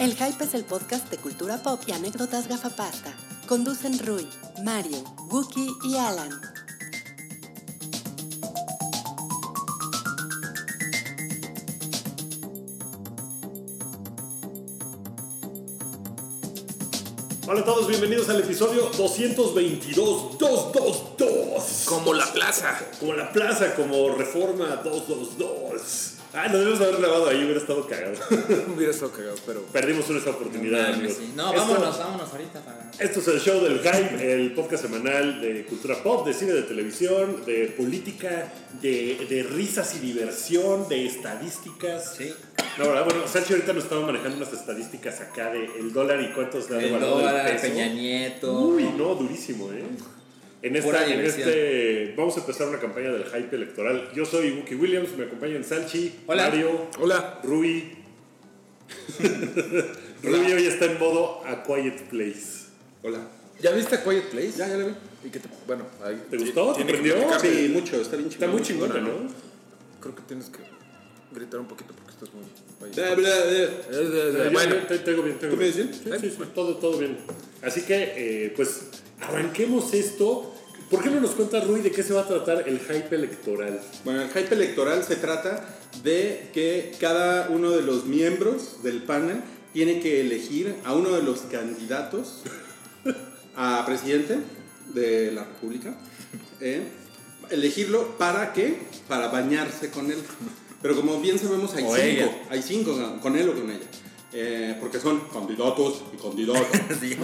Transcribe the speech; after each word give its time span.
El 0.00 0.16
Hype 0.16 0.42
es 0.42 0.54
el 0.54 0.64
podcast 0.64 1.08
de 1.08 1.18
cultura 1.18 1.62
pop 1.62 1.80
y 1.86 1.92
anécdotas 1.92 2.48
gafapasta. 2.48 3.12
Conducen 3.46 3.96
Rui, 4.04 4.28
Mario, 4.64 4.98
Wookie 5.30 5.70
y 5.84 5.96
Alan. 5.96 6.32
Hola 17.46 17.60
a 17.60 17.64
todos, 17.64 17.86
bienvenidos 17.86 18.28
al 18.30 18.40
episodio 18.40 18.90
222 18.96 20.38
222. 20.38 21.84
Como 21.84 22.14
la 22.14 22.26
plaza. 22.32 22.76
Como 22.98 23.12
la 23.12 23.30
plaza, 23.30 23.76
como 23.76 24.08
Reforma 24.16 24.80
222. 24.82 26.13
Ah, 26.34 26.48
nos 26.48 26.58
debemos 26.58 26.80
haber 26.80 26.96
grabado 26.96 27.28
ahí, 27.28 27.44
hubiera 27.44 27.60
estado 27.60 27.86
cagado. 27.86 28.14
Hubiera 28.76 28.92
estado 28.92 29.12
cagado, 29.12 29.36
pero. 29.46 29.62
Perdimos 29.72 30.08
una 30.10 30.18
oportunidad, 30.18 30.82
Mames, 30.82 30.96
amigos. 30.96 31.16
sí. 31.18 31.32
No, 31.36 31.52
Esto- 31.54 31.60
vámonos, 31.68 31.98
vámonos 31.98 32.32
ahorita 32.32 32.60
para. 32.64 32.90
Esto 32.98 33.20
es 33.20 33.28
el 33.28 33.40
show 33.40 33.60
del 33.62 33.78
Hype, 33.78 34.32
el 34.34 34.52
podcast 34.52 34.82
semanal 34.84 35.40
de 35.40 35.64
cultura 35.66 36.02
pop, 36.02 36.26
de 36.26 36.34
cine, 36.34 36.52
de 36.52 36.62
televisión, 36.62 37.44
de 37.46 37.66
política, 37.76 38.52
de, 38.82 39.26
de 39.28 39.42
risas 39.44 39.94
y 39.94 39.98
diversión, 40.00 40.88
de 40.88 41.06
estadísticas. 41.06 42.14
Sí. 42.16 42.32
No, 42.78 42.88
¿verdad? 42.88 43.04
bueno, 43.04 43.28
Sánchez 43.28 43.52
ahorita 43.52 43.72
nos 43.72 43.84
estaba 43.84 44.04
manejando 44.04 44.36
unas 44.36 44.52
estadísticas 44.52 45.20
acá 45.20 45.50
de 45.50 45.64
el 45.78 45.92
dólar 45.92 46.20
y 46.20 46.32
cuántos 46.32 46.68
da 46.68 46.78
de 46.78 46.92
El 46.92 47.00
dólar, 47.00 47.46
peso. 47.46 47.62
Peña 47.62 47.86
Nieto. 47.88 48.52
Uy, 48.60 48.82
no, 48.96 49.14
durísimo, 49.14 49.70
¿eh? 49.72 49.84
En, 50.64 50.74
esta, 50.76 51.06
en 51.06 51.20
este. 51.20 52.14
Vamos 52.16 52.38
a 52.38 52.40
empezar 52.40 52.66
una 52.68 52.80
campaña 52.80 53.12
del 53.12 53.26
hype 53.26 53.54
electoral. 53.54 54.08
Yo 54.14 54.24
soy 54.24 54.50
Wookie 54.52 54.76
Williams, 54.76 55.10
me 55.14 55.24
acompañan 55.24 55.62
Sanchi, 55.62 56.20
Hola. 56.26 56.44
Mario, 56.44 56.88
Hola. 56.98 57.40
Rui. 57.44 57.92
Rui 60.22 60.52
hoy 60.52 60.66
está 60.66 60.86
en 60.86 60.98
modo 60.98 61.42
A 61.44 61.62
Quiet 61.62 62.08
Place. 62.08 62.68
Hola. 63.02 63.28
¿Ya 63.60 63.72
viste 63.72 63.98
Quiet 64.02 64.30
Place? 64.30 64.52
Ya, 64.56 64.66
ya 64.66 64.78
la 64.78 64.86
vi. 64.86 64.94
¿Y 65.26 65.28
qué 65.28 65.38
te, 65.38 65.50
bueno, 65.66 65.84
ahí 66.02 66.22
¿Te 66.30 66.38
gustó? 66.38 66.72
¿Te 66.72 66.84
prendió? 66.86 67.14
Sí, 67.38 67.70
mucho, 67.70 68.00
está 68.00 68.16
bien 68.16 68.30
Está 68.30 68.46
muy 68.46 68.62
chingona, 68.62 69.00
¿no? 69.00 69.10
Creo 70.00 70.14
que 70.14 70.22
tienes 70.22 70.46
que 70.46 70.60
gritar 71.30 71.60
un 71.60 71.66
poquito 71.66 71.92
porque 71.92 72.10
estás 72.10 72.30
muy. 72.32 72.44
Bla, 72.90 73.14
bla, 73.14 73.14
bla. 73.16 73.52
Eh, 73.52 73.68
eh, 73.90 74.46
eh, 74.46 74.50
Bueno, 74.50 74.76
tengo 75.04 75.22
bien, 75.24 75.38
tengo 75.38 75.54
¿Tú 75.56 75.60
me 75.60 75.68
bien. 75.68 75.90
dices 75.90 76.02
Sí, 76.02 76.10
sí, 76.22 76.36
sí, 76.38 76.42
todo, 76.54 76.76
todo 76.76 76.96
bien. 76.96 77.18
Así 77.62 77.82
que, 77.82 78.14
eh, 78.16 78.52
pues, 78.56 78.86
arranquemos 79.20 79.92
esto. 79.92 80.53
¿Por 80.94 81.02
qué 81.02 81.10
no 81.10 81.20
nos 81.20 81.32
cuenta 81.32 81.60
Rui 81.60 81.80
de 81.80 81.90
qué 81.90 82.02
se 82.04 82.12
va 82.12 82.20
a 82.20 82.28
tratar 82.28 82.68
el 82.68 82.78
hype 82.78 83.14
electoral? 83.16 83.80
Bueno, 84.04 84.22
el 84.22 84.28
hype 84.28 84.54
electoral 84.54 85.02
se 85.02 85.16
trata 85.16 85.64
de 86.04 86.50
que 86.54 86.92
cada 87.00 87.48
uno 87.48 87.70
de 87.72 87.82
los 87.82 88.04
miembros 88.04 88.82
del 88.84 89.02
panel 89.02 89.40
tiene 89.72 89.98
que 89.98 90.20
elegir 90.20 90.76
a 90.84 90.94
uno 90.94 91.10
de 91.10 91.22
los 91.22 91.40
candidatos 91.50 92.42
a 93.56 93.82
presidente 93.86 94.38
de 94.94 95.32
la 95.32 95.42
República. 95.44 95.96
eh, 96.60 96.82
elegirlo 97.50 98.16
para 98.16 98.52
qué? 98.52 98.78
Para 99.08 99.28
bañarse 99.28 99.90
con 99.90 100.10
él. 100.12 100.18
Pero 100.80 100.94
como 100.94 101.20
bien 101.20 101.38
sabemos, 101.40 101.74
hay 101.74 101.84
O 101.84 101.88
cinco. 101.88 102.00
ella. 102.04 102.42
Hay 102.50 102.62
cinco 102.62 103.18
con 103.20 103.36
él 103.36 103.48
o 103.48 103.54
con 103.54 103.68
ella. 103.68 103.86
Eh, 104.36 104.76
porque 104.80 104.98
son 104.98 105.20
candidatos 105.32 106.02
y 106.12 106.16
candidatos. 106.20 106.66
Sí. 107.00 107.16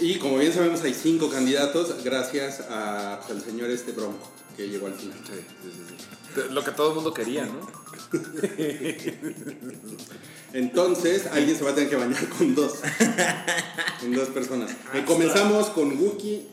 Y 0.00 0.18
como 0.18 0.38
bien 0.38 0.52
sabemos, 0.52 0.82
hay 0.82 0.94
cinco 0.94 1.28
candidatos 1.28 2.02
gracias 2.02 2.64
a, 2.70 3.20
pues, 3.20 3.36
al 3.36 3.44
señor 3.44 3.68
este 3.70 3.92
Bronco, 3.92 4.26
que 4.56 4.66
llegó 4.68 4.86
al 4.86 4.94
final. 4.94 5.18
sí, 5.26 5.34
sí, 5.34 5.70
sí, 5.70 5.94
sí. 6.34 6.40
Lo 6.50 6.64
que 6.64 6.70
todo 6.70 6.90
el 6.90 6.94
mundo 6.94 7.12
quería, 7.12 7.44
¿no? 7.44 7.60
Entonces, 10.54 11.26
alguien 11.26 11.56
se 11.56 11.64
va 11.64 11.70
a 11.70 11.74
tener 11.74 11.90
que 11.90 11.96
bañar 11.96 12.26
con 12.30 12.54
dos. 12.54 12.80
con 14.00 14.14
dos 14.14 14.28
personas. 14.28 14.70
Eh, 14.94 15.04
comenzamos 15.06 15.66
con 15.68 16.00
Wookie. 16.00 16.46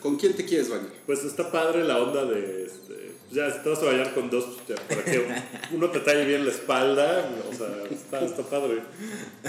¿Con 0.00 0.16
quién 0.16 0.34
te 0.34 0.44
quieres 0.44 0.68
bañar? 0.68 0.92
Pues 1.06 1.24
está 1.24 1.50
padre 1.50 1.82
la 1.84 2.00
onda 2.00 2.24
de. 2.24 2.64
Este, 2.64 3.01
ya, 3.32 3.50
si 3.50 3.60
te 3.60 3.68
vas 3.68 3.78
a 3.78 3.84
bañar 3.86 4.12
con 4.14 4.30
dos, 4.30 4.44
pues, 4.66 4.78
ya, 4.78 4.86
para 4.88 5.04
que 5.04 5.26
uno 5.72 5.90
te 5.90 6.00
talle 6.00 6.24
bien 6.24 6.44
la 6.44 6.50
espalda. 6.50 7.30
O 7.50 7.54
sea, 7.54 7.68
está, 7.90 8.24
está 8.24 8.42
padre. 8.42 8.82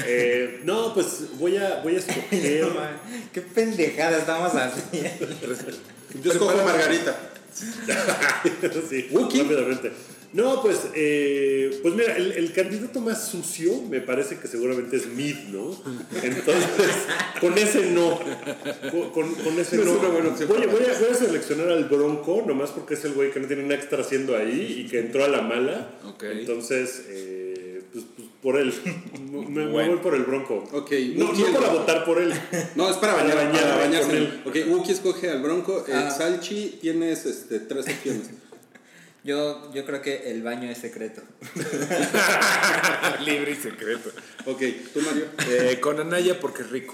Eh, 0.05 0.61
no, 0.63 0.93
pues 0.93 1.37
voy 1.37 1.57
a, 1.57 1.81
voy 1.83 1.95
a 1.95 1.99
escoger. 1.99 2.67
Qué 3.33 3.41
pendejada 3.41 4.17
estamos 4.17 4.53
haciendo. 4.53 5.27
Yo 6.21 6.31
escojo 6.31 6.55
Margarita. 6.63 7.15
sí, 8.89 9.09
rápidamente. 9.11 9.91
No, 10.33 10.61
pues, 10.63 10.79
eh, 10.95 11.79
pues 11.83 11.93
mira, 11.93 12.17
el, 12.17 12.31
el 12.31 12.51
candidato 12.53 12.99
más 13.01 13.27
sucio 13.29 13.81
me 13.89 14.01
parece 14.01 14.37
que 14.39 14.47
seguramente 14.47 14.95
es 14.97 15.05
Mid, 15.07 15.35
¿no? 15.51 15.71
Entonces, 16.23 16.91
con 17.39 17.55
ese 17.57 17.91
no. 17.91 18.19
Con, 19.13 19.59
ese 19.59 19.77
No 19.77 19.85
no. 19.85 19.91
es 19.93 20.47
voy, 20.47 20.57
a- 20.57 20.61
para 20.61 20.65
voy 20.71 20.83
a, 20.85 20.99
voy 20.99 21.09
a 21.11 21.15
seleccionar 21.15 21.69
al 21.69 21.85
Bronco, 21.85 22.43
nomás 22.47 22.71
porque 22.71 22.95
es 22.95 23.05
el 23.05 23.13
güey 23.13 23.31
que 23.31 23.39
no 23.39 23.47
tiene 23.47 23.61
nada 23.63 23.77
que 23.77 23.83
estar 23.83 24.01
haciendo 24.01 24.35
ahí 24.35 24.83
y 24.85 24.89
que 24.89 24.99
entró 24.99 25.23
a 25.23 25.27
la 25.27 25.41
mala. 25.41 25.91
Ok. 26.07 26.23
Entonces, 26.23 27.03
eh, 27.09 27.83
pues, 27.91 28.05
pues, 28.15 28.27
por 28.41 28.57
él. 28.57 28.73
Me, 29.31 29.47
me 29.47 29.67
Bueno. 29.71 29.91
voy 29.93 29.99
por 29.99 30.15
el 30.15 30.23
Bronco. 30.23 30.63
Ok, 30.73 30.91
No, 31.15 31.31
no 31.31 31.53
para 31.59 31.69
votar 31.73 32.05
por 32.05 32.19
él. 32.19 32.33
No, 32.75 32.89
es 32.89 32.97
para 32.97 33.13
bañar, 33.13 33.35
para 33.51 33.77
bañarse. 33.77 34.17
él. 34.17 34.41
Ok, 34.45 34.57
Wookie 34.67 34.91
escoge 34.93 35.29
al 35.29 35.41
Bronco. 35.43 35.85
Eh, 35.87 35.91
Ah. 35.93 36.09
Salchi, 36.09 36.79
tienes 36.81 37.25
este, 37.27 37.59
tres 37.59 37.85
opciones. 37.87 38.29
Yo, 39.23 39.71
yo 39.73 39.85
creo 39.85 40.01
que 40.01 40.31
el 40.31 40.43
baño 40.43 40.69
es 40.69 40.77
secreto. 40.77 41.21
Libre 43.25 43.51
y 43.51 43.55
secreto. 43.55 44.11
Ok, 44.45 44.61
tú 44.93 45.01
Mario. 45.01 45.27
Eh, 45.47 45.79
con 45.79 45.99
Anaya 45.99 46.39
porque 46.39 46.63
es 46.63 46.69
rico. 46.69 46.93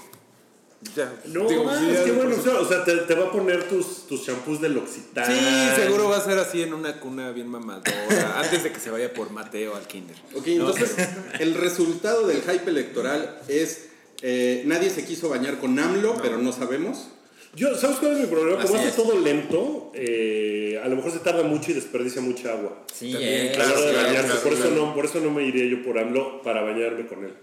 Ya. 0.94 1.12
No, 1.26 1.46
digo, 1.46 1.70
sí, 1.78 1.90
es 1.90 2.00
que 2.00 2.12
bueno, 2.12 2.36
o 2.36 2.64
sea, 2.64 2.84
te, 2.84 2.96
te 2.96 3.14
va 3.14 3.26
a 3.26 3.32
poner 3.32 3.68
tus, 3.68 4.06
tus 4.06 4.26
shampoos 4.26 4.62
del 4.62 4.74
L'Occitane. 4.74 5.38
Sí, 5.38 5.82
seguro 5.82 6.08
va 6.08 6.16
a 6.16 6.24
ser 6.24 6.38
así 6.38 6.62
en 6.62 6.72
una 6.72 7.00
cuna 7.00 7.32
bien 7.32 7.48
mamadora. 7.48 7.90
antes 8.40 8.62
de 8.62 8.72
que 8.72 8.80
se 8.80 8.90
vaya 8.90 9.12
por 9.12 9.30
Mateo 9.30 9.74
al 9.76 9.86
kinder. 9.86 10.16
Ok, 10.34 10.46
entonces 10.46 10.94
el 11.40 11.54
resultado 11.54 12.26
del 12.26 12.40
hype 12.42 12.70
electoral 12.70 13.40
es 13.48 13.88
eh, 14.22 14.62
nadie 14.66 14.90
se 14.90 15.04
quiso 15.04 15.28
bañar 15.28 15.58
con 15.58 15.78
AMLO, 15.78 16.16
pero 16.22 16.38
no 16.38 16.52
sabemos. 16.52 17.08
Yo, 17.54 17.74
¿sabes 17.74 17.96
cuál 17.98 18.12
es 18.12 18.18
mi 18.20 18.26
problema? 18.26 18.62
Como 18.62 18.74
Así 18.76 18.86
hace 18.86 18.88
es. 18.88 18.96
todo 18.96 19.18
lento, 19.18 19.90
eh, 19.94 20.80
a 20.82 20.88
lo 20.88 20.96
mejor 20.96 21.10
se 21.10 21.18
tarda 21.18 21.42
mucho 21.42 21.72
y 21.72 21.74
desperdicia 21.74 22.22
mucha 22.22 22.52
agua. 22.52 22.84
Sí, 22.94 23.10
También, 23.12 23.32
eh. 23.32 23.48
De 23.48 23.54
claro, 23.54 23.74
bañarse. 23.74 24.12
claro, 24.26 24.40
por, 24.42 24.52
eso 24.52 24.62
claro. 24.62 24.76
no, 24.86 24.94
por 24.94 25.04
eso 25.04 25.20
no 25.20 25.30
me 25.30 25.42
iría 25.42 25.64
yo 25.66 25.82
por 25.84 25.98
AMLO 25.98 26.42
para 26.42 26.62
bañarme 26.62 27.06
con 27.06 27.24
él. 27.24 27.34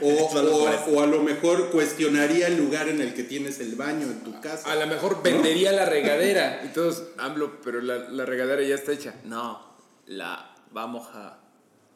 O, 0.00 0.08
o- 0.08 0.94
o 0.94 1.02
a 1.02 1.06
lo 1.06 1.22
mejor 1.22 1.70
cuestionaría 1.70 2.46
el 2.46 2.56
lugar 2.56 2.88
en 2.88 3.00
el 3.02 3.12
que 3.12 3.22
tienes 3.24 3.60
el 3.60 3.74
baño 3.74 4.06
en 4.06 4.20
tu 4.20 4.40
casa. 4.40 4.70
A 4.70 4.76
lo 4.76 4.86
mejor 4.86 5.22
vendería 5.22 5.72
la 5.72 5.84
regadera. 5.84 6.62
Y 6.64 6.68
todos, 6.68 7.02
AMLO, 7.18 7.60
pero 7.62 7.80
la, 7.82 7.98
la 8.10 8.24
regadera 8.24 8.62
ya 8.62 8.76
está 8.76 8.92
hecha. 8.92 9.14
No, 9.24 9.60
la 10.06 10.54
vamos 10.70 11.08
a 11.14 11.38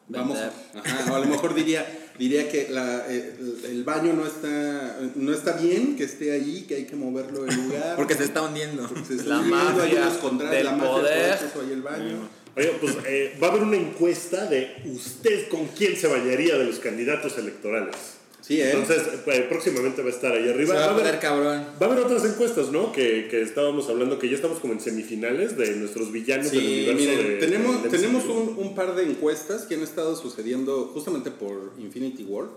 Vamos, 0.09 0.37
vender. 0.37 0.51
ajá, 0.85 1.11
o 1.13 1.15
a 1.15 1.19
lo 1.19 1.25
mejor 1.27 1.53
diría, 1.55 1.87
diría 2.19 2.49
que 2.49 2.67
la- 2.69 3.05
el, 3.07 3.59
el 3.69 3.83
baño 3.83 4.13
no 4.13 4.25
está, 4.25 4.99
no 5.15 5.33
está 5.33 5.53
bien, 5.53 5.95
que 5.95 6.03
esté 6.03 6.31
ahí, 6.31 6.65
que 6.67 6.75
hay 6.75 6.85
que 6.85 6.95
moverlo 6.95 7.43
del 7.43 7.55
lugar. 7.55 7.95
Porque 7.97 8.15
se 8.15 8.23
está 8.25 8.41
hundiendo. 8.41 8.87
Se 9.07 9.15
está 9.15 9.29
La 9.29 9.39
hundiendo, 9.39 9.81
hay 9.83 9.89
mafia 9.91 10.01
unos 10.07 10.17
contratos, 10.17 10.55
del 10.55 10.65
la 10.65 10.71
mafia 10.71 10.91
poder. 10.91 11.39
hay 11.67 11.71
el 11.73 11.81
baño. 11.81 12.29
Oye, 12.55 12.71
pues 12.79 12.95
eh, 13.07 13.35
va 13.41 13.47
a 13.47 13.49
haber 13.51 13.63
una 13.63 13.77
encuesta 13.77 14.45
de 14.45 14.75
usted 14.85 15.47
con 15.49 15.67
quién 15.69 15.95
se 15.97 16.07
bañaría 16.07 16.55
de 16.57 16.65
los 16.65 16.77
candidatos 16.79 17.35
electorales. 17.39 17.95
Sí, 18.45 18.59
¿eh? 18.59 18.71
Entonces, 18.71 19.01
eh, 19.25 19.45
próximamente 19.47 20.01
va 20.01 20.09
a 20.09 20.11
estar 20.11 20.33
ahí 20.33 20.43
Se 20.43 20.49
arriba. 20.49 20.73
va 20.75 20.79
Va 20.81 20.85
a 20.87 20.99
haber- 20.99 21.19
cabrón. 21.19 21.65
Va 21.81 21.87
a 21.87 21.89
haber 21.89 22.03
otras 22.03 22.25
encuestas, 22.25 22.71
¿no? 22.71 22.91
Que, 22.91 23.29
que 23.31 23.41
estábamos 23.41 23.87
hablando, 23.87 24.19
que 24.19 24.27
ya 24.27 24.35
estamos 24.35 24.59
como 24.59 24.73
en 24.73 24.81
semifinales 24.81 25.55
de 25.57 25.77
nuestros 25.77 26.11
villanos 26.11 26.51
del 26.51 26.59
Sí, 26.59 26.67
universo 26.89 26.99
miren, 26.99 27.27
de- 27.27 27.37
tenemos, 27.37 27.89
tenemos 27.89 28.25
un, 28.25 28.55
un 28.57 28.75
par 28.75 28.95
de 28.95 29.03
encuestas 29.03 29.61
que 29.63 29.75
han 29.75 29.81
estado 29.83 30.15
sucediendo 30.17 30.91
justamente 30.93 31.31
por 31.31 31.71
Infinity 31.79 32.23
War. 32.25 32.47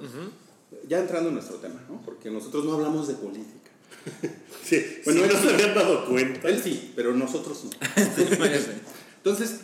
Ya 0.89 0.99
entrando 0.99 1.29
en 1.29 1.37
nuestro 1.37 1.59
tema, 1.59 1.81
¿no? 1.89 2.03
Porque 2.05 2.31
nosotros 2.33 2.65
no 2.65 2.73
hablamos 2.75 3.07
de 3.07 3.15
política. 3.15 3.71
Sí, 4.65 4.83
Bueno, 5.05 5.21
no 5.21 5.27
él 5.27 5.31
se 5.33 5.39
sí. 5.43 5.49
habían 5.55 5.75
dado 5.77 6.07
cuenta. 6.07 6.49
Él 6.49 6.61
sí, 6.61 6.93
pero 6.97 7.15
nosotros 7.15 7.63
no. 7.65 7.71
Entonces, 9.19 9.61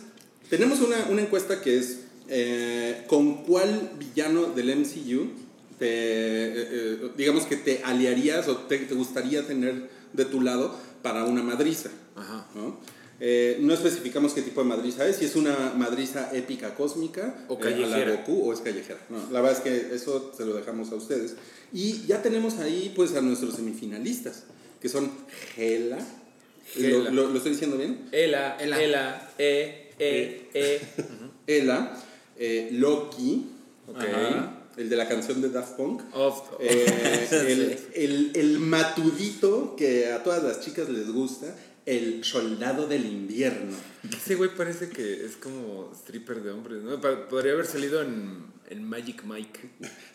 tenemos 0.49 0.79
una, 0.79 1.07
una 1.09 1.21
encuesta 1.21 1.61
que 1.61 1.77
es, 1.77 1.99
eh, 2.29 3.03
¿con 3.07 3.43
cuál 3.43 3.91
villano 3.99 4.45
del 4.53 4.73
MCU 4.77 5.27
te, 5.83 5.89
eh, 5.89 6.67
eh, 6.71 7.11
digamos 7.17 7.43
que 7.45 7.57
te 7.57 7.81
aliarías 7.83 8.47
o 8.47 8.55
te, 8.57 8.77
te 8.79 8.93
gustaría 8.95 9.45
tener 9.45 9.89
de 10.13 10.25
tu 10.25 10.39
lado 10.41 10.73
para 11.01 11.25
una 11.25 11.43
madriza? 11.43 11.89
Ajá. 12.15 12.47
¿no? 12.55 12.79
Eh, 13.19 13.57
no 13.61 13.73
especificamos 13.73 14.33
qué 14.33 14.41
tipo 14.41 14.61
de 14.63 14.67
madriza 14.69 15.05
es, 15.07 15.17
si 15.17 15.25
es 15.25 15.35
una 15.35 15.73
madriza 15.77 16.29
épica 16.33 16.73
cósmica 16.75 17.45
O 17.47 17.53
eh, 17.55 17.57
a 17.61 17.69
la 17.69 17.77
callejera. 17.89 18.11
Goku 18.17 18.49
o 18.49 18.53
es 18.53 18.59
callejera. 18.61 18.99
No, 19.09 19.17
la 19.31 19.41
verdad 19.41 19.57
es 19.57 19.63
que 19.63 19.95
eso 19.95 20.31
se 20.35 20.45
lo 20.45 20.53
dejamos 20.55 20.91
a 20.91 20.95
ustedes. 20.95 21.35
Y 21.73 22.05
ya 22.05 22.21
tenemos 22.21 22.57
ahí 22.59 22.91
pues 22.95 23.13
a 23.15 23.21
nuestros 23.21 23.55
semifinalistas, 23.55 24.43
que 24.81 24.89
son 24.89 25.11
Gela. 25.55 25.97
Hela. 26.75 27.09
¿Lo, 27.09 27.11
lo- 27.11 27.29
lo 27.29 27.37
estoy 27.37 27.51
diciendo 27.53 27.77
bien? 27.77 28.07
Ela, 28.11 28.57
Ela. 28.59 28.81
Ela, 28.81 29.31
E, 29.37 29.91
E, 29.99 30.49
E. 30.53 30.81
Ela, 31.47 31.97
eh, 32.37 32.69
Loki, 32.71 33.47
Ok. 33.87 34.03
El 34.77 34.89
de 34.89 34.95
la 34.95 35.07
canción 35.07 35.41
de 35.41 35.49
Daft 35.49 35.75
Punk. 35.77 36.01
Of- 36.13 36.41
Eh, 36.59 37.27
el, 37.31 37.77
el- 37.93 38.31
el 38.35 38.59
matudito 38.59 39.75
que 39.75 40.11
a 40.11 40.23
todas 40.23 40.43
las 40.43 40.61
chicas 40.61 40.89
les 40.89 41.11
gusta, 41.11 41.55
el 41.85 42.23
soldado 42.23 42.87
del 42.87 43.05
invierno. 43.05 43.75
Ese 44.15 44.35
güey 44.35 44.49
parece 44.55 44.89
que 44.89 45.25
es 45.25 45.35
como 45.37 45.91
stripper 45.93 46.41
de 46.41 46.51
hombres, 46.51 46.81
¿no? 46.83 46.99
Podría 47.29 47.53
haber 47.53 47.65
salido 47.67 48.01
en, 48.01 48.45
en 48.69 48.83
Magic 48.87 49.23
Mike. 49.25 49.59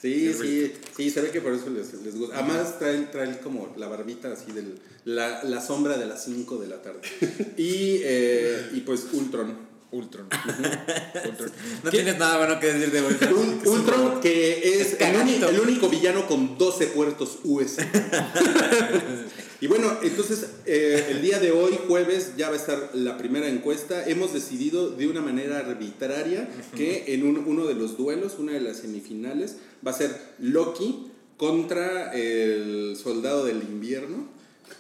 Sí, 0.01 0.33
sí, 0.33 0.73
sí, 0.97 1.11
se 1.11 1.21
ve 1.21 1.31
que 1.31 1.41
por 1.41 1.53
eso 1.53 1.69
les, 1.71 1.93
les 2.03 2.17
gusta. 2.17 2.39
Además 2.39 2.79
trae, 2.79 2.99
trae 3.13 3.39
como 3.41 3.75
la 3.77 3.87
barbita 3.89 4.33
así 4.33 4.51
del 4.53 4.79
la, 5.05 5.43
la 5.45 5.61
sombra 5.61 5.97
de 5.99 6.07
las 6.07 6.25
5 6.25 6.57
de 6.59 6.67
la 6.69 6.83
tarde. 6.83 7.01
Y, 7.59 8.01
eh, 8.03 8.71
y 8.75 8.81
pues 8.81 9.07
Ultron. 9.13 9.68
Ultron. 9.91 10.27
Ultron. 11.31 11.53
No 11.83 11.91
¿Qué? 11.91 11.97
tienes 11.97 12.19
nada 12.19 12.37
bueno 12.39 12.61
que 12.61 12.73
decir 12.73 12.91
de 12.93 13.03
Ultron. 13.03 13.33
Un- 13.35 13.63
Ultron 13.67 14.21
que 14.21 14.81
es 14.81 15.01
el, 15.01 15.17
uni- 15.17 15.37
el 15.43 15.61
único 15.61 15.89
villano 15.89 16.27
con 16.27 16.59
12 16.59 16.89
puertos 16.89 17.39
USB. 17.45 17.81
y 19.61 19.67
bueno, 19.67 19.97
entonces 20.03 20.47
eh, 20.67 21.07
el 21.11 21.23
día 21.23 21.39
de 21.41 21.53
hoy, 21.53 21.79
jueves, 21.89 22.33
ya 22.37 22.49
va 22.49 22.55
a 22.55 22.59
estar 22.59 22.91
la 22.95 23.17
primera 23.19 23.49
encuesta. 23.49 24.07
Hemos 24.07 24.33
decidido 24.35 24.91
de 24.91 25.07
una 25.09 25.21
manera 25.21 25.59
arbitraria 25.59 26.49
que 26.77 27.05
en 27.15 27.25
un- 27.27 27.45
uno 27.47 27.67
de 27.67 27.75
los 27.75 27.97
duelos, 27.97 28.35
una 28.39 28.53
de 28.53 28.61
las 28.61 28.79
semifinales, 28.79 29.57
va 29.87 29.93
a 29.93 29.95
ser 29.95 30.15
Loki 30.39 31.07
contra 31.37 32.13
el 32.13 32.97
Soldado 33.03 33.45
del 33.45 33.63
Invierno 33.63 34.29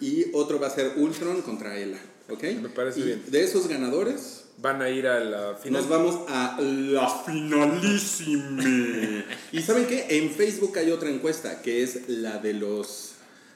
y 0.00 0.26
otro 0.34 0.60
va 0.60 0.66
a 0.66 0.70
ser 0.70 0.92
Ultron 0.96 1.40
contra 1.42 1.78
Ela. 1.78 1.98
¿Ok? 2.30 2.42
Me 2.60 2.68
parece 2.68 3.00
Y 3.00 3.04
bien. 3.04 3.22
De 3.28 3.42
esos 3.42 3.68
ganadores, 3.68 4.37
Van 4.60 4.82
a 4.82 4.90
ir 4.90 5.06
a 5.06 5.20
la 5.20 5.54
final. 5.54 5.82
nos 5.82 5.88
vamos 5.88 6.28
a 6.28 6.60
la 6.60 7.08
finalísima. 7.08 8.64
y 9.52 9.60
saben 9.62 9.86
qué? 9.86 10.06
En 10.18 10.30
Facebook 10.30 10.76
hay 10.78 10.90
otra 10.90 11.10
encuesta 11.10 11.62
que 11.62 11.82
es 11.82 12.08
la 12.08 12.38
de 12.38 12.54
los 12.54 13.12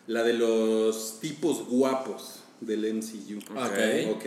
la 0.06 0.22
de 0.22 0.34
los 0.34 1.19
tipos 1.20 1.66
guapos 1.66 2.40
del 2.60 2.94
MCU. 2.94 3.38
Ok. 3.50 4.16
Ok. 4.16 4.26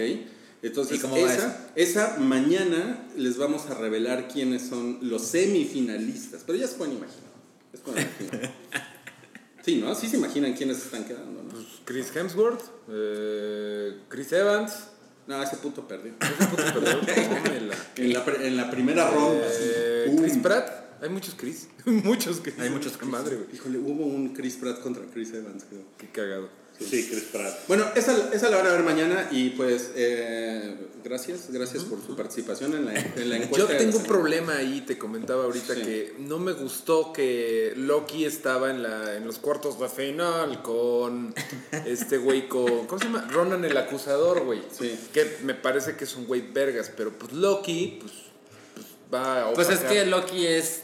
Entonces, 0.62 0.98
¿Y 0.98 1.02
cómo 1.02 1.22
va 1.22 1.32
esa, 1.32 1.72
esa 1.76 2.18
mañana 2.18 3.08
les 3.16 3.38
vamos 3.38 3.68
a 3.68 3.76
revelar 3.76 4.28
quiénes 4.28 4.64
son 4.64 4.98
los 5.02 5.22
semifinalistas. 5.22 6.44
Pero 6.46 6.58
ya 6.58 6.68
se 6.68 6.76
pueden 6.76 6.98
imaginar. 6.98 7.32
Ya 7.72 7.78
se 7.78 7.84
pueden 7.84 8.10
imaginar. 8.20 8.54
Sí, 9.66 9.78
¿no? 9.78 9.96
Sí 9.96 10.08
se 10.08 10.18
imaginan 10.18 10.54
quiénes 10.54 10.78
están 10.78 11.06
quedando, 11.06 11.42
¿no? 11.42 11.50
Pues, 11.50 11.66
Chris 11.86 12.16
Hemsworth, 12.16 12.62
eh, 12.88 13.98
Chris 14.10 14.32
Evans. 14.32 14.74
No, 15.28 15.42
ese 15.42 15.58
puto 15.58 15.88
perdió. 15.88 16.14
Ese 16.22 16.48
puto 16.48 16.64
perdón, 16.64 17.06
tómela. 17.06 17.76
En 17.96 18.14
la, 18.14 18.26
en 18.42 18.58
la 18.58 18.70
primera 18.70 19.10
ronda. 19.10 19.48
Eh, 19.50 20.06
¡pum! 20.08 20.22
Chris 20.22 20.38
Pratt. 20.38 20.86
Hay 21.02 21.10
muchos 21.10 21.36
Chris. 21.36 21.68
muchos 21.86 22.40
Chris. 22.42 22.60
Hay 22.60 22.70
muchos 22.70 22.98
Chris. 22.98 23.10
Madre, 23.10 23.36
güey. 23.36 23.48
Híjole, 23.54 23.78
hubo 23.80 24.06
un 24.06 24.34
Chris 24.34 24.56
Pratt 24.56 24.82
contra 24.82 25.04
Chris 25.06 25.34
Evans, 25.34 25.66
creo. 25.70 25.84
Qué 25.98 26.08
cagado. 26.10 26.50
Sí, 26.80 27.08
Chris 27.10 27.24
Pratt. 27.32 27.68
Bueno, 27.68 27.86
esa, 27.96 28.34
esa 28.34 28.50
la 28.50 28.58
van 28.58 28.68
a 28.68 28.72
ver 28.72 28.84
mañana 28.84 29.30
y 29.32 29.52
pues 29.52 29.92
eh, 29.96 30.76
gracias, 31.04 31.50
gracias 31.50 31.84
por 31.86 32.06
su 32.06 32.16
participación 32.16 32.74
en 32.74 32.86
la, 32.86 32.94
en 33.00 33.30
la 33.30 33.38
Yo 33.38 33.44
encuesta. 33.44 33.74
de 33.74 33.80
tengo 33.80 33.98
un 33.98 34.04
problema 34.04 34.58
ahí, 34.58 34.82
te 34.82 34.98
comentaba 34.98 35.46
ahorita 35.46 35.74
Sí. 35.74 35.82
que 35.82 36.16
no 36.20 36.38
me 36.38 36.52
gustó 36.54 37.14
que 37.14 37.74
Loki 37.78 38.26
estaba 38.26 38.72
en, 38.72 38.84
la, 38.84 39.16
en 39.16 39.26
los 39.26 39.38
cuartos 39.40 39.80
de 39.80 39.88
final 39.88 40.62
con 40.62 41.34
este 41.86 42.18
güey 42.18 42.48
con... 42.50 42.88
¿Cómo 42.88 43.00
se 43.00 43.06
llama? 43.06 43.28
Ronan 43.32 43.64
el 43.64 43.78
acusador, 43.78 44.44
güey. 44.44 44.62
Sí. 44.78 45.00
Que 45.14 45.38
me 45.44 45.54
parece 45.54 45.96
que 45.96 46.04
es 46.04 46.16
un 46.16 46.26
güey 46.28 46.42
vergas, 46.42 46.92
pero 46.96 47.12
pues 47.18 47.32
Loki, 47.32 48.00
pues, 48.02 48.12
pues 48.74 48.86
va 49.14 49.50
a 49.50 49.54
Pues 49.54 49.70
es 49.70 49.76
opacar. 49.80 49.94
que 49.94 50.06
Loki 50.08 50.46
es 50.48 50.82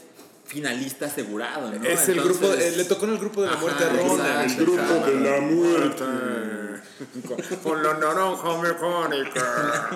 finalista 0.52 1.06
asegurado, 1.06 1.70
¿no? 1.70 1.76
Es 1.86 2.08
el 2.08 2.18
Entonces- 2.18 2.38
grupo, 2.40 2.52
eh, 2.54 2.72
le 2.76 2.84
tocó 2.84 3.06
en 3.06 3.12
el 3.12 3.18
grupo 3.18 3.40
de 3.40 3.46
la 3.46 3.52
Ajá, 3.54 3.62
muerte 3.62 3.84
a 3.84 3.88
Ronan. 3.88 4.42
exacto, 4.42 4.60
El 4.60 4.66
grupo 4.66 4.82
exacto. 4.82 5.10
de 5.10 5.20
la 5.30 5.40
muerte. 5.40 6.04
Con, 7.26 7.58
con 7.62 7.82
la 7.82 7.94
naranja 7.94 8.58
mecánica. 8.62 9.90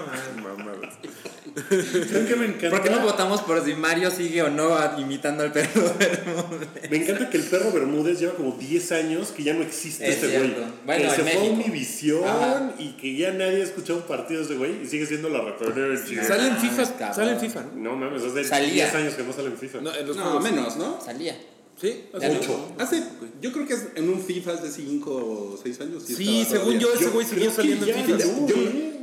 ¿Saben 1.56 2.26
qué 2.26 2.37
me 2.37 2.47
encanta? 2.47 2.70
¿Por 2.70 2.82
qué 2.82 2.91
no 2.91 3.00
votamos 3.00 3.41
por 3.43 3.64
si 3.64 3.75
Mario 3.75 4.11
sigue 4.11 4.43
o 4.43 4.50
no 4.50 4.76
imitando 4.99 5.43
al 5.43 5.53
perro 5.53 5.94
Bermúdez? 5.99 6.91
Me 6.91 6.97
encanta 6.99 7.31
que 7.31 7.38
el 7.38 7.44
perro 7.44 7.73
Bermúdez 7.73 8.20
lleva 8.20 8.35
como 8.35 8.53
10 8.53 8.93
años 8.93 9.29
que 9.29 9.43
ya 9.43 9.55
no 9.55 9.62
existe 9.62 10.06
Es 10.08 10.23
ese 10.23 10.38
güey. 10.38 10.55
Bueno, 10.85 11.05
que 11.11 11.17
se 11.17 11.23
fue 11.23 11.31
a 11.32 11.35
México. 11.41 11.55
Univisión 11.55 12.25
Ajá. 12.29 12.73
y 12.79 12.91
que 12.97 13.17
ya 13.17 13.32
nadie 13.32 13.62
ha 13.62 13.64
escuchado 13.64 14.00
un 14.00 14.05
partido 14.06 14.41
de 14.41 14.47
ese 14.47 14.55
güey 14.56 14.82
y 14.82 14.87
sigue 14.87 15.06
siendo 15.06 15.29
la 15.31 15.41
referencia. 15.41 16.23
Sale 16.25 16.49
en 16.49 16.53
Ah, 16.53 16.56
FIFA, 16.56 17.12
sale 17.14 17.32
en 17.32 17.41
FIFA, 17.41 17.62
¿no? 17.75 17.91
No 17.91 17.97
mames, 17.97 18.23
hace 18.23 18.44
Salía. 18.44 18.85
10 18.85 18.94
años 18.94 19.14
que 19.14 19.23
no 19.23 19.32
sale 19.32 19.49
en 19.49 19.56
FIFA. 19.56 19.81
No, 19.81 19.94
en 19.94 20.06
los 20.06 20.17
No, 20.17 20.23
juegos. 20.25 20.43
menos, 20.44 20.76
¿no? 20.76 21.00
Salía. 21.05 21.37
Sí, 21.81 22.05
no. 22.12 22.19
Ocho. 22.19 22.73
Hace, 22.79 23.02
yo 23.43 23.52
creo 23.52 23.67
que 23.67 23.75
es 23.75 23.87
en 23.97 24.09
un 24.09 24.23
FIFA 24.23 24.52
hace 24.52 24.70
5 24.70 25.11
o 25.14 25.59
6 25.62 25.81
años. 25.82 26.02
Sí, 26.06 26.47
según 26.49 26.79
yo, 26.79 26.93
ese 26.94 27.09
güey 27.09 27.26
que 27.26 27.50
saliendo 27.50 27.87
en 27.87 27.94
FIFA. 28.05 28.12
no, 28.25 28.47
Yo, 28.49 28.55
¿eh? 28.56 28.95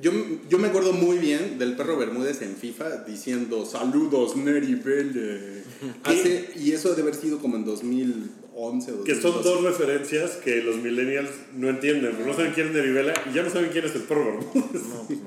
Yo, 0.00 0.12
yo 0.48 0.58
me 0.58 0.68
acuerdo 0.68 0.92
muy 0.92 1.18
bien 1.18 1.58
del 1.58 1.76
perro 1.76 1.96
Bermúdez 1.96 2.42
en 2.42 2.56
FIFA 2.56 3.04
diciendo 3.04 3.64
saludos 3.66 4.36
Neri. 4.36 4.80
Hace, 6.04 6.50
y 6.56 6.72
eso 6.72 6.90
debe 6.90 7.02
haber 7.02 7.14
sido 7.14 7.38
como 7.38 7.56
en 7.56 7.64
2011 7.64 8.92
o 8.92 9.04
Que 9.04 9.14
son 9.14 9.32
2012. 9.32 9.48
dos 9.48 9.62
referencias 9.62 10.30
que 10.36 10.62
los 10.62 10.76
millennials 10.76 11.30
no 11.56 11.68
entienden. 11.68 12.16
No 12.26 12.34
saben 12.34 12.52
quién 12.52 12.68
es 12.68 12.74
Nerivela 12.74 13.14
y 13.30 13.34
ya 13.34 13.42
no 13.42 13.50
saben 13.50 13.70
quién 13.70 13.84
es 13.84 13.94
el 13.94 14.02
perro 14.02 14.24
Bermúdez. 14.54 14.82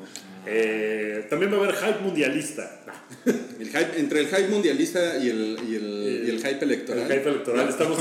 Eh, 0.45 1.25
también 1.29 1.53
va 1.53 1.55
a 1.55 1.59
haber 1.61 1.75
hype 1.75 1.99
mundialista. 2.01 2.81
El 3.25 3.67
hype, 3.69 3.97
entre 3.97 4.19
el 4.19 4.27
hype 4.27 4.49
mundialista 4.49 5.17
y 5.23 5.29
el, 5.29 5.57
y 5.69 5.75
el, 5.75 6.23
y 6.27 6.29
el 6.31 6.37
hype 6.39 6.65
electoral. 6.65 7.09
El 7.09 7.17
hype 7.17 7.29
electoral. 7.29 7.69
Estamos, 7.69 7.97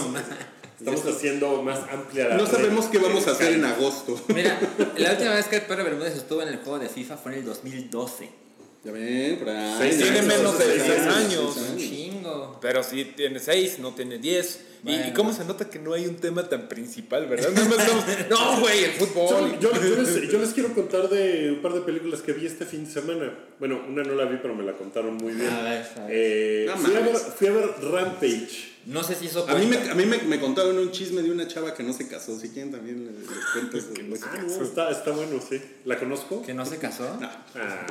estamos 0.90 1.16
haciendo 1.16 1.62
más 1.62 1.80
amplia 1.90 2.28
la 2.28 2.36
No 2.36 2.46
sabemos 2.46 2.86
qué 2.86 2.98
vamos 2.98 3.26
a 3.28 3.32
hacer 3.32 3.52
en 3.54 3.64
agosto. 3.64 4.20
Mira, 4.28 4.58
la 4.96 5.10
última 5.12 5.34
vez 5.34 5.46
que 5.46 5.56
el 5.56 5.62
perro 5.62 5.84
Bermúdez 5.84 6.16
estuvo 6.16 6.42
en 6.42 6.48
el 6.48 6.56
juego 6.58 6.78
de 6.78 6.88
FIFA 6.88 7.16
fue 7.16 7.32
en 7.32 7.38
el 7.38 7.44
2012. 7.44 8.28
Ya 8.84 8.90
ven, 8.90 9.38
por 9.38 9.48
ahí. 9.48 9.74
Seis 9.78 9.96
Tiene 9.98 10.18
años, 10.18 10.26
menos 10.36 10.58
de 10.58 10.64
seis 10.64 10.82
seis 10.84 11.00
años, 11.02 11.16
años. 11.16 11.54
seis 11.54 11.70
Un 11.70 11.78
chingo. 11.78 12.58
Pero 12.60 12.82
sí 12.82 13.12
tiene 13.16 13.38
6, 13.38 13.78
no 13.78 13.94
tiene 13.94 14.18
10. 14.18 14.60
¿Y, 14.82 14.86
Bueno. 14.88 15.04
y 15.06 15.12
cómo 15.12 15.32
se 15.32 15.44
nota 15.44 15.70
que 15.70 15.78
no 15.78 15.92
hay 15.94 16.06
un 16.08 16.16
tema 16.16 16.48
tan 16.48 16.68
principal, 16.68 17.28
verdad? 17.28 17.50
Estamos, 17.56 17.76
no, 18.30 18.58
güey, 18.60 18.82
el 18.82 18.90
fútbol. 18.90 19.56
Yo, 19.60 19.70
yo 19.72 20.02
les, 20.02 20.28
yo 20.28 20.38
les 20.40 20.48
quiero 20.52 20.74
contar 20.74 21.08
de 21.08 21.52
un 21.52 21.62
par 21.62 21.74
de 21.74 21.82
películas 21.82 22.22
que 22.22 22.32
vi 22.32 22.44
este 22.44 22.66
fin 22.66 22.84
de 22.84 22.90
semana. 22.90 23.32
Bueno, 23.60 23.80
una 23.88 24.02
no 24.02 24.16
la 24.16 24.24
vi, 24.24 24.38
pero 24.42 24.52
me 24.56 24.64
la 24.64 24.72
contaron 24.72 25.14
muy 25.14 25.32
bien. 25.34 25.48
A 25.48 25.62
ver, 25.62 25.86
a 25.98 26.00
ver. 26.06 26.10
Eh, 26.10 26.64
No 26.66 26.76
fui, 26.76 26.96
a 26.96 27.00
ver, 27.00 27.14
fui 27.16 27.46
a 27.46 27.52
ver 27.52 27.70
Rampage. 27.82 28.71
No 28.86 29.02
sé 29.04 29.14
si 29.14 29.26
hizo 29.26 29.48
A 29.48 29.54
mí, 29.54 29.66
me, 29.66 29.76
a 29.76 29.94
mí 29.94 30.04
me, 30.06 30.18
me 30.18 30.40
contaron 30.40 30.76
un 30.76 30.90
chisme 30.90 31.22
de 31.22 31.30
una 31.30 31.46
chava 31.46 31.72
que 31.74 31.82
no 31.82 31.92
se 31.92 32.08
casó. 32.08 32.38
Si 32.38 32.48
quieren 32.48 32.72
también 32.72 33.04
les, 33.06 33.30
les 33.30 33.44
cuento 33.52 33.78
eso. 33.78 33.88
Ah, 34.26 34.42
no, 34.44 34.62
está, 34.64 34.90
está 34.90 35.10
bueno, 35.12 35.40
sí. 35.46 35.60
¿La 35.84 35.98
conozco? 35.98 36.42
¿Que 36.42 36.52
no 36.54 36.66
se 36.66 36.78
casó? 36.78 37.18
Ah, 37.22 37.86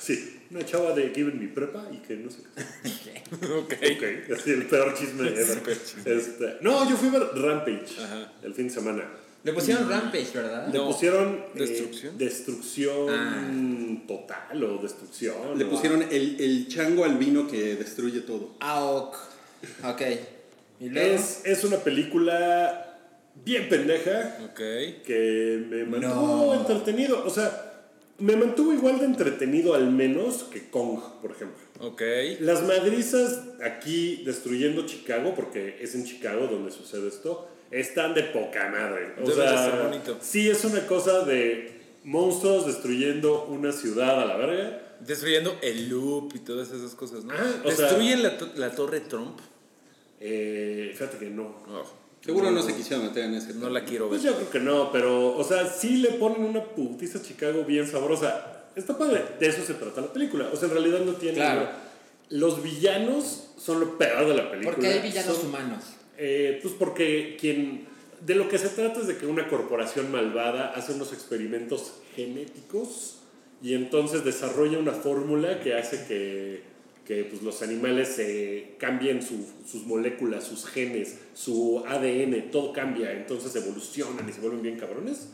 sí. 0.00 0.38
Una 0.50 0.64
chava 0.64 0.92
de 0.94 1.10
Given 1.14 1.38
mi 1.38 1.46
prepa 1.48 1.86
y 1.92 1.98
que 1.98 2.16
no 2.16 2.30
sé 2.30 2.38
qué. 2.54 3.22
Ok. 3.46 3.72
Ok, 3.74 4.38
así 4.40 4.50
el 4.50 4.66
peor 4.66 4.94
chisme 4.98 5.28
ever. 5.28 5.62
Este, 6.06 6.56
no, 6.62 6.88
yo 6.88 6.96
fui 6.96 7.08
a 7.08 7.12
ver 7.12 7.22
Rampage 7.34 8.00
Ajá. 8.02 8.32
el 8.42 8.54
fin 8.54 8.68
de 8.68 8.74
semana. 8.74 9.04
Le 9.44 9.52
pusieron 9.54 9.88
Rampage, 9.88 10.30
¿verdad? 10.34 10.68
Le 10.72 10.78
No. 10.78 10.86
pusieron 10.88 11.34
eh, 11.54 11.58
¿Destrucción? 11.58 12.18
destrucción 12.18 14.04
total 14.06 14.64
o 14.64 14.78
destrucción. 14.82 15.58
Le 15.58 15.64
o- 15.64 15.70
pusieron 15.70 16.02
el, 16.10 16.40
el 16.40 16.68
chango 16.68 17.04
albino 17.04 17.46
que 17.46 17.76
destruye 17.76 18.20
todo. 18.20 18.54
AOK. 18.60 19.16
Ok. 19.84 20.02
¿Y 20.80 20.88
luego? 20.88 21.14
Es, 21.14 21.42
es 21.44 21.64
una 21.64 21.76
película 21.78 22.98
bien 23.44 23.68
pendeja 23.68 24.38
Ok. 24.44 24.56
que 25.04 25.64
me 25.68 25.84
mantuvo 25.84 26.54
No. 26.54 26.60
entretenido. 26.60 27.24
O 27.26 27.30
sea, 27.30 27.66
me 28.18 28.36
mantuvo 28.36 28.72
igual 28.72 28.98
de 28.98 29.06
entretenido 29.06 29.74
al 29.74 29.90
menos 29.90 30.44
que 30.44 30.68
Kong, 30.70 31.00
por 31.22 31.30
ejemplo. 31.32 31.58
Ok. 31.80 32.02
Las 32.40 32.62
madrizas 32.62 33.40
aquí 33.62 34.22
destruyendo 34.24 34.86
Chicago, 34.86 35.34
porque 35.34 35.78
es 35.80 35.94
en 35.94 36.04
Chicago 36.04 36.46
donde 36.46 36.70
sucede 36.70 37.08
esto, 37.08 37.48
están 37.70 38.14
de 38.14 38.24
poca 38.24 38.68
madre. 38.68 39.14
O 39.22 39.28
Debe 39.28 39.34
sea, 39.34 39.70
ser 39.70 39.82
bonito. 39.82 40.18
sí 40.20 40.48
es 40.50 40.64
una 40.64 40.86
cosa 40.86 41.24
de 41.24 41.80
monstruos 42.04 42.66
destruyendo 42.66 43.44
una 43.46 43.72
ciudad 43.72 44.20
a 44.22 44.24
la 44.26 44.36
verga. 44.36 44.82
Destruyendo 45.00 45.56
el 45.62 45.88
loop 45.88 46.32
y 46.34 46.40
todas 46.40 46.70
esas 46.72 46.94
cosas, 46.94 47.24
¿no? 47.24 47.32
Ah, 47.32 47.62
o 47.64 47.70
sea- 47.70 47.86
Destruyen 47.86 48.22
la, 48.22 48.36
to- 48.36 48.50
la 48.56 48.70
torre 48.72 49.00
Trump. 49.00 49.38
Eh, 50.20 50.90
fíjate 50.92 51.18
que 51.18 51.30
no. 51.30 51.44
Oh, 51.68 51.82
Seguro 52.22 52.50
no 52.50 52.62
se 52.62 52.74
quisieron 52.76 53.06
meter 53.06 53.24
en 53.24 53.34
ese 53.34 53.54
no 53.54 53.60
tema. 53.60 53.70
la 53.70 53.84
quiero 53.84 54.04
ver. 54.10 54.20
Pues 54.20 54.22
yo 54.22 54.36
creo 54.36 54.50
que 54.50 54.60
no, 54.60 54.92
pero, 54.92 55.34
o 55.36 55.42
sea, 55.44 55.66
sí 55.66 55.96
le 55.98 56.10
ponen 56.10 56.44
una 56.44 56.62
putiza 56.62 57.18
a 57.18 57.22
Chicago 57.22 57.64
bien 57.64 57.86
sabrosa. 57.86 58.64
Está 58.76 58.96
padre, 58.96 59.24
de 59.40 59.46
eso 59.48 59.62
se 59.64 59.74
trata 59.74 60.02
la 60.02 60.12
película. 60.12 60.50
O 60.52 60.56
sea, 60.56 60.68
en 60.68 60.74
realidad 60.74 61.00
no 61.00 61.14
tiene. 61.14 61.36
Claro. 61.36 61.68
Los 62.28 62.62
villanos 62.62 63.48
son 63.58 63.80
lo 63.80 63.98
peor 63.98 64.28
de 64.28 64.34
la 64.36 64.50
película. 64.50 64.76
Porque 64.76 64.88
hay 64.88 65.00
villanos 65.00 65.36
Son- 65.38 65.46
humanos. 65.46 65.84
Eh, 66.18 66.58
pues 66.62 66.74
porque 66.78 67.36
quien. 67.40 67.88
De 68.20 68.34
lo 68.34 68.48
que 68.50 68.58
se 68.58 68.68
trata 68.68 69.00
es 69.00 69.06
de 69.06 69.16
que 69.16 69.24
una 69.26 69.48
corporación 69.48 70.12
malvada 70.12 70.72
hace 70.76 70.92
unos 70.92 71.14
experimentos 71.14 71.94
genéticos 72.14 73.16
y 73.62 73.72
entonces 73.74 74.24
desarrolla 74.24 74.78
una 74.78 74.92
fórmula 74.92 75.60
que 75.60 75.74
hace 75.74 76.04
que, 76.06 76.62
que 77.10 77.24
pues, 77.24 77.42
los 77.42 77.60
animales 77.62 78.14
eh, 78.20 78.76
cambien 78.78 79.20
su- 79.20 79.44
sus 79.68 79.84
moléculas, 79.84 80.44
sus 80.44 80.64
genes, 80.64 81.16
su 81.34 81.82
ADN, 81.88 82.52
todo 82.52 82.72
cambia, 82.72 83.10
entonces 83.12 83.54
evolucionan 83.56 84.28
y 84.28 84.32
se 84.32 84.40
vuelven 84.40 84.62
bien 84.62 84.78
cabrones. 84.78 85.26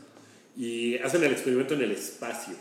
Y 0.57 0.97
hacen 0.97 1.23
el 1.23 1.31
experimento 1.33 1.75
en 1.75 1.81
el 1.83 1.91
espacio. 1.91 2.55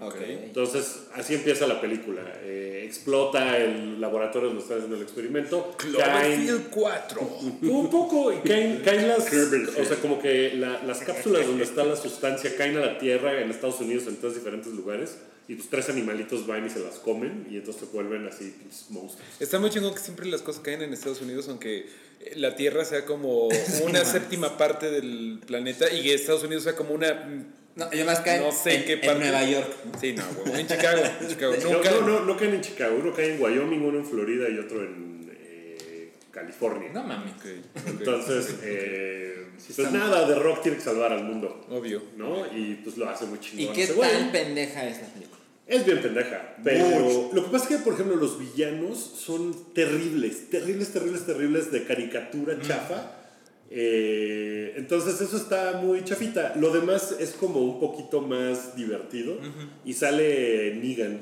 Ok. 0.00 0.14
Entonces, 0.20 1.00
así 1.14 1.34
empieza 1.34 1.66
la 1.66 1.80
película. 1.80 2.22
Eh, 2.44 2.84
explota 2.86 3.56
el 3.58 4.00
laboratorio 4.00 4.48
donde 4.50 4.62
están 4.62 4.76
haciendo 4.78 4.96
el 4.96 5.02
experimento. 5.02 5.74
Cloverfield 5.76 6.70
4. 6.70 7.38
un 7.62 7.90
poco, 7.90 8.32
y 8.32 8.36
caen, 8.48 8.80
caen 8.84 9.08
las. 9.08 9.26
O 9.26 9.84
sea, 9.84 9.96
como 10.00 10.20
que 10.20 10.54
la- 10.54 10.80
las 10.84 11.00
cápsulas 11.00 11.44
donde 11.44 11.64
está 11.64 11.82
la 11.84 11.96
sustancia 11.96 12.54
caen 12.56 12.76
a 12.76 12.80
la 12.80 12.98
tierra 12.98 13.40
en 13.40 13.50
Estados 13.50 13.80
Unidos 13.80 14.04
en 14.06 14.16
tres 14.18 14.36
diferentes 14.36 14.72
lugares. 14.72 15.18
Y 15.50 15.56
los 15.56 15.68
tres 15.68 15.88
animalitos 15.88 16.46
van 16.46 16.64
y 16.64 16.70
se 16.70 16.78
las 16.78 17.00
comen. 17.00 17.48
Y 17.50 17.56
entonces 17.56 17.82
se 17.82 17.92
vuelven 17.92 18.24
así, 18.24 18.54
pinches 18.56 18.88
monstruos. 18.90 19.28
Está 19.40 19.58
muy 19.58 19.68
chingón 19.70 19.92
que 19.92 19.98
siempre 19.98 20.26
las 20.26 20.42
cosas 20.42 20.62
caen 20.62 20.80
en 20.82 20.92
Estados 20.92 21.20
Unidos, 21.22 21.48
aunque 21.48 21.88
eh, 22.20 22.34
la 22.36 22.54
Tierra 22.54 22.84
sea 22.84 23.04
como 23.04 23.48
una 23.84 24.04
séptima 24.04 24.56
parte 24.56 24.92
del 24.92 25.40
planeta 25.44 25.92
y 25.92 26.04
que 26.04 26.14
Estados 26.14 26.44
Unidos 26.44 26.62
sea 26.62 26.76
como 26.76 26.94
una. 26.94 27.48
No, 27.74 27.90
yo 27.90 28.04
más 28.04 28.20
cae 28.20 28.38
No 28.38 28.52
sé 28.52 28.76
en, 28.76 28.84
qué 28.84 28.92
en 28.92 29.00
parte. 29.00 29.18
Nueva 29.18 29.42
York. 29.42 29.74
Sí, 30.00 30.12
no, 30.12 30.22
güey. 30.44 30.60
En 30.60 30.68
Chicago. 30.68 31.02
En 31.20 31.28
Chicago. 31.28 31.54
No, 31.60 31.72
Nunca. 31.72 31.90
no, 31.90 32.00
no, 32.02 32.20
no 32.26 32.36
caen 32.36 32.54
en 32.54 32.60
Chicago. 32.60 32.96
Uno 33.00 33.12
cae 33.12 33.34
en 33.34 33.42
Wyoming, 33.42 33.82
uno 33.82 33.98
en 33.98 34.06
Florida 34.06 34.48
y 34.48 34.56
otro 34.56 34.84
en 34.84 35.32
eh, 35.32 36.12
California. 36.30 36.92
No 36.94 37.02
mames. 37.02 37.32
Ok, 37.32 37.46
ok. 37.74 37.88
Entonces, 37.88 38.54
eh, 38.62 39.48
pues 39.74 39.90
nada, 39.90 40.28
The 40.28 40.36
Rock 40.36 40.62
tiene 40.62 40.78
que 40.78 40.84
salvar 40.84 41.12
al 41.12 41.24
mundo. 41.24 41.66
Obvio. 41.70 42.04
¿No? 42.16 42.46
Y 42.56 42.76
pues 42.84 42.96
lo 42.96 43.10
hace 43.10 43.24
muy 43.24 43.40
chingón. 43.40 43.74
¿Y 43.74 43.76
qué 43.76 43.88
tan 43.88 44.30
pendeja 44.30 44.86
es 44.86 45.00
la 45.00 45.08
película? 45.08 45.39
Es 45.70 45.86
bien 45.86 46.00
pendeja, 46.02 46.56
pero 46.64 47.30
lo 47.32 47.44
que 47.44 47.50
pasa 47.52 47.64
es 47.66 47.78
que, 47.78 47.84
por 47.84 47.94
ejemplo, 47.94 48.16
los 48.16 48.40
villanos 48.40 48.98
son 48.98 49.72
terribles, 49.72 50.50
terribles, 50.50 50.92
terribles, 50.92 51.24
terribles 51.24 51.70
de 51.70 51.84
caricatura 51.84 52.60
chafa. 52.60 53.12
Eh, 53.70 54.74
entonces 54.76 55.20
eso 55.20 55.36
está 55.36 55.80
muy 55.80 56.02
chafita. 56.02 56.56
Lo 56.56 56.72
demás 56.72 57.14
es 57.20 57.30
como 57.30 57.60
un 57.60 57.78
poquito 57.78 58.20
más 58.20 58.74
divertido 58.74 59.38
y 59.84 59.92
sale 59.92 60.74
Negan. 60.74 61.20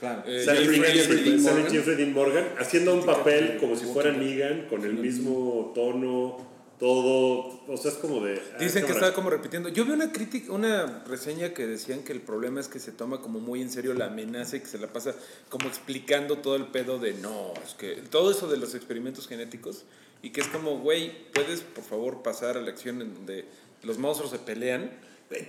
Claro. 0.00 0.24
Eh, 0.26 0.42
sale 0.44 0.66
Jeffrey 0.66 1.22
Dean 1.22 1.40
Morgan. 1.40 1.70
Jeffrey 1.70 1.96
Dean 1.96 2.12
Morgan 2.12 2.48
haciendo 2.58 2.94
un 2.94 3.06
papel 3.06 3.58
como 3.60 3.76
si 3.76 3.84
fuera. 3.84 4.10
Negan 4.10 4.66
con 4.66 4.84
el 4.84 4.94
mismo 4.94 5.70
tono, 5.72 6.49
todo. 6.80 7.60
O 7.68 7.76
sea, 7.76 7.92
es 7.92 7.98
como 7.98 8.20
de. 8.24 8.40
ah, 8.54 8.58
Dicen 8.58 8.84
que 8.86 8.92
está 8.92 9.12
como 9.12 9.30
repitiendo. 9.30 9.68
Yo 9.68 9.84
vi 9.84 9.92
una 9.92 10.10
crítica, 10.10 10.50
una 10.52 11.04
reseña 11.06 11.54
que 11.54 11.66
decían 11.66 12.02
que 12.02 12.12
el 12.12 12.20
problema 12.22 12.58
es 12.60 12.66
que 12.68 12.80
se 12.80 12.90
toma 12.90 13.20
como 13.20 13.38
muy 13.38 13.60
en 13.62 13.70
serio 13.70 13.94
la 13.94 14.06
amenaza 14.06 14.56
y 14.56 14.60
que 14.60 14.66
se 14.66 14.78
la 14.78 14.88
pasa 14.92 15.14
como 15.48 15.68
explicando 15.68 16.38
todo 16.38 16.56
el 16.56 16.66
pedo 16.66 16.98
de 16.98 17.12
no, 17.14 17.52
es 17.64 17.74
que 17.74 17.96
todo 18.10 18.30
eso 18.32 18.48
de 18.48 18.56
los 18.56 18.74
experimentos 18.74 19.28
genéticos 19.28 19.84
y 20.22 20.30
que 20.30 20.40
es 20.40 20.48
como, 20.48 20.78
güey, 20.80 21.30
puedes 21.32 21.60
por 21.60 21.84
favor 21.84 22.22
pasar 22.22 22.56
a 22.56 22.60
la 22.60 22.70
acción 22.70 23.00
en 23.02 23.14
donde 23.14 23.44
los 23.84 23.98
monstruos 23.98 24.32
se 24.32 24.38
pelean. 24.38 24.90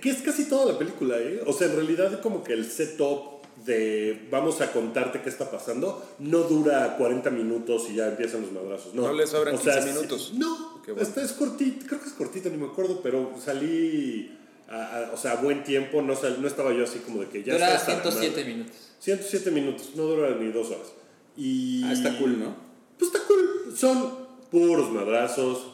Que 0.00 0.10
es 0.10 0.22
casi 0.22 0.48
toda 0.48 0.72
la 0.74 0.78
película, 0.78 1.18
¿eh? 1.18 1.42
O 1.44 1.52
sea, 1.52 1.66
en 1.66 1.74
realidad 1.74 2.20
como 2.20 2.44
que 2.44 2.52
el 2.52 2.70
setup 2.70 3.42
de 3.66 4.28
vamos 4.30 4.60
a 4.60 4.72
contarte 4.72 5.20
qué 5.22 5.28
está 5.28 5.50
pasando 5.50 6.02
no 6.20 6.38
dura 6.44 6.96
40 6.96 7.30
minutos 7.30 7.86
y 7.90 7.96
ya 7.96 8.06
empiezan 8.08 8.42
los 8.42 8.52
madrazos. 8.52 8.94
No, 8.94 9.02
No 9.02 9.12
le 9.12 9.26
sobran 9.26 9.56
O 9.56 9.58
sea, 9.58 9.74
15 9.74 9.88
sí- 9.88 9.94
minutos. 9.94 10.32
no, 10.34 10.71
Qué 10.84 10.92
bueno. 10.92 11.08
es 11.16 11.32
cortita, 11.32 11.86
creo 11.86 12.00
que 12.00 12.06
es 12.08 12.12
cortita, 12.14 12.48
ni 12.48 12.56
me 12.56 12.66
acuerdo, 12.66 13.00
pero 13.02 13.32
salí, 13.44 14.36
a, 14.68 14.74
a- 15.08 15.10
o 15.12 15.16
sea, 15.16 15.32
a 15.32 15.36
buen 15.42 15.62
tiempo, 15.64 16.02
no, 16.02 16.16
sal- 16.16 16.40
no 16.40 16.48
estaba 16.48 16.72
yo 16.72 16.84
así 16.84 16.98
como 17.00 17.20
de 17.20 17.28
que 17.28 17.42
ya 17.44 17.52
Dura 17.54 17.74
está 17.76 17.92
hasta 17.92 17.94
la 17.94 18.02
107 18.12 18.30
madre. 18.40 18.54
minutos. 18.54 18.76
107 19.00 19.50
minutos, 19.50 19.90
no 19.96 20.02
dura 20.04 20.30
ni 20.36 20.50
dos 20.52 20.68
horas. 20.68 20.92
Y... 21.36 21.82
Ah, 21.84 21.92
está 21.92 22.18
cool, 22.18 22.38
¿no? 22.38 22.54
Pues 22.98 23.12
está 23.12 23.26
cool. 23.26 23.74
Son 23.76 24.14
puros 24.50 24.90
madrazos. 24.92 25.68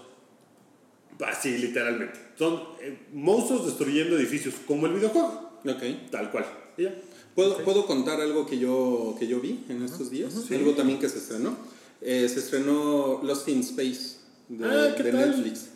Así, 1.27 1.59
literalmente. 1.59 2.19
Son 2.39 2.63
eh, 2.81 2.97
monstruos 3.13 3.67
destruyendo 3.67 4.17
edificios, 4.17 4.55
como 4.67 4.87
el 4.87 4.93
videojuego. 4.95 5.59
Ok. 5.67 6.11
Tal 6.11 6.31
cual. 6.31 6.47
Ya. 6.79 6.95
¿Puedo, 7.35 7.59
¿Puedo 7.65 7.87
contar 7.87 8.21
algo 8.21 8.47
que 8.47 8.59
yo, 8.59 9.17
que 9.19 9.27
yo 9.27 9.41
vi 9.41 9.65
en 9.69 9.83
estos 9.83 10.11
días? 10.11 10.33
Algo 10.51 10.73
también 10.75 10.99
que 11.01 11.09
se 11.09 11.19
estrenó. 11.19 11.57
Eh, 12.01 12.29
se 12.29 12.39
estrenó 12.39 13.21
Lost 13.25 13.49
in 13.49 13.61
Space 13.61 14.18
de, 14.49 14.65
Ah, 14.67 14.95
¿qué 14.97 15.03
de 15.05 15.13
tal? 15.13 15.31
Netflix. 15.31 15.67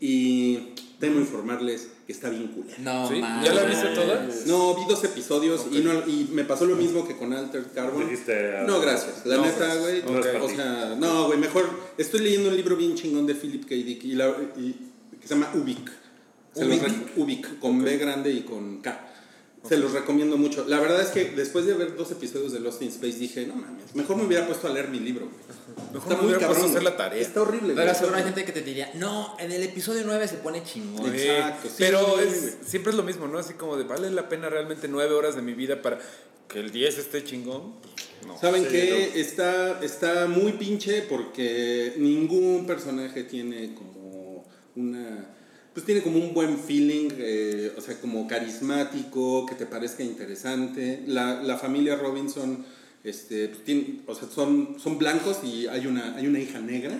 Y 0.00 0.56
tengo 0.98 1.14
que 1.16 1.20
informarles 1.20 1.88
que 2.06 2.12
está 2.12 2.28
bien 2.28 2.48
culera. 2.48 2.76
No 2.80 3.08
¿Sí? 3.08 3.20
¿Ya 3.20 3.54
la 3.54 3.64
viste 3.64 3.88
toda? 3.94 4.28
No, 4.46 4.74
vi 4.74 4.82
dos 4.88 5.04
episodios 5.04 5.66
y, 5.70 5.78
no, 5.78 5.92
y 6.08 6.28
me 6.32 6.44
pasó 6.44 6.66
lo 6.66 6.74
mismo 6.76 7.06
que 7.06 7.16
con 7.16 7.32
Altered 7.32 7.66
Carbon. 7.74 8.04
Dijiste, 8.08 8.56
ah, 8.58 8.64
No, 8.66 8.80
gracias. 8.80 9.24
La 9.24 9.36
no, 9.36 9.44
neta, 9.44 9.58
gracias. 9.74 10.04
güey. 10.04 10.40
O 10.40 10.48
sea, 10.48 10.96
no, 10.98 11.26
güey, 11.28 11.38
mejor. 11.38 11.68
Estoy 11.98 12.20
leyendo 12.20 12.48
un 12.48 12.56
libro 12.56 12.76
bien 12.76 12.94
chingón 12.96 13.26
de 13.26 13.34
Philip 13.34 13.62
K. 13.64 13.74
Dick 13.76 14.04
y, 14.04 14.14
la- 14.14 14.34
y- 14.56 14.74
que 15.20 15.28
se 15.28 15.34
llama 15.34 15.50
Ubik. 15.54 15.90
Se 16.52 16.64
Ubik. 16.66 17.16
Ubik, 17.16 17.58
con 17.60 17.82
B 17.82 17.96
grande 17.96 18.30
y 18.32 18.40
con 18.40 18.80
K. 18.82 19.08
Se 19.68 19.76
los 19.76 19.92
recomiendo 19.92 20.36
mucho. 20.36 20.64
La 20.68 20.80
verdad 20.80 21.00
es 21.00 21.08
que 21.10 21.24
después 21.36 21.66
de 21.66 21.74
ver 21.74 21.96
dos 21.96 22.10
episodios 22.10 22.52
de 22.52 22.58
Lost 22.60 22.82
in 22.82 22.88
Space 22.88 23.16
dije, 23.18 23.46
no 23.46 23.54
mames, 23.54 23.94
mejor 23.94 24.16
me 24.16 24.24
hubiera 24.24 24.44
puesto 24.46 24.66
a 24.66 24.70
leer 24.70 24.88
mi 24.88 24.98
libro, 24.98 25.26
güey. 25.26 25.84
Mejor 25.94 26.18
me 26.18 26.24
hubiera 26.26 26.46
puesto 26.48 26.64
a 26.64 26.68
hacer 26.68 26.82
la 26.82 26.96
tarea. 26.96 27.20
Está 27.22 27.42
horrible, 27.42 27.74
Pero 27.74 27.84
güey. 27.86 27.94
seguro 27.94 28.16
hay 28.16 28.24
gente 28.24 28.44
que 28.44 28.52
te 28.52 28.62
diría, 28.62 28.90
no, 28.94 29.36
en 29.38 29.52
el 29.52 29.62
episodio 29.62 30.02
9 30.04 30.26
se 30.26 30.36
pone 30.38 30.64
chingón. 30.64 31.14
Exacto, 31.14 31.68
sí, 31.68 31.74
pero 31.78 32.18
es- 32.20 32.56
siempre 32.66 32.90
es 32.90 32.96
lo 32.96 33.04
mismo, 33.04 33.28
¿no? 33.28 33.38
Así 33.38 33.54
como 33.54 33.76
de, 33.76 33.84
¿vale 33.84 34.10
la 34.10 34.28
pena 34.28 34.48
realmente 34.50 34.88
nueve 34.88 35.14
horas 35.14 35.36
de 35.36 35.42
mi 35.42 35.54
vida 35.54 35.80
para 35.80 36.00
que 36.48 36.58
el 36.58 36.72
10 36.72 36.98
esté 36.98 37.22
chingón? 37.22 37.74
No. 38.26 38.38
¿Saben 38.40 38.64
Sí, 38.64 38.68
qué? 38.70 39.20
Está, 39.20 39.80
está 39.82 40.26
muy 40.26 40.52
pinche 40.52 41.02
porque 41.02 41.94
ningún 41.98 42.66
personaje 42.66 43.22
tiene 43.24 43.74
como 43.74 44.44
una... 44.76 45.36
Pues 45.74 45.86
tiene 45.86 46.02
como 46.02 46.18
un 46.18 46.34
buen 46.34 46.58
feeling, 46.58 47.08
eh, 47.16 47.72
o 47.76 47.80
sea, 47.80 47.98
como 48.00 48.26
carismático, 48.28 49.46
que 49.46 49.54
te 49.54 49.66
parezca 49.66 50.02
interesante. 50.02 51.02
La, 51.06 51.42
la 51.42 51.56
familia 51.56 51.96
Robinson, 51.96 52.64
este, 53.04 53.48
pues, 53.48 53.64
tiene- 53.64 54.00
o 54.06 54.14
sea, 54.14 54.28
son, 54.28 54.76
son 54.78 54.98
blancos 54.98 55.38
y 55.44 55.66
hay 55.68 55.86
una, 55.86 56.14
hay 56.16 56.26
una 56.26 56.38
hija 56.40 56.60
negra 56.60 56.94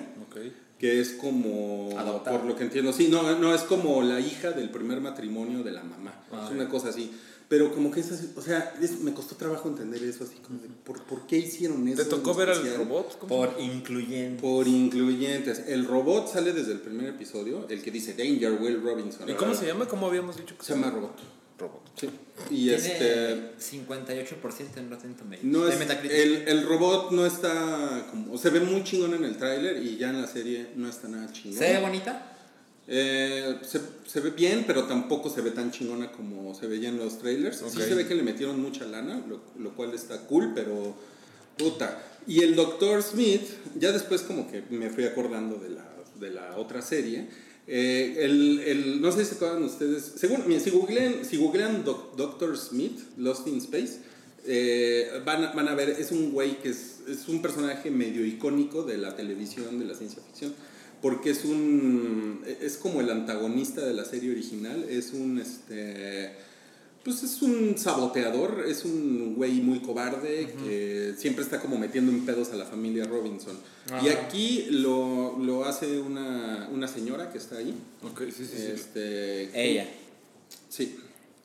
que 0.78 1.00
es 1.00 1.10
como, 1.10 1.90
Adoptada. 1.98 2.38
por 2.38 2.46
lo 2.48 2.56
que 2.56 2.64
entiendo, 2.64 2.92
sí, 2.92 3.08
no, 3.08 3.38
no, 3.38 3.54
es 3.54 3.62
como 3.62 4.02
la 4.02 4.18
hija 4.20 4.50
del 4.52 4.70
primer 4.70 5.00
matrimonio 5.00 5.62
de 5.62 5.70
la 5.70 5.82
mamá, 5.84 6.12
Ah, 6.32 6.44
es 6.46 6.50
una 6.52 6.68
cosa 6.68 6.88
así. 6.88 7.12
Pero 7.52 7.70
como 7.70 7.90
que 7.90 8.00
es 8.00 8.10
así, 8.10 8.30
o 8.34 8.40
sea, 8.40 8.72
es- 8.80 9.00
me 9.00 9.12
costó 9.12 9.34
trabajo 9.36 9.68
entender 9.68 10.02
eso, 10.04 10.24
así 10.24 10.36
como 10.36 10.58
de, 10.62 10.68
¿por, 10.68 11.02
por 11.04 11.26
qué 11.26 11.36
hicieron 11.36 11.86
eso? 11.86 12.02
¿Te 12.02 12.08
tocó 12.08 12.32
ver 12.32 12.48
al 12.48 12.76
robot? 12.78 13.18
¿Cómo 13.18 13.44
se 13.44 13.50
Por 13.52 13.60
incluyente. 13.60 14.40
Por 14.40 14.66
incluyentes. 14.66 15.64
El 15.66 15.84
robot 15.86 16.32
sale 16.32 16.54
desde 16.54 16.72
el 16.72 16.80
primer 16.80 17.08
episodio, 17.10 17.66
el 17.68 17.82
que 17.82 17.90
dice 17.90 18.14
Danger, 18.14 18.52
Will 18.58 18.80
Robinson. 18.82 19.28
¿Y 19.28 19.34
cómo 19.34 19.54
se 19.54 19.66
llama? 19.66 19.86
¿Cómo 19.86 20.06
habíamos 20.06 20.38
dicho 20.38 20.56
que 20.56 20.64
Se 20.64 20.72
llama 20.72 20.90
Robot. 20.92 21.18
Robot. 21.58 21.82
Sí. 21.94 22.08
Y 22.50 22.68
Tiene 22.68 22.74
este... 22.76 23.52
58% 23.58 24.78
en 24.78 24.90
Rotten 24.90 25.14
Tomatoes. 25.14 25.44
No 25.44 25.64
De 25.66 25.74
es, 25.74 25.78
Metacritic. 25.78 26.16
el, 26.18 26.48
el 26.48 26.66
robot 26.66 27.10
no 27.12 27.26
está 27.26 28.06
como... 28.10 28.38
Se 28.38 28.48
ve 28.48 28.60
muy 28.60 28.82
chingón 28.82 29.12
en 29.12 29.24
el 29.24 29.36
tráiler 29.36 29.82
y 29.82 29.98
ya 29.98 30.08
en 30.08 30.22
la 30.22 30.26
serie 30.26 30.68
no 30.74 30.88
está 30.88 31.08
nada 31.08 31.30
chingón. 31.30 31.58
¿Se 31.58 31.70
ve 31.74 31.80
bonita? 31.80 32.31
Eh, 32.88 33.58
se, 33.62 33.80
se 34.06 34.20
ve 34.20 34.30
bien, 34.30 34.64
pero 34.66 34.84
tampoco 34.84 35.30
se 35.30 35.40
ve 35.40 35.52
tan 35.52 35.70
chingona 35.70 36.10
como 36.12 36.54
se 36.54 36.66
veía 36.66 36.88
en 36.88 36.98
los 36.98 37.18
trailers. 37.18 37.58
Sí 37.58 37.64
Ok. 37.64 37.72
se 37.88 37.94
ve 37.94 38.06
que 38.06 38.14
le 38.14 38.22
metieron 38.22 38.60
mucha 38.60 38.84
lana, 38.86 39.24
lo, 39.28 39.40
lo 39.58 39.74
cual 39.74 39.94
está 39.94 40.26
cool, 40.26 40.52
pero 40.54 40.94
puta. 41.56 42.02
Y 42.26 42.40
el 42.42 42.54
Dr. 42.56 43.02
Smith, 43.02 43.42
ya 43.78 43.92
después 43.92 44.22
como 44.22 44.50
que 44.50 44.62
me 44.70 44.90
fui 44.90 45.04
acordando 45.04 45.56
de 45.56 45.70
la, 45.70 45.88
de 46.20 46.30
la 46.30 46.56
otra 46.56 46.82
serie. 46.82 47.28
Eh, 47.68 48.16
el, 48.18 48.58
el- 48.60 49.00
no 49.00 49.12
sé 49.12 49.24
si 49.24 49.30
se 49.30 49.34
acuerdan 49.36 49.62
ustedes, 49.62 50.14
según, 50.16 50.42
si 50.60 50.70
googlean, 50.70 51.24
si 51.24 51.36
googlean 51.36 51.84
Doc- 51.84 52.16
Dr. 52.16 52.58
Smith, 52.58 52.98
Lost 53.16 53.46
in 53.46 53.58
Space, 53.58 54.00
eh, 54.44 55.20
van, 55.24 55.44
a- 55.44 55.52
van 55.52 55.68
a 55.68 55.74
ver, 55.76 55.90
es 55.90 56.10
un 56.10 56.32
güey 56.32 56.60
que 56.60 56.70
es, 56.70 56.96
es 57.08 57.28
un 57.28 57.40
personaje 57.40 57.92
medio 57.92 58.26
icónico 58.26 58.82
de 58.82 58.98
la 58.98 59.14
televisión, 59.14 59.78
de 59.78 59.84
la 59.84 59.94
ciencia 59.94 60.20
ficción 60.26 60.52
porque 61.02 61.30
es 61.30 61.44
un 61.44 62.44
es 62.60 62.76
como 62.78 63.00
el 63.00 63.10
antagonista 63.10 63.84
de 63.84 63.92
la 63.92 64.04
serie 64.04 64.30
original 64.30 64.86
es 64.88 65.12
un 65.12 65.38
este 65.38 66.32
pues 67.04 67.24
es 67.24 67.42
un 67.42 67.76
saboteador 67.76 68.64
es 68.66 68.84
un 68.84 69.34
güey 69.34 69.60
muy 69.60 69.80
cobarde 69.80 70.54
que 70.64 71.14
siempre 71.18 71.42
está 71.44 71.60
como 71.60 71.76
metiendo 71.76 72.12
en 72.12 72.24
pedos 72.24 72.52
a 72.52 72.56
la 72.56 72.64
familia 72.64 73.04
Robinson 73.04 73.58
y 74.02 74.08
aquí 74.08 74.66
lo, 74.70 75.36
lo 75.38 75.64
hace 75.64 75.98
una, 75.98 76.68
una 76.72 76.86
señora 76.86 77.32
que 77.32 77.38
está 77.38 77.58
ahí 77.58 77.74
Ok, 78.04 78.22
sí, 78.26 78.46
sí, 78.46 78.56
sí. 78.56 78.66
este 78.72 79.50
Ella. 79.52 79.88
sí 80.68 80.96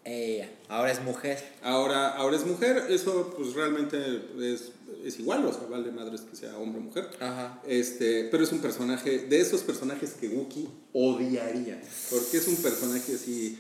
Ella. 0.06 0.50
Ahora 0.70 0.92
es 0.92 1.02
mujer. 1.04 1.38
Ahora, 1.62 2.16
ahora 2.16 2.38
es 2.38 2.46
mujer, 2.46 2.86
eso 2.90 3.34
pues 3.36 3.54
realmente 3.54 3.98
es, 4.40 4.72
es 5.06 5.20
igual, 5.20 5.46
o 5.46 5.52
sea, 5.54 5.68
vale 5.70 5.92
madres 5.92 6.22
que 6.22 6.36
sea 6.36 6.58
hombre 6.58 6.80
o 6.80 6.84
mujer. 6.84 7.10
Ajá. 7.20 7.62
Este, 7.68 8.26
pero 8.32 8.44
es 8.44 8.52
un 8.52 8.60
personaje, 8.60 9.20
de 9.20 9.40
esos 9.42 9.62
personajes 9.62 10.12
que 10.20 10.28
Wookie 10.30 10.68
odiaría, 10.94 11.82
porque 12.10 12.38
es 12.38 12.48
un 12.48 12.56
personaje 12.58 13.14
así, 13.16 13.60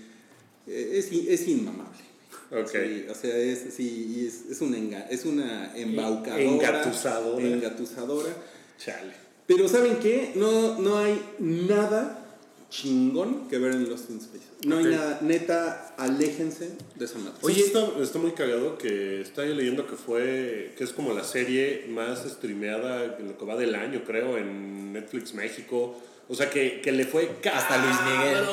eh, 0.67 0.91
es, 0.93 1.11
es 1.11 1.47
inmamable. 1.47 2.05
Ok. 2.51 2.69
Sí, 2.71 3.05
o 3.09 3.13
sea, 3.15 3.35
es, 3.37 3.73
sí, 3.75 4.25
es, 4.27 4.51
es, 4.51 4.61
una, 4.61 4.77
enga- 4.77 5.07
es 5.09 5.25
una 5.25 5.75
embaucadora. 5.77 6.41
Engatusadora. 6.43 7.45
Engatusadora. 7.45 8.29
Chale. 8.77 9.13
Pero 9.45 9.67
¿saben 9.67 9.97
qué? 9.99 10.31
No, 10.35 10.77
no 10.79 10.97
hay 10.97 11.21
nada 11.39 12.25
chingón 12.69 13.47
que 13.47 13.57
ver 13.57 13.73
en 13.73 13.89
Lost 13.89 14.09
in 14.09 14.17
Space. 14.17 14.45
No 14.65 14.77
hay 14.77 14.85
nada. 14.85 15.19
Neta, 15.21 15.95
aléjense 15.97 16.71
de 16.95 17.05
esa 17.05 17.19
madre. 17.19 17.33
Oye, 17.41 17.61
está, 17.61 17.87
está 18.01 18.19
muy 18.19 18.31
cagado 18.31 18.77
que 18.77 19.21
está 19.21 19.45
yo 19.45 19.53
leyendo 19.53 19.87
que 19.87 19.95
fue, 19.95 20.73
que 20.77 20.83
es 20.83 20.91
como 20.91 21.13
la 21.13 21.23
serie 21.23 21.85
más 21.89 22.25
streameada 22.27 23.17
en 23.19 23.27
lo 23.27 23.37
que 23.37 23.45
va 23.45 23.55
del 23.55 23.75
año, 23.75 24.03
creo, 24.05 24.37
en 24.37 24.93
Netflix 24.93 25.33
México. 25.33 25.95
O 26.29 26.35
sea, 26.35 26.49
que, 26.49 26.81
que 26.81 26.91
le 26.91 27.05
fue 27.05 27.29
Hasta 27.53 27.77
Luis 27.77 27.95
Miguel. 28.03 28.45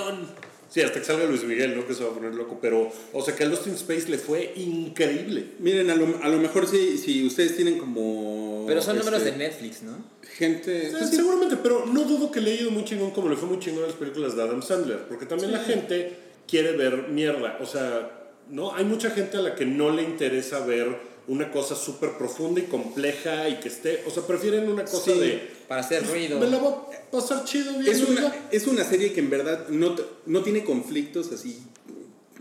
Sí, 0.75 0.81
hasta 0.81 0.99
que 0.99 1.07
salga 1.07 1.27
Luis 1.27 1.45
Miguel, 1.45 1.77
¿no? 1.77 1.87
Que 1.87 1.95
se 1.95 2.03
va 2.03 2.11
a 2.11 2.15
poner 2.15 2.35
loco. 2.35 2.59
Pero, 2.61 2.91
o 3.13 3.23
sea, 3.23 3.37
que 3.37 3.45
a 3.45 3.47
Lost 3.47 3.69
in 3.69 3.75
Space 3.75 4.09
le 4.09 4.19
fue 4.19 4.55
increíble. 4.57 5.51
Miren, 5.61 5.89
a 5.89 5.95
lo, 5.95 6.21
a 6.21 6.29
lo 6.29 6.39
mejor 6.39 6.67
si, 6.67 6.99
si 6.99 7.25
ustedes 7.25 7.55
tienen 7.55 7.79
como... 7.79 8.65
Pero 8.67 8.83
son 8.83 8.99
números 8.99 9.21
este, 9.21 9.31
de 9.31 9.37
Netflix, 9.37 9.83
¿no? 9.85 10.05
Gente... 10.37 10.87
Sí, 10.87 10.97
pues 10.99 11.11
sí, 11.11 11.15
seguramente, 11.15 11.59
pero 11.63 11.87
no 11.87 12.03
dudo 12.03 12.33
que 12.33 12.41
le 12.41 12.51
haya 12.51 12.63
ido 12.63 12.73
muy 12.73 12.85
chingón 12.85 13.13
como 13.13 13.29
le 13.29 13.37
fue 13.37 13.49
muy 13.49 13.61
chingón 13.61 13.85
a 13.85 13.87
las 13.87 13.95
películas 13.95 14.35
de 14.35 14.43
Adam 14.43 14.63
Sandler, 14.63 15.07
porque 15.07 15.27
también 15.27 15.53
la 15.53 15.61
gente 15.61 16.17
quiere 16.49 16.73
ver 16.73 17.07
mierda, 17.07 17.57
o 17.61 17.67
sea, 17.67 18.33
no 18.51 18.75
hay 18.75 18.85
mucha 18.85 19.11
gente 19.11 19.37
a 19.37 19.43
la 19.43 19.55
que 19.55 19.67
no 19.67 19.91
le 19.91 20.03
interesa 20.03 20.67
ver 20.67 20.99
una 21.29 21.51
cosa 21.51 21.75
súper 21.75 22.19
profunda 22.19 22.61
y 22.61 22.65
compleja 22.65 23.49
y 23.49 23.61
que 23.61 23.69
esté, 23.69 24.03
o 24.07 24.11
sea, 24.11 24.27
prefieren 24.27 24.69
una 24.69 24.85
cosa 24.85 25.13
Sí. 25.13 25.19
de 25.21 25.51
Para 25.69 25.81
hacer 25.81 26.07
ruido. 26.07 26.39
me 26.39 26.47
la 26.47 26.59
voy 26.59 26.73
a 26.73 27.11
pasar 27.11 27.45
chido 27.45 27.71
es, 27.73 27.79
viendo 27.79 28.09
y 28.09 28.11
una, 28.13 28.21
ya". 28.23 28.49
es 28.51 28.67
una 28.67 28.85
serie 28.85 29.13
que 29.13 29.21
en 29.21 29.31
verdad 29.31 29.69
no, 29.69 29.97
no 30.27 30.43
tiene 30.43 30.65
conflictos 30.65 31.33
así. 31.33 31.63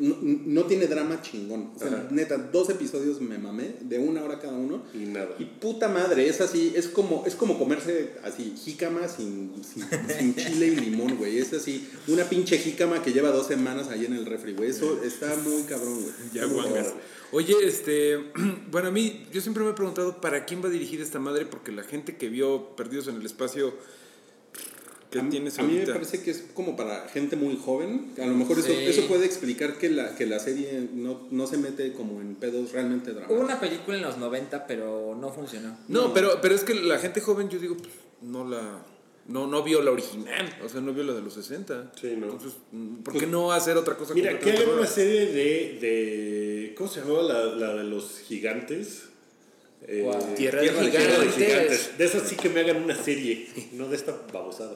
No, 0.04 0.18
no 0.22 0.64
tiene 0.66 0.88
drama 0.88 1.22
chingón. 1.22 1.72
O 1.76 1.80
sea, 1.80 1.88
Ajá. 1.88 2.08
neta, 2.12 2.38
dos 2.38 2.70
episodios 2.70 3.22
me 3.22 3.38
mamé, 3.38 3.76
de 3.82 4.00
una 4.00 4.22
hora 4.24 4.40
cada 4.40 4.58
uno. 4.58 4.84
y 4.94 5.06
nada. 5.06 5.36
Y 5.40 5.46
puta 5.46 5.88
madre, 5.88 6.28
es 6.28 6.42
así, 6.42 6.74
es 6.76 6.88
como, 6.88 7.24
es 7.26 7.36
como 7.36 7.58
comerse 7.58 8.16
así, 8.24 8.54
jícama 8.58 9.08
sin, 9.08 9.54
sin, 9.64 9.86
sin 10.10 10.36
chile 10.36 10.68
y 10.68 10.76
limón, 10.76 11.16
güey. 11.18 11.38
Es 11.38 11.54
así, 11.54 11.88
una 12.08 12.26
pinche 12.26 12.58
jícama 12.58 13.02
que 13.02 13.14
lleva 13.14 13.30
dos 13.30 13.48
semanas 13.48 13.88
ahí 13.88 14.06
en 14.06 14.14
el 14.14 14.26
refri, 14.26 14.54
güey. 14.54 14.72
Eso 14.72 15.02
está 15.04 15.36
muy 15.38 15.64
cabrón, 15.64 16.02
güey. 16.02 16.14
Ya 16.34 16.46
guangas. 16.46 16.94
Oye, 17.32 17.56
este, 17.64 18.18
bueno, 18.72 18.90
a 18.90 18.92
mí, 18.92 19.26
yo 19.32 19.40
siempre 19.42 19.64
me 19.64 19.70
he 19.72 19.74
preguntado 19.74 20.20
para 20.22 20.46
quién 20.46 20.64
va 20.64 20.70
dirigida 20.70 21.02
esta 21.02 21.20
madre, 21.20 21.46
porque 21.46 21.72
la 21.72 21.84
gente 21.84 22.18
que 22.18 22.30
vio 22.30 22.76
Perdidos 22.76 23.08
en 23.08 23.16
el 23.16 23.26
Espacio, 23.26 23.74
¿qué 25.14 25.20
a, 25.20 25.24
mí- 25.24 25.30
tienes 25.30 25.58
a 25.60 25.64
mí 25.64 25.74
me 25.76 25.86
parece 25.88 26.22
que 26.22 26.32
es 26.32 26.44
como 26.54 26.76
para 26.76 27.08
gente 27.08 27.36
muy 27.38 27.56
joven. 27.58 28.12
A 28.22 28.26
lo 28.26 28.34
mejor 28.34 28.60
eso, 28.60 28.68
Sí. 28.68 28.76
eso 28.86 29.08
puede 29.08 29.26
explicar 29.26 29.78
que 29.78 29.90
la, 29.90 30.16
que 30.16 30.26
la 30.26 30.40
serie 30.40 30.90
no, 30.94 31.22
no 31.32 31.48
se 31.48 31.58
mete 31.58 31.94
como 31.94 32.20
en 32.20 32.36
pedos 32.36 32.72
realmente 32.74 33.12
Hubo 33.12 33.20
dramáticos. 33.20 33.46
una 33.46 33.60
película 33.60 33.98
en 33.98 34.04
los 34.04 34.18
90, 34.18 34.68
pero 34.68 35.16
no 35.20 35.30
funcionó. 35.32 35.78
No, 35.88 36.14
pero, 36.14 36.40
pero 36.42 36.54
es 36.56 36.64
que 36.64 36.74
la 36.76 36.98
gente 37.00 37.22
joven, 37.22 37.48
yo 37.50 37.60
digo, 37.60 37.78
pues, 37.78 37.90
no 38.22 38.48
la... 38.48 38.84
No, 39.26 39.48
no 39.48 39.64
vio 39.64 39.82
la 39.82 39.92
original, 39.92 40.54
o 40.66 40.68
sea, 40.68 40.82
no 40.82 40.94
vio 40.94 41.06
la 41.06 41.14
de 41.14 41.22
los 41.22 41.34
60. 41.36 41.94
Sí, 41.96 42.14
no. 42.18 42.26
Entonces, 42.26 42.56
¿por 43.06 43.18
qué 43.18 43.26
no 43.26 43.54
hacer 43.54 43.78
otra 43.78 43.96
cosa? 43.96 44.14
Mira, 44.14 44.38
que 44.38 44.52
hagan 44.52 44.68
una 44.78 44.86
serie 44.86 45.28
de, 45.28 45.78
de 45.80 46.76
¿cómo 46.78 46.90
se 46.90 47.00
llamaba 47.00 47.22
la, 47.24 47.46
la 47.56 47.74
de 47.76 47.84
los 47.86 48.20
gigantes? 48.20 49.04
Eh, 49.86 50.02
Guau. 50.02 50.36
Tierra 50.36 50.62
de 50.62 50.70
Tierra 50.70 50.82
de 50.84 50.92
Gigantes. 50.92 51.36
Gigantes. 51.36 51.98
De 51.98 52.06
esas 52.06 52.24
sí 52.30 52.36
que 52.38 52.50
me 52.50 52.62
hagan 52.62 52.84
una 52.84 52.96
serie, 52.96 53.48
no 53.74 53.88
de 53.90 53.96
esta 53.98 54.18
babosada. 54.32 54.76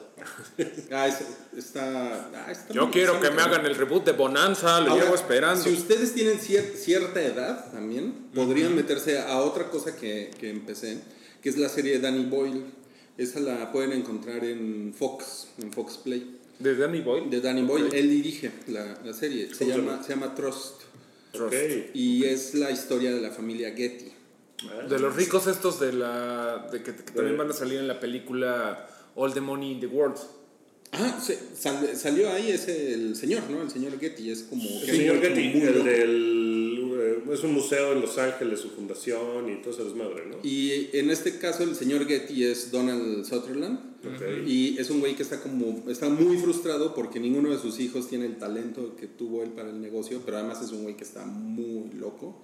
Ah, 0.90 1.06
es- 1.08 1.18
está, 1.56 2.30
ah, 2.46 2.50
está 2.52 2.72
Yo 2.74 2.90
quiero 2.90 3.20
que 3.20 3.30
me 3.30 3.40
hagan 3.42 3.64
el 3.66 3.74
reboot 3.74 4.04
de 4.04 4.12
Bonanza, 4.12 4.80
lo 4.80 4.90
Ahora, 4.90 5.04
llevo 5.04 5.14
esperando. 5.14 5.62
Si 5.64 5.70
ustedes 5.72 6.12
tienen 6.14 6.38
cier- 6.38 6.74
cierta 6.74 7.22
edad 7.22 7.70
también, 7.72 8.12
podrían 8.34 8.74
meterse 8.74 9.18
a 9.18 9.38
otra 9.38 9.70
cosa 9.70 9.96
que, 9.96 10.30
que 10.38 10.50
empecé, 10.50 10.98
que 11.42 11.48
es 11.48 11.56
la 11.58 11.68
serie 11.68 11.92
de 11.92 12.00
Danny 12.00 12.24
Boyle. 12.24 12.62
Esa 13.16 13.40
la 13.40 13.72
pueden 13.72 13.92
encontrar 13.92 14.44
en 14.44 14.94
Fox, 14.96 15.48
en 15.60 15.72
Fox 15.72 15.96
Play. 15.98 16.36
¿De 16.58 16.76
Danny 16.76 17.00
Boyle? 17.00 17.30
De 17.30 17.40
Danny 17.40 17.62
Boyle, 17.62 17.88
él 17.92 18.10
dirige 18.10 18.50
la, 18.68 18.98
la 19.04 19.12
serie. 19.12 19.48
Se 19.54 19.64
¿Cómo 19.64 19.70
se 19.72 19.78
llama, 19.78 20.02
se 20.02 20.08
llama 20.10 20.34
Trust. 20.34 20.82
Ok. 21.34 21.52
Y 21.94 22.24
es 22.24 22.54
la 22.54 22.70
historia 22.70 23.12
de 23.12 23.20
la 23.20 23.30
familia 23.30 23.70
Getty. 23.74 24.12
De 24.88 24.98
los 24.98 25.14
ricos 25.14 25.46
estos 25.46 25.78
de 25.80 25.92
la... 25.92 26.68
De 26.72 26.82
que, 26.82 26.94
que 26.94 27.12
también 27.12 27.36
van 27.36 27.50
a 27.50 27.52
salir 27.52 27.78
en 27.78 27.86
la 27.88 28.00
película 28.00 28.88
All 29.14 29.32
the 29.32 29.40
Money 29.40 29.72
in 29.72 29.80
the 29.80 29.86
World. 29.86 30.16
Ah, 30.92 31.20
se- 31.22 31.38
sal- 31.54 31.94
salió 31.96 32.30
ahí 32.32 32.50
ese 32.50 32.94
el 32.94 33.14
señor, 33.14 33.42
¿no? 33.50 33.60
El 33.62 33.70
señor 33.70 33.98
Getty 34.00 34.30
es 34.30 34.44
como... 34.44 34.62
El 34.62 34.86
señor 34.86 35.16
como 35.20 35.28
Getty, 35.28 35.48
muy 35.50 35.60
el 35.68 35.84
del. 35.84 36.90
eh, 36.98 37.32
es 37.34 37.44
un 37.44 37.52
museo 37.52 37.92
en 37.92 38.00
Los 38.00 38.16
Ángeles, 38.16 38.60
su 38.60 38.70
fundación 38.70 39.52
y 39.52 39.60
todo 39.60 39.74
ese 39.74 39.84
desmadre, 39.84 40.26
¿no? 40.26 40.36
Y 40.42 40.88
en 40.94 41.10
este 41.10 41.38
caso 41.38 41.62
el 41.62 41.76
señor 41.76 42.06
Getty 42.06 42.44
es 42.44 42.70
Donald 42.70 43.24
Sutherland. 43.26 43.78
Ok. 43.98 44.46
Y 44.46 44.78
es 44.78 44.88
un 44.90 45.00
güey 45.00 45.14
que 45.14 45.22
está 45.24 45.40
como, 45.40 45.84
está 45.90 46.08
muy 46.08 46.38
frustrado 46.38 46.94
porque 46.94 47.20
ninguno 47.20 47.50
de 47.50 47.58
sus 47.58 47.80
hijos 47.80 48.08
tiene 48.08 48.24
el 48.26 48.36
talento 48.38 48.96
que 48.96 49.06
tuvo 49.08 49.42
él 49.42 49.50
para 49.50 49.68
el 49.70 49.80
negocio, 49.82 50.22
pero 50.24 50.38
además 50.38 50.62
es 50.62 50.70
un 50.72 50.84
güey 50.84 50.96
que 50.96 51.04
está 51.04 51.24
muy 51.26 51.90
loco. 51.98 52.40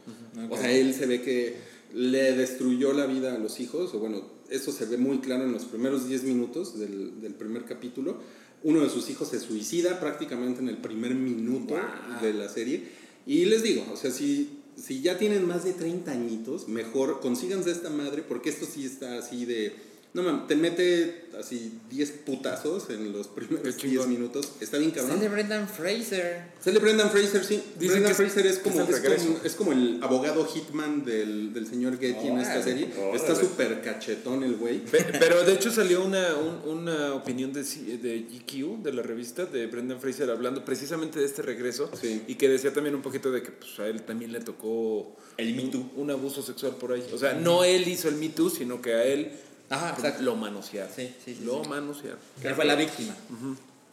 O 0.50 0.56
sea, 0.58 0.70
él 0.70 0.92
se 0.92 1.06
ve 1.06 1.22
que 1.22 1.56
le 1.94 2.32
destruyó 2.32 2.92
la 2.92 3.06
vida 3.06 3.34
a 3.34 3.38
los 3.38 3.60
hijos, 3.60 3.94
o 3.94 4.00
bueno, 4.00 4.22
eso 4.50 4.72
se 4.72 4.84
ve 4.84 4.98
muy 4.98 5.18
claro 5.18 5.44
en 5.44 5.52
los 5.52 5.64
primeros 5.64 6.08
10 6.08 6.24
minutos 6.24 6.78
del, 6.78 7.20
del 7.20 7.34
primer 7.34 7.64
capítulo. 7.64 8.18
Uno 8.64 8.82
de 8.82 8.90
sus 8.90 9.08
hijos 9.10 9.28
se 9.28 9.38
suicida 9.38 10.00
prácticamente 10.00 10.60
en 10.60 10.68
el 10.68 10.78
primer 10.78 11.14
minuto 11.14 11.76
de 12.20 12.34
la 12.34 12.48
serie. 12.48 12.88
Y 13.26 13.44
les 13.44 13.62
digo, 13.62 13.86
o 13.92 13.96
sea, 13.96 14.10
si, 14.10 14.58
si 14.76 15.02
ya 15.02 15.18
tienen 15.18 15.46
más 15.46 15.64
de 15.64 15.72
30 15.72 16.10
añitos, 16.10 16.68
mejor 16.68 17.20
consíganse 17.20 17.70
esta 17.70 17.90
madre 17.90 18.22
porque 18.22 18.50
esto 18.50 18.66
sí 18.66 18.84
está 18.84 19.18
así 19.18 19.44
de... 19.44 19.93
No 20.14 20.22
mames, 20.22 20.46
te 20.46 20.54
mete 20.54 21.24
así 21.38 21.80
10 21.90 22.10
putazos 22.24 22.88
en 22.90 23.12
los 23.12 23.26
primeros 23.26 23.74
Qué 23.74 23.88
10 23.88 24.02
chingón. 24.02 24.08
minutos. 24.10 24.52
Está 24.60 24.78
bien 24.78 24.92
cabrón. 24.92 25.16
Sale 25.16 25.28
Brendan 25.28 25.68
Fraser. 25.68 26.52
Sale 26.64 26.78
Brendan 26.78 27.10
Fraser, 27.10 27.44
sí. 27.44 27.60
Dicen 27.80 27.96
Brendan 27.96 28.14
Fraser 28.14 28.46
es 28.46 28.58
como, 28.60 28.80
es 28.82 29.00
como, 29.00 29.40
es 29.42 29.54
como 29.56 29.72
el 29.72 29.98
abogado 30.02 30.46
hitman 30.46 31.04
del, 31.04 31.52
del 31.52 31.66
señor 31.66 31.98
Getty 31.98 32.28
en 32.28 32.38
esta 32.38 32.62
serie. 32.62 32.88
Está 33.12 33.34
súper 33.34 33.82
cachetón 33.82 34.44
el 34.44 34.54
güey. 34.54 34.84
Pe- 34.84 35.04
Pero 35.18 35.42
de 35.42 35.52
hecho 35.52 35.72
salió 35.72 36.04
una, 36.04 36.36
un- 36.36 36.78
una 36.78 37.14
opinión 37.14 37.52
de, 37.52 37.64
de 37.64 38.20
GQ, 38.20 38.84
de 38.84 38.92
la 38.92 39.02
revista, 39.02 39.46
de 39.46 39.66
Brendan 39.66 40.00
Fraser, 40.00 40.30
hablando 40.30 40.64
precisamente 40.64 41.18
de 41.18 41.24
este 41.26 41.42
regreso. 41.42 41.90
Sí. 42.00 42.22
Y 42.28 42.36
que 42.36 42.48
decía 42.48 42.72
también 42.72 42.94
un 42.94 43.02
poquito 43.02 43.32
de 43.32 43.42
que 43.42 43.50
pues, 43.50 43.80
a 43.80 43.88
él 43.88 44.02
también 44.02 44.30
le 44.32 44.38
tocó 44.38 45.16
El 45.36 45.56
Me 45.56 45.64
Too. 45.64 45.80
un, 45.96 46.02
un 46.04 46.10
abuso 46.12 46.40
sexual 46.40 46.76
por 46.76 46.92
ahí. 46.92 47.04
O 47.12 47.18
sea, 47.18 47.32
no 47.34 47.64
él 47.64 47.88
hizo 47.88 48.08
el 48.08 48.14
Me 48.14 48.28
Too, 48.28 48.48
sino 48.48 48.80
que 48.80 48.94
a 48.94 49.04
él 49.04 49.32
Ajá, 49.70 49.90
exacto. 49.90 50.22
lo 50.22 50.36
manosearon. 50.36 50.92
Sí, 50.94 51.14
sí, 51.24 51.34
sí, 51.36 51.44
Lo 51.44 51.62
sí. 51.62 51.68
manosearon. 51.70 52.18
Él 52.42 52.54
fue 52.54 52.64
la 52.64 52.74
víctima. 52.74 53.14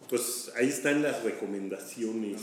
Pues 0.09 0.51
ahí 0.57 0.67
están 0.67 1.01
las 1.01 1.23
recomendaciones. 1.23 2.41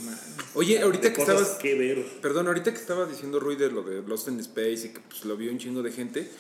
Oye, 0.55 0.81
ahorita 0.81 1.09
de 1.09 1.12
que 1.12 1.21
cosas 1.21 1.41
estabas... 1.43 1.59
que 1.59 1.75
ver. 1.75 2.03
Perdón, 2.23 2.47
ahorita 2.47 2.73
que 2.73 2.81
estaba 2.81 3.05
diciendo 3.05 3.38
Rui 3.41 3.57
de 3.57 3.71
lo 3.71 3.83
de 3.83 4.01
Lost 4.01 4.29
in 4.29 4.41
Space 4.41 4.87
y 4.87 4.88
que 4.95 5.01
pues, 5.01 5.25
lo 5.27 5.37
vio 5.37 5.53
un 5.53 5.59
chingo 5.59 5.83
de 5.83 5.93
gente, 5.93 6.31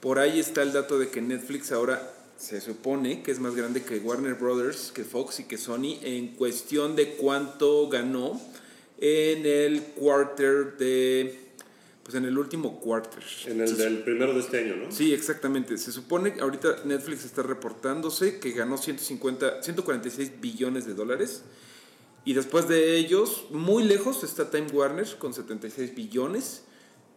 por 0.00 0.18
ahí 0.18 0.40
está 0.40 0.62
el 0.62 0.72
dato 0.72 0.98
de 0.98 1.08
que 1.08 1.20
Netflix 1.20 1.70
ahora 1.70 2.12
se 2.36 2.60
supone 2.60 3.22
que 3.22 3.30
es 3.30 3.38
más 3.38 3.54
grande 3.54 3.84
que 3.84 3.98
Warner 3.98 4.34
Brothers, 4.34 4.90
que 4.92 5.04
Fox 5.04 5.38
y 5.38 5.44
que 5.44 5.56
Sony 5.56 5.98
en 6.02 6.34
cuestión 6.34 6.96
de 6.96 7.10
cuánto 7.14 7.88
ganó 7.88 8.40
en 8.98 9.46
el 9.46 9.82
quarter 9.82 10.76
de... 10.78 11.41
Pues 12.02 12.16
en 12.16 12.24
el 12.24 12.36
último 12.36 12.80
quarter. 12.80 13.22
En 13.46 13.60
el 13.60 13.76
del 13.76 13.98
primero 14.02 14.34
de 14.34 14.40
este 14.40 14.58
año, 14.58 14.74
¿no? 14.76 14.90
Sí, 14.90 15.14
exactamente. 15.14 15.78
Se 15.78 15.92
supone 15.92 16.34
que 16.34 16.40
ahorita 16.40 16.78
Netflix 16.84 17.24
está 17.24 17.42
reportándose 17.42 18.40
que 18.40 18.50
ganó 18.50 18.76
150, 18.76 19.62
146 19.62 20.40
billones 20.40 20.84
de 20.84 20.94
dólares. 20.94 21.42
Y 22.24 22.34
después 22.34 22.68
de 22.68 22.96
ellos, 22.96 23.46
muy 23.50 23.84
lejos 23.84 24.24
está 24.24 24.50
Time 24.50 24.66
Warner 24.72 25.06
con 25.18 25.32
76 25.32 25.94
billones. 25.94 26.62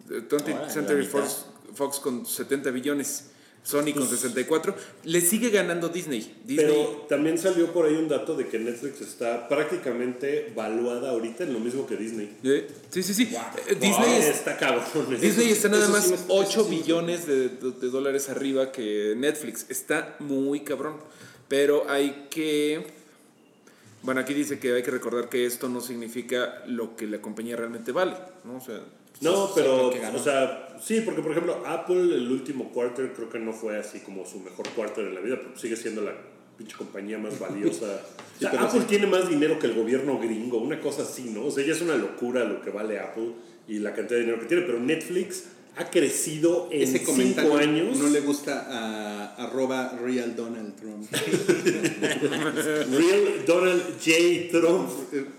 eh, 0.10 0.22
20th 0.28 0.54
Órale, 0.56 0.72
Century. 0.72 1.06
Fox, 1.08 1.46
Fox 1.74 2.00
con 2.00 2.26
70 2.26 2.70
billones. 2.72 3.32
Sony 3.66 3.94
con 3.94 4.08
64. 4.08 4.76
Le 5.06 5.22
sigue 5.22 5.50
ganando 5.50 5.90
Disney. 5.90 6.20
Disney 6.46 6.66
Pero 6.68 7.06
también 7.10 7.38
salió 7.40 7.74
por 7.74 7.88
ahí 7.88 7.96
un 7.96 8.08
dato 8.08 8.36
de 8.38 8.48
que 8.48 8.60
Netflix 8.60 9.02
está 9.02 9.50
prácticamente 9.50 10.54
valuada 10.56 11.10
ahorita 11.10 11.44
en 11.46 11.54
lo 11.54 11.60
mismo 11.60 11.88
que 11.88 11.98
Disney. 11.98 12.38
eh, 12.44 12.68
sí, 12.92 13.02
sí, 13.02 13.14
sí. 13.16 13.24
Eh, 13.68 13.74
Disney, 13.74 13.92
Wow, 13.92 14.20
es- 14.20 14.26
está 14.36 14.56
cabrón. 14.58 14.84
Disney 15.20 15.50
está 15.50 15.68
nada 15.70 15.90
más 15.90 16.04
sí 16.04 16.10
me- 16.12 16.16
eso 16.16 16.26
8 16.30 16.64
sí 16.64 16.70
me- 16.70 16.78
billones 16.78 17.26
de, 17.26 17.50
de- 17.50 17.72
de 17.72 17.90
dólares 17.90 18.30
arriba 18.30 18.72
que 18.72 19.16
Netflix. 19.18 19.66
Está 19.70 20.16
muy 20.20 20.60
cabrón. 20.60 20.98
Pero 21.48 21.90
hay 21.90 22.28
que... 22.30 22.86
Bueno, 24.04 24.22
aquí 24.22 24.36
dice 24.36 24.60
que 24.60 24.74
hay 24.74 24.84
que 24.84 24.92
recordar 24.92 25.30
que 25.30 25.46
esto 25.48 25.68
no 25.70 25.82
significa 25.82 26.64
lo 26.68 26.96
que 26.96 27.08
la 27.08 27.20
compañía 27.20 27.56
realmente 27.56 27.92
vale. 27.92 28.14
¿no? 28.44 28.58
O 28.58 28.62
sea, 28.62 28.80
No, 29.22 29.48
Sí, 29.48 29.54
pero, 29.56 29.90
o 29.90 30.20
sea, 30.20 30.78
sí, 30.82 31.02
porque 31.02 31.22
por 31.22 31.32
ejemplo, 31.32 31.64
Apple 31.66 32.16
el 32.16 32.32
último 32.32 32.72
quarter 32.72 33.14
creo 33.14 33.30
que 33.30 33.40
no 33.40 33.54
fue 33.54 33.78
así 33.78 34.00
como 34.00 34.26
su 34.26 34.40
mejor 34.40 34.68
quarter 34.70 35.06
en 35.06 35.16
la 35.16 35.22
vida, 35.22 35.38
pero 35.42 35.58
sigue 35.58 35.76
siendo 35.76 36.02
la 36.02 36.14
pinche 36.58 36.76
compañía 36.76 37.18
más 37.18 37.40
valiosa. 37.40 37.86
o 38.38 38.40
sea, 38.40 38.52
pero 38.52 38.64
Apple 38.64 38.82
sí. 38.82 38.88
tiene 38.88 39.08
más 39.08 39.30
dinero 39.30 39.58
que 39.60 39.68
el 39.68 39.74
gobierno 39.74 40.20
gringo, 40.20 40.58
una 40.58 40.80
cosa 40.80 41.04
así, 41.04 41.32
¿no? 41.34 41.46
O 41.46 41.52
sea, 41.52 41.66
ya 41.66 41.74
es 41.74 41.82
una 41.82 41.96
locura 41.96 42.44
lo 42.44 42.62
que 42.62 42.70
vale 42.70 43.00
Apple. 43.00 43.34
y 43.68 43.80
la 43.80 43.94
cantidad 43.94 44.20
de 44.20 44.26
dinero 44.26 44.40
que 44.40 44.48
tiene, 44.48 44.64
pero 44.64 44.80
Netflix 44.80 45.46
ha 45.78 45.90
crecido 45.90 46.70
en 46.72 46.82
Ese 46.84 47.00
cinco 47.00 47.12
comentario 47.12 47.56
años. 47.58 47.98
no 47.98 48.08
le 48.10 48.22
gusta 48.22 48.66
a 48.70 49.36
arroba 49.46 49.98
real 50.02 50.36
Donald 50.36 50.76
Trump. 50.76 51.06
Real 52.26 53.44
Donald 53.46 53.84
J. 54.04 54.50
Trump. 54.52 54.90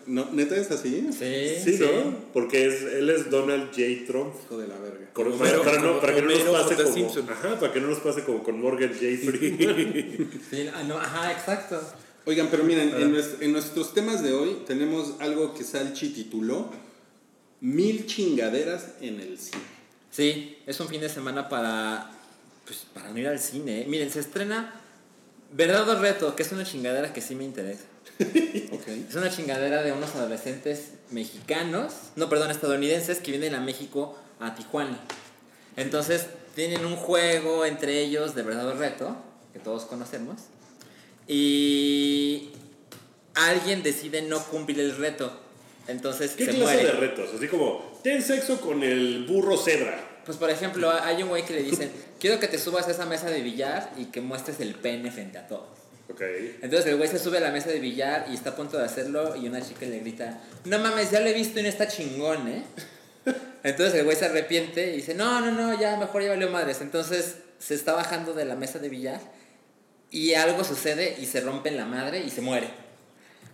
no, 0.07 0.29
¿Neta 0.33 0.57
es 0.57 0.71
así? 0.71 1.07
Sí. 1.13 1.63
Sí, 1.65 1.79
¿no? 1.81 2.15
Porque 2.33 2.67
es, 2.67 2.83
él 2.83 3.09
es 3.11 3.31
Donald 3.31 3.71
J. 3.71 3.83
Trump. 4.07 4.35
Hijo 4.45 4.59
de 4.59 4.69
la 4.69 4.79
verga. 4.79 5.11
Con- 5.13 5.29
Homero- 5.33 5.63
para, 5.63 5.63
para 5.63 5.81
no, 5.81 6.01
para 6.01 6.15
que 6.15 6.23
no 6.23 6.29
nos 6.31 6.43
pase 6.43 6.83
como, 6.83 6.95
Simpson. 6.95 7.31
ajá, 7.31 7.59
para 7.59 7.73
que 7.73 7.81
no 7.81 7.89
nos 7.89 7.99
pase 8.01 8.23
como 8.25 8.43
con 8.43 8.61
Morgan 8.61 8.91
J. 8.91 9.07
Freeman. 9.25 10.31
Sí, 10.51 10.67
ah, 10.75 10.83
no, 10.83 10.99
ajá, 10.99 11.33
exacto. 11.33 11.81
Oigan, 12.27 12.49
pero 12.51 12.65
miren, 12.65 12.91
en, 12.95 13.15
nues- 13.15 13.37
en 13.41 13.53
nuestros 13.53 13.95
temas 13.95 14.23
de 14.23 14.33
hoy 14.33 14.59
tenemos 14.67 15.15
algo 15.21 15.55
que 15.55 15.65
Salchi 15.65 16.11
tituló 16.11 16.71
Mil 17.61 18.05
chingaderas 18.07 18.89
en 19.01 19.19
el 19.21 19.39
cine. 19.39 19.63
Sí, 20.17 20.57
es 20.67 20.81
un 20.81 20.89
fin 20.89 21.03
de 21.03 21.11
semana 21.11 21.51
para, 21.51 22.11
pues, 22.65 22.87
para 22.95 23.11
no 23.11 23.19
ir 23.19 23.29
al 23.29 23.39
cine. 23.39 23.83
¿eh? 23.83 23.85
Miren, 23.87 24.11
se 24.11 24.21
estrena 24.21 24.73
Verdad 25.53 25.87
o 25.91 26.01
Reto, 26.01 26.35
que 26.35 26.43
es 26.43 26.53
una 26.53 26.65
chingadera 26.65 27.13
que 27.13 27.21
sí 27.21 27.35
me 27.35 27.45
interesa. 27.45 27.85
Es 28.19 29.15
una 29.15 29.31
chingadera 29.31 29.83
de 29.83 29.93
unos 29.93 30.15
adolescentes 30.15 30.93
mexicanos, 31.11 31.93
no, 32.17 32.31
perdón, 32.31 32.51
estadounidenses 32.51 33.19
que 33.19 33.31
vienen 33.31 33.55
a 33.55 33.61
México 33.61 34.19
a 34.41 34.55
Tijuana. 34.55 34.99
Entonces, 35.77 36.29
tienen 36.55 36.87
un 36.87 36.97
juego 36.97 37.67
entre 37.67 38.01
ellos 38.01 38.35
de 38.35 38.43
verdad 38.43 38.69
o 38.69 38.75
reto, 38.75 39.17
que 39.53 39.59
todos 39.59 39.85
conocemos, 39.85 40.37
y 41.29 42.53
alguien 43.35 43.83
decide 43.83 44.23
no 44.23 44.43
cumplir 44.45 44.81
el 44.81 44.97
reto. 44.97 45.31
Entonces, 45.89 46.33
¿Qué 46.33 46.47
se 46.47 46.53
clase 46.53 46.63
muere. 46.63 46.85
de 46.85 46.93
retos? 46.93 47.35
Así 47.35 47.49
como, 47.49 47.96
ten 48.07 48.23
sexo 48.23 48.61
con 48.61 48.85
el 48.85 49.27
burro 49.27 49.57
cebra. 49.57 49.99
Pues 50.25 50.39
por 50.39 50.49
ejemplo, 50.49 50.93
hay 50.93 51.25
un 51.25 51.29
güey 51.29 51.45
que 51.45 51.55
le 51.55 51.65
dicen, 51.65 51.91
quiero 52.21 52.39
que 52.39 52.47
te 52.47 52.57
subas 52.57 52.87
a 52.87 52.93
esa 52.93 53.05
mesa 53.05 53.29
de 53.29 53.43
billar 53.43 53.91
y 53.97 54.05
que 54.07 54.21
muestres 54.21 54.61
el 54.61 54.77
pene 54.77 55.11
frente 55.11 55.39
a 55.39 55.49
todos. 55.49 55.77
Ok. 56.09 56.23
Entonces 56.63 56.87
el 56.87 56.99
güey 56.99 57.09
se 57.09 57.19
sube 57.19 57.39
a 57.39 57.41
la 57.41 57.51
mesa 57.51 57.69
de 57.69 57.81
billar 57.81 58.27
y 58.31 58.35
está 58.35 58.51
a 58.51 58.55
punto 58.55 58.79
de 58.79 58.85
hacerlo 58.85 59.35
y 59.35 59.49
una 59.49 59.61
chica 59.61 59.87
le 59.87 59.99
grita, 59.99 60.41
no 60.67 60.79
mames, 60.79 61.11
ya 61.11 61.19
lo 61.19 61.27
he 61.27 61.33
visto 61.33 61.59
y 61.59 61.65
no 61.65 61.69
está 61.69 61.89
chingón, 61.89 62.47
¿eh? 62.47 62.63
Entonces 63.65 63.97
el 63.97 64.05
güey 64.05 64.17
se 64.17 64.27
arrepiente 64.27 64.93
y 64.93 64.97
dice, 64.99 65.13
no, 65.17 65.41
no, 65.41 65.51
no, 65.51 65.77
ya 65.77 65.97
mejor 65.97 66.23
ya 66.23 66.29
valió 66.29 66.49
madres. 66.49 66.81
Entonces 66.83 67.39
se 67.59 67.75
está 67.75 67.93
bajando 67.95 68.35
de 68.35 68.45
la 68.45 68.55
mesa 68.55 68.79
de 68.79 68.89
billar 68.89 69.21
y 70.13 70.35
algo 70.35 70.63
sucede 70.63 71.17
y 71.21 71.27
se 71.27 71.41
rompe 71.41 71.71
en 71.71 71.77
la 71.77 71.87
madre 71.87 72.21
y 72.21 72.31
se 72.31 72.41
muere. 72.41 72.69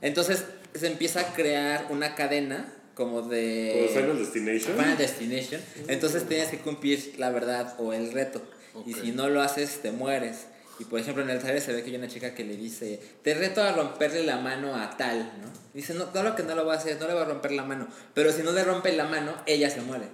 Entonces 0.02 0.44
se 0.74 0.88
empieza 0.88 1.20
a 1.20 1.32
crear 1.32 1.86
una 1.88 2.14
cadena 2.14 2.66
como 2.94 3.22
de... 3.22 3.88
Como 3.92 4.00
Final 4.00 4.18
Destination. 4.18 4.76
Final 4.76 4.98
Destination. 4.98 5.60
Entonces 5.88 6.26
tienes 6.26 6.48
que 6.48 6.58
cumplir 6.58 7.14
la 7.18 7.30
verdad 7.30 7.74
o 7.78 7.92
el 7.92 8.12
reto. 8.12 8.42
Y 8.86 8.94
si 8.94 9.12
no 9.12 9.28
lo 9.28 9.42
haces, 9.42 9.80
te 9.82 9.92
mueres. 9.92 10.46
Y 10.78 10.84
por 10.84 10.98
ejemplo, 10.98 11.22
en 11.22 11.30
el 11.30 11.38
trailer 11.38 11.62
se 11.62 11.72
ve 11.72 11.82
que 11.82 11.90
hay 11.90 11.96
una 11.96 12.08
chica 12.08 12.34
que 12.34 12.44
le 12.44 12.56
dice: 12.56 12.98
Te 13.22 13.34
reto 13.34 13.62
a 13.62 13.72
romperle 13.72 14.24
la 14.24 14.38
mano 14.38 14.74
a 14.74 14.96
tal, 14.96 15.18
¿no? 15.40 15.48
Dice: 15.74 15.94
No, 15.94 16.10
claro 16.10 16.34
que 16.34 16.42
no 16.42 16.54
lo 16.54 16.64
va 16.64 16.74
a 16.74 16.76
hacer, 16.78 16.98
no 16.98 17.06
le 17.06 17.14
va 17.14 17.22
a 17.22 17.26
romper 17.26 17.52
la 17.52 17.64
mano. 17.64 17.86
Pero 18.14 18.32
si 18.32 18.42
no 18.42 18.52
le 18.52 18.64
rompe 18.64 18.90
la 18.92 19.04
mano, 19.04 19.34
ella 19.46 19.70
se 19.70 19.82
muere. 19.82 20.06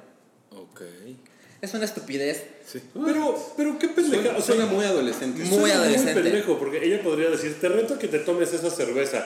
Ok. 0.50 0.82
Es 1.62 1.74
una 1.74 1.84
estupidez. 1.84 2.44
Sí. 2.70 2.82
Pero, 2.92 3.52
pero 3.56 3.78
qué 3.78 3.88
pendeja. 3.88 4.22
Suena, 4.22 4.38
O 4.38 4.42
sea, 4.42 4.54
suena 4.56 4.66
muy 4.70 4.84
adolescente. 4.84 5.42
Muy 5.44 5.58
suena 5.58 5.74
adolescente. 5.76 6.14
Muy 6.14 6.22
pendejo, 6.22 6.58
porque 6.58 6.84
ella 6.84 7.02
podría 7.02 7.30
decir, 7.30 7.56
te 7.60 7.68
reto 7.68 7.94
a 7.94 7.98
que 7.98 8.08
te 8.08 8.18
tomes 8.18 8.52
esa 8.52 8.70
cerveza. 8.70 9.24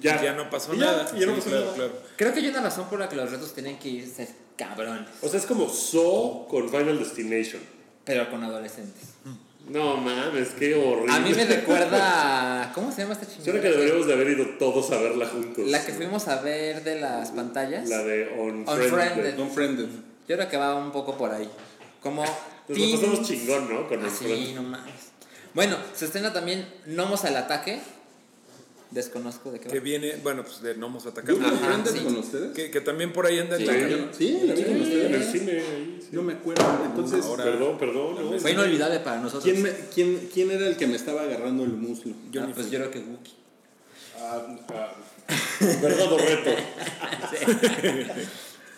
Ya. 0.00 0.22
Ya 0.22 0.32
no 0.34 0.50
pasó 0.50 0.74
Y 0.74 0.78
ya, 0.78 0.86
nada. 0.86 1.10
ya 1.18 1.26
no 1.26 1.34
Sí, 1.34 1.38
pasó 1.40 1.48
claro, 1.50 1.64
nada. 1.64 1.74
claro. 1.74 1.92
Creo 2.16 2.32
que 2.34 2.40
hay 2.40 2.48
una 2.48 2.60
razón 2.62 2.88
por 2.90 2.98
la 2.98 3.08
que 3.08 3.16
los 3.16 3.30
retos 3.30 3.54
tienen 3.54 3.78
que 3.78 3.88
irse 3.88 4.28
cabrones. 4.56 5.08
O 5.22 5.28
sea, 5.28 5.38
es 5.40 5.46
como 5.46 5.68
So 5.68 6.46
con 6.50 6.68
Final 6.68 6.98
Destination. 6.98 7.62
Pero 8.04 8.30
con 8.30 8.42
adolescentes. 8.44 9.02
No 9.68 9.96
mames, 9.96 10.48
qué 10.58 10.74
horrible. 10.74 11.12
A 11.14 11.20
mí 11.20 11.32
me 11.34 11.44
recuerda. 11.44 12.64
a- 12.64 12.72
¿Cómo 12.72 12.90
se 12.90 13.02
llama 13.02 13.14
esta 13.14 13.26
chingada? 13.26 13.44
Suena 13.44 13.60
que 13.60 13.68
deberíamos 13.70 14.06
de 14.08 14.12
haber 14.12 14.28
ido 14.30 14.44
todos 14.58 14.90
a 14.90 14.98
verla 14.98 15.26
juntos. 15.26 15.66
La 15.68 15.84
que 15.84 15.92
fuimos 15.92 16.26
a 16.28 16.42
ver 16.42 16.82
de 16.82 17.00
las 17.00 17.30
pantallas. 17.30 17.88
La 17.88 18.02
de 18.02 18.28
Unfriended. 18.38 18.92
Unfriended. 18.92 19.38
Unfriended. 19.38 19.86
Yo 20.28 20.36
creo 20.36 20.48
que 20.48 20.56
va 20.56 20.74
un 20.74 20.90
poco 20.90 21.16
por 21.16 21.30
ahí. 21.32 21.48
Como. 22.02 22.24
Nos 22.68 22.78
pasamos 23.00 23.22
chingón, 23.26 23.72
¿no? 23.72 23.88
Con 23.88 24.04
Así, 24.04 24.24
Unfriended. 24.24 24.54
no 24.54 24.62
mames. 24.62 24.94
Bueno, 25.54 25.76
se 25.94 26.06
estrena 26.06 26.32
también 26.32 26.66
Nomos 26.86 27.24
al 27.24 27.36
ataque. 27.36 27.80
Desconozco 28.90 29.50
de 29.50 29.58
qué 29.58 29.68
va. 29.68 29.72
Que 29.72 29.80
viene, 29.80 30.16
bueno, 30.22 30.42
pues 30.44 30.60
de 30.60 30.74
Nomos 30.76 31.06
Atacando. 31.06 31.40
¿Yo 31.40 31.50
vi 31.50 31.56
Ajá, 31.56 31.82
sí. 31.86 31.98
con 32.00 32.16
ustedes? 32.18 32.52
Que, 32.54 32.70
que 32.70 32.80
también 32.82 33.12
por 33.14 33.24
ahí 33.26 33.38
anda 33.38 33.56
Sí. 33.56 33.64
Yo- 33.64 33.72
Sí, 34.12 34.40
la 34.44 34.54
vi 34.54 34.64
con 34.64 34.74
Sí, 34.84 34.92
en 35.00 35.14
el 35.14 35.22
ustedes. 35.22 35.32
cine. 35.32 35.52
ahí, 35.52 35.98
sí. 36.02 36.08
No 36.12 36.22
me 36.22 36.34
acuerdo. 36.34 36.62
Entonces, 36.84 37.24
Ahora- 37.24 37.44
Perdón, 37.44 37.78
perdón. 37.78 38.32
no. 38.32 38.38
Fue 38.38 38.50
inolvidable 38.52 39.00
para 39.00 39.16
nosotros. 39.18 39.44
¿quién, 39.44 39.62
me- 39.62 39.72
quién, 39.94 40.28
¿quién 40.32 40.50
era 40.50 40.66
el 40.66 40.76
que 40.76 40.86
me 40.86 40.96
estaba 40.96 41.22
agarrando 41.22 41.64
el 41.64 41.70
muslo? 41.72 42.12
Ah, 42.38 42.46
pues 42.54 42.70
yo 42.70 42.78
creo 42.80 42.90
que 42.90 42.98
Wookie. 42.98 43.32
Ah, 44.18 44.46
ah, 44.74 44.92
verdad 45.82 46.12
o 46.12 46.18
reto. 46.18 46.50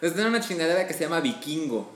Se 0.00 0.06
estrena 0.08 0.28
una 0.28 0.40
chingadera 0.40 0.86
que 0.86 0.94
se 0.94 1.00
llama 1.00 1.20
Vikingo. 1.20 1.90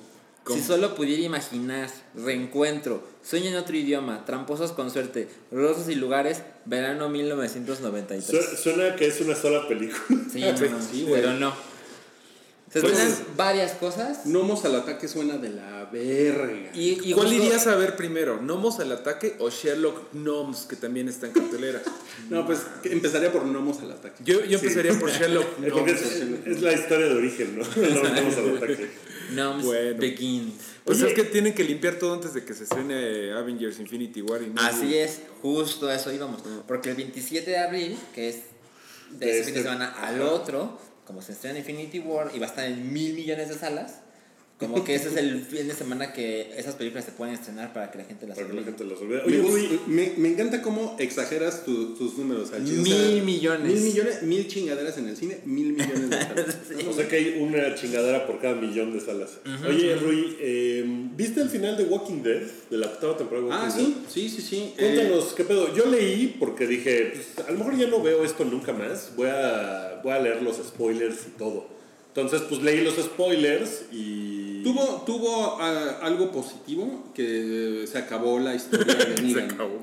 Si 0.54 0.62
solo 0.62 0.94
pudiera 0.94 1.22
imaginar, 1.22 1.90
reencuentro, 2.14 3.02
sueño 3.22 3.50
en 3.50 3.56
otro 3.56 3.76
idioma, 3.76 4.24
tramposos 4.24 4.72
con 4.72 4.90
suerte, 4.90 5.28
rosas 5.50 5.88
y 5.88 5.94
lugares, 5.94 6.42
verano 6.64 7.08
1993. 7.08 8.24
Su- 8.50 8.56
Suena 8.56 8.96
que 8.96 9.06
es 9.06 9.20
una 9.20 9.34
sola 9.34 9.66
película. 9.68 10.00
Sí, 10.32 10.40
no, 10.40 10.52
no, 10.52 10.78
sí, 10.92 11.06
pero 11.10 11.32
no. 11.34 11.52
Se 12.70 12.82
Pues- 12.82 12.92
estrenan 12.98 13.16
varias 13.38 13.72
cosas. 13.72 14.26
Nomos 14.26 14.62
al 14.66 14.74
ataque 14.74 15.08
suena 15.08 15.38
de 15.38 15.48
la 15.48 15.86
verga. 15.90 16.70
Y, 16.74 17.00
y 17.10 17.14
¿Cuál 17.14 17.28
justo- 17.28 17.42
irías 17.42 17.66
a 17.66 17.76
ver 17.76 17.96
primero? 17.96 18.42
¿Nomos 18.42 18.78
al 18.78 18.92
ataque 18.92 19.36
o 19.38 19.48
Sherlock 19.48 20.12
Gnomes, 20.12 20.66
que 20.68 20.76
también 20.76 21.08
está 21.08 21.26
en 21.28 21.32
cartelera? 21.32 21.82
No, 22.30 22.44
pues 22.44 22.60
empezaría 22.84 23.32
por 23.32 23.46
Nomos 23.46 23.78
al 23.80 23.92
ataque. 23.92 24.22
Yo, 24.22 24.44
yo 24.44 24.58
empezaría 24.58 24.92
por 24.98 25.08
Sherlock 25.10 25.46
Porque 25.54 25.70
Gnomes. 25.70 26.02
es, 26.02 26.22
es 26.46 26.60
la 26.62 26.72
historia 26.74 27.06
de 27.06 27.14
origen, 27.14 27.56
¿no? 27.56 27.64
No 27.64 28.02
vamos 28.02 28.36
al 28.36 28.56
ataque. 28.56 28.90
Gnomes 29.30 29.64
Bueno. 29.66 29.98
Begins. 30.00 30.54
Pues 30.84 31.00
Oye. 31.02 31.08
es 31.10 31.14
que 31.14 31.24
tienen 31.24 31.54
que 31.54 31.64
limpiar 31.64 31.96
todo 31.96 32.14
antes 32.14 32.34
de 32.34 32.44
que 32.44 32.54
se 32.54 32.64
estrene 32.64 33.32
Avengers 33.32 33.78
Infinity 33.78 34.22
War. 34.22 34.42
Y 34.42 34.46
no 34.46 34.60
Así 34.62 34.96
es, 34.96 35.20
justo 35.42 35.88
a 35.88 35.94
eso 35.94 36.12
íbamos. 36.12 36.42
Porque 36.66 36.90
el 36.90 36.96
27 36.96 37.50
de 37.50 37.58
abril, 37.58 37.98
que 38.14 38.28
es 38.30 38.36
de 39.10 39.26
De 39.26 39.30
ese 39.30 39.40
este- 39.40 39.44
fin 39.52 39.54
de 39.54 39.62
semana 39.62 39.90
al 40.00 40.22
otro, 40.22 40.78
como 41.04 41.22
se 41.22 41.32
estrena 41.32 41.58
Infinity 41.58 41.98
War 42.00 42.30
y 42.34 42.38
va 42.38 42.46
a 42.46 42.48
estar 42.50 42.64
en 42.66 42.92
mil 42.92 43.14
millones 43.14 43.48
de 43.48 43.54
salas, 43.54 44.00
como 44.58 44.82
que 44.82 44.96
ese 44.96 45.08
es 45.10 45.16
el 45.16 45.40
fin 45.42 45.68
de 45.68 45.74
semana 45.74 46.12
que 46.12 46.50
esas 46.58 46.74
películas 46.74 47.04
se 47.04 47.12
pueden 47.12 47.34
estrenar 47.34 47.72
para 47.72 47.92
que 47.92 47.98
la 47.98 48.04
gente 48.04 48.26
las 48.26 48.36
Para 48.36 48.48
que 48.48 48.54
la 48.54 48.60
olvide. 48.60 48.72
gente 48.76 48.84
los 48.92 49.00
olvide. 49.00 49.18
Me, 49.18 49.22
Oye, 49.26 49.38
gusta- 49.40 49.56
Rui, 49.56 49.80
me, 49.86 50.12
me 50.16 50.28
encanta 50.30 50.62
cómo 50.62 50.96
exageras 50.98 51.64
tu- 51.64 51.94
tus 51.94 52.18
números. 52.18 52.48
Salchi. 52.48 52.72
O 52.78 52.82
Mil 52.82 53.22
millones. 53.22 53.72
Mil 53.72 53.82
millones, 53.84 54.22
mil 54.24 54.48
chingaderas 54.48 54.98
en 54.98 55.06
el 55.08 55.16
cine, 55.16 55.38
mil 55.44 55.74
millones 55.74 56.10
de 56.10 56.16
salas. 56.16 56.56
o 56.88 56.92
sea 56.92 57.06
que 57.08 57.14
hay 57.16 57.36
una 57.40 57.72
chingadera 57.76 58.26
por 58.26 58.40
cada 58.40 58.56
millón 58.56 58.92
de 58.92 59.00
salas. 59.00 59.38
Oye, 59.68 59.94
Rui, 59.94 60.36
eh, 60.40 60.84
¿viste 61.16 61.40
el 61.40 61.50
final 61.50 61.76
de 61.76 61.84
Walking 61.84 62.22
Dead? 62.24 62.42
De 62.68 62.78
la 62.78 62.86
octava 62.88 63.16
temporada 63.16 63.46
de 63.46 63.52
Walking 63.52 63.70
Ah, 63.70 63.76
Dead. 63.76 63.86
sí, 64.08 64.28
sí, 64.28 64.28
sí, 64.28 64.42
sí. 64.42 64.74
Cuéntanos, 64.76 65.34
¿qué 65.34 65.44
pedo? 65.44 65.72
Yo 65.72 65.86
leí 65.86 66.36
porque 66.40 66.66
dije, 66.66 67.12
pues, 67.14 67.46
a 67.46 67.52
lo 67.52 67.58
mejor 67.58 67.76
ya 67.78 67.86
no 67.86 68.02
veo 68.02 68.24
esto 68.24 68.44
nunca 68.44 68.72
más. 68.72 69.12
Voy 69.16 69.28
a, 69.28 70.00
voy 70.02 70.12
a 70.12 70.18
leer 70.18 70.42
los 70.42 70.56
spoilers 70.56 71.18
y 71.28 71.38
todo. 71.38 71.68
Entonces, 72.08 72.42
pues 72.48 72.60
leí 72.62 72.80
los 72.82 72.94
spoilers 72.96 73.82
y... 73.92 74.37
Tuvo, 74.62 75.02
tuvo 75.06 75.58
ah, 75.60 75.98
algo 76.02 76.30
positivo 76.30 77.04
que 77.14 77.84
se 77.90 77.98
acabó 77.98 78.38
la 78.38 78.54
historia 78.54 78.94
de 78.94 79.16
Se 79.32 79.42
acabó. 79.42 79.78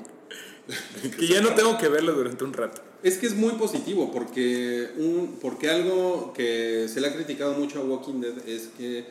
que 1.18 1.26
ya 1.26 1.40
no 1.40 1.54
tengo 1.54 1.78
que 1.78 1.88
verlo 1.88 2.12
durante 2.12 2.44
un 2.44 2.52
rato. 2.52 2.82
Es 3.02 3.18
que 3.18 3.26
es 3.26 3.34
muy 3.34 3.52
positivo 3.52 4.10
porque, 4.12 4.90
un, 4.96 5.38
porque 5.40 5.70
algo 5.70 6.32
que 6.34 6.88
se 6.88 7.00
le 7.00 7.08
ha 7.08 7.14
criticado 7.14 7.54
mucho 7.54 7.80
a 7.80 7.84
Walking 7.84 8.20
Dead 8.20 8.48
es 8.48 8.70
que 8.76 9.04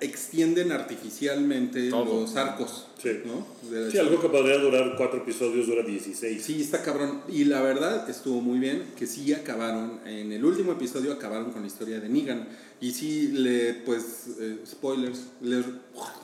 extienden 0.00 0.72
artificialmente 0.72 1.90
Todo. 1.90 2.20
los 2.22 2.36
arcos. 2.36 2.86
Sí. 3.02 3.10
¿no? 3.24 3.46
De 3.70 3.90
Sí, 3.90 3.98
algo 3.98 4.20
que 4.20 4.28
podría 4.28 4.58
durar 4.58 4.94
cuatro 4.96 5.18
episodios 5.18 5.66
dura 5.66 5.82
16. 5.82 6.42
Sí, 6.42 6.62
está 6.62 6.82
cabrón. 6.82 7.22
Y 7.28 7.44
la 7.44 7.60
verdad 7.60 8.08
estuvo 8.08 8.40
muy 8.40 8.58
bien 8.58 8.84
que 8.96 9.06
sí 9.06 9.32
acabaron, 9.32 10.00
en 10.06 10.32
el 10.32 10.44
último 10.44 10.72
episodio 10.72 11.12
acabaron 11.12 11.50
con 11.52 11.62
la 11.62 11.66
historia 11.68 12.00
de 12.00 12.08
Negan. 12.08 12.48
Y 12.80 12.92
sí, 12.92 13.28
le, 13.28 13.74
pues, 13.74 14.28
eh, 14.40 14.58
spoilers, 14.66 15.26
le, 15.40 15.62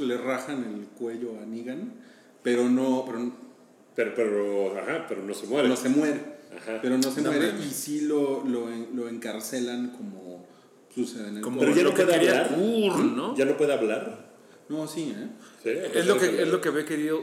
le 0.01 0.17
rajan 0.19 0.65
el 0.65 0.87
cuello 0.99 1.39
a 1.43 1.47
Negan, 1.47 1.93
pero 2.43 2.69
no, 2.69 3.05
pero 3.07 3.33
Pero, 3.95 4.13
pero, 4.15 4.79
ajá, 4.79 5.07
pero 5.09 5.23
no 5.23 5.35
se 5.35 5.47
muere. 5.47 5.69
no 5.69 5.77
se 5.77 5.89
muere. 5.89 6.21
Ajá. 6.57 6.81
Pero 6.83 6.99
no 6.99 7.11
se 7.11 7.23
No 7.23 7.31
muere 7.33 7.53
y 7.67 7.71
sí 7.71 8.03
lo, 8.03 8.45
lo, 8.45 8.67
lo 8.95 9.09
encarcelan 9.09 9.91
como 9.91 10.45
sucede 10.95 11.29
en 11.29 11.37
el 11.39 11.43
Como 11.43 11.61
Pero 11.61 11.75
ya 11.75 11.83
no 11.85 11.95
puede 11.95 12.15
hablar. 12.15 12.49
Kurt, 12.55 13.05
¿no? 13.17 13.37
Ya 13.37 13.45
no 13.45 13.57
puede 13.57 13.73
hablar. 13.73 14.33
No, 14.69 14.87
sí, 14.89 15.15
¿eh? 15.17 15.29
Sí, 15.63 15.69
Es 15.99 16.07
lo 16.07 16.19
que, 16.19 16.43
es 16.43 16.49
lo 16.49 16.61
que 16.61 16.69
había 16.71 16.85
querido. 16.87 17.23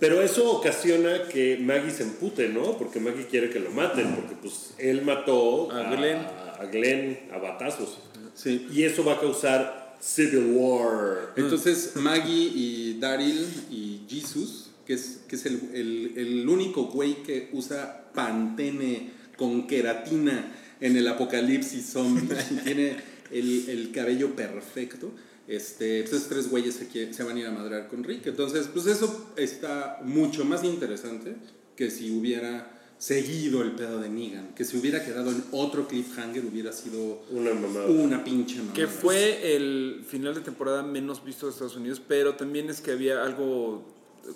Pero 0.00 0.20
eso 0.22 0.50
ocasiona 0.52 1.24
que 1.28 1.58
Maggie 1.58 1.90
se 1.90 2.02
empute, 2.02 2.48
¿no? 2.48 2.76
Porque 2.78 2.98
Maggie 3.00 3.26
quiere 3.26 3.50
que 3.50 3.60
lo 3.60 3.70
maten, 3.70 4.14
porque 4.16 4.34
pues 4.40 4.74
él 4.78 5.02
mató 5.02 5.70
A 5.70 5.94
Glenn. 5.94 6.18
a 6.18 6.64
Glenn 6.70 7.18
a 7.32 7.38
batazos. 7.38 7.98
Sí. 8.34 8.66
Y 8.72 8.82
eso 8.84 9.04
va 9.04 9.14
a 9.14 9.20
causar 9.20 9.96
Civil 10.00 10.52
War. 10.54 11.32
Entonces 11.36 11.92
Maggie 11.96 12.50
y 12.54 12.98
Daryl 12.98 13.46
y 13.70 14.00
Jesus, 14.08 14.70
que 14.86 14.94
es, 14.94 15.20
que 15.28 15.36
es 15.36 15.46
el, 15.46 15.60
el- 15.74 16.12
el 16.16 16.48
único 16.48 16.84
güey 16.86 17.22
que 17.22 17.50
usa 17.52 18.04
pantene 18.14 19.10
con 19.36 19.66
queratina 19.66 20.52
en 20.82 20.96
el 20.96 21.08
apocalipsis 21.08 21.86
zombie, 21.86 22.28
y 22.50 22.54
tiene 22.56 22.96
el, 23.30 23.68
el 23.70 23.90
cabello 23.92 24.36
perfecto. 24.36 25.10
Este, 25.48 26.02
pues 26.02 26.12
esos 26.14 26.28
tres 26.28 26.50
güeyes 26.50 26.78
se, 27.12 27.22
van 27.24 27.36
a 27.36 27.40
ir 27.40 27.46
a 27.46 27.50
madrear 27.50 27.88
con 27.88 28.04
Rick. 28.04 28.26
Entonces, 28.26 28.68
pues 28.72 28.86
eso 28.86 29.32
está 29.36 29.98
mucho 30.04 30.44
más 30.44 30.62
interesante 30.64 31.34
que 31.76 31.90
si 31.90 32.10
hubiera 32.10 32.70
seguido 32.98 33.62
el 33.62 33.72
pedo 33.72 34.00
de 34.00 34.08
Negan. 34.08 34.54
Que 34.54 34.64
si 34.64 34.76
hubiera 34.76 35.04
quedado 35.04 35.30
en 35.30 35.42
otro 35.50 35.88
cliffhanger 35.88 36.44
hubiera 36.46 36.72
sido 36.72 37.22
Una 37.30 37.52
mamada. 37.52 37.86
una 37.86 38.22
pinche 38.22 38.56
mamada. 38.58 38.74
Que 38.74 38.86
fue 38.86 39.56
el 39.56 40.04
final 40.06 40.34
de 40.34 40.42
temporada 40.42 40.84
menos 40.84 41.24
visto 41.24 41.46
de 41.46 41.52
Estados 41.52 41.76
Unidos, 41.76 42.00
pero 42.06 42.36
también 42.36 42.70
es 42.70 42.80
que 42.80 42.92
había 42.92 43.24
algo 43.24 43.84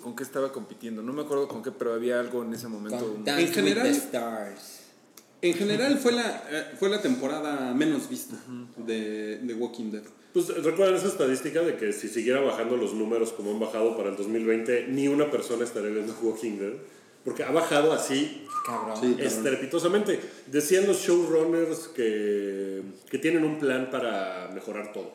con 0.03 0.15
que 0.15 0.23
estaba 0.23 0.51
compitiendo. 0.51 1.01
No 1.01 1.13
me 1.13 1.21
acuerdo 1.21 1.47
con 1.47 1.63
qué, 1.63 1.71
pero 1.71 1.93
había 1.93 2.19
algo 2.19 2.43
en 2.43 2.53
ese 2.53 2.67
momento. 2.67 3.17
En 3.25 3.47
general- 3.53 3.87
with 3.87 3.93
the 3.93 3.97
Stars. 3.99 4.76
En 5.41 5.53
general 5.53 5.97
fue 5.99 6.13
la, 6.13 6.43
eh, 6.49 6.65
fue 6.79 6.89
la 6.89 7.01
temporada 7.01 7.73
menos 7.73 8.09
vista 8.09 8.35
de, 8.77 9.37
de 9.37 9.53
Walking 9.53 9.91
Dead. 9.91 10.03
Pues 10.33 10.47
recuerden 10.63 10.95
esa 10.95 11.07
estadística 11.07 11.61
de 11.61 11.75
que 11.77 11.93
si 11.93 12.09
siguiera 12.09 12.41
bajando 12.41 12.75
los 12.77 12.93
números 12.93 13.33
como 13.33 13.51
han 13.51 13.59
bajado 13.59 13.95
para 13.95 14.09
el 14.09 14.15
2020, 14.15 14.87
ni 14.89 15.07
una 15.07 15.29
persona 15.29 15.63
estaría 15.63 15.89
viendo 15.89 16.15
Walking 16.21 16.57
Dead. 16.57 16.73
Porque 17.23 17.43
ha 17.43 17.51
bajado 17.51 17.91
así 17.91 18.45
Cabrón. 18.65 18.95
Sí. 18.95 19.07
cabrón. 19.09 19.27
estrepitosamente. 19.27 20.19
Decían 20.47 20.87
los 20.87 21.01
showrunners 21.01 21.89
que, 21.89 22.81
que 23.09 23.17
tienen 23.17 23.43
un 23.43 23.59
plan 23.59 23.89
para 23.91 24.49
mejorar 24.53 24.91
todo. 24.91 25.11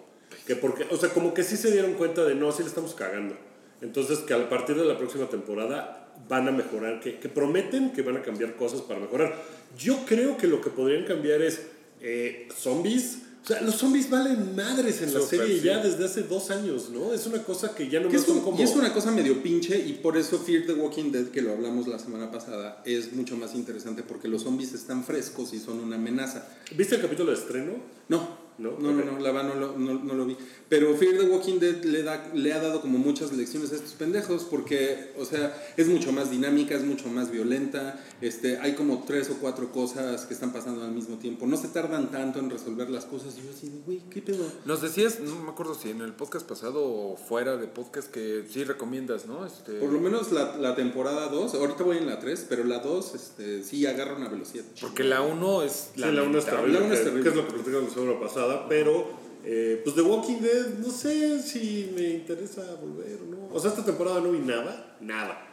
Que 0.46 0.56
porque, 0.56 0.86
o 0.90 0.96
sea, 0.96 1.10
como 1.10 1.34
que 1.34 1.42
sí 1.42 1.56
se 1.56 1.70
dieron 1.70 1.94
cuenta 1.94 2.24
de 2.24 2.34
no, 2.34 2.50
sí 2.52 2.62
le 2.62 2.68
estamos 2.68 2.94
cagando. 2.94 3.36
Entonces, 3.80 4.20
que 4.20 4.34
a 4.34 4.48
partir 4.48 4.76
de 4.76 4.84
la 4.84 4.96
próxima 4.96 5.26
temporada 5.26 6.01
van 6.28 6.48
a 6.48 6.50
mejorar, 6.52 7.00
que, 7.00 7.18
que 7.18 7.28
prometen 7.28 7.92
que 7.92 8.02
van 8.02 8.16
a 8.16 8.22
cambiar 8.22 8.56
cosas 8.56 8.80
para 8.82 9.00
mejorar. 9.00 9.34
Yo 9.78 10.04
creo 10.06 10.36
que 10.36 10.46
lo 10.46 10.60
que 10.60 10.70
podrían 10.70 11.04
cambiar 11.04 11.42
es 11.42 11.62
eh, 12.00 12.48
zombies. 12.56 13.18
O 13.42 13.44
sea, 13.44 13.60
los 13.60 13.74
zombies 13.74 14.08
valen 14.08 14.54
madres 14.54 15.02
en 15.02 15.12
la 15.12 15.20
Súper, 15.20 15.40
serie 15.40 15.58
sí. 15.58 15.64
ya 15.66 15.78
desde 15.82 16.04
hace 16.04 16.22
dos 16.22 16.52
años, 16.52 16.90
¿no? 16.90 17.12
Es 17.12 17.26
una 17.26 17.42
cosa 17.42 17.74
que 17.74 17.88
ya 17.88 17.98
no 17.98 18.08
es 18.08 18.28
un- 18.28 18.40
como... 18.40 18.56
Y 18.56 18.62
es 18.62 18.70
una 18.76 18.92
cosa 18.92 19.10
medio 19.10 19.42
pinche 19.42 19.76
y 19.76 19.94
por 19.94 20.16
eso 20.16 20.38
Fear 20.38 20.64
the 20.66 20.74
Walking 20.74 21.10
Dead, 21.10 21.26
que 21.26 21.42
lo 21.42 21.50
hablamos 21.50 21.88
la 21.88 21.98
semana 21.98 22.30
pasada, 22.30 22.80
es 22.86 23.12
mucho 23.14 23.36
más 23.36 23.56
interesante 23.56 24.04
porque 24.04 24.28
los 24.28 24.42
zombies 24.44 24.74
están 24.74 25.02
frescos 25.02 25.52
y 25.54 25.58
son 25.58 25.80
una 25.80 25.96
amenaza. 25.96 26.46
¿Viste 26.76 26.94
el 26.94 27.02
capítulo 27.02 27.32
de 27.32 27.38
estreno? 27.38 27.72
No, 28.08 28.42
¿No? 28.58 28.78
no, 28.78 28.92
no, 28.92 29.00
Ok. 29.00 29.06
no, 29.06 29.18
la 29.18 29.32
verdad 29.32 29.54
no 29.54 29.60
lo, 29.60 29.76
no, 29.76 29.94
no 29.94 30.14
lo 30.14 30.24
vi. 30.24 30.36
Pero 30.72 30.94
Fear 30.96 31.18
the 31.18 31.24
Walking 31.24 31.58
Dead 31.58 31.84
le, 31.84 32.02
da, 32.02 32.30
le 32.32 32.50
ha 32.50 32.58
dado 32.58 32.80
como 32.80 32.96
muchas 32.96 33.30
lecciones 33.30 33.72
a 33.72 33.74
estos 33.74 33.92
pendejos 33.92 34.44
porque, 34.44 35.12
o 35.18 35.26
sea, 35.26 35.54
es 35.76 35.86
mucho 35.86 36.12
más 36.12 36.30
dinámica, 36.30 36.74
es 36.74 36.82
mucho 36.82 37.08
más 37.08 37.30
violenta. 37.30 38.02
Este, 38.22 38.56
hay 38.56 38.74
como 38.74 39.04
tres 39.06 39.28
o 39.28 39.34
cuatro 39.38 39.70
cosas 39.70 40.24
que 40.24 40.32
están 40.32 40.50
pasando 40.50 40.82
al 40.82 40.92
mismo 40.92 41.18
tiempo. 41.18 41.46
No 41.46 41.58
se 41.58 41.68
tardan 41.68 42.10
tanto 42.10 42.38
en 42.38 42.48
resolver 42.48 42.88
las 42.88 43.04
cosas. 43.04 43.36
Y 43.36 43.42
yo 43.42 43.50
así, 43.54 43.68
de, 43.68 43.80
güey, 43.80 44.00
¿qué 44.08 44.22
pedo? 44.22 44.46
Nos 44.64 44.80
decías, 44.80 45.20
no 45.20 45.34
me 45.44 45.50
acuerdo 45.50 45.74
si 45.74 45.90
en 45.90 46.00
el 46.00 46.14
podcast 46.14 46.48
pasado 46.48 46.82
o 46.82 47.18
fuera 47.18 47.58
de 47.58 47.66
podcast, 47.66 48.10
que 48.10 48.46
sí 48.50 48.64
recomiendas, 48.64 49.26
¿no? 49.26 49.44
Este, 49.44 49.72
Por 49.72 49.92
lo 49.92 50.00
menos 50.00 50.32
la, 50.32 50.56
la 50.56 50.74
temporada 50.74 51.28
2, 51.28 51.52
ahorita 51.52 51.84
voy 51.84 51.98
en 51.98 52.06
la 52.06 52.18
3, 52.18 52.46
pero 52.48 52.64
la 52.64 52.78
2 52.78 53.14
este, 53.14 53.62
sí 53.62 53.84
agarra 53.84 54.16
una 54.16 54.30
velocidad. 54.30 54.64
Porque 54.80 55.04
la 55.04 55.20
1 55.20 55.64
es 55.64 55.90
Sí, 55.94 56.00
la 56.00 56.22
1 56.22 56.38
es 56.38 56.44
terrible, 56.46 56.72
La 56.72 56.84
uno 56.86 56.94
es 56.94 57.00
que, 57.00 57.04
terrible. 57.04 57.22
que 57.24 57.28
es 57.28 57.36
lo 57.36 57.46
que 57.46 57.52
platicamos 57.52 57.88
la 57.90 57.94
semana 57.94 58.20
pasada, 58.20 58.66
pero 58.70 59.20
eh, 59.44 59.80
pues 59.82 59.94
The 59.96 60.02
Walking 60.02 60.40
Dead, 60.40 60.78
no 60.78 60.90
sé 60.90 61.40
si 61.42 61.90
me 61.94 62.08
interesa 62.10 62.62
volver 62.80 63.18
o 63.22 63.30
no. 63.30 63.54
O 63.54 63.60
sea, 63.60 63.70
esta 63.70 63.84
temporada 63.84 64.20
no 64.20 64.32
vi 64.32 64.38
nada, 64.38 64.96
nada. 65.00 65.48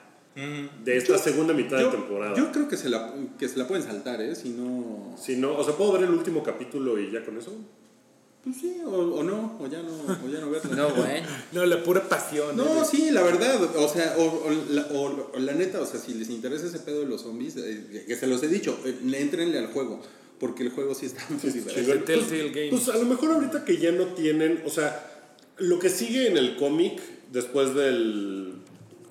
De 0.86 0.96
esta 0.96 1.18
segunda 1.18 1.54
mitad 1.54 1.80
Yo, 1.80 1.92
de 1.92 1.98
temporada. 1.98 2.34
yo 2.38 2.50
creo 2.54 2.70
que 2.70 2.78
se, 2.78 2.88
la, 2.88 3.14
que 3.38 3.50
se 3.50 3.58
la 3.58 3.68
pueden 3.68 3.84
saltar, 3.84 4.22
¿eh? 4.22 4.36
Si 4.36 4.50
no... 4.50 5.14
si 5.22 5.36
no, 5.36 5.58
o 5.58 5.64
sea, 5.66 5.74
puedo 5.76 5.92
ver 5.94 6.04
el 6.04 6.12
último 6.12 6.44
capítulo 6.44 6.98
y 6.98 7.12
ya 7.12 7.26
con 7.26 7.38
eso. 7.38 7.52
Pues 8.42 8.56
sí, 8.56 8.78
o, 8.86 8.90
o 8.90 9.22
no, 9.24 9.58
o 9.60 9.68
ya 9.68 9.82
no, 9.82 9.90
o 9.92 10.30
ya 10.32 10.40
no 10.40 10.50
verla. 10.50 10.76
No, 10.78 10.90
bueno. 10.96 11.28
No, 11.52 11.66
la 11.66 11.84
pura 11.84 12.08
pasión. 12.08 12.56
No, 12.56 12.84
¿eh? 12.84 12.86
sí, 12.90 13.12
la 13.12 13.22
verdad, 13.22 13.62
o 13.76 13.90
sea, 13.90 14.16
o, 14.18 14.24
o 14.48 14.52
la, 14.70 14.84
o- 14.94 15.32
o 15.36 15.40
la 15.40 15.54
neta, 15.56 15.82
o 15.82 15.86
sea, 15.86 16.00
si 16.00 16.14
les 16.14 16.30
interesa 16.30 16.68
ese 16.68 16.80
pedo 16.80 17.02
de 17.02 17.08
los 17.08 17.24
zombies, 17.24 17.58
eh, 17.58 18.06
que 18.08 18.16
se 18.16 18.26
los 18.28 18.42
he 18.42 18.48
dicho, 18.48 18.80
eh, 18.86 18.96
le 19.04 19.20
entrenle 19.20 19.58
al 19.58 19.68
juego, 19.74 20.00
porque 20.40 20.64
el 20.64 20.70
juego 20.72 20.96
sí 20.96 21.06
está 21.08 21.24
muy 21.30 21.40
divertido. 21.40 21.82
Es 21.82 21.90
el 21.90 22.04
Telltale 22.04 22.50
Games. 22.50 22.70
Pues 22.70 22.90
a 22.90 22.98
lo 22.98 23.06
mejor 23.06 23.32
ahorita 23.32 23.66
que 23.66 23.78
ya 23.78 23.92
no 23.92 24.06
tienen, 24.08 24.62
o 24.66 24.70
sea, 24.70 25.06
lo 25.58 25.80
que 25.80 25.90
sigue 25.90 26.28
en 26.28 26.38
el 26.38 26.56
cómic 26.56 27.02
después 27.32 27.76
del 27.76 28.56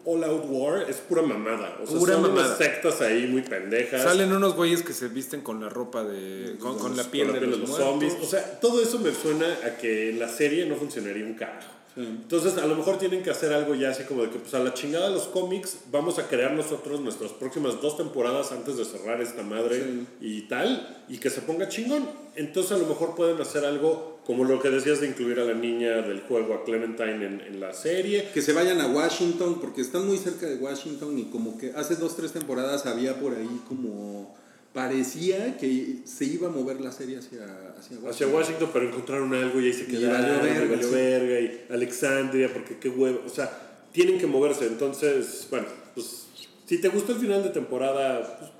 All 0.04 0.24
Out 0.24 0.44
War 0.48 0.86
es 0.88 0.96
pura 0.96 1.20
mamada. 1.20 1.78
O 1.82 1.86
sea, 1.86 1.98
Pura 1.98 2.14
son 2.14 2.22
mamada. 2.22 2.46
unas 2.46 2.58
sectas 2.58 3.00
ahí 3.02 3.26
muy 3.26 3.42
pendejas. 3.42 4.02
Salen 4.02 4.32
unos 4.32 4.54
güeyes 4.54 4.82
que 4.82 4.94
se 4.94 5.08
visten 5.08 5.42
con 5.42 5.60
la 5.60 5.68
ropa 5.68 6.02
de. 6.02 6.56
con, 6.58 6.78
con 6.78 6.96
la 6.96 7.04
piel 7.04 7.28
con 7.28 7.40
de 7.40 7.46
los, 7.46 7.68
zombies. 7.68 8.14
O 8.22 8.26
sea, 8.26 8.58
todo 8.58 8.82
eso 8.82 8.98
me 9.00 9.12
suena 9.12 9.46
a 9.64 9.76
que 9.76 10.10
en 10.10 10.18
la 10.18 10.28
serie 10.28 10.64
no 10.64 10.76
funcionaría 10.76 11.24
un 11.24 11.34
carajo. 11.34 11.77
Entonces, 11.98 12.56
a 12.58 12.66
lo 12.66 12.76
mejor 12.76 12.96
tienen 12.98 13.22
que 13.24 13.30
hacer 13.30 13.52
algo 13.52 13.74
ya 13.74 13.90
así 13.90 14.04
como 14.04 14.22
de 14.22 14.30
que, 14.30 14.38
pues 14.38 14.54
a 14.54 14.60
la 14.60 14.72
chingada 14.72 15.08
de 15.08 15.14
los 15.14 15.24
cómics, 15.24 15.78
vamos 15.90 16.18
a 16.20 16.28
crear 16.28 16.52
nosotros 16.52 17.00
nuestras 17.00 17.32
próximas 17.32 17.80
dos 17.80 17.96
temporadas 17.96 18.52
antes 18.52 18.76
de 18.76 18.84
cerrar 18.84 19.20
esta 19.20 19.42
madre 19.42 20.06
y 20.20 20.42
tal, 20.42 21.02
y 21.08 21.18
que 21.18 21.28
se 21.28 21.40
ponga 21.40 21.68
chingón. 21.68 22.08
Entonces, 22.36 22.72
a 22.72 22.78
lo 22.78 22.86
mejor 22.86 23.16
pueden 23.16 23.40
hacer 23.40 23.64
algo 23.64 24.20
como 24.24 24.44
lo 24.44 24.60
que 24.60 24.70
decías 24.70 25.00
de 25.00 25.08
incluir 25.08 25.40
a 25.40 25.44
la 25.44 25.54
niña 25.54 26.02
del 26.02 26.20
juego, 26.20 26.54
a 26.54 26.62
Clementine, 26.62 27.26
en, 27.26 27.40
en 27.40 27.60
la 27.60 27.72
serie. 27.72 28.28
Que 28.32 28.42
se 28.42 28.52
vayan 28.52 28.80
a 28.80 28.86
Washington, 28.86 29.58
porque 29.60 29.80
están 29.80 30.06
muy 30.06 30.18
cerca 30.18 30.46
de 30.46 30.56
Washington 30.56 31.18
y 31.18 31.24
como 31.24 31.58
que 31.58 31.72
hace 31.72 31.96
dos, 31.96 32.14
tres 32.16 32.32
temporadas 32.32 32.86
había 32.86 33.18
por 33.18 33.34
ahí 33.34 33.60
como... 33.66 34.37
Parecía 34.78 35.56
que 35.56 36.02
se 36.04 36.24
iba 36.24 36.46
a 36.46 36.50
mover 36.52 36.80
la 36.80 36.92
serie 36.92 37.18
hacia, 37.18 37.42
hacia 37.76 37.96
Washington. 37.96 38.10
Hacia 38.10 38.26
Washington, 38.28 38.70
pero 38.72 38.88
encontraron 38.88 39.34
algo 39.34 39.60
y 39.60 39.66
ahí 39.66 39.72
se 39.72 39.82
Y 39.82 39.86
quedaron, 39.86 40.38
valió 40.38 40.54
verga, 40.54 40.76
y 40.76 40.82
sí. 40.84 40.90
verga, 40.94 41.40
y 41.40 41.72
Alexandria, 41.72 42.52
porque 42.52 42.78
qué 42.78 42.88
huevo. 42.88 43.22
O 43.26 43.28
sea, 43.28 43.50
tienen 43.90 44.18
que 44.18 44.28
moverse. 44.28 44.66
Entonces, 44.66 45.48
bueno, 45.50 45.66
pues 45.94 46.26
si 46.64 46.80
te 46.80 46.88
gustó 46.90 47.10
el 47.12 47.18
final 47.18 47.42
de 47.42 47.50
temporada, 47.50 48.38
pues 48.38 48.50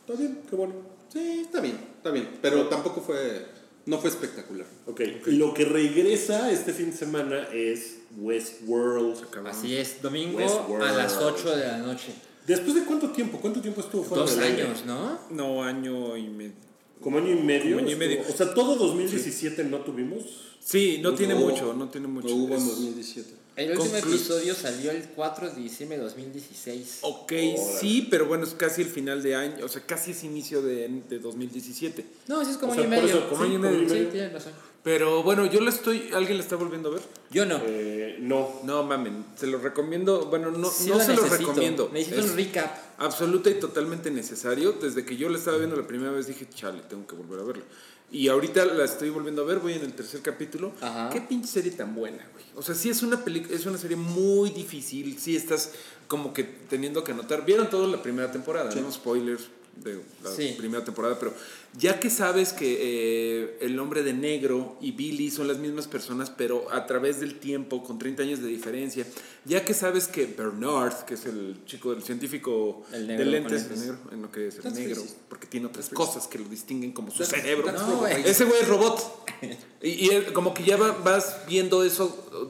está 0.00 0.20
bien, 0.20 0.40
qué 0.50 0.56
bueno. 0.56 0.74
Sí, 1.12 1.42
está 1.44 1.60
bien, 1.60 1.78
está 1.96 2.10
bien, 2.10 2.28
pero 2.42 2.66
tampoco 2.66 3.00
fue... 3.00 3.46
No 3.86 3.98
fue 3.98 4.10
espectacular. 4.10 4.66
Ok, 4.86 5.00
lo 5.26 5.54
que 5.54 5.64
regresa 5.64 6.50
este 6.50 6.72
fin 6.72 6.90
de 6.90 6.96
semana 6.96 7.48
es 7.54 8.00
Westworld. 8.18 9.16
Así 9.46 9.76
es, 9.76 10.02
domingo 10.02 10.38
Westworld. 10.38 10.84
a 10.84 10.92
las 10.92 11.16
8 11.16 11.56
de 11.56 11.66
la 11.66 11.78
noche. 11.78 12.12
¿Después 12.48 12.74
de 12.74 12.84
cuánto 12.84 13.10
tiempo? 13.10 13.38
¿Cuánto 13.40 13.60
tiempo 13.60 13.80
estuvo 13.80 14.02
fuera 14.02 14.22
Dos 14.24 14.34
del 14.34 14.44
aire? 14.44 14.62
años, 14.64 14.84
¿no? 14.86 15.18
No, 15.30 15.62
año 15.62 16.16
y 16.16 16.26
medio. 16.28 16.52
Como 17.00 17.18
año 17.18 17.30
y 17.30 17.36
medio. 17.42 17.76
Como 17.76 17.86
año 17.86 17.96
y 17.96 17.98
medio. 17.98 18.22
O 18.28 18.32
sea, 18.36 18.52
todo 18.54 18.74
2017 18.76 19.62
no 19.64 19.78
tuvimos. 19.82 20.24
Sí, 20.60 20.98
no 21.02 21.14
tiene 21.14 21.34
hubo. 21.34 21.50
mucho, 21.50 21.72
no 21.74 21.88
tiene 21.88 22.08
mucho. 22.08 22.28
Lo 22.28 22.34
hubo 22.34 22.54
en 22.54 22.60
Es- 22.60 22.66
2017. 22.66 23.34
El 23.56 23.70
último 23.72 23.92
Conclu- 23.96 24.08
episodio 24.08 24.54
salió 24.54 24.90
el 24.92 25.02
4 25.16 25.50
de 25.50 25.60
diciembre 25.62 25.98
de 25.98 26.04
2016. 26.04 26.98
Ok, 27.02 27.32
Órale. 27.32 27.58
sí, 27.80 28.06
pero 28.08 28.26
bueno, 28.26 28.44
es 28.44 28.54
casi 28.54 28.82
el 28.82 28.88
final 28.88 29.20
de 29.22 29.34
año, 29.34 29.64
o 29.64 29.68
sea, 29.68 29.82
casi 29.84 30.12
es 30.12 30.22
inicio 30.22 30.62
de, 30.62 30.88
de 31.08 31.18
2017. 31.18 32.04
No, 32.28 32.44
sí 32.44 32.52
es 32.52 32.56
como 32.56 32.70
O 32.72 32.74
sea, 32.76 32.84
año 32.84 32.94
y 32.96 33.00
medio. 33.00 33.08
eso, 33.16 33.28
como 33.28 33.42
Sí, 33.42 33.48
año 33.50 33.58
y 33.58 33.62
medio. 33.62 33.88
Sí, 33.88 34.08
tienes 34.12 34.32
razón. 34.32 34.52
Pero 34.82 35.22
bueno, 35.22 35.44
yo 35.46 35.60
la 35.60 35.70
estoy, 35.70 36.10
¿alguien 36.14 36.38
la 36.38 36.42
está 36.44 36.56
volviendo 36.56 36.88
a 36.88 36.92
ver? 36.92 37.02
Yo 37.30 37.44
no. 37.44 37.60
Eh, 37.64 38.16
no. 38.20 38.60
No 38.64 38.84
mamen, 38.84 39.24
se 39.36 39.46
lo 39.46 39.58
recomiendo, 39.58 40.26
bueno, 40.26 40.50
no, 40.50 40.70
Sí 40.70 40.88
no 40.88 40.96
lo 40.96 41.04
se 41.04 41.14
lo 41.14 41.24
recomiendo. 41.24 41.90
Necesito 41.92 42.20
Es 42.20 42.30
un 42.30 42.36
recap. 42.36 42.76
absoluta 42.98 43.50
y 43.50 43.54
totalmente 43.54 44.10
necesario. 44.10 44.72
Desde 44.72 45.04
que 45.04 45.16
yo 45.16 45.28
la 45.28 45.38
estaba 45.38 45.58
viendo 45.58 45.76
la 45.76 45.86
primera 45.86 46.12
vez 46.12 46.26
dije, 46.26 46.48
chale, 46.48 46.82
tengo 46.88 47.06
que 47.06 47.16
volver 47.16 47.40
a 47.40 47.42
verla. 47.42 47.64
Y 48.10 48.28
ahorita 48.28 48.64
la 48.64 48.84
estoy 48.84 49.10
volviendo 49.10 49.42
a 49.42 49.44
ver, 49.44 49.58
voy 49.58 49.74
en 49.74 49.82
el 49.82 49.92
tercer 49.92 50.22
capítulo. 50.22 50.72
Ajá. 50.80 51.10
Qué 51.10 51.20
pinche 51.20 51.48
serie 51.48 51.72
tan 51.72 51.94
buena, 51.94 52.26
güey. 52.32 52.44
O 52.54 52.62
sea, 52.62 52.74
sí 52.74 52.88
es 52.88 53.02
una 53.02 53.22
película, 53.22 53.54
es 53.54 53.66
una 53.66 53.76
serie 53.76 53.96
muy 53.96 54.50
difícil, 54.50 55.18
sí 55.18 55.36
estás 55.36 55.72
como 56.06 56.32
que 56.32 56.44
teniendo 56.44 57.04
que 57.04 57.12
anotar. 57.12 57.44
Vieron 57.44 57.68
todo 57.68 57.86
la 57.86 58.02
primera 58.02 58.32
temporada, 58.32 58.74
¿no? 58.74 58.90
Spoilers 58.90 59.50
de 59.76 60.00
la 60.24 60.30
Sí. 60.34 60.54
primera 60.58 60.84
temporada, 60.84 61.18
pero 61.18 61.32
ya 61.78 62.00
que 62.00 62.10
sabes 62.10 62.52
que 62.52 62.78
eh, 62.80 63.58
el 63.60 63.78
hombre 63.78 64.02
de 64.02 64.12
negro 64.12 64.76
y 64.80 64.90
Billy 64.92 65.30
son 65.30 65.46
las 65.46 65.58
mismas 65.58 65.86
personas, 65.86 66.30
pero 66.30 66.66
a 66.72 66.86
través 66.86 67.20
del 67.20 67.38
tiempo, 67.38 67.84
con 67.84 67.98
30 67.98 68.24
años 68.24 68.40
de 68.40 68.48
diferencia, 68.48 69.06
ya 69.44 69.64
que 69.64 69.74
sabes 69.74 70.08
que 70.08 70.26
Bernard, 70.26 71.04
que 71.04 71.14
es 71.14 71.26
el 71.26 71.58
chico 71.66 71.92
del 71.94 72.02
científico 72.02 72.82
El 72.92 73.06
negro 73.06 73.24
de 73.24 73.30
lentes, 73.30 73.66
el 73.70 73.78
negro, 73.80 73.98
en 74.10 74.22
lo 74.22 74.32
que 74.32 74.48
es 74.48 74.58
el 74.64 74.74
negro, 74.74 75.02
porque 75.28 75.46
tiene 75.46 75.66
otras 75.66 75.88
cosas 75.90 76.26
que 76.26 76.38
lo 76.38 76.48
distinguen 76.48 76.90
como 76.92 77.10
su 77.12 77.22
That's- 77.22 77.26
cerebro. 77.40 77.70
No. 77.70 78.06
Ese 78.06 78.44
güey 78.44 78.60
es 78.62 78.68
robot. 78.68 79.26
Y, 79.80 79.90
y 79.90 80.08
él- 80.08 80.32
como 80.32 80.52
que 80.54 80.64
ya 80.64 80.76
va- 80.76 80.90
vas 81.04 81.42
viendo 81.48 81.84
eso 81.84 82.08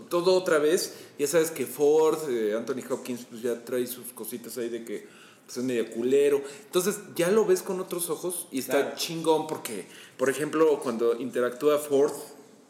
todo 0.08 0.32
otra 0.34 0.58
vez. 0.58 0.94
Ya 1.18 1.26
sabes 1.26 1.50
que 1.50 1.66
Ford, 1.66 2.18
eh, 2.30 2.54
Anthony 2.56 2.82
Hopkins, 2.88 3.26
pues 3.28 3.42
ya 3.42 3.62
trae 3.62 3.86
sus 3.86 4.14
cositas 4.14 4.56
ahí 4.56 4.70
de 4.70 4.82
que 4.82 5.06
pues, 5.48 5.56
es 5.56 5.64
medio 5.64 5.90
culero. 5.90 6.42
Entonces 6.66 6.98
ya 7.16 7.30
lo 7.30 7.46
ves 7.46 7.62
con 7.62 7.80
otros 7.80 8.10
ojos 8.10 8.46
y 8.52 8.58
está 8.58 8.82
Claro. 8.82 8.96
chingón 8.96 9.46
porque, 9.46 9.86
por 10.18 10.28
ejemplo, 10.28 10.78
cuando 10.80 11.16
interactúa 11.16 11.78
Ford 11.78 12.12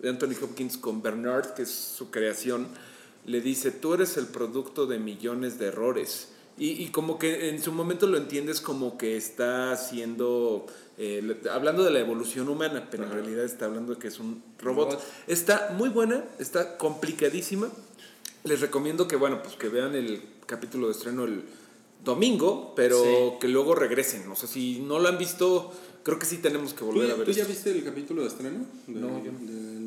Anthony 0.05 0.37
Hopkins 0.41 0.79
con 0.79 1.03
Bernard, 1.03 1.55
que 1.55 1.62
es 1.62 1.71
su 1.71 2.11
creación, 2.12 2.69
le 3.27 3.41
dice, 3.41 3.73
tú 3.73 3.95
eres 3.95 4.17
el 4.17 4.29
producto 4.29 4.87
de 4.87 5.01
millones 5.01 5.59
de 5.59 5.67
errores. 5.67 6.29
Y, 6.57 6.71
y 6.83 6.88
como 6.91 7.19
que 7.19 7.49
en 7.51 7.61
su 7.61 7.73
momento 7.73 8.07
lo 8.07 8.17
entiendes 8.17 8.61
como 8.61 8.97
que 8.97 9.17
está 9.17 9.73
haciendo, 9.73 10.67
eh, 10.99 11.41
hablando 11.51 11.83
de 11.85 11.91
la 11.91 11.99
evolución 11.99 12.49
humana, 12.49 12.87
pero 12.91 13.05
en 13.05 13.11
realidad 13.11 13.45
está 13.45 13.64
hablando 13.67 13.95
de 13.95 13.99
que 14.01 14.07
es 14.09 14.21
un 14.21 14.41
robot. 14.61 14.93
Robot. 14.93 15.05
Está 15.27 15.75
muy 15.77 15.88
buena, 15.88 16.25
está 16.38 16.79
complicadísima. 16.79 17.69
Les 18.45 18.61
recomiendo 18.61 19.09
que, 19.09 19.17
bueno, 19.17 19.43
pues 19.43 19.57
que 19.57 19.69
vean 19.69 19.95
el 19.97 20.23
capítulo 20.47 20.87
de 20.87 20.93
estreno 20.93 21.25
el 21.25 21.43
domingo, 22.04 22.72
pero 22.76 23.02
Sí. 23.02 23.11
que 23.40 23.48
luego 23.48 23.74
regresen. 23.74 24.28
O 24.30 24.37
sea, 24.37 24.48
si 24.48 24.80
no 24.80 24.98
lo 24.98 25.08
han 25.08 25.18
visto, 25.18 25.72
creo 26.02 26.18
que 26.18 26.26
sí 26.26 26.38
tenemos 26.38 26.72
que 26.72 26.80
¿Tú, 26.80 26.87
volver 26.87 27.11
a 27.11 27.14
ver. 27.14 27.26
tú 27.26 27.32
ya 27.32 27.44
viste 27.44 27.70
el 27.70 27.84
capítulo 27.84 28.22
de 28.22 28.28
estreno? 28.28 28.64
De- 28.87 29.00
No, 29.00 29.22
yo 29.24 29.30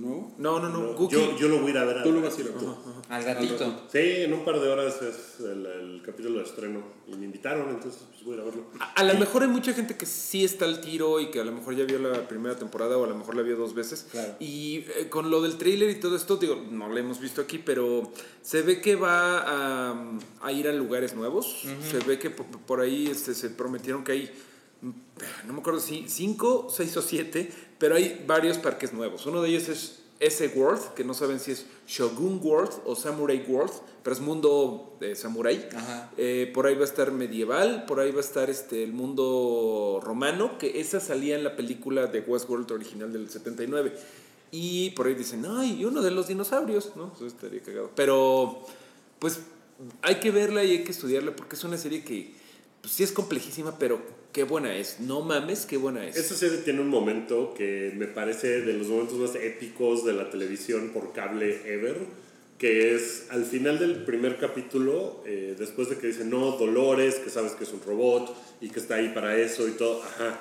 no. 0.01 0.33
No, 0.37 0.59
no, 0.59 0.69
no. 0.69 1.09
Yo, 1.09 1.37
yo 1.37 1.47
lo 1.47 1.59
voy 1.59 1.67
a 1.67 1.71
ir 1.71 1.77
a 1.77 1.85
ver 1.85 1.97
a 1.99 2.03
Tú 2.03 2.11
lo 2.11 2.21
vas 2.21 2.37
a 2.37 2.41
ir 2.41 2.47
a 2.47 2.59
ver. 2.59 2.69
Al 3.09 3.23
gatito. 3.23 3.83
Sí, 3.91 3.99
en 3.99 4.33
un 4.33 4.43
par 4.43 4.59
de 4.59 4.67
horas 4.67 5.01
es 5.01 5.39
el, 5.39 5.65
el 5.65 6.01
capítulo 6.03 6.39
de 6.39 6.45
estreno. 6.45 6.81
Y 7.07 7.15
me 7.15 7.25
invitaron, 7.25 7.69
entonces 7.69 8.01
pues, 8.09 8.23
voy 8.23 8.33
a 8.33 8.35
ir 8.37 8.41
a 8.41 8.45
verlo. 8.45 8.65
A, 8.79 8.93
a 8.93 9.03
lo 9.03 9.13
mejor 9.15 9.43
hay 9.43 9.49
mucha 9.49 9.73
gente 9.73 9.95
que 9.97 10.05
sí 10.05 10.43
está 10.43 10.65
al 10.65 10.81
tiro 10.81 11.19
y 11.19 11.29
que 11.29 11.39
a 11.39 11.43
lo 11.43 11.51
mejor 11.51 11.75
ya 11.75 11.83
vio 11.85 11.99
la 11.99 12.27
primera 12.27 12.55
temporada 12.55 12.97
o 12.97 13.03
a 13.03 13.07
lo 13.07 13.15
mejor 13.15 13.35
la 13.35 13.41
vio 13.41 13.55
dos 13.55 13.73
veces. 13.73 14.07
Claro. 14.11 14.35
Y 14.39 14.85
eh, 14.97 15.07
con 15.09 15.29
lo 15.29 15.41
del 15.41 15.57
tráiler 15.57 15.89
y 15.89 15.99
todo 15.99 16.15
esto, 16.15 16.37
digo, 16.37 16.55
no 16.71 16.89
lo 16.89 16.97
hemos 16.97 17.19
visto 17.19 17.41
aquí, 17.41 17.57
pero 17.57 18.11
se 18.41 18.61
ve 18.61 18.81
que 18.81 18.95
va 18.95 19.39
a, 19.39 20.17
a 20.41 20.51
ir 20.51 20.67
a 20.67 20.73
lugares 20.73 21.13
nuevos. 21.15 21.63
Se 21.89 21.99
ve 21.99 22.17
que 22.17 22.29
por, 22.29 22.45
por 22.45 22.79
ahí 22.81 23.07
este, 23.07 23.33
se 23.33 23.49
prometieron 23.49 24.03
que 24.03 24.11
hay, 24.13 24.31
no 24.81 25.53
me 25.53 25.59
acuerdo 25.59 25.79
si 25.79 26.05
cinco, 26.07 26.67
seis 26.69 26.95
o 26.97 27.01
siete, 27.01 27.51
pero 27.77 27.95
hay 27.95 28.23
varios 28.27 28.57
parques 28.57 28.93
nuevos. 28.93 29.25
Uno 29.25 29.41
de 29.41 29.49
ellos 29.49 29.69
es 29.69 30.01
ese 30.19 30.47
World, 30.49 30.93
que 30.93 31.03
no 31.03 31.15
saben 31.15 31.39
si 31.39 31.51
es 31.51 31.65
Shogun 31.87 32.39
World 32.43 32.71
o 32.85 32.95
Samurai 32.95 33.43
World, 33.47 33.73
pero 34.03 34.15
es 34.15 34.21
mundo 34.21 34.97
de 34.99 35.15
samurai. 35.15 35.67
Eh, 36.17 36.51
por 36.53 36.67
ahí 36.67 36.75
va 36.75 36.81
a 36.81 36.85
estar 36.85 37.11
medieval, 37.11 37.85
por 37.85 37.99
ahí 37.99 38.11
va 38.11 38.17
a 38.17 38.21
estar 38.21 38.49
este, 38.49 38.83
el 38.83 38.93
mundo 38.93 39.99
romano, 40.03 40.59
que 40.59 40.79
esa 40.79 40.99
salía 40.99 41.35
en 41.35 41.43
la 41.43 41.55
película 41.55 42.05
de 42.05 42.19
Westworld 42.21 42.71
original 42.71 43.11
del 43.11 43.29
79. 43.29 43.93
Y 44.51 44.91
por 44.91 45.07
ahí 45.07 45.15
dicen, 45.15 45.45
ay, 45.47 45.79
y 45.79 45.85
uno 45.85 46.01
de 46.01 46.11
los 46.11 46.27
dinosaurios, 46.27 46.91
¿no? 46.95 47.11
Eso 47.15 47.25
estaría 47.25 47.61
cagado. 47.61 47.89
Pero, 47.95 48.61
pues, 49.17 49.39
hay 50.03 50.15
que 50.15 50.29
verla 50.29 50.63
y 50.63 50.71
hay 50.71 50.83
que 50.83 50.91
estudiarla 50.91 51.35
porque 51.35 51.55
es 51.55 51.63
una 51.63 51.77
serie 51.77 52.03
que, 52.03 52.35
pues, 52.81 52.93
sí 52.93 53.03
es 53.03 53.11
complejísima, 53.11 53.77
pero 53.77 54.01
qué 54.33 54.43
buena 54.43 54.75
es. 54.75 54.99
No 54.99 55.21
mames, 55.21 55.65
qué 55.65 55.77
buena 55.77 56.05
es. 56.05 56.17
Esta 56.17 56.35
serie 56.35 56.59
tiene 56.59 56.81
un 56.81 56.89
momento 56.89 57.53
que 57.53 57.93
me 57.95 58.07
parece 58.07 58.61
de 58.61 58.73
los 58.73 58.87
momentos 58.87 59.17
más 59.17 59.35
épicos 59.35 60.05
de 60.05 60.13
la 60.13 60.29
televisión 60.29 60.89
por 60.89 61.13
cable 61.13 61.61
ever, 61.65 61.97
que 62.57 62.95
es 62.95 63.27
al 63.29 63.45
final 63.45 63.79
del 63.79 64.03
primer 64.03 64.37
capítulo, 64.37 65.23
eh, 65.25 65.55
después 65.57 65.89
de 65.89 65.97
que 65.97 66.07
dicen, 66.07 66.29
no, 66.29 66.51
Dolores, 66.57 67.15
que 67.15 67.29
sabes 67.29 67.53
que 67.53 67.63
es 67.63 67.73
un 67.73 67.81
robot 67.81 68.35
y 68.61 68.69
que 68.69 68.79
está 68.79 68.95
ahí 68.95 69.09
para 69.09 69.37
eso 69.37 69.67
y 69.67 69.71
todo, 69.71 70.03
ajá. 70.03 70.39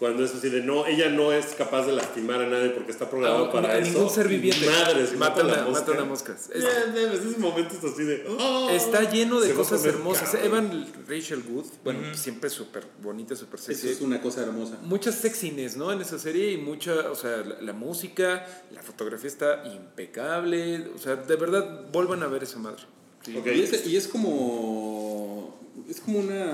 Cuando 0.00 0.24
es 0.24 0.34
así 0.34 0.48
de, 0.48 0.62
no, 0.62 0.86
ella 0.86 1.10
no 1.10 1.30
es 1.30 1.46
capaz 1.48 1.84
de 1.84 1.92
lastimar 1.92 2.40
a 2.40 2.48
nadie 2.48 2.70
porque 2.70 2.90
está 2.90 3.08
programado 3.10 3.44
Ah, 3.44 3.52
para 3.52 3.68
a 3.68 3.78
eso. 3.78 3.92
ningún 3.92 4.08
ser 4.10 4.26
viviente. 4.28 4.66
Madres, 4.66 5.14
Mata 5.14 5.44
una- 5.44 5.66
mata 5.66 5.92
una 5.92 6.04
mosca. 6.06 6.32
Es- 6.34 6.48
ya, 6.58 6.94
esos 7.12 7.36
momentos 7.36 7.84
así 7.84 8.04
de, 8.04 8.24
oh. 8.26 8.70
Está 8.70 9.10
lleno 9.10 9.38
de 9.40 9.52
cosas 9.52 9.84
hermosas. 9.84 10.34
Evan 10.42 10.86
Rachel 11.06 11.44
Wood, 11.50 11.66
bueno, 11.84 12.00
siempre 12.14 12.48
súper 12.48 12.84
bonita, 13.02 13.36
súper 13.36 13.60
Eso 13.60 13.66
sexy. 13.72 13.88
es 13.90 14.00
una 14.00 14.22
cosa 14.22 14.40
hermosa. 14.42 14.78
mucha 14.82 15.12
sexiness, 15.12 15.76
¿no? 15.76 15.92
En 15.92 16.00
esa 16.00 16.18
serie 16.18 16.50
y 16.52 16.56
mucha, 16.56 17.10
o 17.10 17.14
sea, 17.14 17.36
la, 17.44 17.60
la 17.60 17.72
música, 17.74 18.46
la 18.72 18.82
fotografía 18.82 19.28
está 19.28 19.64
impecable, 19.66 20.88
o 20.94 20.98
sea, 20.98 21.16
de 21.16 21.36
verdad, 21.36 21.84
vuelvan 21.92 22.22
a 22.22 22.26
ver 22.26 22.42
esa 22.44 22.58
madre. 22.58 22.84
Sí. 23.22 23.36
Ok. 23.36 23.46
Y, 23.54 23.60
es, 23.64 23.86
y 23.86 23.96
es 23.98 24.08
como. 24.08 25.60
Es 25.90 26.00
como 26.00 26.20
una. 26.20 26.52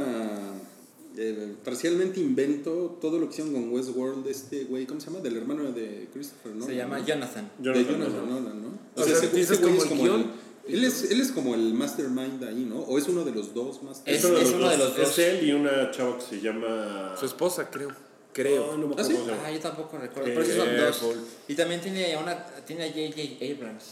Eh, 1.16 1.54
parcialmente 1.64 2.20
invento 2.20 2.98
todo 3.00 3.18
lo 3.18 3.26
que 3.26 3.32
hicieron 3.32 3.52
con 3.54 3.72
Westworld, 3.72 4.26
este 4.28 4.64
güey, 4.64 4.86
¿cómo 4.86 5.00
se 5.00 5.06
llama? 5.06 5.20
Del 5.20 5.36
hermano 5.36 5.72
de 5.72 6.08
Christopher 6.12 6.52
Nolan. 6.52 6.68
Se 6.68 6.76
llama 6.76 6.98
¿no? 6.98 7.06
Jonathan. 7.06 7.50
de 7.58 7.64
Jonathan 7.64 7.98
Jonathan 7.98 8.28
Nolan. 8.30 8.62
¿no? 8.62 8.78
O 8.94 9.02
sea, 9.04 9.12
ese- 9.12 9.28
dices 9.28 9.50
ese 9.58 9.62
güey 9.66 9.76
como 9.78 9.84
es 9.84 9.84
el 9.84 9.92
el- 9.92 10.04
guion. 10.04 10.32
él, 10.68 10.84
es, 10.84 11.10
él 11.10 11.20
es 11.20 11.32
como 11.32 11.54
el 11.54 11.74
mastermind 11.74 12.42
ahí, 12.44 12.64
¿no? 12.68 12.80
O 12.80 12.98
es 12.98 13.08
uno 13.08 13.24
de 13.24 13.32
los 13.32 13.54
dos 13.54 13.82
masterminds. 13.82 14.24
Es- 14.24 14.30
uno 14.30 14.34
de 14.38 14.42
es 14.44 14.50
los 14.50 14.58
uno 14.60 14.68
de 14.70 14.76
dos. 14.76 14.88
los 14.88 14.96
dos. 14.98 15.08
Es 15.10 15.18
él 15.18 15.48
y 15.48 15.52
una 15.52 15.90
chava 15.90 16.16
que 16.18 16.24
se 16.24 16.40
llama... 16.40 17.14
Su 17.18 17.26
esposa, 17.26 17.70
creo. 17.70 17.90
Creo. 18.32 18.66
Oh, 18.72 18.76
no 18.76 18.86
me 18.88 18.94
¿Ah, 18.96 19.00
acuerdo 19.00 19.10
sí? 19.10 19.16
se 19.16 19.26
llama. 19.30 19.42
Ah, 19.46 19.50
yo 19.50 19.60
tampoco 19.60 19.96
recuerdo. 19.98 20.28
Eh, 20.28 20.32
Pero 20.34 20.44
sí 20.46 20.52
son 20.56 20.68
eh, 20.68 20.76
dos. 20.76 20.96
Paul. 20.98 21.16
Y 21.48 21.54
también 21.54 21.80
tiene, 21.80 22.16
una, 22.18 22.44
tiene 22.66 22.84
a 22.84 22.88
J.J. 22.88 23.44
Abrams. 23.56 23.84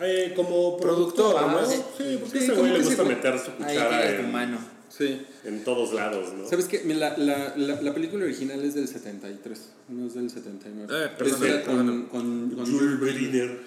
Eh, 0.00 0.32
como 0.36 0.76
Productor, 0.76 1.34
¿no? 1.34 1.58
ah, 1.58 1.66
Sí, 1.66 1.74
sí. 1.96 2.18
porque 2.20 2.38
Sí, 2.38 2.44
ese 2.44 2.52
como 2.54 2.60
güey 2.68 2.72
le 2.78 2.84
gusta 2.84 3.02
meter 3.02 3.38
su 3.38 3.50
Ahí 3.50 3.56
cuchara 3.74 4.02
tiene 4.02 4.16
tu 4.18 4.22
en, 4.24 4.32
mano. 4.32 4.58
Sí. 4.96 5.20
en 5.44 5.62
todos 5.64 5.92
lados, 5.92 6.32
¿no? 6.32 6.48
¿Sabes 6.48 6.66
qué? 6.66 6.80
Mira, 6.84 7.16
La, 7.18 7.54
la, 7.56 7.80
la 7.82 7.92
película 7.94 8.24
original 8.24 8.64
es 8.64 8.74
del 8.74 8.88
73, 8.88 9.68
no 9.88 10.06
es 10.06 10.14
del 10.14 10.30
79. 10.30 10.86
Eh, 10.90 11.08
perdón, 11.18 11.44
era 11.46 11.62
con, 11.64 12.02
con, 12.06 12.50
con 12.50 12.66
Jules 12.66 12.98
Briner. 13.00 13.58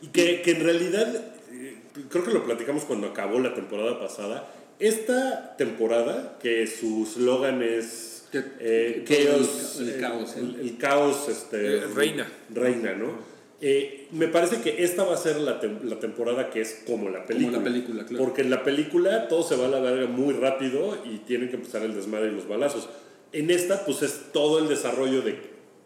Y 0.00 0.06
que, 0.08 0.40
que 0.42 0.52
en 0.52 0.60
realidad, 0.64 1.14
eh, 1.52 1.76
creo 2.08 2.24
que 2.24 2.32
lo 2.32 2.44
platicamos 2.44 2.84
cuando 2.84 3.08
acabó 3.08 3.38
la 3.40 3.54
temporada 3.54 3.98
pasada. 4.00 4.52
Esta 4.78 5.56
temporada, 5.56 6.38
que 6.40 6.66
su 6.68 7.04
slogan 7.04 7.62
es 7.62 8.24
Que- 8.30 8.44
eh, 8.60 8.94
el 8.98 9.04
chaos, 9.04 9.74
ca- 9.76 9.82
el 9.82 9.88
eh, 9.88 9.96
caos, 10.00 10.36
¿eh? 10.36 10.40
el, 10.40 10.60
el 10.60 10.78
caos 10.78 11.28
este, 11.28 11.78
Eh, 11.78 11.80
reina. 11.94 12.28
Reina, 12.54 12.94
¿no? 12.94 13.12
Eh, 13.60 14.06
me 14.12 14.28
parece 14.28 14.60
que 14.60 14.84
esta 14.84 15.02
va 15.02 15.14
a 15.14 15.16
ser 15.16 15.36
la, 15.40 15.60
tem- 15.60 15.82
la 15.82 15.98
temporada 15.98 16.48
que 16.50 16.60
es 16.60 16.84
como 16.86 17.08
la 17.10 17.26
película. 17.26 17.58
la 17.58 17.64
película, 17.64 18.04
claro. 18.06 18.24
Porque 18.24 18.42
en 18.42 18.50
la 18.50 18.62
película 18.62 19.26
todo 19.26 19.42
se 19.42 19.56
va 19.56 19.66
a 19.66 19.68
la 19.68 19.80
verga 19.80 20.06
muy 20.06 20.32
rápido 20.34 20.96
y 21.04 21.18
tienen 21.18 21.48
que 21.48 21.56
empezar 21.56 21.82
el 21.82 21.94
desmadre 21.94 22.28
y 22.28 22.32
los 22.36 22.46
balazos. 22.46 22.88
En 23.32 23.50
esta, 23.50 23.84
pues 23.84 24.02
es 24.02 24.32
todo 24.32 24.60
el 24.60 24.68
desarrollo 24.68 25.22
de 25.22 25.40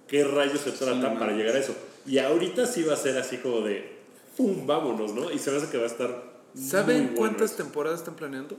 qué 0.06 0.22
rayos 0.24 0.60
se 0.60 0.72
trata 0.72 1.18
para 1.18 1.32
llegar 1.32 1.56
a 1.56 1.58
eso. 1.60 1.74
Y 2.06 2.18
ahorita 2.18 2.66
sí 2.66 2.82
va 2.82 2.92
a 2.92 2.96
ser 2.96 3.16
así 3.16 3.38
como 3.38 3.62
de, 3.62 3.88
¡pum! 4.36 4.66
Vámonos, 4.66 5.14
¿no? 5.14 5.30
Y 5.32 5.38
se 5.38 5.50
me 5.50 5.56
hace 5.56 5.70
que 5.70 5.78
va 5.78 5.84
a 5.84 5.86
estar. 5.86 6.10
muy 6.54 6.62
¿Saben 6.64 6.98
bueno 7.04 7.16
cuántas 7.16 7.52
eso. 7.52 7.62
temporadas 7.62 8.00
están 8.00 8.16
planeando? 8.16 8.56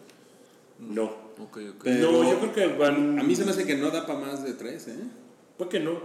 No. 0.80 1.04
Ok, 1.38 1.58
ok. 1.76 1.84
Pero- 1.84 2.12
no, 2.12 2.24
yo 2.32 2.40
creo 2.40 2.54
que 2.54 2.68
van. 2.78 3.20
A 3.20 3.24
mí 3.24 3.36
se 3.36 3.46
me 3.46 3.52
hace 3.52 3.66
que 3.66 3.76
no 3.76 3.92
da 3.92 4.08
para 4.08 4.18
más 4.20 4.44
de 4.44 4.54
tres, 4.54 4.88
¿eh? 4.88 4.96
Puede 5.58 5.70
que 5.70 5.80
no. 5.80 6.00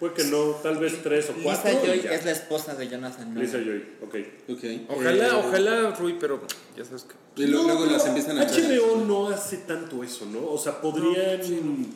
Puede 0.00 0.14
que 0.14 0.24
no. 0.24 0.52
Tal 0.62 0.78
vez 0.78 1.02
tres 1.02 1.28
o 1.30 1.34
cuatro. 1.42 1.70
Lisa 1.70 1.84
Joy 1.86 2.00
es 2.10 2.24
la 2.24 2.30
esposa 2.32 2.74
de 2.74 2.88
Jonathan 2.88 3.28
Nolan. 3.34 3.42
Lisa 3.44 3.58
Joy, 3.58 3.84
ok. 4.02 4.14
Ok. 4.48 4.64
Ojalá, 4.88 5.26
Eh, 5.28 5.30
ojalá, 5.34 5.90
Rui, 5.90 6.16
pero 6.18 6.40
ya 6.76 6.84
sabes 6.84 7.04
que. 7.04 7.14
Y 7.36 7.46
lo- 7.46 7.58
No, 7.62 7.68
luego 7.68 7.86
las 7.86 8.04
empiezan 8.06 8.38
a 8.38 8.44
HBO 8.44 9.04
no 9.06 9.28
hace 9.28 9.58
tanto 9.58 10.02
eso, 10.02 10.26
¿no? 10.26 10.50
O 10.50 10.58
sea, 10.58 10.80
podrían. 10.80 11.40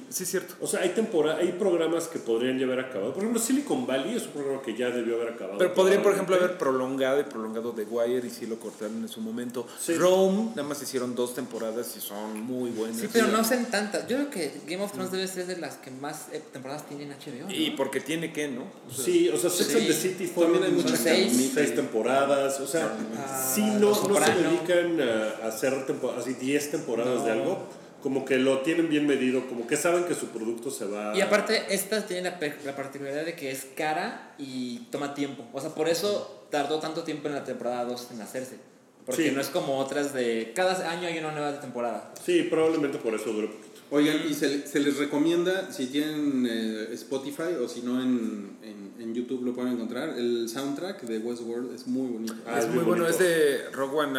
Sí, 0.08 0.22
es 0.22 0.30
cierto. 0.30 0.54
O 0.60 0.66
sea, 0.66 0.80
hay 0.80 0.90
temporada, 0.90 1.38
hay 1.40 1.52
programas 1.52 2.06
que 2.06 2.18
podrían 2.20 2.58
ya 2.58 2.64
haber 2.66 2.78
acabado. 2.78 3.12
Por 3.12 3.22
ejemplo, 3.24 3.42
Silicon 3.42 3.84
Valley 3.86 4.14
es 4.16 4.22
un 4.26 4.28
programa 4.30 4.62
que 4.62 4.76
ya 4.76 4.90
debió 4.90 5.16
haber 5.16 5.34
acabado. 5.34 5.58
Pero 5.58 5.74
podrían, 5.74 6.02
por 6.02 6.12
ejemplo, 6.12 6.36
haber 6.36 6.56
prolongado 6.56 7.20
y 7.20 7.24
prolongado 7.24 7.72
The 7.72 7.82
Wire 7.82 8.26
y 8.26 8.30
sí 8.30 8.46
lo 8.46 8.58
cortaron 8.60 8.96
en 9.02 9.08
su 9.08 9.20
momento. 9.20 9.66
Sí. 9.80 9.94
Rome, 9.96 10.50
nada 10.54 10.62
más 10.68 10.80
hicieron 10.80 11.14
dos 11.16 11.34
temporadas 11.34 11.94
y 11.96 12.00
son 12.00 12.40
muy 12.40 12.70
buenas. 12.70 13.00
Sí, 13.00 13.08
pero 13.12 13.26
no 13.26 13.38
hacen 13.38 13.66
tantas. 13.66 14.06
Yo 14.06 14.16
creo 14.16 14.30
que 14.30 14.52
Game 14.68 14.82
of 14.84 14.92
Thrones 14.92 15.10
debe 15.10 15.26
ser 15.26 15.46
de 15.46 15.56
las 15.56 15.74
que 15.76 15.90
más 15.90 16.26
eh, 16.32 16.42
temporadas 16.52 16.86
tienen 16.88 17.10
HBO. 17.10 17.48
¿no? 17.48 17.54
Y 17.54 17.72
porque 17.72 18.00
tiene 18.00 18.32
que, 18.32 18.48
¿no? 18.48 18.62
O 18.88 18.94
sea, 18.94 19.04
Sí, 19.04 19.28
o 19.28 19.36
sea, 19.36 19.50
Sex 19.50 19.68
Sí. 19.70 19.78
and 19.78 19.86
the 19.88 19.92
City 19.92 20.26
También 20.28 20.62
hay 20.62 20.70
fueron 20.70 20.74
muchas 20.76 21.00
seis. 21.00 21.50
seis, 21.54 21.74
temporadas. 21.74 22.60
O 22.60 22.66
sea, 22.68 22.96
Ah, 23.16 23.52
sí, 23.54 23.62
no, 23.62 23.90
Los 23.90 24.08
no 24.08 24.14
se 24.24 24.32
dedican 24.32 25.00
a, 25.00 25.23
a 25.42 25.48
hacer 25.48 25.74
así 26.18 26.34
10 26.34 26.70
temporadas 26.70 27.20
No. 27.20 27.24
de 27.24 27.32
algo. 27.32 27.58
Como 28.02 28.26
que 28.26 28.36
lo 28.36 28.60
tienen 28.60 28.90
bien 28.90 29.06
medido, 29.06 29.46
como 29.48 29.66
que 29.66 29.78
saben 29.78 30.04
que 30.04 30.14
su 30.14 30.26
producto 30.28 30.70
se 30.70 30.84
va. 30.84 31.16
Y 31.16 31.22
aparte, 31.22 31.64
esta 31.70 32.04
tiene 32.04 32.30
la, 32.64 32.76
particularidad 32.76 33.24
de 33.24 33.34
que 33.34 33.50
es 33.50 33.66
cara 33.74 34.34
y 34.36 34.80
toma 34.90 35.14
tiempo. 35.14 35.46
O 35.54 35.60
sea, 35.60 35.70
por 35.70 35.88
eso 35.88 36.46
tardó 36.50 36.80
tanto 36.80 37.02
tiempo 37.02 37.28
en 37.28 37.34
la 37.34 37.44
temporada 37.44 37.84
2 37.86 38.08
en 38.12 38.20
hacerse. 38.20 38.58
Porque 39.06 39.28
Sí. 39.28 39.34
no 39.34 39.40
es 39.40 39.48
como 39.48 39.78
otras 39.78 40.12
de. 40.12 40.52
Cada 40.54 40.90
año 40.90 41.08
hay 41.08 41.18
una 41.18 41.32
nueva 41.32 41.58
temporada. 41.60 42.12
Sí, 42.22 42.42
probablemente 42.42 42.98
por 42.98 43.14
eso 43.14 43.32
duró 43.32 43.50
poquito. 43.50 43.73
Oigan, 43.94 44.22
y 44.28 44.34
se, 44.34 44.66
se 44.66 44.80
les 44.80 44.96
recomienda, 44.96 45.70
si 45.72 45.86
tienen 45.86 46.46
eh, 46.50 46.88
Spotify 46.94 47.54
o 47.62 47.68
si 47.68 47.82
no 47.82 48.02
en, 48.02 48.56
en, 48.62 48.92
en 49.00 49.14
YouTube 49.14 49.44
lo 49.44 49.54
pueden 49.54 49.74
encontrar, 49.74 50.18
el 50.18 50.48
soundtrack 50.48 51.02
de 51.02 51.18
Westworld 51.18 51.72
es 51.74 51.86
muy 51.86 52.08
bonito. 52.10 52.34
Ah, 52.44 52.58
es 52.58 52.64
es 52.64 52.70
muy 52.74 52.82
bueno, 52.82 53.04
bonito. 53.04 53.08
es 53.10 53.18
de 53.18 53.70
Rogue 53.70 53.96
One, 53.98 54.18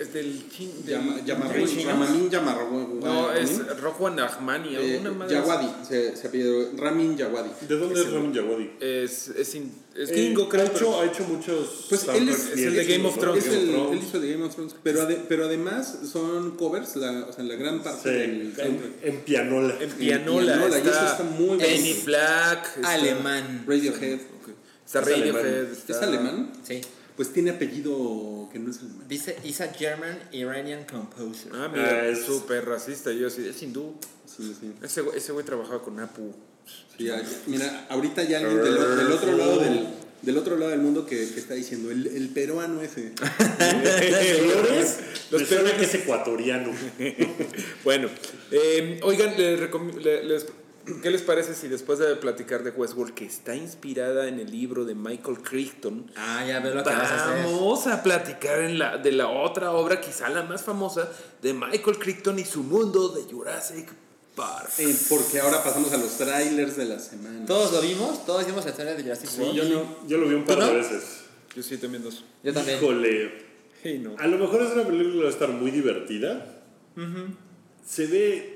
es 0.00 0.12
del 0.14 0.42
Yamarro. 1.26 2.70
No, 3.02 3.32
es 3.32 3.80
Rogue 3.80 3.96
One 4.06 4.22
Ahmani, 4.22 4.74
eh, 4.76 4.98
una 5.00 5.10
madre. 5.10 5.34
Yawadi, 5.34 5.68
se, 5.86 6.16
se 6.16 6.28
apellidó 6.28 6.70
Ramin 6.76 7.16
Yawadi. 7.16 7.50
¿De 7.68 7.76
dónde 7.76 8.00
es 8.00 8.10
Ramin 8.10 8.32
Djawadi? 8.32 8.70
Es, 8.80 9.28
es, 9.28 9.54
in- 9.54 9.72
es 9.94 10.10
Eh, 10.10 10.12
gringo, 10.12 10.48
creo. 10.48 10.62
ha, 10.62 10.66
hecho, 10.66 10.74
pero- 10.78 11.00
ha 11.00 11.04
hecho 11.06 11.24
muchos. 11.24 11.86
Pues 11.88 12.06
él 12.08 12.28
es, 12.28 12.38
es 12.50 12.58
el 12.62 12.74
de 12.74 12.84
Game 12.84 13.06
of. 13.08 13.18
Thrones. 13.18 13.44
Es 13.46 13.50
Game 13.50 13.56
of 13.62 13.64
el, 13.68 13.70
Thrones. 13.74 13.92
él 14.02 14.06
hizo 14.08 14.20
de 14.20 14.32
Game 14.32 14.44
of 14.44 14.54
Thrones, 14.54 14.76
pero, 14.82 15.02
ade- 15.02 15.20
pero 15.28 15.44
además 15.46 15.98
son 16.10 16.56
covers, 16.56 16.96
la, 16.96 17.26
o 17.28 17.32
sea, 17.32 17.44
la 17.44 17.54
gran 17.56 17.82
parte 17.82 18.02
Sí, 18.02 18.08
del 18.10 18.54
en, 18.58 18.94
en 19.02 19.20
pianola. 19.20 19.76
en 19.80 19.90
pianola, 19.90 20.52
pianola, 20.54 20.76
y 20.78 20.80
está, 20.82 20.90
eso 21.04 21.12
está 21.12 21.24
muy 21.24 21.58
Penny 21.58 21.78
bonito. 21.92 22.04
Black. 22.06 22.66
está- 22.76 22.92
Alemán. 22.92 23.64
Radiohead. 23.66 24.14
Ok. 24.40 24.48
Está 24.84 25.00
Es 25.00 25.06
Radiohead. 25.06 25.36
alemán. 25.36 25.68
está- 25.72 25.92
¿Es 25.92 26.02
alemán? 26.02 26.52
Sí. 26.66 26.80
Pues 27.16 27.32
tiene 27.32 27.50
apellido 27.50 28.48
que 28.52 28.58
no 28.58 28.70
es 28.72 28.78
alemán. 28.80 29.04
Dice, 29.08 29.36
is 29.44 29.60
a 29.60 29.68
German 29.72 30.18
Iranian 30.32 30.84
composer. 30.84 31.52
Ah, 31.54 31.68
mira, 31.72 31.88
Ah, 31.88 32.08
es- 32.08 32.24
súper 32.24 32.64
racista. 32.64 33.12
Yo 33.12 33.28
así, 33.28 33.46
es 33.46 33.62
hindú. 33.62 33.94
Sí, 34.26 34.52
sí. 34.60 34.72
Ese, 34.82 35.04
ese 35.14 35.30
güey 35.32 35.44
trabajaba 35.46 35.80
con 35.82 36.00
Apu. 36.00 36.34
Sí, 36.96 37.04
ya- 37.04 37.20
ya- 37.20 37.28
mira, 37.46 37.86
ahorita 37.90 38.22
ya 38.22 38.38
alguien 38.38 38.62
del, 38.62 38.74
del 38.96 39.12
otro 39.12 39.36
lado 39.36 39.58
del, 39.58 39.86
del 40.22 40.38
otro 40.38 40.56
lado 40.56 40.70
del 40.70 40.80
mundo 40.80 41.04
que, 41.06 41.16
que 41.28 41.40
está 41.40 41.54
diciendo, 41.54 41.90
el, 41.90 42.06
el 42.06 42.28
peruano 42.30 42.80
ese. 42.82 43.12
Flores, 43.18 44.98
Los 45.30 45.40
me 45.42 45.46
suena 45.46 45.64
peruanos. 45.64 45.72
que 45.72 45.84
es 45.84 45.94
ecuatoriano. 45.94 46.70
Bueno, 47.84 48.08
eh, 48.50 49.00
oigan, 49.02 49.34
les 49.36 49.60
les- 50.24 50.46
¿qué 51.02 51.10
les 51.10 51.22
parece 51.22 51.54
si 51.54 51.68
después 51.68 51.98
de 51.98 52.14
platicar 52.16 52.62
de 52.62 52.70
Westworld, 52.70 53.14
que 53.14 53.24
está 53.24 53.56
inspirada 53.56 54.28
en 54.28 54.38
el 54.38 54.50
libro 54.50 54.84
de 54.84 54.94
Michael 54.94 55.38
Crichton, 55.38 56.10
Ah, 56.16 56.44
ya 56.46 56.60
veo 56.60 56.74
lo 56.74 56.82
que 56.84 56.90
vas 56.90 57.10
a 57.10 57.32
hacer. 57.32 57.44
vamos 57.46 57.86
a 57.86 58.02
platicar 58.02 58.60
en 58.60 58.78
la, 58.78 58.98
de 58.98 59.12
la 59.12 59.28
otra 59.28 59.72
obra, 59.72 60.00
quizá 60.00 60.28
la 60.28 60.42
más 60.42 60.62
famosa, 60.62 61.08
de 61.42 61.54
Michael 61.54 61.98
Crichton 61.98 62.38
y 62.38 62.44
su 62.44 62.62
mundo 62.62 63.08
de 63.08 63.22
Jurassic 63.22 63.86
Park? 63.86 63.98
Eh, 64.78 64.94
porque 65.08 65.38
ahora 65.40 65.62
pasamos 65.62 65.92
a 65.92 65.96
los 65.96 66.16
trailers 66.18 66.76
de 66.76 66.86
la 66.86 66.98
semana. 66.98 67.46
¿Todos 67.46 67.72
lo 67.72 67.80
vimos? 67.80 68.26
¿Todos 68.26 68.44
vimos 68.46 68.64
la 68.64 68.70
historia 68.72 68.94
de 68.94 69.02
Jurassic 69.02 69.30
World? 69.38 69.54
yo 69.54 69.64
no. 69.64 70.08
Yo 70.08 70.18
lo 70.18 70.28
vi 70.28 70.34
un 70.34 70.44
par 70.44 70.58
de 70.64 70.72
veces. 70.74 71.02
Yo 71.54 71.62
sí 71.62 71.76
también 71.78 72.02
dos. 72.02 72.24
Yo 72.42 72.52
también. 72.52 72.78
Híjole. 72.78 73.44
Hey, 73.82 74.00
no. 74.02 74.16
A 74.18 74.26
lo 74.26 74.38
mejor 74.38 74.62
es 74.62 74.72
una 74.72 74.84
película 74.84 75.12
que 75.14 75.20
va 75.22 75.28
a 75.28 75.32
estar 75.32 75.48
muy 75.50 75.70
divertida. 75.70 76.62
Se 77.86 78.06
ve. 78.06 78.50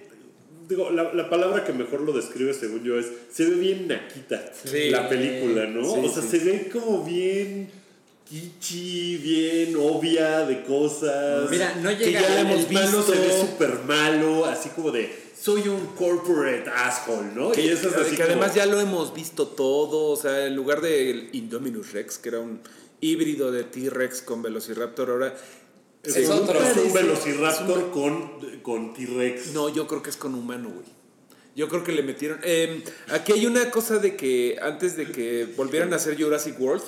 Digo, 0.69 0.91
la, 0.91 1.15
la 1.15 1.31
palabra 1.31 1.65
que 1.65 1.73
mejor 1.73 2.01
lo 2.03 2.13
describe, 2.13 2.53
según 2.53 2.83
yo, 2.85 2.99
es. 2.99 3.07
Se 3.33 3.45
ve 3.45 3.55
bien 3.57 3.87
naquita 3.89 4.51
Sí. 4.65 4.91
la 4.91 5.09
película, 5.09 5.67
¿no? 5.67 5.83
Sí, 5.85 6.01
o 6.05 6.13
sea, 6.13 6.23
sí. 6.23 6.29
se 6.29 6.39
ve 6.45 6.69
como 6.73 7.05
bien. 7.05 7.71
Kichi, 8.29 9.17
bien 9.17 9.75
obvia 9.77 10.41
de 10.45 10.63
cosas. 10.65 11.49
Mira, 11.51 11.75
no 11.77 11.89
Que 11.97 12.05
llega- 12.05 12.21
ya 12.21 12.29
la 12.29 12.41
hemos 12.41 12.71
malo 12.71 12.99
visto. 12.99 13.03
se 13.15 13.19
ve 13.21 13.41
súper 13.41 13.79
malo, 13.87 14.45
así 14.45 14.69
como 14.71 14.91
de. 14.91 15.28
Soy 15.41 15.69
un 15.69 15.87
corporate 15.97 16.69
asshole, 16.69 17.33
¿no? 17.35 17.53
Que, 17.53 17.63
y 17.63 17.69
eso 17.69 17.89
es 17.89 17.95
así 17.97 18.11
que 18.17 18.23
como- 18.23 18.27
además 18.33 18.55
ya 18.55 18.67
lo 18.67 18.81
hemos 18.81 19.15
visto 19.15 19.47
todo, 19.47 20.11
o 20.11 20.17
sea, 20.17 20.47
en 20.47 20.57
lugar 20.57 20.81
del 20.81 21.29
Indominus 21.33 21.93
Rex, 21.93 22.19
que 22.19 22.31
era 22.31 22.41
un 22.41 22.61
híbrido 23.01 23.53
de 23.53 23.63
T-Rex 23.65 24.23
con 24.23 24.43
Velociraptor, 24.43 25.11
ahora... 25.11 25.35
Es, 26.03 26.17
Es 26.17 26.29
un- 26.29 26.39
otro. 26.39 26.61
es 26.63 26.77
un 26.77 26.87
Sí, 26.87 26.93
velociraptor 26.93 27.79
es 27.79 27.85
un- 27.85 27.91
con, 27.91 28.61
con 28.63 28.95
T-Rex. 28.95 29.53
No, 29.53 29.69
yo 29.69 29.87
creo 29.87 30.03
que 30.03 30.11
es 30.11 30.17
con 30.17 30.35
humano, 30.35 30.71
güey. 30.71 30.87
Yo 31.55 31.69
creo 31.69 31.83
que 31.85 31.93
le 31.93 32.03
metieron... 32.03 32.39
eh, 32.45 32.85
aquí 33.09 33.33
hay 33.33 33.47
una 33.47 33.71
cosa 33.71 33.99
de 33.99 34.17
que 34.17 34.59
antes 34.63 34.97
de 34.97 35.11
que 35.11 35.47
volvieran 35.57 35.93
a 35.93 35.97
hacer 35.97 36.21
Jurassic 36.21 36.59
World, 36.61 36.83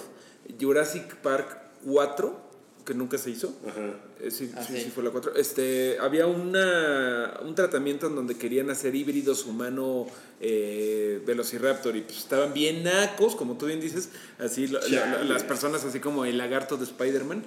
Jurassic 0.61 1.17
Park 1.17 1.57
4, 1.85 2.50
que 2.85 2.95
nunca 2.95 3.19
se 3.19 3.31
hizo, 3.31 3.55
Ajá. 3.67 3.95
Eh, 4.21 4.31
sí, 4.31 4.51
Ah, 4.57 4.63
sí, 4.63 4.75
sí. 4.77 4.85
sí 4.85 4.91
fue 4.91 5.03
la 5.03 5.11
4. 5.11 5.35
Este, 5.37 5.97
había 6.01 6.27
una, 6.27 7.39
un 7.45 7.55
tratamiento 7.55 8.07
en 8.07 8.15
donde 8.17 8.37
querían 8.37 8.69
hacer 8.71 8.95
híbridos 8.95 9.47
humano 9.47 10.07
eh, 10.43 11.21
Velociraptor 11.27 11.95
y 11.97 12.01
pues 12.03 12.19
estaban 12.19 12.55
bien 12.55 12.83
nacos, 12.83 13.37
como 13.37 13.57
tú 13.59 13.67
bien 13.67 13.81
dices, 13.81 14.09
así 14.39 14.67
la- 14.69 14.81
la- 14.81 14.89
la- 14.89 15.13
Chale. 15.19 15.29
las 15.29 15.43
personas 15.45 15.85
así 15.85 16.01
como 16.01 16.25
el 16.25 16.39
lagarto 16.39 16.77
de 16.79 16.85
Spider-Man. 16.85 17.45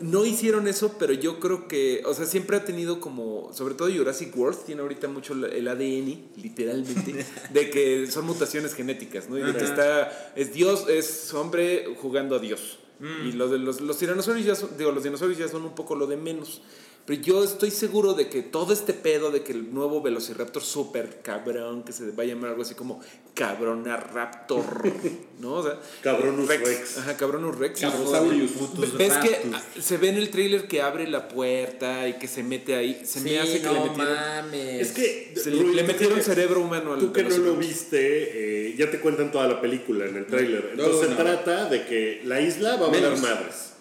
No 0.00 0.24
hicieron 0.26 0.66
eso, 0.68 0.96
pero 0.98 1.12
yo 1.12 1.38
creo 1.38 1.68
que, 1.68 2.02
o 2.04 2.14
sea, 2.14 2.26
siempre 2.26 2.56
ha 2.56 2.64
tenido 2.64 3.00
como, 3.00 3.50
sobre 3.54 3.74
todo 3.74 3.88
Jurassic 3.94 4.36
World, 4.36 4.64
tiene 4.64 4.82
ahorita 4.82 5.06
mucho 5.08 5.34
el 5.34 5.68
ADN, 5.68 6.30
literalmente, 6.36 7.24
de 7.52 7.70
que 7.70 8.06
son 8.10 8.26
mutaciones 8.26 8.74
genéticas, 8.74 9.28
¿no? 9.28 9.38
Y 9.38 9.42
de 9.42 9.52
que 9.54 9.64
está, 9.64 10.32
es 10.36 10.52
Dios, 10.52 10.88
es 10.88 11.32
hombre 11.34 11.94
jugando 12.00 12.36
a 12.36 12.38
Dios. 12.40 12.78
Y 13.02 13.32
lo 13.32 13.48
de 13.48 13.58
los, 13.58 13.80
los 13.80 13.98
tiranosaurios 13.98 14.46
ya 14.46 14.54
son, 14.54 14.76
digo, 14.78 14.92
los 14.92 15.02
dinosaurios 15.02 15.38
ya 15.38 15.48
son 15.48 15.64
un 15.64 15.74
poco 15.74 15.96
lo 15.96 16.06
de 16.06 16.16
menos. 16.16 16.62
Pero 17.04 17.20
yo 17.20 17.42
estoy 17.42 17.72
seguro 17.72 18.14
de 18.14 18.28
que 18.28 18.42
todo 18.42 18.72
este 18.72 18.92
pedo 18.92 19.32
de 19.32 19.42
que 19.42 19.50
el 19.52 19.74
nuevo 19.74 20.00
Velociraptor 20.02 20.62
super 20.62 21.20
cabrón, 21.22 21.82
que 21.82 21.92
se 21.92 22.10
va 22.12 22.22
a 22.22 22.26
llamar 22.26 22.50
algo 22.50 22.62
así 22.62 22.76
como 22.76 23.00
Cabrona 23.34 23.96
Raptor, 23.96 24.64
¿no? 25.40 25.54
O 25.54 25.62
sea, 25.64 25.80
Cabronus 26.00 26.46
Rex. 26.46 26.98
Ajá, 26.98 27.16
Cabronus 27.16 27.58
Rex. 27.58 27.80
Cabrosaurius. 27.80 28.52
¿Ves 28.96 29.14
que 29.14 29.80
se 29.80 29.96
ve 29.96 30.10
en 30.10 30.16
el 30.16 30.30
tráiler 30.30 30.68
que 30.68 30.80
abre 30.80 31.08
la 31.08 31.26
puerta 31.26 32.06
y 32.08 32.18
que 32.20 32.28
se 32.28 32.44
mete 32.44 32.76
ahí? 32.76 33.02
Se 33.04 33.18
Sí, 33.18 33.24
me 33.30 33.40
hace 33.40 33.60
que 33.60 33.66
no 33.66 33.72
le 33.72 33.80
metieron, 33.90 34.14
mames. 34.14 34.80
Es 34.80 34.92
que 34.92 35.34
se 35.36 35.50
le 35.50 35.82
metieron 35.82 36.18
que- 36.18 36.22
cerebro 36.24 36.60
humano 36.60 36.92
al 36.92 37.00
Tú 37.00 37.12
que 37.12 37.24
no 37.24 37.36
lo 37.36 37.56
viste, 37.56 38.68
eh, 38.68 38.76
ya 38.78 38.90
te 38.92 39.00
cuentan 39.00 39.32
toda 39.32 39.48
la 39.48 39.60
película 39.60 40.06
en 40.06 40.16
el 40.18 40.26
tráiler. 40.26 40.68
Entonces 40.72 41.10
No, 41.10 41.16
se 41.16 41.22
trata 41.22 41.68
de 41.68 41.84
que 41.84 42.20
la 42.24 42.40
isla 42.40 42.76
va 42.76 42.86
a 42.86 42.90
Menos. 42.90 43.20
madres. 43.20 43.72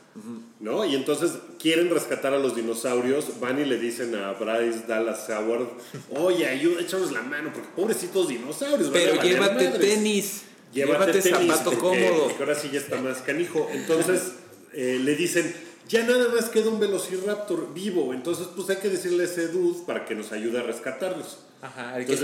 ¿No? 0.61 0.85
Y 0.85 0.93
entonces 0.95 1.31
quieren 1.59 1.89
rescatar 1.89 2.33
a 2.35 2.39
los 2.39 2.55
dinosaurios, 2.55 3.39
van 3.39 3.59
y 3.59 3.65
le 3.65 3.77
dicen 3.79 4.13
a 4.15 4.33
Bryce 4.33 4.85
Dallas 4.87 5.27
Howard, 5.29 5.67
oye, 6.11 6.45
ayuda, 6.47 6.81
échanos 6.81 7.11
la 7.11 7.23
mano, 7.23 7.51
porque 7.51 7.67
pobrecitos 7.75 8.27
dinosaurios. 8.27 8.91
van 8.91 9.01
a 9.01 9.05
Pero 9.05 9.21
llévate 9.23 9.69
madres". 9.69 9.79
tenis. 9.79 10.41
Llévate, 10.71 11.13
Llévate, 11.13 11.21
tenis, 11.31 11.47
zapato 11.51 11.71
porque- 11.71 12.05
cómodo. 12.09 12.23
Porque 12.27 12.43
ahora 12.43 12.55
sí 12.55 12.69
ya 12.71 12.79
está 12.79 12.97
más 13.01 13.17
canijo. 13.19 13.67
Entonces 13.73 14.33
eh, 14.73 14.99
le 15.03 15.15
dicen, 15.15 15.53
ya 15.89 16.05
nada 16.05 16.29
más 16.29 16.49
queda 16.49 16.69
un 16.69 16.79
velociraptor 16.79 17.73
vivo. 17.73 18.13
Entonces, 18.13 18.47
pues 18.55 18.69
hay 18.69 18.77
que 18.77 18.87
decirle 18.89 19.23
a 19.23 19.25
ese 19.25 19.47
dude 19.47 19.79
para 19.85 20.05
que 20.05 20.15
nos 20.15 20.31
ayude 20.31 20.59
a 20.59 20.63
rescatarlos. 20.63 21.39
Ajá, 21.61 21.97
el 21.99 22.05
que 22.05 22.13
es 22.13 22.21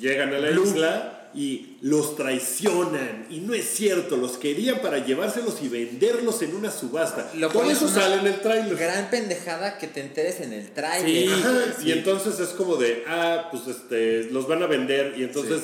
llegan 0.00 0.32
a 0.32 0.38
la 0.38 0.50
isla 0.50 1.23
y 1.34 1.76
los 1.80 2.16
traicionan. 2.16 3.26
Y 3.30 3.38
no 3.40 3.54
es 3.54 3.64
cierto, 3.68 4.16
los 4.16 4.32
querían 4.38 4.80
para 4.80 5.04
llevárselos 5.04 5.56
y 5.62 5.68
venderlos 5.68 6.42
en 6.42 6.54
una 6.54 6.70
subasta. 6.70 7.30
Lo 7.34 7.48
Todo 7.48 7.70
eso 7.70 7.88
sale 7.88 8.16
en 8.16 8.26
el 8.26 8.40
tráiler. 8.40 8.76
Gran 8.76 9.10
pendejada 9.10 9.78
que 9.78 9.86
te 9.88 10.00
enteres 10.00 10.40
en 10.40 10.52
el 10.52 10.64
Sí. 10.64 10.70
trailer. 10.74 11.32
Ajá, 11.32 11.74
Sí. 11.80 11.88
Y 11.88 11.92
entonces 11.92 12.38
es 12.40 12.48
como 12.50 12.76
de, 12.76 13.04
ah, 13.08 13.48
pues 13.50 13.66
este, 13.66 14.24
los 14.30 14.46
van 14.48 14.62
a 14.62 14.66
vender. 14.66 15.14
Y 15.18 15.24
entonces 15.24 15.60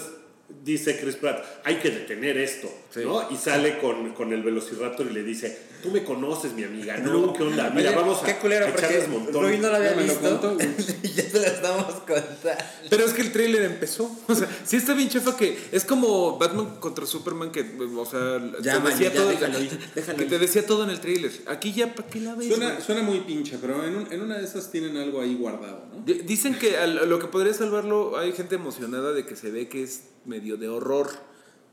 dice 0.64 0.98
Chris 1.01 1.16
Pratt, 1.16 1.44
hay 1.64 1.76
que 1.76 1.90
detener 1.90 2.36
esto. 2.38 2.68
Sí. 2.92 3.01
¿no? 3.05 3.30
Y 3.30 3.36
sale 3.36 3.78
con, 3.78 4.12
con 4.14 4.32
el 4.32 4.42
velociraptor 4.42 5.07
y 5.09 5.12
le 5.14 5.22
dice, 5.22 5.57
tú 5.80 5.90
me 5.90 6.03
conoces, 6.03 6.53
mi 6.55 6.64
amiga. 6.64 6.96
No, 6.98 7.32
¿qué 7.32 7.44
onda? 7.44 7.70
Mira, 7.70 7.90
Oye, 7.90 7.98
vamos 8.01 8.20
a, 8.22 8.26
qué 8.26 8.34
culero, 8.36 8.66
a 8.66 8.70
porque 8.70 8.84
echarles 8.86 9.09
montón. 9.09 9.44
Rui 9.44 9.59
no 9.59 9.68
lo 9.68 9.76
había 9.76 9.90
Ya 9.90 9.96
me 9.96 10.07
lo 10.09 10.12
visto. 10.14 10.40
contó. 10.40 10.57
y 11.05 11.09
ya 11.14 11.28
te 11.28 11.38
lo 11.38 11.46
estamos 11.46 11.84
contando. 11.94 12.64
Pero 12.90 13.05
es 13.05 13.12
que 13.12 13.22
el 13.22 13.30
tráiler 13.32 13.62
empezó. 13.62 14.11
O 14.26 14.34
sea, 14.34 14.48
sí 14.64 14.76
está 14.76 14.94
bien 14.94 15.09
chafa 15.09 15.36
que 15.36 15.57
es 15.70 15.84
como 15.84 16.36
Batman 16.36 16.76
contra 16.80 17.07
Superman 17.07 17.53
que, 17.53 17.61
o 17.96 18.05
sea, 18.05 18.40
Ya, 18.61 18.74
te 18.74 18.80
man, 18.80 18.92
decía 18.92 19.11
ya, 19.11 19.14
todo, 19.14 19.28
déjalo 19.28 19.61
ir, 19.62 19.78
déjalo 19.94 20.18
que 20.18 20.24
te 20.24 20.38
decía 20.40 20.66
todo 20.66 20.82
en 20.82 20.90
el 20.90 20.98
tráiler. 21.01 21.30
Aquí 21.46 21.72
ya, 21.72 21.94
¿para 21.94 22.09
qué 22.09 22.20
la 22.20 22.34
ves? 22.34 22.48
Suena, 22.48 22.80
suena 22.80 23.03
muy 23.03 23.20
pinche, 23.20 23.57
pero 23.61 23.84
en, 23.84 23.94
un- 23.94 24.12
en 24.12 24.20
una 24.20 24.36
de 24.38 24.44
esas 24.44 24.70
tienen 24.72 24.96
algo 24.96 25.20
ahí 25.20 25.36
guardado, 25.36 25.84
¿no? 25.94 26.03
D- 26.05 26.22
Dicen 26.24 26.57
que 26.59 26.76
al- 26.76 27.09
lo 27.09 27.20
que 27.20 27.28
podría 27.28 27.55
salvarlo, 27.55 28.18
hay 28.18 28.32
gente 28.32 28.57
emocionada 28.57 29.12
de 29.12 29.24
que 29.24 29.36
se 29.36 29.51
ve 29.53 29.68
que 29.68 29.84
es 29.84 30.01
medio 30.25 30.57
de 30.57 30.68
horror. 30.68 31.09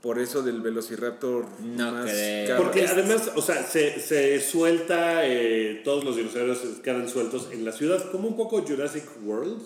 Por 0.02 0.20
eso 0.20 0.44
del 0.44 0.62
Velociraptor 0.62 1.46
No 1.60 1.92
más 1.92 2.06
creo. 2.12 2.58
Porque 2.58 2.84
Es- 2.84 2.92
además, 2.92 3.32
o 3.36 3.42
sea, 3.42 3.64
se, 3.64 4.00
se 4.00 4.40
suelta, 4.40 5.26
eh, 5.28 5.82
todos 5.84 6.04
los 6.04 6.16
dinosaurios 6.16 6.60
quedan 6.84 7.10
sueltos 7.10 7.50
en 7.52 7.66
la 7.66 7.72
ciudad, 7.72 8.12
como 8.12 8.28
un 8.28 8.38
poco 8.38 8.62
Jurassic 8.62 9.04
World, 9.26 9.60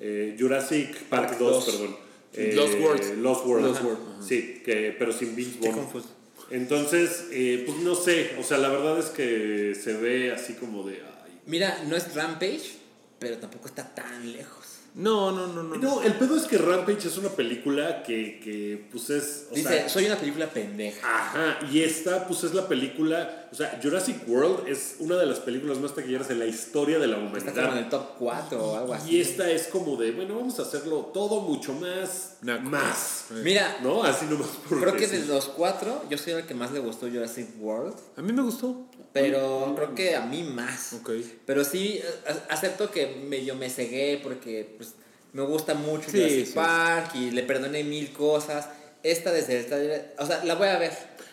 eh, 0.00 0.36
Jurassic 0.38 1.04
Park 1.04 1.38
2, 1.38 1.64
perdón. 1.64 1.96
Eh, 2.32 2.52
Lost 2.54 2.74
World. 2.80 3.18
Lost 3.18 3.46
World. 3.46 3.66
Lost 3.66 3.82
World. 3.84 3.98
Sí, 4.26 4.60
que, 4.64 4.94
pero 4.98 5.12
sin 5.12 5.34
Vince 5.36 5.58
Qué 5.60 5.68
Vaughn. 5.68 5.82
confuso. 5.84 6.08
Entonces, 6.50 7.26
eh, 7.30 7.62
pues 7.64 7.78
no 7.78 7.94
sé, 7.94 8.32
o 8.40 8.42
sea, 8.42 8.58
la 8.58 8.68
verdad 8.70 8.98
es 8.98 9.06
que 9.06 9.74
se 9.80 9.94
ve 9.94 10.32
así 10.32 10.54
como 10.54 10.82
de... 10.86 10.94
ay. 11.24 11.40
Mira, 11.46 11.84
no 11.88 11.94
es 11.96 12.12
Rampage, 12.14 12.72
pero 13.20 13.38
tampoco 13.38 13.68
está 13.68 13.94
tan 13.94 14.32
lejos. 14.32 14.59
No, 14.94 15.30
no, 15.30 15.46
no, 15.46 15.62
no. 15.62 15.76
No, 15.76 16.02
el 16.02 16.14
pedo 16.14 16.36
es 16.36 16.44
que 16.44 16.58
Rampage 16.58 17.06
es 17.08 17.16
una 17.16 17.28
película 17.28 18.02
que, 18.02 18.40
que 18.40 18.88
pues 18.90 19.08
es... 19.10 19.46
O 19.50 19.54
Dice, 19.54 19.68
sea, 19.68 19.88
soy 19.88 20.06
una 20.06 20.16
película 20.16 20.46
pendeja. 20.48 20.98
Ajá, 21.06 21.58
y 21.70 21.82
esta 21.82 22.26
pues 22.26 22.42
es 22.44 22.54
la 22.54 22.66
película, 22.66 23.48
o 23.52 23.54
sea, 23.54 23.78
Jurassic 23.82 24.28
World 24.28 24.66
es 24.68 24.96
una 24.98 25.16
de 25.16 25.26
las 25.26 25.38
películas 25.38 25.78
más 25.78 25.94
taquilleras 25.94 26.30
en 26.30 26.40
la 26.40 26.46
historia 26.46 26.98
de 26.98 27.06
la 27.06 27.16
Está 27.18 27.22
como 27.22 27.36
en 27.36 27.64
humanidad. 27.68 27.78
el 27.78 27.88
top 27.88 28.06
4 28.18 28.62
o 28.64 28.76
algo 28.76 28.94
así. 28.94 29.16
Y 29.16 29.20
esta 29.20 29.48
es 29.50 29.68
como 29.68 29.96
de, 29.96 30.10
bueno, 30.12 30.36
vamos 30.36 30.58
a 30.58 30.62
hacerlo 30.62 31.10
todo 31.14 31.40
mucho 31.42 31.72
más, 31.74 32.38
Naco. 32.42 32.68
más, 32.68 33.26
Mira, 33.44 33.78
¿no? 33.82 34.02
Así 34.02 34.26
nomás 34.26 34.48
por 34.68 34.80
creo 34.80 34.96
que 34.96 35.06
de 35.06 35.24
los 35.26 35.46
cuatro, 35.46 36.02
yo 36.10 36.18
soy 36.18 36.32
el 36.32 36.46
que 36.46 36.54
más 36.54 36.72
le 36.72 36.80
gustó 36.80 37.06
Jurassic 37.08 37.46
World. 37.60 37.94
A 38.16 38.22
mí 38.22 38.32
me 38.32 38.42
gustó. 38.42 38.86
Pero 39.12 39.72
creo 39.74 39.94
que 39.94 40.14
a 40.14 40.20
mí 40.20 40.42
más. 40.42 40.92
Ok. 40.92 41.10
Pero 41.46 41.64
sí, 41.64 42.00
acepto 42.48 42.90
que 42.90 43.06
medio 43.06 43.54
me 43.56 43.68
cegué 43.68 44.20
porque 44.22 44.74
pues, 44.76 44.94
me 45.32 45.42
gusta 45.42 45.74
mucho 45.74 46.10
Sí, 46.10 46.18
Jurassic 46.18 46.46
sí. 46.46 46.52
Park 46.54 47.14
y 47.14 47.30
le 47.30 47.42
perdoné 47.42 47.82
mil 47.84 48.12
cosas. 48.12 48.68
Esta 49.02 49.32
desde 49.32 49.64
trailer, 49.64 50.14
o 50.18 50.26
sea, 50.26 50.44
la 50.44 50.54
voy 50.54 50.68
a 50.68 50.78
ver. 50.78 50.92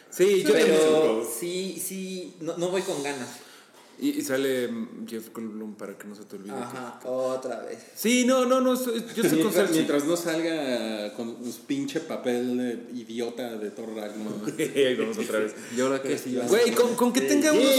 Sí, 0.10 0.44
yo 0.44 0.54
pero 0.54 1.30
sí, 1.30 1.82
sí, 1.86 2.36
no, 2.40 2.58
no 2.58 2.70
voy 2.70 2.82
con 2.82 3.04
ganas. 3.04 3.28
Y, 4.00 4.10
y 4.20 4.22
sale 4.22 4.68
mm, 4.68 5.08
Jeff 5.08 5.30
Goldblum 5.34 5.74
para 5.76 5.98
que 5.98 6.08
no 6.08 6.14
se 6.14 6.24
te 6.26 6.36
olvide. 6.36 6.54
Ajá, 6.54 7.00
otra 7.04 7.62
vez. 7.62 7.80
Sí, 7.96 8.26
no, 8.26 8.46
no, 8.46 8.62
no. 8.62 8.76
Yo 8.76 8.84
estoy 8.96 9.14
con 9.42 9.52
Mientras, 9.52 9.72
mientras 9.72 10.06
no 10.06 10.16
salga 10.16 11.14
con 11.16 11.38
su 11.44 11.62
pinche 11.66 12.00
papel 12.02 12.58
de 12.58 13.00
idiota 13.00 13.58
de 13.58 13.72
Thor 13.72 13.96
Ragnarok. 13.96 14.54
Ahí 14.60 14.96
vamos 14.96 15.18
otra 15.18 15.40
vez. 15.40 15.56
Yo 15.76 15.88
creo 15.88 16.02
que 16.04 16.18
sí. 16.18 16.36
va 16.36 16.46
a 16.46 16.48
Güey, 16.48 16.66
ser. 16.66 16.76
con, 16.76 16.96
con 16.96 17.12
que 17.14 17.22
tenga 17.22 17.52
unos, 17.52 17.74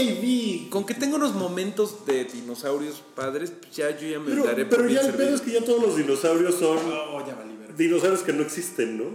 con 0.69 0.85
que 0.85 0.93
tenga 0.93 1.15
unos 1.15 1.33
momentos 1.35 2.05
de 2.05 2.25
dinosaurios 2.25 3.01
padres, 3.15 3.51
pues 3.51 3.73
ya 3.75 3.97
yo 3.97 4.07
ya 4.09 4.19
me 4.19 4.31
Pero, 4.31 4.43
daré 4.43 4.65
por 4.65 4.77
pero 4.79 4.89
bien 4.89 5.01
ya 5.01 5.07
el 5.07 5.13
pedo 5.15 5.35
es 5.35 5.41
que 5.41 5.51
ya 5.53 5.63
todos 5.63 5.81
los 5.81 5.95
dinosaurios 5.95 6.55
son 6.55 6.77
Oh, 6.79 7.25
ya 7.25 7.35
valí 7.35 7.55
verga. 7.55 7.73
dinosaurios 7.77 8.23
que 8.23 8.33
no 8.33 8.41
existen, 8.43 8.97
¿no? 8.97 9.05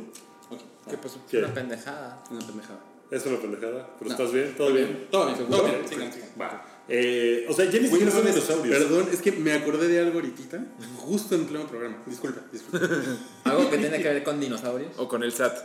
Ok, 0.50 0.60
¿Qué 0.88 0.96
pasó? 0.96 1.18
¿Qué? 1.30 1.38
Una 1.38 1.52
pendejada. 1.52 2.24
Una 2.30 2.40
pendejada. 2.46 2.80
Es 3.10 3.26
una 3.26 3.38
pendejada. 3.38 3.94
¿Pero 3.98 4.08
No. 4.08 4.16
estás 4.16 4.32
bien? 4.32 4.54
¿Todo 4.56 4.72
bien? 4.72 5.06
Todo 5.10 5.26
bien, 5.26 5.46
todo 5.50 5.64
bien. 5.64 5.88
Sigan, 5.88 6.10
sigan. 6.12 6.28
Va. 6.40 6.64
Eh, 6.88 7.46
o 7.48 7.54
sea, 7.54 7.64
ya 7.70 7.80
ni 7.80 7.88
siquiera 7.88 8.12
son 8.12 8.26
dinosaurios. 8.26 8.78
Perdón, 8.78 9.08
es 9.12 9.20
que 9.22 9.32
me 9.32 9.52
acordé 9.52 9.88
de 9.88 10.00
algo 10.00 10.18
ahorita, 10.18 10.66
justo 10.98 11.34
en 11.34 11.46
pleno 11.46 11.66
programa. 11.66 12.02
Disculpa, 12.06 12.42
disculpa. 12.52 12.88
Algo 13.44 13.70
que 13.70 13.78
tiene 13.78 14.02
que 14.02 14.08
ver 14.08 14.22
con 14.22 14.38
dinosaurios. 14.38 14.92
O 14.98 15.08
con 15.08 15.22
el 15.22 15.32
SAT. 15.32 15.56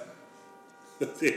Sí, 1.18 1.34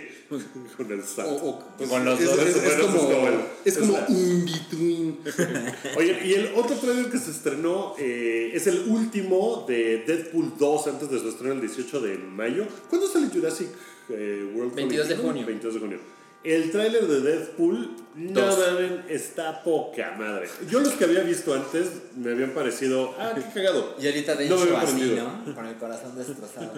con 0.77 0.91
el 0.91 1.05
SAT. 1.05 1.27
O, 1.27 1.35
o, 1.35 1.65
pues, 1.79 1.89
Con 1.89 2.05
los 2.05 2.19
es, 2.19 2.27
dos, 2.27 2.39
es, 2.41 2.57
es 2.57 2.65
bueno, 2.65 2.99
como, 2.99 3.29
es 3.65 3.79
como 3.79 3.97
in 4.09 4.45
between. 4.45 5.19
Oye, 5.97 6.21
y 6.25 6.35
el 6.35 6.53
otro 6.57 6.75
trailer 6.77 7.09
que 7.11 7.19
se 7.19 7.31
estrenó 7.31 7.95
eh, 7.97 8.51
es 8.55 8.67
el 8.67 8.89
último 8.89 9.65
de 9.69 10.03
Deadpool 10.05 10.55
2 10.59 10.87
antes 10.89 11.11
de 11.11 11.21
su 11.21 11.29
estreno 11.29 11.55
el 11.55 11.61
18 11.61 12.01
de 12.01 12.19
mayo. 12.19 12.67
¿Cuándo 12.89 13.07
sale 13.07 13.29
Jurassic 13.29 13.69
eh, 14.09 14.51
World? 14.53 14.75
22 14.75 15.09
de 15.09 15.17
junio. 15.17 15.47
22 15.47 15.75
de 15.75 15.81
junio. 15.81 15.99
El 16.45 16.73
tráiler 16.73 17.07
de 17.07 17.21
Deadpool, 17.21 17.97
no 18.17 18.79
está 19.09 19.63
poca 19.63 20.17
madre. 20.19 20.49
Yo 20.69 20.81
los 20.81 20.93
que 20.95 21.05
había 21.05 21.21
visto 21.21 21.55
antes 21.55 21.89
me 22.17 22.33
habían 22.33 22.51
parecido, 22.51 23.15
ah, 23.19 23.33
qué 23.35 23.43
cagado. 23.55 23.95
Y 24.01 24.07
ahorita 24.07 24.35
de 24.35 24.49
No 24.49 24.63
hecho 24.63 24.77
así. 24.77 25.17
¿no? 25.17 25.55
Con 25.55 25.67
el 25.67 25.77
corazón 25.77 26.17
destrozado. 26.17 26.73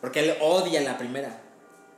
Porque 0.00 0.20
él 0.20 0.34
odia 0.40 0.82
la 0.82 0.98
primera. 0.98 1.40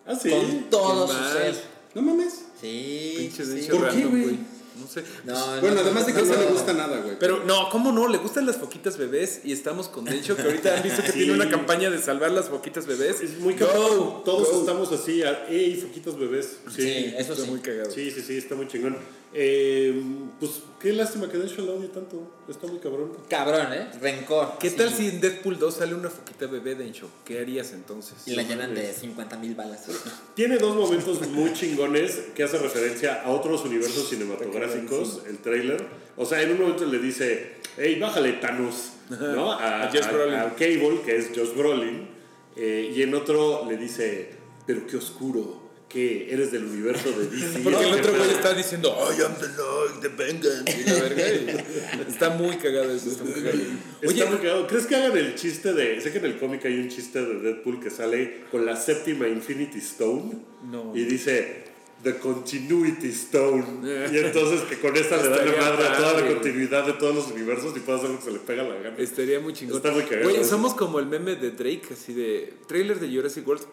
Ah, 0.06 0.14
sí. 0.14 0.30
Con 0.30 0.70
todo 0.70 1.08
su 1.08 1.32
ser. 1.32 1.54
No 1.94 2.02
mames. 2.02 2.46
Sí. 2.60 3.14
Pinche 3.18 3.44
sí. 3.44 3.68
¿Por 3.70 3.88
qué, 3.90 4.04
güey? 4.04 4.38
No 4.80 4.86
sé. 4.86 5.02
No, 5.24 5.54
no, 5.56 5.60
Bueno, 5.60 5.80
además 5.80 6.06
de 6.06 6.14
que 6.14 6.22
no 6.22 6.34
no. 6.34 6.40
le 6.40 6.46
gusta 6.46 6.72
nada, 6.72 6.98
güey. 7.00 7.18
Pero 7.18 7.44
no, 7.44 7.68
¿cómo 7.70 7.92
no? 7.92 8.08
Le 8.08 8.18
gustan 8.18 8.46
las 8.46 8.56
foquitas 8.56 8.96
bebés 8.96 9.40
y 9.44 9.52
estamos 9.52 9.88
con 9.88 10.04
Dencho, 10.04 10.36
que 10.36 10.42
ahorita 10.42 10.76
han 10.76 10.82
visto 10.82 11.02
que 11.02 11.08
Sí. 11.12 11.18
tiene 11.18 11.32
una 11.34 11.48
campaña 11.50 11.90
de 11.90 12.00
salvar 12.00 12.30
las 12.30 12.48
foquitas 12.48 12.86
bebés. 12.86 13.20
Es 13.20 13.38
muy 13.38 13.54
Go, 13.54 13.66
cagado. 13.66 14.22
Todos 14.24 14.50
go. 14.52 14.60
estamos 14.60 14.92
así, 14.92 15.22
a- 15.22 15.46
¡ey, 15.48 15.76
foquitos 15.76 16.18
bebés! 16.18 16.58
Sí, 16.74 17.12
eso 17.16 17.32
Está 17.32 17.44
sí. 17.44 17.50
muy 17.50 17.60
cagado. 17.60 17.90
Sí, 17.90 18.10
sí, 18.10 18.22
sí, 18.22 18.36
está 18.38 18.54
muy 18.54 18.68
chingón. 18.68 18.96
Eh, 19.34 20.02
pues 20.40 20.62
qué 20.80 20.92
lástima 20.94 21.28
que 21.30 21.36
Dencho 21.36 21.60
lo 21.62 21.74
odie 21.74 21.88
tanto. 21.88 22.30
Está 22.48 22.66
muy 22.66 22.78
cabrón. 22.78 23.12
Cabrón, 23.28 23.72
¿eh? 23.74 23.88
Rencor. 24.00 24.54
¿Qué 24.58 24.70
Sí. 24.70 24.76
tal 24.76 24.90
si 24.90 25.08
en 25.08 25.20
Deadpool 25.20 25.58
2 25.58 25.74
sale 25.74 25.94
una 25.94 26.08
foquita 26.08 26.46
bebé, 26.46 26.74
Dencho? 26.74 27.10
¿Qué 27.26 27.38
harías 27.40 27.72
entonces? 27.72 28.14
Y 28.26 28.34
la 28.34 28.42
llenan 28.42 28.74
de 28.74 28.92
50 28.92 29.36
mil 29.36 29.54
balas. 29.54 29.84
Tiene 30.34 30.56
dos 30.56 30.74
momentos 30.76 31.20
muy 31.28 31.52
chingones 31.52 32.20
que 32.34 32.42
hace 32.44 32.58
referencia 32.58 33.22
a 33.22 33.30
otros 33.30 33.64
universos 33.64 34.08
cinematográficos, 34.08 35.20
el 35.26 35.38
trailer. 35.38 35.84
O 36.16 36.24
sea, 36.24 36.40
en 36.42 36.52
un 36.52 36.60
momento 36.60 36.86
le 36.86 36.98
dice, 36.98 37.56
hey, 37.76 37.98
bájale 38.00 38.32
Thanos, 38.34 38.92
¿no? 39.10 39.52
A, 39.52 39.84
A 39.84 39.90
Josh 39.90 40.10
Brolin. 40.10 40.34
a 40.36 40.54
Cable, 40.54 41.02
que 41.04 41.16
es 41.16 41.28
Josh 41.34 41.54
Brolin. 41.54 42.08
Eh, 42.56 42.92
y 42.96 43.02
en 43.02 43.14
otro 43.14 43.66
le 43.68 43.76
dice, 43.76 44.30
pero 44.66 44.86
qué 44.86 44.96
oscuro, 44.96 45.67
que 45.88 46.32
eres 46.32 46.52
del 46.52 46.64
universo 46.64 47.10
de 47.10 47.26
DC. 47.26 47.60
Porque 47.64 47.80
el 47.80 47.94
¿Qué 47.94 48.00
otro 48.00 48.12
güey 48.12 48.28
pedo?" 48.28 48.36
está 48.36 48.54
diciendo, 48.54 48.96
I 48.98 49.22
am 49.22 49.34
the 49.36 49.48
Lord, 49.56 50.00
the 50.00 50.08
vengeance. 50.08 50.80
Y 50.80 50.84
la 50.84 50.94
verga, 50.94 51.64
está 52.06 52.30
muy 52.30 52.56
cagado 52.56 52.92
eso, 52.92 53.10
está 53.10 53.24
muy 53.24 53.32
cagado. 53.34 53.58
Está 54.02 54.08
Oye, 54.08 54.26
muy 54.26 54.38
cagado. 54.38 54.66
¿Crees 54.66 54.86
que 54.86 54.96
hagan 54.96 55.16
el 55.16 55.34
chiste 55.34 55.72
de. 55.72 56.00
Sé 56.00 56.12
que 56.12 56.18
en 56.18 56.26
el 56.26 56.38
cómic 56.38 56.64
hay 56.66 56.78
un 56.78 56.88
chiste 56.88 57.24
de 57.24 57.40
Deadpool 57.40 57.80
que 57.80 57.90
sale 57.90 58.44
con 58.50 58.66
la 58.66 58.76
séptima 58.76 59.26
Infinity 59.28 59.78
Stone. 59.78 60.32
No. 60.70 60.92
Y 60.94 61.04
dice. 61.04 61.68
The 62.02 62.16
Continuity 62.18 63.08
Stone. 63.08 63.64
Y 64.12 64.18
entonces 64.18 64.60
que 64.68 64.78
con 64.78 64.96
esta 64.96 65.16
le 65.16 65.30
dan 65.30 65.46
la 65.46 65.56
madre 65.56 65.88
a 65.88 65.96
toda 65.96 66.20
la 66.20 66.28
continuidad 66.28 66.86
de 66.86 66.92
todos 66.92 67.12
los 67.12 67.26
universos 67.32 67.76
y 67.76 67.80
puede 67.80 67.98
hacer 67.98 68.10
lo 68.10 68.18
que 68.18 68.24
se 68.24 68.30
le 68.30 68.38
pega 68.38 68.62
la 68.62 68.76
gana. 68.76 68.96
estaría 68.98 69.40
muy 69.40 69.52
chingón. 69.52 69.78
Está 69.78 69.90
muy 69.90 70.04
cagado 70.04 70.30
eso. 70.30 70.44
somos 70.44 70.74
como 70.74 71.00
el 71.00 71.06
meme 71.06 71.34
de 71.34 71.50
Drake, 71.50 71.88
así 71.90 72.12
de 72.12 72.54
trailer 72.68 73.00
de 73.00 73.08
Jurassic 73.08 73.46
World. 73.46 73.66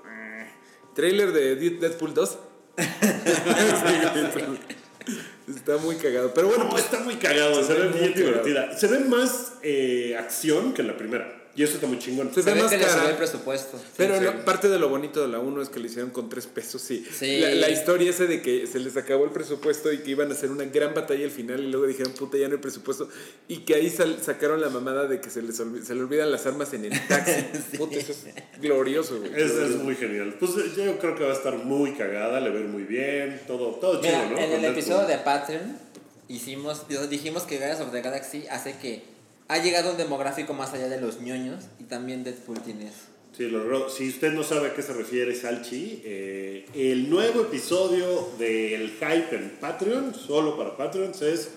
Trailer 0.96 1.32
de 1.34 1.56
Dead- 1.56 1.80
Deadpool 1.80 2.14
2. 2.14 2.38
está 5.56 5.78
muy 5.78 5.96
cagado. 5.98 6.34
Pero 6.34 6.48
bueno, 6.48 6.64
No, 6.66 6.70
pues 6.72 6.86
está 6.86 7.00
muy 7.02 7.16
cagado, 7.16 7.64
se, 7.64 7.74
ve 7.74 7.80
ve 7.82 7.90
muy 7.90 8.14
cagado. 8.14 8.44
divertida. 8.44 8.78
Se 8.78 8.88
ve 8.88 9.00
más 9.00 9.54
eh, 9.64 10.16
acción 10.18 10.74
que 10.74 10.84
la 10.84 10.98
primera. 10.98 11.45
Y 11.58 11.64
eso 11.64 11.76
está 11.76 11.88
muy 11.88 11.98
chingón. 12.00 12.34
Se 12.34 12.44
Se 12.44 12.54
ve 12.54 12.62
más 12.62 12.70
que 12.72 12.80
cara. 12.80 13.10
el 13.10 13.16
presupuesto. 13.16 13.80
Pero 13.96 14.18
sí. 14.18 14.24
lo- 14.26 14.44
parte 14.44 14.68
de 14.68 14.78
lo 14.78 14.90
bonito 14.90 15.22
de 15.22 15.30
la 15.30 15.40
1 15.40 15.62
es 15.62 15.70
que 15.70 15.80
le 15.80 15.88
hicieron 15.88 16.10
con 16.12 16.28
tres 16.28 16.48
pesos, 16.48 16.82
sí. 16.82 17.06
Sí. 17.18 17.40
La, 17.40 17.50
la 17.56 17.70
historia 17.70 18.10
esa 18.10 18.26
de 18.26 18.42
que 18.42 18.68
se 18.68 18.78
les 18.80 18.98
acabó 18.98 19.24
el 19.24 19.32
presupuesto 19.32 19.92
y 19.94 20.00
que 20.00 20.12
iban 20.12 20.30
a 20.30 20.34
hacer 20.34 20.52
una 20.52 20.66
gran 20.66 20.94
batalla 20.94 21.24
al 21.24 21.32
final 21.32 21.62
y 21.64 21.68
luego 21.72 21.88
dijeron, 21.88 22.12
puta, 22.14 22.38
ya 22.38 22.48
no 22.50 22.56
hay 22.56 22.60
presupuesto. 22.62 23.08
Y 23.48 23.60
que 23.60 23.76
ahí 23.76 23.90
sal- 23.90 24.18
sacaron 24.22 24.60
la 24.60 24.70
mamada 24.70 25.08
de 25.08 25.22
que 25.22 25.30
se 25.30 25.42
les 25.42 25.56
se 25.56 25.96
le 25.96 26.02
olvidan 26.02 26.30
las 26.32 26.46
armas 26.46 26.74
en 26.74 26.86
el 26.86 27.08
taxi. 27.08 27.46
Puta, 27.78 27.96
eso 27.96 28.12
es 28.12 28.26
glorioso, 28.62 29.20
güey. 29.20 29.32
Es, 29.34 29.52
es 29.52 29.76
muy 29.78 29.96
genial. 29.96 30.36
Pues 30.40 30.52
eh, 30.58 30.72
yo 30.76 31.00
creo 31.00 31.16
que 31.16 31.24
va 31.24 31.32
a 31.32 31.36
estar 31.36 31.56
muy 31.56 31.94
cagada, 31.94 32.42
le 32.42 32.50
ir 32.50 32.68
muy 32.68 32.84
bien, 32.84 33.42
todo, 33.48 33.76
todo 33.76 34.02
Mira, 34.02 34.26
chido, 34.26 34.32
¿no? 34.32 34.38
en 34.40 34.52
el 34.52 34.66
episodio 34.66 35.08
de 35.08 35.18
Patreon 35.20 35.78
hicimos, 36.28 36.88
dijimos 37.10 37.44
que 37.44 37.58
Guardians 37.58 37.82
of 37.82 37.92
the 37.92 38.02
Galaxy 38.02 38.46
hace 38.50 38.74
que 38.78 39.15
ha 39.48 39.58
llegado 39.60 39.92
un 39.92 39.98
demográfico 39.98 40.54
más 40.54 40.74
allá 40.74 40.88
de 40.90 41.00
los 41.00 41.22
ñoños 41.22 41.66
y 41.80 41.84
también 41.84 42.24
Deadpool 42.24 42.62
tiene 42.62 42.88
eso. 42.88 43.16
Sí, 43.36 43.50
lo 43.50 43.60
logró. 43.60 43.90
Si 43.90 44.08
usted 44.08 44.32
no 44.32 44.44
sabe 44.44 44.70
a 44.70 44.74
qué 44.74 44.82
se 44.82 44.94
refiere 44.94 45.36
Salchi, 45.36 46.02
eh, 46.06 46.66
el 46.74 47.10
nuevo 47.10 47.42
episodio 47.42 48.30
del 48.40 48.92
Hype 48.92 49.36
en 49.36 49.58
Patreon, 49.60 50.16
solo 50.16 50.58
para 50.58 50.78
Patreons, 50.78 51.22
es 51.22 51.50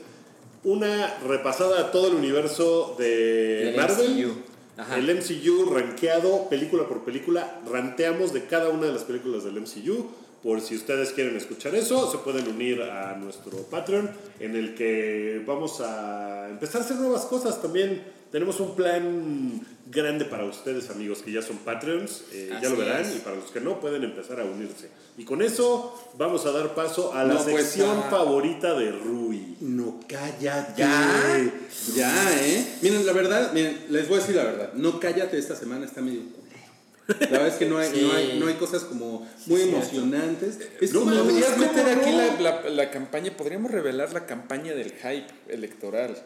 una 0.65 1.19
repasada 1.21 1.81
a 1.81 1.91
todo 1.93 2.09
el 2.09 2.17
universo 2.17 2.97
de 2.99 3.67
Del 3.67 3.77
Marvel. 3.77 4.27
MCU. 4.27 4.49
El 4.97 5.17
MCU 5.17 5.71
rankeado 5.73 6.49
película 6.49 6.89
por 6.89 7.05
película. 7.05 7.61
Ranteamos 7.71 8.33
de 8.33 8.47
cada 8.47 8.71
una 8.71 8.87
de 8.87 8.93
las 8.93 9.05
películas 9.05 9.45
del 9.45 9.61
MCU. 9.61 10.09
Por 10.43 10.61
si 10.61 10.77
ustedes 10.77 11.11
quieren 11.13 11.37
escuchar 11.37 11.75
eso, 11.75 12.11
se 12.11 12.19
pueden 12.19 12.47
unir 12.49 12.81
a 12.83 13.17
nuestro 13.17 13.59
Patreon, 13.65 14.09
en 14.39 14.55
el 14.55 14.75
que 14.75 15.43
vamos 15.45 15.81
a 15.81 16.49
empezar 16.49 16.81
a 16.83 16.85
hacer 16.85 16.97
nuevas 16.97 17.25
cosas 17.27 17.61
también. 17.61 18.03
Tenemos 18.31 18.61
un 18.61 18.77
plan 18.77 19.61
grande 19.91 20.27
para 20.27 20.45
ustedes, 20.45 20.91
amigos, 20.91 21.23
que 21.23 21.33
ya 21.33 21.41
son 21.43 21.57
Patreons. 21.59 22.25
eh, 22.33 22.51
ya 22.63 22.69
lo 22.69 22.77
verán. 22.77 23.01
es. 23.01 23.17
Y 23.17 23.19
para 23.21 23.37
los 23.37 23.51
que 23.51 23.61
no, 23.61 23.81
pueden 23.81 24.05
empezar 24.05 24.39
a 24.41 24.45
unirse. 24.45 24.91
Y 25.17 25.25
con 25.25 25.43
eso 25.43 25.95
vamos 26.19 26.45
a 26.47 26.53
dar 26.53 26.75
paso 26.75 27.15
a 27.15 27.25
la 27.25 27.35
No, 27.35 27.45
pues, 27.45 27.65
sección 27.65 28.05
favorita 28.11 28.75
de 28.75 28.93
Rui. 28.93 29.57
No, 29.61 29.99
cállate. 30.07 30.75
¿Ya? 30.83 31.51
Ya, 31.97 32.47
¿eh? 32.47 32.77
Miren, 32.83 33.07
la 33.07 33.13
verdad, 33.13 33.53
miren, 33.55 33.87
les 33.89 34.07
voy 34.09 34.19
a 34.19 34.21
decir 34.21 34.37
la 34.37 34.45
verdad. 34.45 34.73
No 34.75 35.01
cállate 35.01 35.39
esta 35.39 35.57
semana, 35.57 35.87
está 35.87 36.03
medio. 36.03 36.21
La 37.09 37.27
verdad 37.27 37.49
es 37.49 37.55
que 37.55 37.67
no 37.67 37.79
hay, 37.79 37.91
Sí. 37.91 38.03
no 38.03 38.13
hay, 38.13 38.39
no 38.39 38.47
hay 38.49 38.55
cosas 38.55 38.83
como 38.85 39.27
muy 39.47 39.63
emocionantes. 39.63 40.59
Es 40.81 40.93
No, 40.93 41.01
como, 41.01 41.15
podrías 41.25 41.51
¿cómo 41.53 41.67
meter 41.67 41.87
aquí 41.99 42.11
no? 42.11 42.17
la, 42.19 42.37
la- 42.63 42.69
la 42.71 42.91
campaña, 42.91 43.35
podríamos 43.37 43.71
revelar 43.71 44.13
la 44.13 44.27
campaña 44.27 44.75
del 44.75 44.93
hype 44.93 45.27
electoral. 45.49 46.23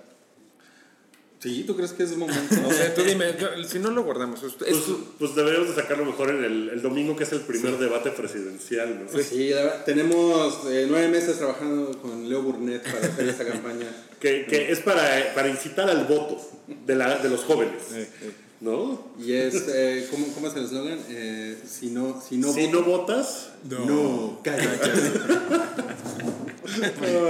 Sí, 1.38 1.64
¿tú 1.66 1.74
crees 1.74 1.92
que 1.92 2.04
es 2.04 2.12
el 2.12 2.18
momento? 2.18 2.54
O 2.68 2.72
sea, 2.72 2.94
tú 2.94 3.02
dime, 3.02 3.34
yo- 3.38 3.64
si 3.64 3.78
no 3.80 3.90
lo 3.90 4.04
guardamos. 4.04 4.42
es- 4.44 4.52
Pues, 4.54 4.70
es- 4.70 4.84
pues 5.18 5.34
deberíamos 5.34 5.68
de 5.74 5.74
sacarlo 5.82 6.04
mejor 6.04 6.30
en 6.30 6.44
el, 6.44 6.68
el 6.70 6.82
domingo, 6.82 7.16
que 7.16 7.24
es 7.24 7.32
el 7.32 7.40
primer 7.40 7.78
debate 7.78 8.10
presidencial, 8.10 9.04
¿no? 9.12 9.22
Sí, 9.22 9.50
la 9.50 9.62
verdad, 9.62 9.84
tenemos 9.84 10.60
eh, 10.68 10.86
nueve 10.88 11.08
meses 11.08 11.38
trabajando 11.38 12.00
con 12.00 12.28
Leo 12.28 12.42
Burnett 12.42 12.82
para 12.84 13.06
hacer 13.06 13.28
esta 13.28 13.44
campaña. 13.52 13.86
Que, 14.20 14.46
que 14.46 14.70
es 14.70 14.78
para, 14.80 15.32
para 15.34 15.48
incitar 15.48 15.90
al 15.90 16.04
voto 16.06 16.40
de, 16.86 16.94
la, 16.94 17.18
de 17.18 17.28
los 17.28 17.40
jóvenes, 17.42 17.82
¿no? 18.62 19.02
Y 19.18 19.32
es, 19.34 19.54
eh, 19.68 20.06
¿cómo, 20.10 20.26
¿cómo 20.34 20.46
es 20.48 20.54
el 20.56 20.64
eslogan? 20.64 20.98
Eh, 21.10 21.56
si 21.68 21.90
no, 21.90 22.22
si 22.26 22.36
no 22.38 22.52
si 22.52 22.68
no 22.68 22.82
votas, 22.82 23.48
No, 23.68 24.40
cállate. 24.42 24.90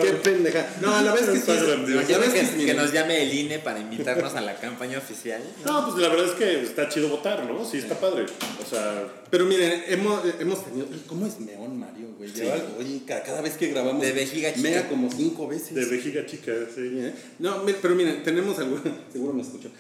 Qué 0.03 0.13
pendeja. 0.23 0.67
No, 0.81 1.01
la 1.03 1.15
es 1.15 1.21
que 1.23 1.39
sí. 1.41 1.47
La 1.49 2.03
es 2.03 2.07
que, 2.07 2.15
que, 2.15 2.51
que 2.51 2.57
miren, 2.57 2.77
nos 2.77 2.93
llame 2.93 3.23
el 3.23 3.33
INE 3.35 3.59
para 3.59 3.81
invitarnos 3.81 4.35
a 4.35 4.41
la 4.41 4.55
campaña 4.57 4.99
oficial. 4.99 5.43
no, 5.65 5.87
pues 5.87 6.01
la 6.03 6.09
verdad 6.11 6.27
es 6.27 6.33
que 6.33 6.63
está 6.63 6.89
chido 6.89 7.09
votar, 7.09 7.45
¿no? 7.51 7.65
Sí, 7.65 7.79
está 7.79 7.99
padre. 7.99 8.27
O 8.65 8.69
sea, 8.69 9.05
Pero 9.31 9.47
miren, 9.47 9.83
hemos, 9.89 10.21
hemos 10.39 10.65
tenido. 10.65 10.87
¿Cómo 11.09 11.27
es 11.27 11.41
meón, 11.41 11.79
Mario, 11.79 12.09
güey? 12.19 12.31
Lleva- 12.33 12.57
Oye, 12.79 13.01
ca- 13.07 13.23
cada, 13.23 13.41
vez 13.41 13.57
que 13.57 13.69
grabamos. 13.69 14.03
De 14.03 14.13
vejiga 14.13 14.51
chica. 14.53 14.69
Mea 14.69 14.89
como 14.89 15.11
cinco 15.11 15.49
veces. 15.49 15.75
de 15.75 15.87
vejiga 15.87 16.25
chica, 16.27 16.53
Sí, 16.75 16.89
sí. 16.91 16.99
¿eh? 17.01 17.15
No, 17.39 17.63
pero 17.81 17.95
miren, 17.95 18.23
tenemos 18.23 18.59
algo. 18.59 18.79
Seguro 19.13 19.33
me 19.33 19.43
escucho. 19.43 19.71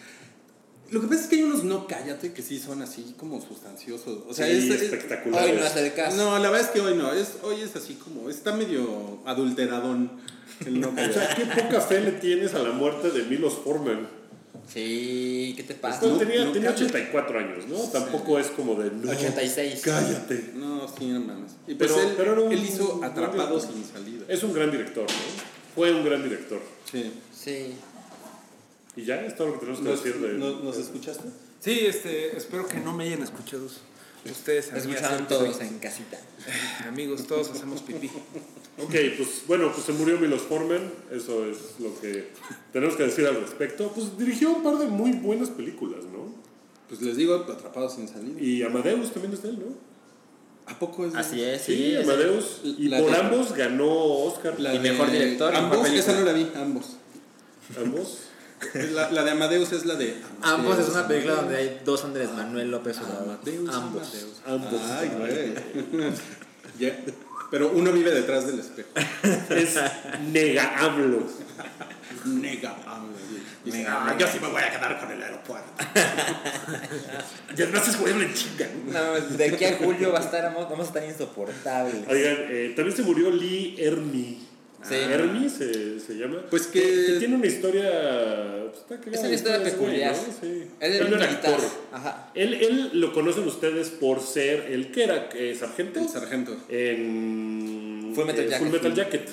Lo 0.93 1.01
que 1.01 1.07
pasa 1.09 1.23
es 1.23 1.27
que 1.27 1.37
hay 1.37 1.43
unos 1.43 1.65
no 1.65 1.87
cállate 1.87 2.33
que 2.33 2.43
sí 2.43 2.59
son 2.61 2.83
así 2.83 3.15
como 3.19 3.41
sustanciosos. 3.41 4.21
O 4.29 4.35
sea, 4.35 4.47
Sí, 4.47 4.53
es, 4.53 4.65
es- 4.65 4.83
espectaculares. 4.83 5.51
Hoy 5.53 5.59
no 5.59 5.65
hace 5.67 5.87
el 5.87 5.93
caso. 5.95 6.17
No, 6.17 6.39
la 6.39 6.51
verdad 6.51 6.67
es 6.69 6.73
que 6.73 6.81
hoy 6.81 6.95
no. 6.95 7.13
Es, 7.13 7.33
hoy 7.43 7.63
es 7.63 7.75
así 7.75 7.95
como. 7.95 8.29
Está 8.31 8.55
medio 8.55 9.19
adulteradón 9.25 10.11
el 10.67 10.81
no 10.81 10.89
O 10.91 10.95
cállate. 10.95 11.15
sea, 11.15 11.35
qué 11.35 11.63
poca 11.63 11.81
fe 11.81 12.01
le 12.03 12.13
tienes 12.13 12.55
a 12.55 12.59
la 12.61 12.71
muerte 12.73 13.11
de 13.11 13.23
Milos 13.25 13.55
Forman. 13.65 14.07
Sí, 14.73 15.55
¿qué 15.57 15.63
te 15.65 15.75
pasa? 15.75 16.01
Pues 16.01 16.13
no- 16.13 16.19
tenía, 16.19 16.45
no 16.45 16.53
tenía 16.53 16.69
cállate. 16.75 16.85
84 16.85 17.39
años, 17.39 17.67
¿no? 17.69 17.79
Tampoco 17.91 18.39
es 18.39 18.47
como 18.49 18.75
de. 18.77 18.91
No, 18.91 19.11
86. 19.11 19.81
Cállate. 19.83 20.51
No, 20.55 20.87
sí, 20.89 21.07
no 21.07 21.21
mames. 21.21 21.53
Pues 21.65 21.77
Pero- 21.79 22.01
él, 22.01 22.15
pero 22.17 22.33
era 22.33 22.41
un- 22.43 22.53
él 22.53 22.63
hizo 22.65 23.01
Atrapados 23.03 23.65
sin 23.65 23.85
salida. 23.85 24.25
Es 24.29 24.43
un 24.43 24.53
gran 24.53 24.71
director, 24.71 25.05
¿no? 25.05 25.73
Fue 25.75 25.91
un 25.93 26.05
gran 26.05 26.23
director. 26.23 26.61
Sí. 26.91 27.11
Sí. 27.35 27.75
Y 28.97 29.05
ya 29.05 29.25
es 29.25 29.37
todo 29.37 29.49
lo 29.49 29.53
que 29.55 29.61
tenemos 29.61 29.81
que 29.81 29.89
¿Nos, 29.89 30.05
decir 30.05 30.21
de. 30.21 30.35
nos- 30.35 30.63
nos 30.63 30.77
escuchaste? 30.77 31.29
Sí, 31.61 31.81
este, 31.87 32.37
espero 32.37 32.67
que 32.69 32.79
no 32.81 32.93
me 32.93 33.05
hayan 33.05 33.23
escuchado 33.23 33.67
ustedes. 34.31 34.73
Escucharon 34.73 35.27
todos 35.29 35.61
en 35.61 35.79
casita. 35.79 36.19
Amigos, 36.87 37.27
todos 37.27 37.51
hacemos 37.51 37.81
pipí. 37.83 38.09
Ok, 38.79 38.95
pues 39.17 39.43
bueno, 39.47 39.73
pues 39.73 39.87
se 39.87 39.93
murió 39.93 40.19
Milos 40.19 40.43
Forman, 40.43 40.91
eso 41.11 41.45
es 41.47 41.59
lo 41.79 41.99
que 42.01 42.29
tenemos 42.73 42.97
que 42.97 43.05
decir 43.05 43.27
al 43.27 43.37
respecto. 43.41 43.93
Pues 43.95 44.19
dirigió 44.19 44.51
un 44.51 44.63
par 44.63 44.77
de 44.79 44.87
muy 44.87 45.13
buenas 45.13 45.51
películas, 45.51 46.05
¿no? 46.05 46.35
Pues 46.89 47.01
les 47.01 47.17
digo, 47.17 47.35
Atrapados 47.35 47.95
sin 47.95 48.09
salida. 48.09 48.41
Y 48.41 48.63
Amadeus 48.63 49.13
también 49.13 49.33
es 49.33 49.43
de 49.43 49.51
él, 49.51 49.59
¿no? 49.61 49.75
¿A 50.71 50.79
poco 50.79 51.07
es 51.07 51.13
de- 51.15 51.19
Así 51.19 51.43
es, 51.43 51.63
Sí, 51.63 51.75
sí. 51.77 51.95
es- 51.95 52.05
Amadeus. 52.05 52.61
Y 52.65 52.89
por 52.89 53.11
de- 53.11 53.17
ambos 53.17 53.53
ganó 53.55 53.91
Oscar. 53.95 54.59
La 54.61 54.75
Y 54.75 54.79
mejor 54.79 55.11
de- 55.11 55.19
director 55.19 55.55
Ambos, 55.55 55.89
esa 55.89 56.13
no 56.19 56.25
la 56.25 56.33
vi, 56.33 56.49
ambos. 56.55 56.97
Ambos. 57.79 58.19
La, 58.93 59.11
la 59.11 59.25
de 59.25 59.31
Amadeus 59.33 59.73
es 59.73 59.85
la 59.87 59.95
de. 59.97 60.17
Ambos 60.43 60.79
es 60.79 60.89
una 60.89 61.01
Amadeus. 61.01 61.09
película 61.09 61.35
donde 61.35 61.57
hay 61.57 61.81
dos 61.85 62.05
Andrés 62.05 62.31
Manuel 62.33 62.71
López 62.71 62.99
Obrador. 62.99 63.39
Amadeus, 63.43 63.75
Ambos. 63.75 64.03
Amadeus. 64.09 64.41
Ambos. 64.47 64.81
Ay, 64.91 65.11
güey. 65.19 66.13
Ya. 66.79 66.97
Pero 67.51 67.71
uno 67.73 67.93
vive 67.93 68.11
detrás 68.13 68.47
del 68.47 68.59
espejo. 68.61 68.89
Es 69.51 69.75
nega 70.33 70.79
AMLO. 70.79 71.27
Nega. 72.25 72.75
ah. 72.87 73.03
"Ah, 74.09 74.17
yo 74.19 74.27
sí 74.27 74.39
me 74.41 74.49
voy 74.49 74.63
a 74.63 74.71
quedar 74.71 74.99
con 74.99 75.11
el 75.13 75.23
aeropuerto. 75.23 75.69
Y 77.57 77.63
además 77.63 77.87
es 77.89 77.97
jugable 77.97 78.25
en 78.25 78.33
chinga. 78.35 78.67
No, 78.87 79.21
de 79.37 79.45
aquí 79.45 79.65
a 79.67 79.77
julio 79.77 80.11
va 80.13 80.21
a 80.21 80.23
estar, 80.23 80.43
vamos 80.55 80.81
a 80.81 80.83
estar 80.85 81.05
insoportables. 81.05 82.09
Oigan, 82.09 82.37
eh, 82.49 82.73
también 82.75 82.97
se 82.97 83.03
murió 83.03 83.31
Lee 83.31 83.77
Ermey. 83.79 84.39
Sí. 84.89 84.95
Ermey 84.97 85.49
se, 85.49 86.01
se 86.01 86.15
llama. 86.15 86.39
Pues 86.51 86.67
que- 86.67 87.17
tiene 87.19 87.37
una 87.37 87.47
historia. 87.47 87.91
pues, 88.89 89.01
está 89.01 89.11
Es 89.11 89.21
una 89.21 89.35
historia 89.35 89.59
güey, 89.59 89.71
peculiar. 89.71 90.15
¿no? 90.17 90.23
Sí. 90.41 90.65
Él 90.81 90.93
era 90.95 91.07
un 91.07 91.15
actor. 91.23 91.61
Ajá. 91.93 92.31
Él, 92.35 92.55
él 92.55 92.91
lo 92.95 93.13
conocen 93.13 93.45
ustedes 93.47 93.91
por 93.91 94.21
ser 94.21 94.67
el 94.73 94.91
que 94.91 95.05
era 95.05 95.29
eh, 95.35 95.55
sargento 95.59 96.01
El 96.01 96.09
sargento. 96.09 96.57
en 96.69 98.13
Full 98.15 98.25
Metal 98.27 98.45
en 98.45 98.51
Jacket. 98.51 98.59
Full 98.65 98.73
Metal 98.73 98.95
Jacket. 98.95 99.29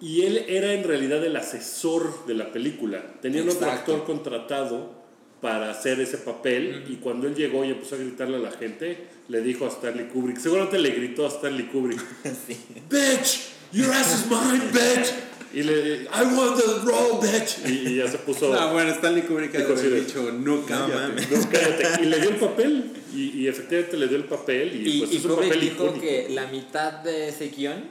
Y 0.00 0.22
él 0.22 0.44
era 0.48 0.72
en 0.72 0.84
realidad 0.84 1.24
el 1.24 1.36
asesor 1.36 2.26
de 2.26 2.34
la 2.34 2.52
película. 2.52 3.02
Tenían 3.22 3.48
otro 3.48 3.66
Exacto. 3.66 3.92
actor 3.94 4.04
contratado 4.06 4.94
para 5.40 5.70
hacer 5.70 6.00
ese 6.00 6.18
papel 6.18 6.84
y 6.88 6.96
cuando 6.96 7.26
él 7.26 7.34
llegó 7.34 7.64
y 7.64 7.70
empezó 7.70 7.94
a 7.94 7.98
gritarle 7.98 8.36
a 8.36 8.40
la 8.40 8.50
gente, 8.50 8.98
le 9.28 9.40
dijo 9.42 9.66
a 9.66 9.68
Stanley 9.68 10.06
Kubrick, 10.08 10.38
seguramente 10.38 10.78
le 10.78 10.90
gritó 10.90 11.26
a 11.26 11.28
Stanley 11.28 11.66
Kubrick, 11.66 12.00
Sí. 12.46 12.56
bitch, 12.90 13.40
your 13.72 13.90
ass 13.92 14.12
is 14.14 14.26
mine, 14.30 14.70
bitch. 14.72 15.12
Y 15.54 15.62
le, 15.62 16.02
I 16.12 16.22
want 16.36 16.56
the 16.60 16.84
role, 16.84 17.18
bitch. 17.22 17.58
Y, 17.66 17.88
y 17.88 17.96
ya 17.96 18.08
se 18.08 18.18
puso, 18.18 18.52
Ah, 18.52 18.72
bueno, 18.72 18.90
Stanley 18.90 19.22
Kubrick 19.22 19.54
ha 19.54 19.58
dicho, 19.58 20.30
no 20.32 20.66
cállate. 20.66 21.26
no, 21.34 21.50
cállate. 21.50 22.02
Y 22.02 22.06
le 22.06 22.20
dio 22.20 22.30
el 22.30 22.36
papel. 22.36 22.92
Y, 23.14 23.40
y 23.40 23.48
efectivamente 23.48 23.96
le 23.96 24.08
dio 24.08 24.16
el 24.18 24.24
papel. 24.24 24.74
Y, 24.74 24.88
Y, 24.96 24.98
pues 25.00 25.12
y 25.12 25.16
es 25.16 25.24
un 25.24 25.34
papel 25.36 25.60
dijo 25.60 25.74
icónico. 25.84 26.00
que 26.00 26.26
la 26.30 26.46
mitad 26.48 26.92
de 27.04 27.28
ese 27.28 27.48
guion 27.48 27.84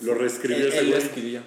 Lo 0.00 0.14
reescribió 0.14 0.66
él, 0.66 0.72
ese 0.72 0.78
él 0.80 0.90
lo 0.90 0.96
escribió. 0.96 1.42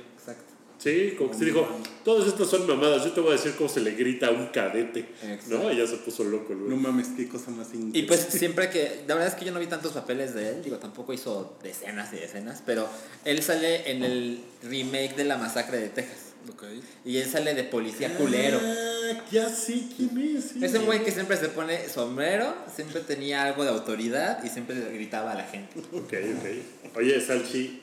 Sí, 0.80 1.14
como 1.18 1.30
que 1.32 1.38
se 1.38 1.46
dijo, 1.46 1.68
todas 2.06 2.26
estas 2.28 2.50
son 2.50 2.66
mamadas, 2.66 3.04
yo 3.04 3.12
te 3.12 3.20
voy 3.20 3.32
a 3.32 3.34
decir 3.34 3.54
cómo 3.58 3.68
se 3.70 3.82
le 3.82 3.92
grita 3.92 4.28
a 4.28 4.32
un 4.32 4.48
cadete, 4.48 5.02
Exacto. 5.22 5.58
¿no? 5.62 5.72
Y 5.74 5.78
ya 5.78 5.86
se 5.86 5.98
puso 5.98 6.24
loco 6.24 6.54
el 6.54 6.70
No 6.70 6.78
mames, 6.78 7.08
qué 7.18 7.28
cosa 7.28 7.52
más 7.52 7.68
Y 7.74 7.78
increíble. 7.78 8.08
pues 8.08 8.22
siempre 8.30 8.70
que, 8.70 9.04
la 9.06 9.16
verdad 9.16 9.28
es 9.28 9.36
que 9.36 9.44
yo 9.46 9.52
no 9.52 9.60
vi 9.60 9.68
tantos 9.68 9.92
papeles 9.92 10.34
de 10.34 10.50
él, 10.52 10.64
digo, 10.64 10.78
tampoco 10.78 11.12
hizo 11.12 11.58
decenas 11.62 12.14
y 12.14 12.16
decenas, 12.16 12.64
pero 12.66 12.88
él 13.26 13.44
sale 13.44 13.92
en 13.92 14.04
el 14.04 14.40
remake 14.64 15.18
de 15.18 15.26
La 15.26 15.38
Masacre 15.38 15.80
de 15.80 15.90
Texas. 15.90 16.18
Ok. 16.50 16.64
Y 17.04 17.18
él 17.18 17.30
sale 17.30 17.54
de 17.54 17.66
policía 17.66 18.16
culero. 18.16 18.62
Ah, 18.64 19.22
ya 19.30 19.50
sé 19.50 19.84
quién 19.98 20.18
es. 20.38 20.46
sí. 20.54 20.64
Es 20.64 20.74
un 20.74 20.86
güey 20.86 21.04
que 21.04 21.12
siempre 21.12 21.36
se 21.36 21.50
pone 21.50 21.90
sombrero, 21.90 22.56
siempre 22.74 23.02
tenía 23.02 23.44
algo 23.44 23.66
de 23.66 23.72
autoridad 23.72 24.42
y 24.46 24.48
siempre 24.48 24.78
le 24.78 24.90
gritaba 24.94 25.34
a 25.34 25.36
la 25.36 25.44
gente. 25.44 25.78
Ok, 25.92 26.14
ok. 26.14 26.96
Oye, 26.96 27.20
Salchi, 27.20 27.82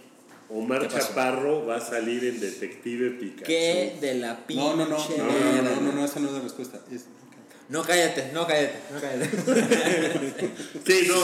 Omar. 0.48 0.86
Chaparro 0.88 1.66
va 1.66 1.76
a 1.76 1.80
salir 1.80 2.24
en 2.24 2.38
Detective 2.40 3.10
Pikachu. 3.10 3.44
¿Qué 3.46 3.96
de 4.00 4.14
la 4.14 4.46
pinche 4.46 4.62
No, 4.62 4.76
no, 4.76 4.84
no, 4.86 4.96
no, 4.98 4.98
no, 4.98 5.24
no, 5.26 5.34
verga? 5.34 5.62
no, 5.62 5.80
no, 5.80 5.92
no, 5.92 6.04
esa 6.04 6.20
no 6.20 6.28
es 6.28 6.34
la 6.34 6.40
respuesta. 6.40 6.78
Es- 6.92 7.06
No, 7.68 7.82
cállate, 7.82 8.30
no 8.32 8.46
cállate, 8.46 8.78
no 8.92 9.00
cállate. 9.00 9.28
Sí, 10.86 11.08
no, 11.08 11.16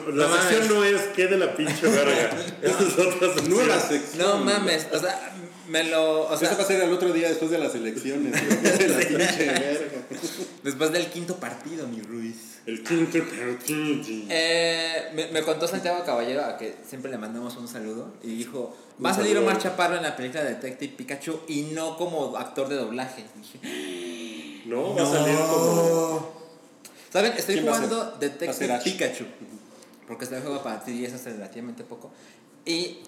no, 0.00 0.10
no, 0.10 0.16
la 0.16 0.26
No 0.28 0.34
sección 0.42 0.60
mames. 0.60 0.70
no 0.70 0.84
es 0.84 1.02
qué 1.16 1.26
de 1.26 1.36
la 1.38 1.56
pinche 1.56 1.86
verga. 1.88 2.30
Esa 2.62 2.78
es 2.84 2.98
otra 2.98 3.28
sección. 3.34 3.50
Nueva 3.50 3.80
sección. 3.80 4.18
No 4.18 4.36
mames, 4.44 4.86
o 4.92 4.98
sea, 5.00 5.32
me 5.68 5.82
lo. 5.84 6.22
O 6.28 6.34
Eso 6.34 6.44
va 6.44 6.50
a 6.52 6.54
sea, 6.54 6.64
ser 6.64 6.82
el 6.82 6.92
otro 6.92 7.12
día 7.12 7.28
después 7.28 7.50
de 7.50 7.58
las 7.58 7.74
elecciones. 7.74 8.32
De 8.32 8.88
la 8.88 8.98
pinche 9.08 9.44
verga. 9.46 9.97
después 10.62 10.92
del 10.92 11.06
quinto 11.06 11.36
partido, 11.36 11.86
mi 11.86 12.00
Ruiz. 12.00 12.60
El 12.66 12.82
quinto 12.82 13.18
partido. 13.18 14.02
Eh, 14.28 15.10
me, 15.14 15.28
me 15.28 15.42
contó 15.42 15.66
Santiago 15.66 16.04
Caballero, 16.04 16.44
a 16.44 16.56
que 16.56 16.76
siempre 16.86 17.10
le 17.10 17.18
mandamos 17.18 17.56
un 17.56 17.68
saludo, 17.68 18.12
y 18.22 18.36
dijo: 18.36 18.76
Va 19.04 19.10
a 19.10 19.14
salir. 19.14 19.38
Omar 19.38 19.58
Chaparro 19.58 19.96
en 19.96 20.02
la 20.02 20.16
película 20.16 20.42
de 20.42 20.50
Detective 20.50 20.94
Pikachu 20.96 21.40
y 21.48 21.62
no 21.72 21.96
como 21.96 22.36
actor 22.36 22.68
de 22.68 22.76
doblaje. 22.76 23.24
Dije, 23.36 24.62
No, 24.66 24.94
va 24.94 25.02
a 25.02 25.06
salir 25.06 25.36
como. 25.36 26.38
¿Saben? 27.12 27.32
Estoy 27.36 27.54
¿Quién 27.56 27.66
va 27.66 27.72
a 27.72 27.74
jugando 27.74 28.16
Detective. 28.18 28.80
Pikachu. 28.84 29.24
Porque 30.06 30.24
este 30.24 30.40
juego 30.40 30.62
para 30.62 30.84
3DS 30.84 31.14
hace 31.14 31.30
relativamente 31.30 31.84
poco. 31.84 32.10
Y 32.64 32.98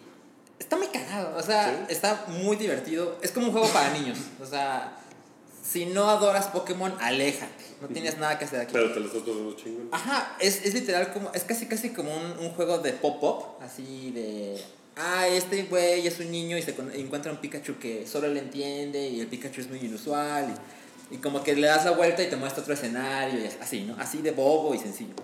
está 0.59 0.77
muy 0.77 0.87
cagado. 0.89 1.37
O 1.37 1.43
sea, 1.43 1.87
¿Sí? 1.89 1.95
está 1.95 2.27
muy 2.29 2.57
divertido. 2.57 3.19
Es 3.23 3.33
como 3.33 3.47
un 3.47 3.53
juego 3.53 3.69
para 3.69 3.93
niños. 3.93 4.19
O 4.41 4.47
sea, 4.47 4.97
si 5.63 5.87
no 5.87 6.09
adoras 6.11 6.47
Pokémon, 6.49 6.93
aléjate. 7.01 7.65
No 7.81 7.89
tienes 7.89 8.19
nada 8.19 8.39
que 8.39 8.45
hacer 8.45 8.61
aquí. 8.61 8.73
Pero 8.73 8.93
te 8.93 9.01
lo 9.01 9.07
estás 9.07 9.23
pasando 9.23 9.57
chingón. 9.57 9.89
Ajá, 9.93 10.37
es, 10.41 10.65
es 10.65 10.75
literal 10.75 11.13
como. 11.13 11.33
Es 11.33 11.45
casi 11.45 11.67
casi 11.67 11.91
como 11.91 12.15
un, 12.15 12.39
un 12.39 12.51
juego 12.51 12.79
de 12.79 12.93
pop-up. 12.93 13.63
Así 13.63 14.11
de. 14.13 14.63
Ah, 14.97 15.27
este 15.29 15.63
güey 15.65 16.07
es 16.07 16.19
un 16.21 16.31
niño 16.31 16.59
y 16.59 16.63
se 16.63 16.75
con- 16.75 16.93
encuentra 16.95 17.33
un 17.33 17.39
Pikachu 17.39 17.79
que 17.79 18.07
solo 18.07 18.29
le 18.29 18.41
entiende 18.41 19.09
y 19.09 19.21
el 19.21 19.29
Pikachu 19.29 19.61
es 19.63 19.69
muy 19.71 19.79
inusual. 19.79 20.55
Y, 21.11 21.15
y 21.15 21.19
como 21.19 21.43
que 21.43 21.55
le 21.57 21.67
das 21.69 21.85
la 21.87 21.93
vuelta 21.93 22.23
y 22.23 22.29
te 22.29 22.37
muestra 22.37 22.61
otro 22.63 22.75
escenario 22.75 23.41
y 23.41 23.47
así, 23.63 23.83
¿no? 23.83 23.97
Así 23.99 24.19
de 24.19 24.33
bobo 24.33 24.75
y 24.75 24.79
sencillo. 24.79 25.15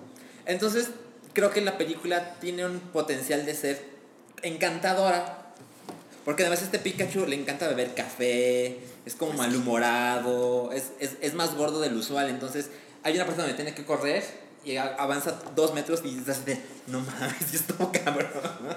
Entonces, 0.47 0.89
creo 1.35 1.51
que 1.51 1.61
la 1.61 1.77
película 1.77 2.35
tiene 2.41 2.65
un 2.65 2.79
potencial 2.81 3.45
de 3.45 3.55
ser 3.55 3.83
encantadora. 4.43 5.43
Porque 6.25 6.43
además 6.43 6.63
este 6.63 6.79
Pikachu 6.79 7.27
le 7.27 7.37
encanta 7.37 7.69
beber 7.69 7.95
café, 7.95 8.79
es 9.07 9.15
como 9.15 9.33
malhumorado, 9.33 10.73
es, 10.73 10.91
es, 10.99 11.13
es 11.21 11.35
más 11.35 11.55
gordo 11.55 11.81
del 11.81 11.95
usual. 11.97 12.29
Entonces 12.29 12.71
hay 13.03 13.15
una 13.15 13.25
parte 13.25 13.41
donde 13.41 13.55
tiene 13.57 13.73
que 13.73 13.87
correr 13.87 14.25
y 14.65 14.77
avanza 14.77 15.41
dos 15.55 15.73
metros 15.75 16.03
y 16.05 16.19
es 16.19 16.29
así 16.29 16.43
de, 16.45 16.61
no 16.89 17.01
mames, 17.01 17.35
y 17.53 17.57
estuvo 17.57 17.91
cabrón. 17.93 18.29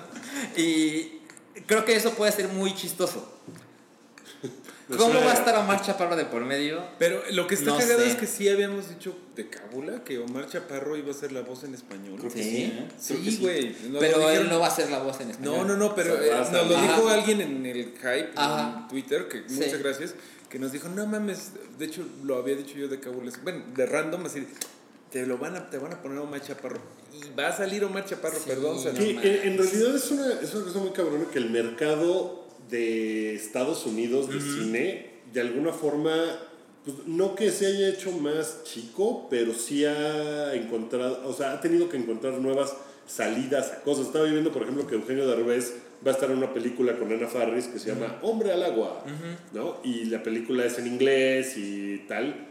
y 0.55 1.19
creo 1.65 1.83
que 1.83 1.95
eso 1.95 2.13
puede 2.13 2.31
ser 2.31 2.47
muy 2.49 2.75
chistoso. 2.75 3.27
¿Cómo 4.97 5.13
va 5.19 5.31
a 5.31 5.33
estar 5.35 5.55
Omar 5.57 5.81
Chaparro 5.81 6.15
de 6.15 6.25
por 6.25 6.43
medio? 6.43 6.81
Pero 6.97 7.21
lo 7.31 7.45
que 7.47 7.55
está 7.55 7.71
No 7.71 7.77
cagado 7.77 8.01
sé. 8.01 8.09
es 8.09 8.15
que 8.15 8.25
sí 8.25 8.49
habíamos 8.49 8.89
dicho 8.89 9.15
de 9.35 9.47
Cábula 9.49 10.03
que 10.03 10.17
Omar 10.19 10.47
Chaparro 10.49 10.97
iba 10.97 11.11
a 11.11 11.13
ser 11.13 11.31
la 11.31 11.41
voz 11.41 11.63
en 11.63 11.75
español. 11.75 12.17
Creo 12.19 12.31
que 12.33 12.43
Sí. 12.43 12.49
sí, 12.49 12.63
¿eh? 12.63 12.87
Sí, 12.99 13.37
güey. 13.39 13.75
Pero 13.99 14.17
él 14.17 14.27
dijeron- 14.29 14.49
no 14.49 14.59
va 14.59 14.67
a 14.67 14.71
ser 14.71 14.89
la 14.89 14.99
voz 14.99 15.19
en 15.21 15.29
español. 15.31 15.57
No, 15.57 15.63
no, 15.65 15.77
no, 15.77 15.93
pero 15.95 16.15
O 16.15 16.17
sea, 16.17 16.41
eh, 16.41 16.47
nos 16.51 16.67
lo 16.69 16.81
dijo 16.81 17.09
alguien 17.09 17.41
en 17.41 17.65
el 17.65 17.85
hype 17.97 18.29
Ajá. 18.35 18.79
en 18.81 18.87
Twitter, 18.87 19.27
que 19.27 19.43
Sí. 19.47 19.55
muchas 19.55 19.79
gracias, 19.79 20.15
que 20.49 20.57
nos 20.57 20.71
dijo, 20.71 20.89
no 20.89 21.05
mames, 21.05 21.51
de 21.77 21.85
hecho 21.85 22.03
lo 22.23 22.37
había 22.37 22.55
dicho 22.55 22.75
yo 22.75 22.87
de 22.87 22.99
Cábula, 22.99 23.31
bueno, 23.43 23.63
de 23.75 23.85
random, 23.85 24.25
así, 24.25 24.47
te 25.11 25.25
lo 25.27 25.37
van 25.37 25.55
a, 25.55 25.69
te 25.69 25.77
van 25.77 25.93
a 25.93 26.01
poner 26.01 26.17
Omar 26.19 26.41
Chaparro. 26.41 26.79
Y 27.13 27.35
va 27.39 27.47
a 27.49 27.55
salir 27.55 27.83
Omar 27.83 28.05
Chaparro, 28.05 28.37
Sí, 28.37 28.43
perdón. 28.47 28.77
No 28.83 28.89
en, 28.89 28.99
en 29.23 29.57
realidad 29.57 29.95
es 29.95 30.11
una, 30.11 30.33
es 30.41 30.53
una 30.55 30.65
cosa 30.65 30.79
muy 30.79 30.89
cabrona 30.91 31.25
que 31.31 31.37
el 31.39 31.49
mercado 31.51 32.47
de 32.69 33.35
Estados 33.35 33.85
Unidos 33.85 34.29
de 34.29 34.41
cine, 34.41 35.09
de 35.33 35.41
alguna 35.41 35.71
forma, 35.71 36.13
pues, 36.85 36.97
no 37.05 37.35
que 37.35 37.51
se 37.51 37.67
haya 37.67 37.89
hecho 37.89 38.11
más 38.11 38.63
chico, 38.63 39.27
pero 39.29 39.53
sí 39.53 39.85
ha 39.85 40.53
encontrado, 40.53 41.27
o 41.27 41.33
sea, 41.33 41.53
ha 41.53 41.61
tenido 41.61 41.89
que 41.89 41.97
encontrar 41.97 42.33
nuevas 42.35 42.73
salidas 43.07 43.71
a 43.71 43.81
cosas. 43.81 44.07
Estaba 44.07 44.25
viendo, 44.25 44.51
por 44.51 44.63
ejemplo, 44.63 44.87
que 44.87 44.95
Eugenio 44.95 45.27
Derbez 45.27 45.73
va 46.05 46.11
a 46.11 46.13
estar 46.13 46.31
en 46.31 46.37
una 46.37 46.53
película 46.53 46.97
con 46.97 47.11
Ana 47.11 47.27
Farris 47.27 47.67
que 47.67 47.79
se 47.79 47.89
llama 47.89 48.19
Hombre 48.21 48.53
al 48.53 48.63
agua, 48.63 49.03
¿no? 49.53 49.77
Y 49.83 50.05
la 50.05 50.23
película 50.23 50.65
es 50.65 50.77
en 50.79 50.87
inglés 50.87 51.57
y 51.57 52.05
tal. 52.07 52.47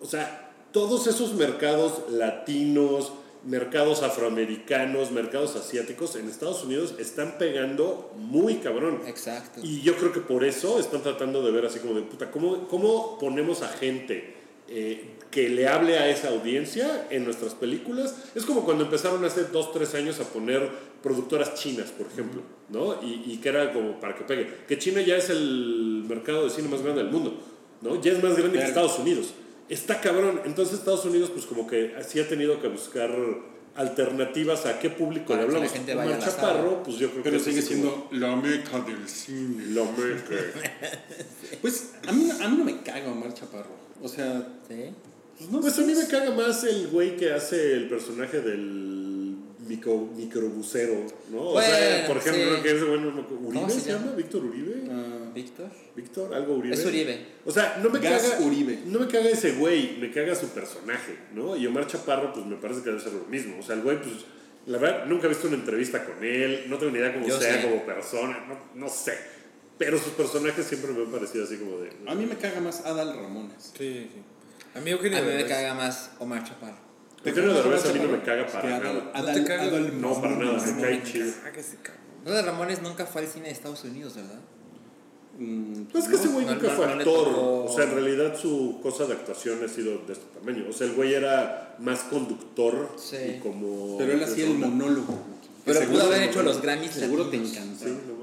O 0.00 0.06
sea, 0.06 0.52
todos 0.72 1.06
esos 1.06 1.34
mercados 1.34 2.10
latinos, 2.10 3.12
mercados 3.44 4.02
afroamericanos, 4.02 5.10
mercados 5.10 5.56
asiáticos 5.56 6.16
en 6.16 6.28
Estados 6.28 6.64
Unidos 6.64 6.94
están 6.98 7.38
pegando 7.38 8.12
muy 8.16 8.56
cabrón. 8.56 9.00
Exacto. 9.06 9.60
Y 9.62 9.80
yo 9.82 9.96
creo 9.96 10.12
que 10.12 10.20
por 10.20 10.44
eso 10.44 10.78
están 10.78 11.02
tratando 11.02 11.42
de 11.42 11.50
ver 11.50 11.66
así 11.66 11.78
como 11.78 11.94
de 11.94 12.02
puta, 12.02 12.30
¿cómo, 12.30 12.68
cómo 12.68 13.18
ponemos 13.18 13.62
a 13.62 13.68
gente 13.68 14.34
eh, 14.68 15.14
que 15.30 15.48
le 15.48 15.68
hable 15.68 15.98
a 15.98 16.08
esa 16.08 16.28
audiencia 16.28 17.06
en 17.10 17.24
nuestras 17.24 17.54
películas? 17.54 18.14
Es 18.34 18.44
como 18.44 18.64
cuando 18.64 18.84
empezaron 18.84 19.24
hace 19.24 19.44
dos, 19.44 19.72
tres 19.72 19.94
años 19.94 20.20
a 20.20 20.24
poner 20.24 20.68
productoras 21.02 21.54
chinas, 21.54 21.90
por 21.90 22.06
ejemplo, 22.06 22.42
¿no? 22.70 23.02
Y, 23.02 23.22
y 23.32 23.38
que 23.38 23.48
era 23.48 23.72
como 23.72 24.00
para 24.00 24.14
que 24.14 24.24
pegue. 24.24 24.48
Que 24.66 24.78
China 24.78 25.00
ya 25.00 25.16
es 25.16 25.30
el 25.30 26.04
mercado 26.08 26.44
de 26.44 26.50
cine 26.50 26.68
más 26.68 26.82
grande 26.82 27.04
del 27.04 27.12
mundo, 27.12 27.40
¿no? 27.82 28.00
Ya 28.00 28.12
es 28.12 28.22
más 28.22 28.36
grande 28.36 28.58
que. 28.58 28.64
Estados 28.64 28.98
Unidos. 28.98 29.32
Está 29.68 30.00
cabrón. 30.00 30.40
Entonces 30.44 30.78
Estados 30.78 31.04
Unidos 31.04 31.30
pues 31.30 31.46
como 31.46 31.66
que 31.66 31.94
sí 32.06 32.20
ha 32.20 32.28
tenido 32.28 32.60
que 32.60 32.68
buscar 32.68 33.10
alternativas 33.76 34.66
a 34.66 34.78
qué 34.80 34.90
público 34.90 35.28
Para 35.34 35.42
le 35.42 35.46
que 35.46 35.52
la 35.52 35.58
hablamos. 35.58 35.72
gente 35.72 35.92
Omar 35.92 36.04
vaya 36.06 36.16
a 36.16 36.18
la 36.18 36.24
Chaparro, 36.24 36.82
pues 36.82 36.96
yo 36.98 37.10
creo 37.10 37.22
Pero 37.22 37.38
que 37.38 37.44
sigue 37.44 37.62
como 37.62 37.68
siendo 37.68 38.08
la 38.12 38.34
meca 38.36 38.80
del 38.80 39.08
cine. 39.08 39.66
la 39.74 39.84
meca. 39.84 40.98
Pues 41.62 41.92
a 42.06 42.12
mí, 42.12 42.28
a 42.30 42.48
mí 42.48 42.56
no 42.58 42.64
me 42.64 42.80
caga 42.82 43.10
Omar 43.10 43.32
Chaparro. 43.34 43.70
O 44.02 44.08
sea, 44.08 44.46
¿Sí? 44.68 44.90
pues 45.38 45.50
no 45.50 45.60
Pues 45.60 45.78
a 45.78 45.82
mí 45.82 45.94
me 45.94 46.06
caga 46.06 46.30
más 46.32 46.62
el 46.64 46.88
güey 46.88 47.16
que 47.16 47.32
hace 47.32 47.72
el 47.74 47.88
personaje 47.88 48.40
del 48.40 48.97
micro, 49.68 50.08
microbusero, 50.16 50.94
¿no? 51.30 51.50
o 51.50 51.60
sea, 51.60 52.06
por 52.06 52.16
ejemplo, 52.16 52.62
que 52.62 52.70
es 52.70 52.86
bueno, 52.86 53.08
¿Uribe 53.08 53.54
¿Cómo 53.60 53.70
se 53.70 53.80
se 53.80 53.90
llama? 53.92 54.06
llama? 54.06 54.16
¿Víctor 54.16 54.44
Uribe? 54.44 54.82
Ah, 54.90 55.30
¿Víctor? 55.34 55.70
¿Víctor? 55.94 56.34
¿Algo 56.34 56.54
Uribe? 56.54 56.74
Es 56.74 56.84
Uribe. 56.84 57.26
O 57.44 57.52
sea, 57.52 57.78
no 57.82 57.90
me 57.90 57.98
Gas 58.00 58.22
caga 58.22 58.44
Uribe. 58.44 58.78
No 58.86 58.98
me 59.00 59.06
caga 59.06 59.28
ese 59.28 59.52
güey, 59.52 59.98
me 59.98 60.10
caga 60.10 60.34
su 60.34 60.48
personaje, 60.48 61.16
¿no? 61.34 61.56
Y 61.56 61.66
Omar 61.66 61.86
Chaparro, 61.86 62.32
pues 62.32 62.46
me 62.46 62.56
parece 62.56 62.80
que 62.82 62.90
debe 62.90 63.00
ser 63.00 63.12
lo 63.12 63.24
mismo. 63.26 63.58
O 63.58 63.62
sea, 63.62 63.74
el 63.74 63.82
güey, 63.82 64.00
pues, 64.00 64.14
la 64.66 64.78
verdad, 64.78 65.06
nunca 65.06 65.26
he 65.26 65.28
visto 65.28 65.46
una 65.46 65.56
entrevista 65.56 66.04
con 66.04 66.24
él, 66.24 66.64
no 66.68 66.78
tengo 66.78 66.92
ni 66.92 66.98
idea 66.98 67.12
cómo 67.12 67.26
Yo 67.26 67.38
sea 67.38 67.60
sé. 67.60 67.68
como 67.68 67.84
persona, 67.84 68.44
no, 68.48 68.80
no 68.80 68.88
sé. 68.88 69.16
Pero 69.78 69.96
sus 69.98 70.12
personajes 70.14 70.66
siempre 70.66 70.90
me 70.92 71.02
han 71.02 71.10
parecido 71.12 71.44
así 71.44 71.56
como 71.56 71.78
de... 71.78 71.90
A 72.06 72.14
mí 72.14 72.26
me 72.26 72.36
caga 72.36 72.60
más 72.60 72.84
Adal 72.84 73.14
Ramones. 73.16 73.72
Sí, 73.78 74.10
sí. 74.12 74.22
A 74.74 74.80
mí 74.80 74.90
Eugenio 74.90 75.18
A 75.18 75.22
mí 75.22 75.32
me 75.34 75.46
caga 75.46 75.74
más 75.74 76.10
Omar 76.18 76.42
Chaparro. 76.44 76.87
Eugenio 77.24 77.52
Derbez 77.54 77.84
a 77.86 77.92
mí 77.92 77.98
no 78.00 78.08
me 78.08 78.22
caga 78.22 78.46
para 78.46 78.78
nada. 78.78 79.10
Adal, 79.14 79.44
¿No 79.44 79.54
Adal, 79.54 80.00
No, 80.00 80.20
para 80.20 80.36
nada, 80.36 80.52
Ramones. 80.52 80.74
me 80.76 80.82
cae 80.82 81.02
chido. 81.02 81.32
Cabrón. 81.82 81.98
Rosa 82.24 82.42
Ramones 82.42 82.82
nunca 82.82 83.06
fue 83.06 83.22
al 83.22 83.28
cine 83.28 83.46
de 83.46 83.52
Estados 83.52 83.84
Unidos, 83.84 84.14
¿verdad? 84.16 84.40
Mm, 85.38 85.84
Pues 85.92 86.04
es 86.04 86.10
que 86.10 86.16
ese 86.16 86.28
güey 86.28 86.46
no, 86.46 86.54
nunca 86.54 86.68
no, 86.68 86.74
fue 86.74 86.86
no 86.86 86.92
actor. 86.92 87.28
O 87.28 87.72
sea, 87.74 87.84
en 87.84 87.90
realidad 87.92 88.36
su 88.36 88.78
cosa 88.82 89.06
de 89.06 89.12
actuación 89.14 89.62
ha 89.64 89.68
sido 89.68 89.98
de 90.06 90.12
este 90.12 90.24
tamaño. 90.38 90.64
O 90.68 90.72
sea, 90.72 90.86
el 90.86 90.94
güey 90.94 91.14
era 91.14 91.76
más 91.78 92.00
conductor 92.00 92.90
Sí. 92.96 93.16
y 93.36 93.40
como... 93.40 93.96
Pero 93.98 94.12
él 94.12 94.22
hacía 94.22 94.46
el 94.46 94.54
monólogo. 94.54 95.18
Pero 95.64 95.80
Seguro 95.80 95.98
pudo 96.00 96.12
haber 96.12 96.28
hecho 96.28 96.42
los 96.42 96.62
Grammys 96.62 96.90
Seguro 96.92 97.28
te 97.28 97.36
encanta. 97.36 97.84
Sí, 97.84 97.90
no. 98.06 98.18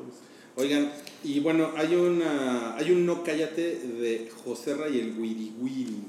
Oigan, 0.58 0.91
y 1.24 1.39
bueno, 1.41 1.72
hay 1.76 1.96
una 1.96 2.76
hay 2.78 2.91
un 2.91 3.06
no 3.06 3.24
cállate 3.24 3.62
de 3.62 4.32
José 4.43 4.76
y 4.93 5.00
el 5.00 5.18
Wiri 5.20 5.54
Wiri. 5.60 6.04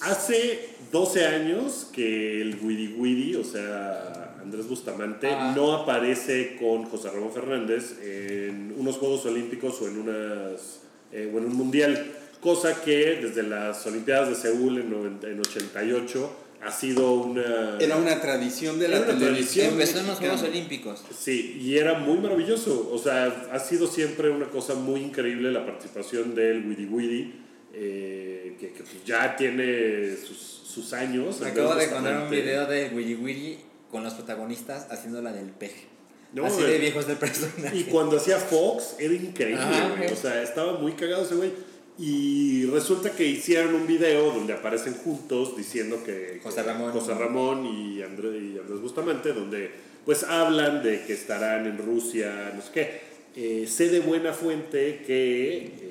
Hace 0.00 0.68
12 0.92 1.26
años 1.26 1.88
que 1.92 2.40
el 2.40 2.58
Wiri 2.62 2.94
Wiri, 2.96 3.36
o 3.36 3.44
sea, 3.44 4.36
Andrés 4.42 4.68
Bustamante, 4.68 5.28
Ah. 5.30 5.52
no 5.56 5.72
aparece 5.72 6.56
con 6.60 6.84
José 6.84 7.10
Ramón 7.10 7.32
Fernández 7.32 7.96
en 8.02 8.74
unos 8.76 8.96
Juegos 8.96 9.26
Olímpicos 9.26 9.80
o 9.82 9.88
en, 9.88 9.98
unas, 9.98 10.80
eh, 11.12 11.30
o 11.32 11.38
en 11.38 11.46
un 11.46 11.56
Mundial. 11.56 12.12
Cosa 12.40 12.82
que 12.82 13.18
desde 13.22 13.42
las 13.42 13.84
Olimpiadas 13.86 14.28
de 14.28 14.34
Seúl 14.36 14.78
en, 14.78 14.90
90 14.90 15.28
en 15.28 15.40
88 15.40 16.30
ha 16.62 16.70
sido 16.70 17.12
una... 17.14 17.78
Era 17.80 17.96
una 17.96 18.20
tradición 18.20 18.78
de 18.78 18.88
la 18.88 19.04
televisión. 19.06 19.68
Empezó 19.72 20.00
en 20.00 20.06
los. 20.06 20.18
Juegos 20.18 20.42
Olímpicos. 20.42 21.02
Sí, 21.16 21.58
y 21.60 21.76
era 21.78 21.98
muy 21.98 22.18
maravilloso. 22.18 22.88
O 22.92 22.98
sea, 22.98 23.48
ha 23.52 23.58
sido 23.58 23.86
siempre 23.86 24.30
una 24.30 24.46
cosa 24.46 24.74
muy 24.74 25.00
increíble 25.00 25.50
la 25.50 25.64
participación 25.66 26.34
del 26.34 26.66
Wiri 26.66 26.86
Wiri, 26.86 27.34
eh, 27.78 28.56
que, 28.58 28.72
que 28.72 28.82
pues 28.82 29.04
ya 29.04 29.36
tiene 29.36 30.16
sus, 30.16 30.38
sus 30.38 30.92
años. 30.94 31.42
Acabo 31.42 31.74
de 31.74 31.84
encontrar 31.84 32.22
un 32.22 32.30
video 32.30 32.66
de 32.66 32.88
Willy 32.88 33.14
Willy 33.14 33.58
con 33.90 34.02
los 34.02 34.14
protagonistas 34.14 34.86
haciendo 34.90 35.20
la 35.20 35.32
del 35.32 35.50
peje. 35.50 35.84
No, 36.32 36.46
Así 36.46 36.62
de 36.62 36.78
viejos 36.78 37.06
del 37.06 37.18
personaje. 37.18 37.76
Y 37.76 37.84
cuando 37.84 38.16
hacía 38.16 38.38
Fox 38.38 38.96
era 38.98 39.14
increíble. 39.14 40.10
O 40.10 40.16
sea, 40.16 40.42
estaba 40.42 40.78
muy 40.78 40.92
cagado 40.92 41.24
ese 41.24 41.34
güey. 41.34 41.52
Y 41.98 42.66
resulta 42.66 43.10
que 43.10 43.26
hicieron 43.26 43.74
un 43.74 43.86
video 43.86 44.32
donde 44.32 44.52
aparecen 44.52 44.94
juntos 44.94 45.56
diciendo 45.56 46.02
que 46.04 46.40
José 46.42 46.62
Ramón. 46.62 46.92
José 46.92 47.14
Ramón 47.14 47.64
y, 47.66 48.02
Andrés, 48.02 48.34
y 48.42 48.58
Andrés 48.58 48.80
Bustamante, 48.80 49.32
donde 49.32 49.70
pues 50.04 50.24
hablan 50.24 50.82
de 50.82 51.04
que 51.04 51.14
estarán 51.14 51.66
en 51.66 51.78
Rusia, 51.78 52.52
no 52.54 52.62
sé 52.62 52.70
qué. 52.72 53.06
Eh, 53.36 53.66
sé 53.66 53.88
de 53.88 54.00
buena 54.00 54.32
fuente 54.32 55.02
que 55.06 55.85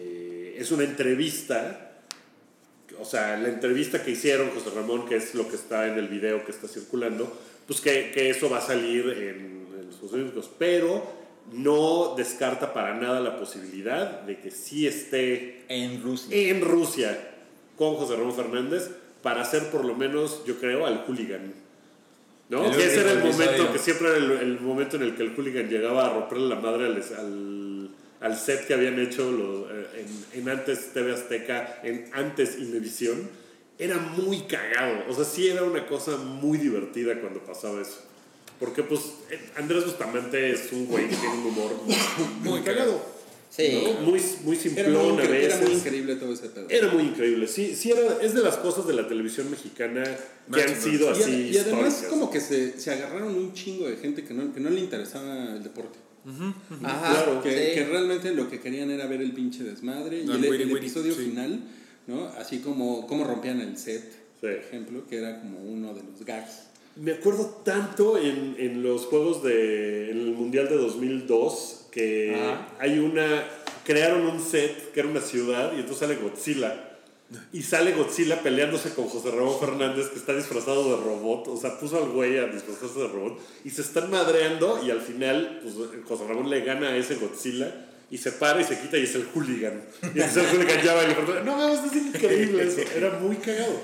eh, 0.56 0.62
es 0.62 0.72
una 0.72 0.84
entrevista, 0.84 1.91
o 2.99 3.06
sea, 3.06 3.38
la 3.38 3.49
entrevista 3.49 4.03
que 4.03 4.12
hicieron 4.12 4.49
José 4.51 4.70
Ramón, 4.76 5.08
que 5.08 5.16
es 5.18 5.36
lo 5.36 5.47
que 5.47 5.56
está 5.56 5.88
en 5.88 5.97
el 5.97 6.08
video 6.08 6.45
que 6.45 6.51
está 6.51 6.68
circulando, 6.68 7.32
pues 7.68 7.82
que, 7.82 8.12
que 8.12 8.30
eso 8.30 8.49
va 8.49 8.60
a 8.60 8.62
salir 8.62 9.10
en, 9.10 9.68
en 9.80 9.88
los 9.88 10.12
Juegos 10.12 10.49
pero 10.58 11.26
no 11.51 12.16
descarta 12.16 12.74
para 12.74 12.95
nada 12.95 13.20
la 13.20 13.38
posibilidad 13.38 14.22
de 14.22 14.39
que 14.39 14.51
sí 14.51 14.88
esté 14.88 15.64
En 15.68 16.01
Rusia. 16.01 16.36
en 16.36 16.62
Rusia 16.62 17.32
con 17.78 17.95
José 17.95 18.16
Ramón 18.16 18.36
Fernández 18.36 18.89
para 19.22 19.41
hacer 19.41 19.70
por 19.72 19.86
lo 19.86 19.95
menos, 19.95 20.43
yo 20.45 20.60
creo, 20.60 20.86
al 20.86 21.03
hooligan. 21.08 21.53
¿No? 22.49 22.64
El 22.64 22.76
que 22.76 22.86
ese 22.86 23.01
era 23.01 23.12
el 23.12 23.24
momento, 23.24 23.74
que 23.74 23.80
siempre 23.80 24.10
era 24.10 24.18
el, 24.18 24.32
el 24.32 24.60
momento 24.60 24.97
en 24.97 25.01
el 25.01 25.16
que 25.16 25.24
el 25.24 25.36
hooligan 25.36 25.68
llegaba 25.68 26.06
a 26.06 26.14
romperle 26.14 26.47
la 26.47 26.56
madre 26.56 26.86
al, 26.86 26.93
al, 27.18 27.64
al 28.26 28.38
set 28.38 28.66
que 28.68 28.74
habían 28.74 29.00
hecho 29.00 29.32
los- 29.32 29.70
eh, 29.72 30.06
en, 30.34 30.42
en 30.42 30.50
antes 30.50 30.94
TV 30.94 31.14
Azteca, 31.14 31.80
en 31.84 32.10
antes 32.14 32.58
Inevisión. 32.58 33.30
Era 33.78 33.98
muy 33.98 34.42
cagado. 34.44 35.04
O 35.10 35.14
sea, 35.14 35.26
sí 35.26 35.48
era 35.48 35.64
una 35.64 35.86
cosa 35.86 36.16
muy 36.18 36.58
divertida 36.58 37.20
cuando 37.22 37.42
pasaba 37.42 37.82
eso. 37.82 38.00
Porque, 38.60 38.84
pues, 38.84 39.02
eh, 39.30 39.40
Andrés 39.58 39.84
Bustamante 39.86 40.50
es 40.52 40.72
un 40.72 40.86
güey 40.88 41.10
que 41.10 41.16
tiene 41.18 41.36
un 41.36 41.46
humor 41.48 41.72
muy 42.44 42.62
cagado. 42.62 43.14
Sí. 43.50 43.84
¿no? 43.86 44.02
Muy, 44.02 44.22
muy 44.44 44.56
Era 44.56 44.64
simplón 44.64 45.14
muy, 45.16 45.22
a 45.22 45.26
incre- 45.26 45.44
era 45.44 45.56
muy 45.58 45.66
veces. 45.66 45.78
increíble 45.80 46.16
todo 46.16 46.34
ese 46.34 46.50
pedo. 46.50 46.68
Era 46.70 46.88
muy 46.90 47.04
increíble, 47.04 47.48
sí, 47.48 47.74
sí 47.76 47.92
era, 47.92 48.18
es 48.22 48.34
de 48.34 48.42
las 48.42 48.58
cosas 48.58 48.86
de 48.88 48.94
la 48.94 49.08
televisión 49.08 49.50
mexicana 49.52 50.04
que 50.54 50.62
han 50.62 50.76
sido 50.82 51.08
Y, 51.10 51.12
así 51.12 51.24
ad- 51.24 51.54
y 51.54 51.58
además 51.60 52.06
como 52.10 52.30
que 52.30 52.42
se, 52.42 52.78
se 52.80 52.92
agarraron 52.92 53.34
un 53.36 53.54
chingo 53.54 53.88
de 53.88 53.96
gente 53.98 54.24
que 54.26 54.34
no, 54.34 54.54
que 54.54 54.60
no 54.60 54.70
le 54.70 54.80
interesaba 54.82 55.54
el 55.54 55.64
deporte. 55.64 56.00
Ajá. 56.84 57.12
Claro, 57.12 57.42
que, 57.44 57.52
sí. 57.52 57.74
que 57.76 57.86
realmente 57.86 58.34
lo 58.34 58.50
que 58.50 58.60
querían 58.60 58.90
era 58.92 59.06
ver 59.08 59.22
el 59.22 59.32
pinche 59.34 59.64
desmadre 59.64 60.22
y 60.22 60.26
No, 60.26 60.36
el, 60.36 60.46
el 60.46 60.62
el 60.62 60.72
episodio 60.78 61.14
sí. 61.14 61.26
final, 61.26 61.60
¿no? 62.08 62.26
Así 62.40 62.60
como 62.60 63.06
cómo 63.08 63.24
rompían 63.24 63.62
el 63.62 63.78
set, 63.78 64.04
Sí. 64.12 64.42
por 64.42 64.52
ejemplo, 64.52 65.06
que 65.08 65.18
era 65.18 65.40
como 65.40 65.60
uno 65.60 65.94
de 65.94 66.04
los 66.04 66.26
gags. 66.26 66.64
Me 66.98 67.12
acuerdo 67.14 67.62
tanto 67.66 68.18
en, 68.18 68.56
en 68.58 68.82
los 68.84 69.06
juegos 69.06 69.44
de 69.44 70.12
en 70.12 70.18
el 70.20 70.32
Mundial 70.34 70.68
de 70.70 70.76
2002 70.76 71.88
que 71.92 72.36
Ajá. 72.36 72.70
hay 72.80 73.00
una 73.00 73.44
crearon 73.86 74.26
un 74.26 74.40
set 74.42 74.92
que 74.94 75.00
era 75.02 75.10
una 75.10 75.22
ciudad 75.22 75.72
y 75.74 75.82
entonces 75.82 75.98
sale 76.00 76.16
Godzilla 76.16 76.95
y 77.52 77.64
sale 77.64 77.94
Godzilla 77.94 78.42
peleándose 78.42 78.94
con 78.94 79.08
José 79.08 79.32
Ramón 79.32 79.60
Fernández 79.60 80.10
que 80.10 80.20
está 80.20 80.36
disfrazado 80.36 80.96
de 80.96 81.04
robot, 81.04 81.48
o 81.48 81.58
sea, 81.58 81.80
puso 81.80 81.98
al 81.98 82.12
güey 82.12 82.38
a 82.38 82.46
disfrazarse 82.46 83.00
de 83.00 83.08
robot 83.08 83.40
y 83.64 83.70
se 83.72 83.82
están 83.82 84.12
madreando 84.12 84.82
y 84.86 84.92
al 84.92 85.02
final 85.02 85.60
pues, 85.64 85.74
José 86.08 86.28
Ramón 86.28 86.50
le 86.50 86.62
gana 86.62 86.90
a 86.90 86.98
ese 86.98 87.16
Godzilla 87.16 87.88
y 88.12 88.20
se 88.20 88.32
para 88.34 88.62
y 88.62 88.64
se 88.64 88.80
quita 88.80 88.98
y 88.98 89.04
es 89.04 89.16
el 89.16 89.26
hooligan. 89.34 89.82
Y 90.04 90.20
entonces 90.20 90.38
el 90.38 90.58
hooligan 90.58 90.84
ya 90.84 90.94
va 90.94 91.04
y 91.04 91.44
no 91.44 91.68
es 91.70 91.96
increíble 91.96 92.64
eso, 92.64 92.82
era 92.96 93.20
muy 93.20 93.38
cagado. 93.38 93.82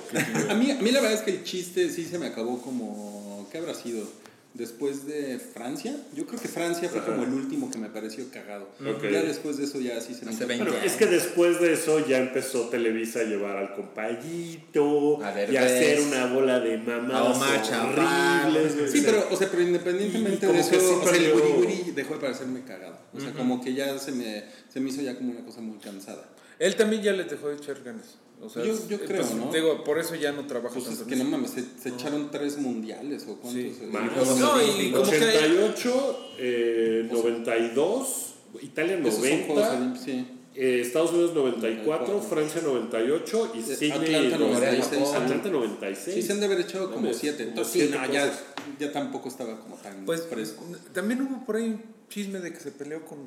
A 0.50 0.54
mí, 0.54 0.70
a 0.72 0.76
mí 0.76 0.92
la 0.92 1.02
verdad 1.02 1.18
es 1.18 1.22
que 1.22 1.32
el 1.32 1.44
chiste 1.44 1.90
sí 1.90 2.06
se 2.06 2.20
me 2.20 2.28
acabó 2.28 2.62
como... 2.62 3.48
¿Qué 3.52 3.58
habrá 3.58 3.74
sido? 3.74 4.08
Después 4.54 5.06
de 5.08 5.40
Francia, 5.40 5.96
yo 6.14 6.26
creo 6.28 6.38
que 6.40 6.50
Francia 6.50 6.90
fue 6.90 7.02
como 7.06 7.24
el 7.24 7.34
último 7.34 7.72
que 7.72 7.78
me 7.78 7.88
pareció 7.90 8.30
cagado. 8.32 8.68
Ya 8.80 9.22
después 9.22 9.56
de 9.58 9.64
eso 9.64 9.80
ya 9.80 10.02
sí 10.02 10.14
se 10.14 10.26
me 10.26 10.32
Hace 10.32 10.40
hizo- 10.44 10.48
20 10.48 10.66
Bueno, 10.72 10.86
es 10.86 10.94
que 10.98 11.06
después 11.06 11.62
de 11.62 11.72
eso 11.74 12.06
ya 12.06 12.18
empezó 12.18 12.68
Televisa 12.68 13.22
a 13.22 13.24
llevar 13.24 13.56
al 13.56 13.74
compayito 13.76 15.24
A 15.24 15.32
ver, 15.32 15.54
y 15.54 15.58
a 15.58 15.64
hacer 15.66 16.02
una 16.02 16.26
bola 16.28 16.60
de 16.60 16.78
mamadas 16.78 17.72
horribles. 17.72 18.92
Sí, 18.92 19.04
pero, 19.06 19.26
o 19.32 19.36
sea, 19.36 19.50
pero 19.50 19.64
independientemente 19.64 20.48
de 20.48 20.60
eso, 20.60 21.00
o 21.02 21.04
sea, 21.08 21.16
el 21.16 21.34
wiri 21.34 21.54
wiri 21.60 21.92
dejó 21.92 22.16
de 22.16 22.20
parecerme 22.20 22.62
cagado. 22.64 22.98
O 23.14 23.20
sea, 23.20 23.32
como 23.34 23.64
que 23.64 23.74
ya 23.74 23.98
se 24.00 24.12
me, 24.12 24.44
se 24.68 24.80
me 24.80 24.90
hizo 24.90 25.02
ya 25.02 25.16
como 25.16 25.32
una 25.32 25.46
cosa 25.46 25.62
muy 25.62 25.78
cansada. 25.78 26.28
Él 26.60 26.76
también 26.76 27.02
ya 27.02 27.14
le 27.14 27.24
dejó 27.24 27.50
de 27.50 27.56
echar 27.56 27.82
ganas. 27.84 28.18
O 28.44 28.50
sea, 28.50 28.64
Yo- 28.64 28.74
yo 28.90 28.96
es- 28.98 29.02
creo, 29.04 29.22
pues, 29.22 29.34
¿no? 29.36 29.52
Digo, 29.52 29.84
por 29.84 30.00
eso 30.00 30.16
ya 30.16 30.32
no 30.32 30.46
trabaja 30.48 30.74
Pues 30.74 30.88
es 30.88 30.92
tanto 30.98 31.08
que 31.08 31.14
en 31.14 31.20
no 31.24 31.38
mames, 31.38 31.52
se, 31.52 31.64
se 31.82 31.90
echaron 31.90 32.32
tres 32.32 32.58
mundiales 32.58 33.24
o 33.28 33.36
cuántos. 33.38 33.52
Sí, 33.54 33.78
eh, 33.82 33.88
Más. 33.92 34.12
Juegos 34.12 34.40
No, 34.40 34.62
y 34.62 34.70
Olímpicos. 34.70 35.00
como 35.02 35.12
que 35.12 35.26
hay- 35.26 35.38
88, 35.58 36.20
eh, 36.40 37.10
92, 37.12 38.34
Italia 38.62 38.98
Esos 38.98 39.14
son 39.14 39.24
90. 39.24 39.54
Juegos 39.54 39.70
Olímpicos, 39.70 40.06
sí. 40.06 40.28
Eh, 40.54 40.82
Estados 40.82 41.12
Unidos 41.12 41.34
94, 41.34 42.08
94. 42.08 42.22
Francia 42.30 42.62
98 42.62 43.52
y 43.56 43.60
Eh, 43.60 43.64
Sydney 43.64 44.16
Atlanta 44.16 44.38
96. 44.38 44.90
96. 44.92 45.16
Atlanta 45.16 45.50
96. 45.50 46.16
Sí, 46.16 46.22
se 46.22 46.34
han 46.34 46.40
de 46.42 46.46
haber 46.48 46.60
echado 46.62 46.92
como 46.92 47.14
siete. 47.14 47.38
como 47.38 47.50
Entonces, 47.52 47.74
siete 47.74 47.94
sí, 47.94 48.00
no, 48.08 48.14
ya, 48.14 48.34
ya 48.80 48.92
tampoco 48.92 49.30
estaba 49.30 49.58
como 49.62 49.76
tan 49.78 50.04
Pues 50.06 50.24
fresco. 50.28 50.66
también 50.94 51.22
hubo 51.22 51.46
por 51.46 51.56
ahí 51.56 51.66
un 51.68 51.82
chisme 52.10 52.40
de 52.42 52.52
que 52.52 52.60
se 52.60 52.72
peleó 52.72 53.06
con 53.06 53.20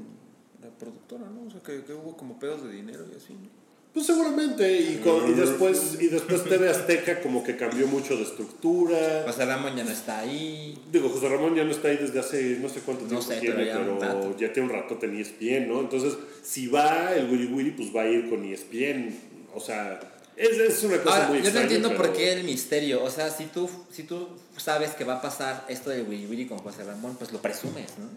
la 0.62 0.68
productora, 0.70 1.24
¿no? 1.30 1.46
O 1.46 1.50
sea, 1.50 1.62
que, 1.62 1.82
que 1.84 1.94
hubo 1.94 2.14
como 2.16 2.38
pedos 2.38 2.62
de 2.64 2.72
dinero 2.72 3.06
y 3.10 3.16
así. 3.16 3.32
¿no? 3.32 3.63
Pues 3.94 4.06
seguramente, 4.06 4.76
y, 4.80 4.96
con- 4.96 5.30
y 5.30 5.34
después 5.34 5.98
y 6.00 6.08
después 6.08 6.42
TV 6.42 6.68
Azteca 6.68 7.20
como 7.20 7.44
que 7.44 7.56
cambió 7.56 7.86
mucho 7.86 8.16
de 8.16 8.24
estructura. 8.24 9.22
José 9.24 9.44
Ramón 9.46 9.76
ya 9.76 9.84
no 9.84 9.90
está 9.92 10.18
ahí. 10.18 10.76
Digo, 10.90 11.08
José 11.08 11.28
Ramón 11.28 11.54
ya 11.54 11.62
no 11.62 11.70
está 11.70 11.88
ahí 11.88 11.98
desde 11.98 12.18
hace 12.18 12.58
no 12.60 12.68
sé 12.68 12.80
cuánto 12.80 13.04
No 13.04 13.10
tiempo 13.10 13.26
sé, 13.26 13.40
tiene, 13.40 13.54
pero 13.56 14.00
ya 14.00 14.20
pero 14.20 14.52
tiene 14.52 14.68
un 14.68 14.74
rato 14.74 14.96
tenía 14.96 15.20
ESPN, 15.22 15.68
¿no? 15.68 15.78
Entonces, 15.80 16.14
si 16.42 16.66
va 16.66 17.14
el 17.14 17.30
Willy 17.30 17.46
Willy, 17.46 17.70
pues 17.70 17.94
va 17.94 18.02
a 18.02 18.08
ir 18.08 18.28
con 18.28 18.44
ESPN. 18.44 19.14
O 19.54 19.60
sea, 19.60 20.00
es, 20.36 20.58
es 20.58 20.82
una 20.82 21.00
cosa 21.00 21.14
Ahora, 21.16 21.28
muy 21.28 21.42
yo 21.42 21.52
no 21.52 21.60
entiendo 21.60 21.88
pero- 21.90 22.02
por 22.02 22.12
qué 22.14 22.32
el 22.32 22.42
misterio. 22.42 23.04
O 23.04 23.10
sea, 23.10 23.30
si 23.30 23.44
tú, 23.44 23.70
si 23.92 24.02
tú 24.02 24.26
sabes 24.56 24.90
que 24.90 25.04
va 25.04 25.18
a 25.18 25.22
pasar 25.22 25.66
esto 25.68 25.90
de 25.90 26.02
Willy 26.02 26.26
Willy 26.26 26.46
con 26.46 26.58
José 26.58 26.82
Ramón, 26.82 27.14
pues 27.16 27.30
lo 27.30 27.40
presumes, 27.40 27.86
¿no? 27.98 28.08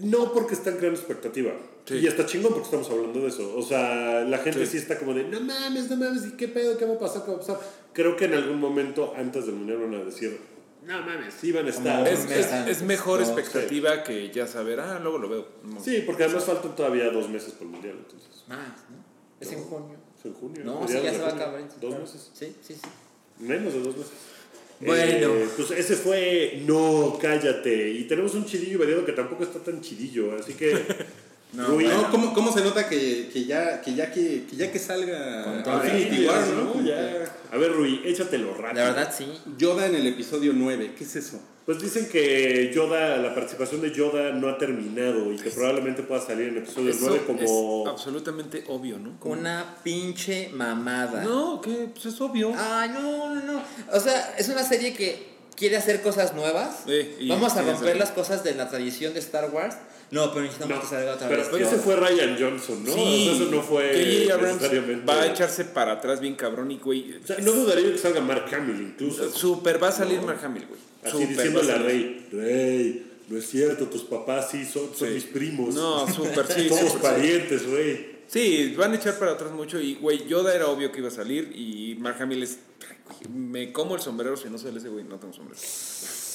No 0.00 0.32
porque 0.32 0.54
están 0.54 0.76
creando 0.76 0.98
expectativa. 0.98 1.52
Sí. 1.84 1.94
Y 1.96 2.06
está 2.06 2.26
chingón 2.26 2.52
porque 2.52 2.66
estamos 2.66 2.88
hablando 2.90 3.20
de 3.20 3.28
eso. 3.28 3.56
O 3.56 3.62
sea, 3.62 4.22
la 4.24 4.38
gente 4.38 4.64
sí. 4.66 4.72
Sí. 4.72 4.78
está 4.78 4.98
como 4.98 5.14
de, 5.14 5.24
no 5.24 5.40
mames, 5.40 5.90
no 5.90 5.96
mames, 5.96 6.26
¿y 6.26 6.32
qué 6.32 6.48
pedo? 6.48 6.76
¿Qué 6.78 6.84
va 6.84 6.94
a 6.94 6.98
pasar? 6.98 7.24
¿Qué 7.24 7.30
va 7.30 7.36
a 7.36 7.40
pasar? 7.40 7.60
Creo 7.92 8.16
que 8.16 8.26
en 8.26 8.34
algún 8.34 8.60
momento 8.60 9.12
antes 9.16 9.46
del 9.46 9.56
mundial 9.56 9.78
van 9.78 9.94
a 9.94 10.04
decir, 10.04 10.38
no 10.86 11.00
mames, 11.00 11.34
sí 11.34 11.52
van 11.52 11.66
a 11.66 11.70
estar. 11.70 12.08
Es, 12.08 12.82
mejor 12.82 13.20
no, 13.20 13.26
expectativa 13.26 14.02
que 14.02 14.30
ya 14.32 14.46
saber, 14.46 14.80
ah, 14.80 14.98
luego 15.00 15.18
lo 15.18 15.28
veo. 15.28 15.48
No. 15.62 15.80
Sí, 15.80 16.02
porque 16.04 16.24
además 16.24 16.44
faltan 16.44 16.74
todavía 16.74 17.10
dos 17.10 17.28
meses 17.28 17.52
por 17.52 17.66
el 17.66 17.72
mundial. 17.72 17.96
Entonces, 17.98 18.44
Más, 18.48 18.58
¿no? 18.90 19.02
Es 19.38 19.52
en 19.52 19.62
junio. 19.62 19.96
es 20.18 20.24
en 20.24 20.34
junio. 20.34 20.62
No, 20.64 20.86
sí, 20.86 20.94
ya 20.94 21.12
se 21.12 21.18
va 21.18 21.28
a 21.28 21.32
acabar. 21.32 21.60
Dos 21.60 21.78
claro. 21.78 21.98
meses. 22.00 22.30
Sí, 22.32 22.56
sí, 22.60 22.74
sí. 22.74 22.80
Menos 23.38 23.72
de 23.72 23.80
dos 23.80 23.96
meses. 23.96 24.12
Bueno. 24.84 25.34
Eh, 25.34 25.48
pues 25.56 25.70
ese 25.70 25.96
fue 25.96 26.62
No, 26.66 27.18
cállate. 27.20 27.90
Y 27.90 28.04
tenemos 28.04 28.34
un 28.34 28.44
chidillo 28.44 28.78
variado 28.78 29.04
que 29.04 29.12
tampoco 29.12 29.44
está 29.44 29.60
tan 29.60 29.80
chidillo. 29.80 30.36
Así 30.36 30.54
que. 30.54 30.72
Rui, 31.54 31.84
No, 31.86 32.10
¿cómo, 32.10 32.32
¿Cómo 32.32 32.52
se 32.52 32.62
nota 32.62 32.88
que, 32.88 33.28
que 33.32 33.44
ya, 33.44 33.80
que, 33.82 33.94
ya 33.94 34.10
que, 34.10 34.44
que 34.48 34.56
ya 34.56 34.72
que 34.72 34.78
salga. 34.78 35.62
Infinity 35.84 36.26
War, 36.26 36.46
¿no? 36.48 36.74
¿no? 36.74 36.82
Ya. 36.82 37.24
A 37.52 37.56
ver, 37.58 37.72
Rui, 37.72 38.00
échatelo 38.04 38.54
rápido. 38.54 38.82
La 38.84 38.90
verdad, 38.92 39.14
sí. 39.16 39.26
Yoda 39.58 39.86
en 39.86 39.94
el 39.96 40.06
episodio 40.06 40.52
9, 40.54 40.94
¿qué 40.96 41.04
es 41.04 41.16
eso? 41.16 41.40
Pues 41.66 41.80
dicen 41.80 42.08
que 42.10 42.72
Yoda, 42.74 43.18
la 43.18 43.34
participación 43.36 43.82
de 43.82 43.92
Yoda 43.92 44.32
no 44.32 44.48
ha 44.48 44.58
terminado 44.58 45.32
y 45.32 45.36
que 45.36 45.50
probablemente 45.50 46.02
pueda 46.02 46.20
salir 46.20 46.48
en 46.48 46.56
episodio 46.58 46.90
Eso 46.90 47.04
9 47.06 47.22
como. 47.24 47.82
es 47.84 47.88
absolutamente 47.88 48.64
obvio, 48.66 48.98
¿no? 48.98 49.20
Como- 49.20 49.34
Una 49.34 49.76
pinche 49.84 50.48
mamada. 50.54 51.22
No, 51.22 51.60
que 51.60 51.88
pues 51.92 52.06
es 52.06 52.20
obvio. 52.20 52.52
Ay, 52.56 52.88
no, 52.88 53.32
no, 53.34 53.42
no. 53.44 53.62
O 53.92 54.00
sea, 54.00 54.34
es 54.38 54.48
una 54.48 54.64
serie 54.64 54.92
que 54.92 55.31
quiere 55.56 55.76
hacer 55.76 56.02
cosas 56.02 56.34
nuevas. 56.34 56.80
Sí, 56.86 57.26
Vamos 57.28 57.54
a 57.56 57.62
romper 57.62 57.96
las 57.96 58.10
cosas 58.10 58.42
de 58.44 58.54
la 58.54 58.68
tradición 58.68 59.14
de 59.14 59.20
Star 59.20 59.50
Wars. 59.50 59.76
No, 60.10 60.30
pero 60.30 60.42
necesitamos 60.42 60.76
No, 60.76 60.82
que 60.82 60.88
salga 60.88 61.14
otra 61.14 61.28
pero 61.28 61.42
vez. 61.50 61.66
ese 61.68 61.76
fue 61.78 61.96
Ryan 61.96 62.36
Johnson, 62.38 62.84
¿no? 62.84 62.92
O 62.92 62.94
sea, 62.94 63.32
eso 63.32 63.44
no 63.50 63.62
fue. 63.62 64.28
Abrams 64.30 64.54
necesariamente. 64.60 65.06
va 65.06 65.22
a 65.22 65.26
echarse 65.26 65.64
para 65.64 65.92
atrás 65.92 66.20
bien 66.20 66.34
cabrón 66.34 66.70
y 66.70 66.76
güey. 66.78 67.14
O 67.22 67.26
sea, 67.26 67.38
no 67.38 67.52
dudaría 67.52 67.90
que 67.92 67.98
salga 67.98 68.20
Mark 68.20 68.44
Hamill 68.54 68.80
incluso. 68.82 69.30
Super 69.30 69.82
va 69.82 69.88
a 69.88 69.92
salir 69.92 70.20
Mark 70.20 70.40
Hamill, 70.44 70.66
güey. 70.66 70.80
Así 71.02 71.12
Super 71.12 71.28
diciéndole 71.28 71.72
a. 71.72 71.78
Rey, 71.78 72.28
Rey, 72.30 73.06
no 73.28 73.38
es 73.38 73.48
cierto, 73.48 73.86
tus 73.86 74.02
papás 74.02 74.50
sí 74.50 74.64
son, 74.66 74.90
son 74.94 75.08
Sí. 75.08 75.14
mis 75.14 75.24
primos. 75.24 75.74
No, 75.74 76.06
súper, 76.12 76.46
sí, 76.46 76.68
Somos 76.68 76.92
sí. 76.92 76.98
parientes, 77.00 77.64
Rey. 77.66 78.20
Sí, 78.28 78.74
van 78.76 78.92
a 78.92 78.96
echar 78.96 79.18
para 79.18 79.32
atrás 79.32 79.50
mucho 79.52 79.80
y, 79.80 79.94
güey, 79.94 80.26
Yoda 80.26 80.54
era 80.54 80.66
obvio 80.68 80.92
que 80.92 80.98
iba 81.00 81.08
a 81.08 81.12
salir 81.12 81.52
y 81.54 81.96
Mark 81.98 82.16
Hamill 82.20 82.42
es... 82.42 82.58
Me 83.32 83.72
como 83.72 83.94
el 83.94 84.00
sombrero 84.00 84.36
si 84.36 84.48
no 84.48 84.58
sale 84.58 84.78
ese 84.78 84.88
güey, 84.88 85.04
no 85.04 85.16
tengo 85.18 85.32
sombrero. 85.32 85.60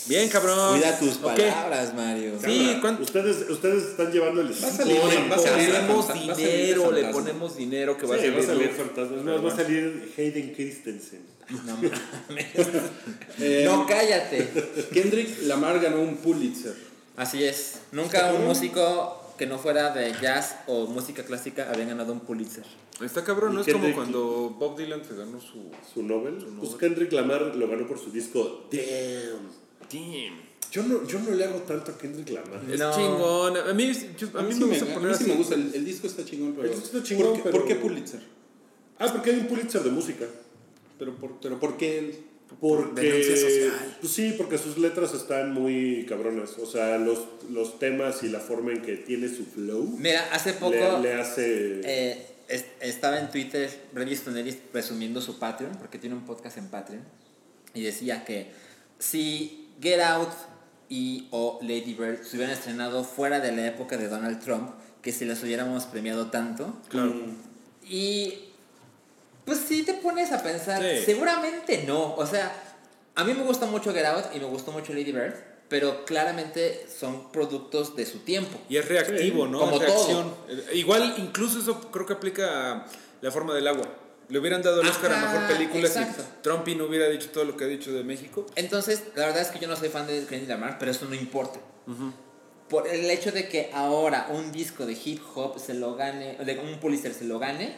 Bien, 0.08 0.30
cabrón. 0.30 0.80
Cuida 0.80 0.98
tus 1.00 1.16
palabras, 1.18 1.94
Mario. 1.94 2.34
Sí, 2.44 2.58
Cámara, 2.60 2.82
¿cuánto- 2.82 3.04
ustedes, 3.04 3.50
ustedes 3.50 3.84
están 3.90 4.12
llevando 4.12 4.40
el 4.42 4.48
Va 4.48 4.68
a 4.68 4.72
salir, 4.72 5.02
salir. 5.02 5.72
ponemos 5.88 6.14
dinero, 6.14 6.92
le 6.92 7.04
ponemos 7.10 7.58
dinero 7.58 7.98
que 7.98 8.06
va 8.08 8.16
a 8.16 8.18
Sí, 8.18 8.24
salir. 8.26 8.40
va 8.40 8.44
a 8.44 8.48
salir 8.48 8.68
Luke. 8.72 8.84
fantasma. 8.84 9.18
Es 9.18 9.24
más, 9.24 9.46
va 9.46 9.54
a 9.54 9.56
salir 9.56 10.14
Hayden 10.18 10.54
Christensen. 10.54 11.22
No 11.50 11.76
mames. 12.30 12.46
Eh, 13.40 13.64
no, 13.66 13.86
cállate. 13.86 14.48
Kendrick 14.94 15.44
Lamar 15.44 15.80
ganó 15.80 16.02
un 16.02 16.18
Pulitzer. 16.18 16.76
Así 17.18 17.44
es. 17.44 17.80
Nunca 17.92 18.32
un 18.34 18.46
músico 18.46 19.17
que 19.38 19.46
no 19.46 19.58
fuera 19.60 19.92
de 19.94 20.14
jazz 20.22 20.56
o 20.68 20.88
música 20.88 21.24
clásica 21.24 21.70
había 21.72 21.86
ganado 21.86 22.12
un 22.14 22.20
Pulitzer. 22.22 22.66
Está 23.02 23.24
cabrón, 23.24 23.54
¿no? 23.56 23.60
¿Y 23.62 23.68
Es 23.68 23.74
como 23.74 23.94
cuando 23.94 24.56
Bob 24.58 24.76
Dylan 24.78 25.04
se 25.06 25.16
ganó 25.16 25.40
su... 25.40 25.70
Su 25.94 26.02
Nobel. 26.04 26.36
Pues 26.60 26.76
Kendrick 26.76 27.12
Lamar 27.14 27.56
lo 27.56 27.68
ganó 27.68 27.86
por 27.88 28.00
su 28.00 28.10
disco 28.12 28.68
Damn. 28.72 29.48
Damn. 29.92 30.48
Yo 30.72 30.84
no, 30.84 31.08
yo 31.08 31.20
no 31.20 31.32
le 31.32 31.46
hago 31.46 31.60
tanto 31.60 31.92
a 31.92 31.98
Kendrick 31.98 32.30
Lamar. 32.32 32.60
Es 32.70 32.80
No. 32.80 32.92
chingón. 32.94 33.58
A 33.58 33.74
mí, 33.74 33.92
yo- 34.18 34.40
a 34.40 34.42
mí 34.42 34.54
sí 34.54 34.60
me 34.60 34.66
gusta 34.68 34.86
a 34.86 34.88
mí 34.90 34.94
poner 34.96 35.16
sí 35.16 35.24
me 35.26 35.36
gusta, 35.36 35.56
el, 35.56 35.72
el 35.76 35.86
disco 35.86 36.08
está 36.08 36.26
chingón, 36.26 36.54
pero... 36.56 36.68
El 36.68 36.80
disco 36.80 36.98
está 36.98 37.04
chingón, 37.08 37.28
¿por, 37.28 37.36
qué, 37.36 37.42
pero- 37.44 37.58
por 37.60 37.68
qué 37.68 37.76
Pulitzer? 37.76 38.22
Ah, 39.00 39.08
porque 39.14 39.30
hay 39.32 39.40
un 39.40 39.48
Pulitzer 39.48 39.84
de 39.84 39.92
música. 39.92 40.26
Pero 41.00 41.16
por, 41.16 41.40
pero 41.40 41.60
¿por 41.60 41.78
qué 41.78 42.00
él? 42.00 42.18
Porque. 42.60 43.02
Denuncia 43.02 43.36
social. 43.38 43.98
Pues 44.02 44.14
sí, 44.14 44.34
porque 44.38 44.58
sus 44.58 44.78
letras 44.78 45.14
están 45.14 45.54
muy 45.54 46.06
cabronas. 46.08 46.58
O 46.58 46.66
sea, 46.66 46.98
los, 46.98 47.20
los 47.52 47.78
temas 47.80 48.24
y 48.24 48.30
la 48.30 48.40
forma 48.40 48.72
en 48.72 48.82
que 48.82 48.96
tiene 48.98 49.28
su 49.30 49.46
flow 49.46 49.96
Mira, 50.00 50.28
hace 50.32 50.54
poco 50.54 50.72
le, 50.74 51.00
le 51.02 51.14
hace. 51.14 51.82
eh, 51.84 52.28
es- 52.48 52.66
estaba 52.80 53.20
en 53.20 53.30
Twitter 53.30 53.70
Regis 53.94 54.22
Tonelis 54.24 54.56
presumiendo 54.72 55.22
su 55.22 55.38
Patreon, 55.40 55.74
porque 55.78 55.98
tiene 56.00 56.16
un 56.16 56.26
podcast 56.26 56.58
en 56.58 56.68
Patreon, 56.70 57.04
y 57.74 57.82
decía 57.84 58.24
que 58.26 58.52
si 58.98 59.68
Get 59.82 60.00
Out 60.00 60.30
y 60.90 61.28
o 61.32 61.60
Lady 61.62 61.94
Bird 61.94 62.24
se 62.24 62.38
hubieran 62.38 62.56
estrenado 62.56 63.04
fuera 63.04 63.40
de 63.42 63.52
la 63.52 63.68
época 63.68 63.98
de 63.98 64.08
Donald 64.08 64.40
Trump, 64.40 64.72
que 65.02 65.12
si 65.12 65.26
las 65.26 65.44
hubiéramos 65.44 65.84
premiado 65.86 66.28
tanto, 66.32 66.76
Claro. 66.90 67.14
y 67.88 68.34
pues 69.48 69.60
sí 69.68 69.82
te 69.84 69.96
pones 69.96 70.32
a 70.32 70.44
pensar, 70.44 70.82
Sí. 70.84 71.04
seguramente 71.06 71.84
no. 71.88 72.14
O 72.16 72.26
sea, 72.28 72.54
a 73.16 73.24
mí 73.24 73.34
me 73.34 73.42
gusta 73.44 73.66
mucho 73.66 73.92
Get 73.94 74.06
Out 74.06 74.26
y 74.36 74.40
me 74.40 74.46
gustó 74.46 74.72
mucho 74.72 74.92
Lady 74.94 75.12
Bird, 75.12 75.34
pero 75.70 76.06
claramente 76.06 76.86
son 76.96 77.32
productos 77.32 77.96
de 77.96 78.06
su 78.06 78.20
tiempo. 78.20 78.60
Y 78.70 78.78
es 78.78 78.88
reactivo, 78.88 79.46
Sí, 79.46 79.52
¿no? 79.52 79.60
como 79.60 79.80
reacción. 79.80 80.34
Eh, 80.50 80.76
Igual, 80.76 81.16
incluso 81.18 81.60
eso 81.60 81.90
creo 81.92 82.06
que 82.06 82.14
aplica 82.14 82.72
a 82.74 82.86
La 83.22 83.32
forma 83.32 83.56
del 83.56 83.68
agua. 83.68 83.88
Le 84.30 84.38
hubieran 84.40 84.62
dado 84.62 84.82
el 84.82 84.88
Oscar 84.90 85.12
a 85.14 85.18
Ajá, 85.24 85.34
mejor 85.40 85.56
película 85.58 85.88
exacto. 85.88 86.22
si 86.22 86.28
Trumpy 86.44 86.76
no 86.76 86.84
hubiera 86.86 87.08
dicho 87.08 87.30
todo 87.32 87.46
lo 87.46 87.56
que 87.58 87.64
ha 87.64 87.68
dicho 87.68 87.92
de 87.94 88.04
México. 88.04 88.46
Entonces, 88.56 89.02
la 89.16 89.26
verdad 89.28 89.42
es 89.42 89.48
que 89.48 89.58
yo 89.60 89.68
no 89.70 89.76
soy 89.78 89.88
fan 89.90 90.06
de 90.06 90.20
Kendrick 90.26 90.50
Lamar, 90.50 90.78
pero 90.78 90.92
eso 90.92 91.06
no 91.06 91.16
importa. 91.16 91.60
Por 92.70 92.88
el 92.88 93.10
hecho 93.10 93.32
de 93.32 93.48
que 93.48 93.72
ahora 93.74 94.28
un 94.30 94.52
disco 94.52 94.86
de 94.86 94.94
hip 94.94 95.22
hop 95.34 95.58
se 95.58 95.74
lo 95.74 95.96
gane, 95.96 96.36
de 96.36 96.60
un 96.60 96.78
Pulitzer 96.82 97.14
se 97.14 97.24
lo 97.24 97.40
gane, 97.40 97.78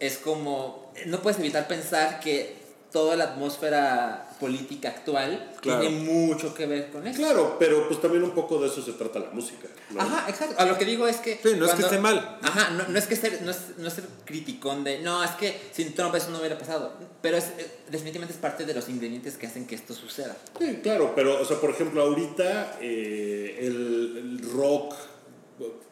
es 0.00 0.16
como, 0.16 0.83
no 1.06 1.20
puedes 1.20 1.38
evitar 1.38 1.66
pensar 1.68 2.20
que 2.20 2.62
toda 2.92 3.16
la 3.16 3.24
atmósfera 3.24 4.28
política 4.38 4.88
actual 4.90 5.50
Claro. 5.60 5.80
tiene 5.80 5.96
mucho 6.04 6.54
que 6.54 6.66
ver 6.66 6.90
con 6.92 7.04
eso. 7.06 7.18
Claro, 7.18 7.56
pero 7.58 7.88
pues 7.88 8.00
también 8.00 8.22
un 8.22 8.30
poco 8.32 8.58
de 8.60 8.68
eso 8.68 8.82
se 8.82 8.92
trata 8.92 9.18
la 9.18 9.30
música. 9.30 9.66
¿no? 9.90 10.00
Ajá, 10.00 10.28
exacto. 10.28 10.54
A 10.58 10.64
lo 10.66 10.78
que 10.78 10.84
digo 10.84 11.08
es 11.08 11.16
que. 11.16 11.40
Sí, 11.42 11.54
no 11.56 11.66
es 11.66 11.72
que 11.72 11.82
esté 11.82 11.98
mal. 11.98 12.38
Ajá, 12.42 12.70
no, 12.70 12.86
no 12.86 12.96
es 12.98 13.06
que 13.06 13.16
ser, 13.16 13.42
no 13.42 13.50
es, 13.50 13.58
no 13.78 13.88
es 13.88 13.94
ser 13.94 14.04
criticón 14.24 14.84
de. 14.84 15.00
No, 15.00 15.24
es 15.24 15.30
que 15.32 15.58
sin 15.72 15.94
Trump 15.94 16.14
eso 16.14 16.30
no 16.30 16.38
hubiera 16.38 16.56
pasado. 16.58 16.92
Pero 17.20 17.36
es, 17.38 17.46
eh, 17.58 17.68
definitivamente 17.90 18.34
es 18.34 18.40
parte 18.40 18.64
de 18.64 18.74
los 18.74 18.88
ingredientes 18.88 19.36
que 19.38 19.46
hacen 19.48 19.66
que 19.66 19.74
esto 19.74 19.92
suceda. 19.94 20.36
Sí, 20.60 20.78
claro, 20.82 21.14
pero, 21.16 21.40
o 21.40 21.44
sea, 21.44 21.60
por 21.60 21.70
ejemplo, 21.70 22.02
ahorita 22.02 22.78
eh, 22.80 23.58
el, 23.60 24.38
el 24.42 24.50
rock 24.52 24.94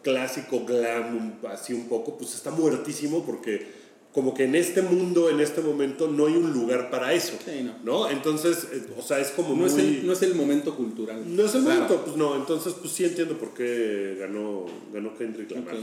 clásico, 0.02 0.64
glam, 0.64 1.38
así 1.50 1.72
un 1.72 1.88
poco, 1.88 2.16
pues 2.18 2.34
está 2.34 2.50
muertísimo 2.50 3.24
porque 3.24 3.81
como 4.12 4.34
que 4.34 4.44
en 4.44 4.54
este 4.54 4.82
mundo, 4.82 5.30
en 5.30 5.40
este 5.40 5.60
momento, 5.62 6.06
no 6.08 6.26
hay 6.26 6.34
un 6.36 6.52
lugar 6.52 6.90
para 6.90 7.12
eso. 7.14 7.32
Sí, 7.44 7.68
no. 7.82 8.10
Entonces, 8.10 8.66
eh, 8.72 8.82
o 8.98 9.02
sea, 9.02 9.18
es 9.20 9.28
como 9.30 9.50
No 9.50 9.54
muy... 9.56 9.66
es, 9.66 9.78
el, 9.78 10.06
no 10.06 10.12
es 10.12 10.22
el 10.22 10.34
momento 10.34 10.76
cultural. 10.76 11.22
no 11.34 11.44
es 11.44 11.54
el 11.54 11.62
Claro. 11.62 11.80
momento, 11.82 12.04
pues 12.04 12.16
no. 12.16 12.36
Entonces, 12.36 12.74
pues 12.78 12.92
sí 12.92 13.04
entiendo 13.04 13.38
por 13.38 13.54
qué 13.54 14.16
ganó, 14.20 14.66
ganó 14.92 15.16
Kendrick 15.16 15.50
Lamar. 15.52 15.74
Ok. 15.74 15.80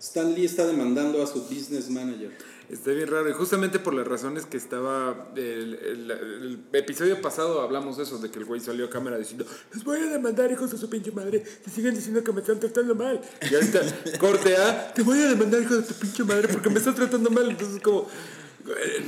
Stan 0.00 0.34
Lee 0.34 0.44
está 0.44 0.66
demandando 0.66 1.22
a 1.22 1.26
su 1.26 1.42
business 1.42 1.88
manager. 1.90 2.30
Está 2.72 2.90
bien 2.92 3.06
raro. 3.08 3.28
Y 3.28 3.32
justamente 3.34 3.78
por 3.78 3.92
las 3.92 4.06
razones 4.06 4.46
que 4.46 4.56
estaba. 4.56 5.28
El, 5.36 5.74
el- 5.74 6.58
episodio 6.72 7.20
pasado 7.20 7.60
hablamos 7.60 7.98
de 7.98 8.04
eso, 8.04 8.18
de 8.18 8.30
que 8.30 8.38
el 8.38 8.46
güey 8.46 8.60
salió 8.60 8.86
a 8.86 8.90
cámara 8.90 9.18
diciendo: 9.18 9.44
Les 9.74 9.84
voy 9.84 10.00
a 10.00 10.06
demandar, 10.06 10.50
hijos 10.50 10.70
de 10.70 10.78
su 10.78 10.88
pinche 10.88 11.12
madre. 11.12 11.44
Si 11.64 11.70
siguen 11.70 11.94
diciendo 11.94 12.24
que 12.24 12.32
me 12.32 12.40
están 12.40 12.58
tratando 12.58 12.94
mal. 12.94 13.20
Y 13.50 13.54
ahorita, 13.54 13.80
corte 14.18 14.56
A: 14.56 14.92
Te 14.94 15.02
voy 15.02 15.18
a 15.20 15.28
demandar, 15.28 15.60
hijo 15.62 15.76
de 15.76 15.82
tu 15.82 15.92
pinche 15.94 16.24
madre, 16.24 16.48
porque 16.48 16.70
me 16.70 16.78
están 16.78 16.94
tratando 16.94 17.30
mal. 17.30 17.50
Entonces, 17.50 17.80
como. 17.82 18.08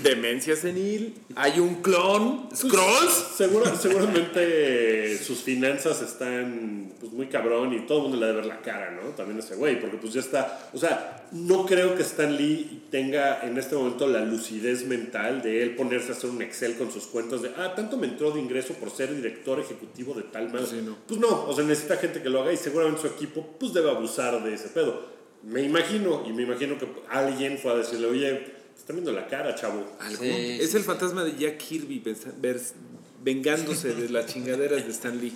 Demencia 0.03 0.57
senil. 0.57 1.15
Hay 1.37 1.61
un 1.61 1.77
clon. 1.83 2.49
Scrolls. 2.55 3.13
Segura- 3.37 3.75
seguramente 3.81 5.19
sus 5.19 5.39
finanzas 5.43 6.03
están 6.03 6.93
pues, 7.01 7.13
muy 7.13 7.27
cabrón 7.27 7.73
y 7.75 7.81
todo 7.87 7.99
el 7.99 8.03
mundo 8.05 8.19
le 8.19 8.27
debe 8.27 8.39
ver 8.39 8.47
la 8.47 8.61
cara, 8.63 8.91
¿no? 8.91 9.11
También 9.11 9.39
ese 9.39 9.57
güey, 9.57 9.81
porque 9.81 9.97
pues 9.97 10.13
ya 10.13 10.21
está. 10.21 10.71
O 10.73 10.79
sea, 10.79 11.27
no 11.33 11.67
creo 11.67 11.95
que 11.97 12.03
Stan 12.03 12.37
Lee 12.37 12.85
tenga 12.91 13.41
en 13.43 13.59
este 13.59 13.75
momento 13.75 14.07
la 14.07 14.25
lucidez 14.25 14.85
mental 14.87 15.43
de 15.43 15.63
él 15.63 15.75
ponerse 15.77 16.11
a 16.11 16.15
hacer 16.15 16.31
un 16.31 16.43
Excel 16.43 16.77
con 16.77 16.91
sus 16.93 17.07
cuentas 17.07 17.43
de, 17.43 17.51
ah, 17.57 17.75
tanto 17.75 17.97
me 17.97 18.07
entró 18.07 18.31
de 18.31 18.41
ingreso 18.41 18.75
por 18.75 18.91
ser 18.91 19.15
director 19.15 19.59
ejecutivo 19.61 20.15
de 20.15 20.23
tal. 20.23 20.51
Sí, 20.69 20.81
no. 20.85 20.97
Pues 21.07 21.19
no, 21.21 21.47
o 21.47 21.55
sea, 21.55 21.65
necesita 21.65 21.97
gente 21.97 22.23
que 22.23 22.29
lo 22.31 22.43
haga 22.43 22.53
y 22.53 22.57
seguramente 22.57 23.01
su 23.01 23.07
equipo 23.09 23.57
pues 23.59 23.73
debe 23.73 23.91
abusar 23.91 24.43
de 24.45 24.55
ese 24.55 24.69
pedo. 24.69 25.13
Me 25.43 25.63
imagino, 25.63 26.25
y 26.27 26.33
me 26.33 26.43
imagino 26.45 26.79
que 26.79 26.87
alguien 27.11 27.59
fue 27.59 27.73
a 27.73 27.77
decirle, 27.77 28.07
oye, 28.07 28.54
te 28.75 28.81
están 28.81 28.97
viendo 28.97 29.13
la 29.13 29.27
cara, 29.27 29.55
chavo. 29.55 29.85
Sí, 30.21 30.59
es 30.61 30.71
sí, 30.71 30.77
el 30.77 30.85
fantasma 30.85 31.25
de 31.25 31.37
Jack 31.39 31.59
Kirby 31.59 32.03
vengándose 33.23 33.95
de 33.95 34.11
las 34.11 34.27
chingaderas 34.27 34.85
de 34.85 34.93
Stan 34.93 35.19
Lee. 35.19 35.33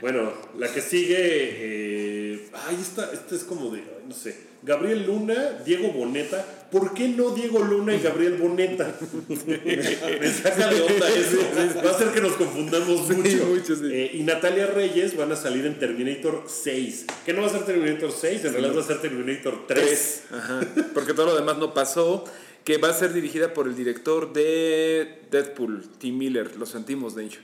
Bueno, 0.00 0.32
la 0.56 0.72
que 0.72 0.80
sigue. 0.80 1.16
Eh, 1.18 2.48
ay, 2.66 2.78
esta, 2.80 3.12
esta 3.12 3.34
es 3.34 3.44
como 3.44 3.70
de. 3.70 3.82
no 4.06 4.14
sé. 4.14 4.48
Gabriel 4.62 5.06
Luna, 5.06 5.60
Diego 5.64 5.92
Boneta. 5.92 6.44
¿Por 6.70 6.92
qué 6.92 7.08
no 7.08 7.30
Diego 7.30 7.60
Luna 7.60 7.94
y 7.94 8.00
Gabriel 8.00 8.34
Boneta? 8.34 8.92
Me 9.28 10.32
saca 10.32 10.68
de 10.68 10.82
onda 10.82 11.08
eso. 11.08 11.38
Va 11.84 11.90
a 11.90 11.94
hacer 11.94 12.08
que 12.08 12.20
nos 12.20 12.32
confundamos 12.32 13.08
mucho. 13.08 13.46
mucho, 13.46 13.76
sí. 13.76 13.88
Eh, 13.90 14.10
y 14.14 14.22
Natalia 14.24 14.66
Reyes 14.66 15.16
van 15.16 15.32
a 15.32 15.36
salir 15.36 15.64
en 15.64 15.78
Terminator 15.78 16.44
6. 16.46 17.06
Que 17.24 17.32
no 17.32 17.42
va 17.42 17.46
a 17.46 17.50
ser 17.50 17.64
Terminator 17.64 18.12
6, 18.12 18.44
en 18.44 18.52
realidad 18.52 18.76
va 18.76 18.80
a 18.82 18.86
ser 18.86 19.00
Terminator 19.00 19.66
3. 19.66 20.22
Ajá. 20.32 20.60
Porque 20.92 21.14
todo 21.14 21.26
lo 21.26 21.36
demás 21.36 21.56
no 21.58 21.72
pasó. 21.72 22.24
Que 22.68 22.76
va 22.76 22.90
a 22.90 22.92
ser 22.92 23.14
dirigida 23.14 23.54
por 23.54 23.66
el 23.66 23.74
director 23.74 24.30
de 24.34 25.22
Deadpool, 25.30 25.88
Tim 25.96 26.18
Miller. 26.18 26.54
Lo 26.58 26.66
sentimos, 26.66 27.14
Dencho. 27.14 27.40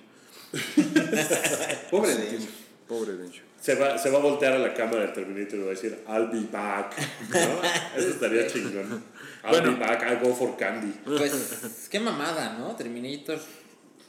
Pobre 1.91 2.15
de 2.15 2.37
él. 2.37 2.49
Pobre 2.87 3.15
Dencho. 3.15 3.41
Se 3.59 3.75
va, 3.75 3.97
se 3.97 4.11
va 4.11 4.19
a 4.19 4.21
voltear 4.21 4.53
a 4.53 4.59
la 4.59 4.75
cámara 4.75 5.01
del 5.01 5.15
Terminator 5.15 5.55
y 5.59 5.63
va 5.63 5.67
a 5.69 5.71
decir, 5.71 5.99
I'll 6.07 6.29
be 6.31 6.47
back. 6.53 6.95
¿No? 7.31 7.39
Eso 7.99 8.09
estaría 8.11 8.47
chingón. 8.49 9.03
I'll 9.45 9.49
Bueno. 9.49 9.73
be 9.73 9.79
back, 9.79 10.03
I'll 10.03 10.21
go 10.29 10.35
for 10.35 10.59
candy. 10.59 10.93
Pues, 11.07 11.89
qué 11.91 12.01
mamada, 12.01 12.59
¿no? 12.59 12.77
Terminator 12.77 13.39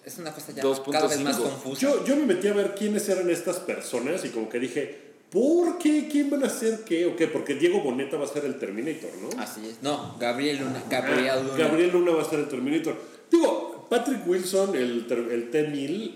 es 0.04 0.18
una 0.18 0.34
cosa 0.34 0.52
ya 0.52 0.64
2.5. 0.64 0.92
cada 0.92 1.08
vez 1.08 1.22
más 1.22 1.38
confusa. 1.38 1.80
Yo, 1.82 2.04
yo 2.06 2.18
me 2.18 2.26
metí 2.26 2.50
a 2.50 2.54
ver 2.54 2.76
quiénes 2.76 3.08
eran 3.08 3.30
estas 3.30 3.60
personas 3.60 4.26
y 4.26 4.32
como 4.32 4.50
que 4.50 4.60
dije, 4.60 5.15
¿por 5.32 5.78
qué? 5.78 6.08
¿Quién 6.12 6.30
van 6.30 6.44
a 6.44 6.50
ser 6.50 6.80
qué 6.86 7.06
o 7.06 7.16
qué? 7.16 7.28
Porque 7.28 7.56
Diego 7.56 7.82
Boneta 7.82 8.18
va 8.18 8.26
a 8.26 8.28
ser 8.28 8.46
el 8.46 8.58
Terminator, 8.60 9.10
¿no? 9.22 9.42
Así 9.42 9.62
es. 9.68 9.82
No, 9.82 10.16
Gabriel 10.20 10.60
Luna. 10.60 10.84
Gabriel 10.90 11.30
Ah, 11.30 11.36
Luna. 11.44 11.58
Gabriel 11.58 11.92
Luna 11.92 12.12
va 12.12 12.22
a 12.22 12.30
ser 12.30 12.40
el 12.40 12.48
Terminator. 12.48 12.96
Digo, 13.32 13.88
Patrick 13.90 14.28
Wilson, 14.28 14.76
el, 14.76 15.06
el 15.32 15.50
T-1000, 15.52 16.16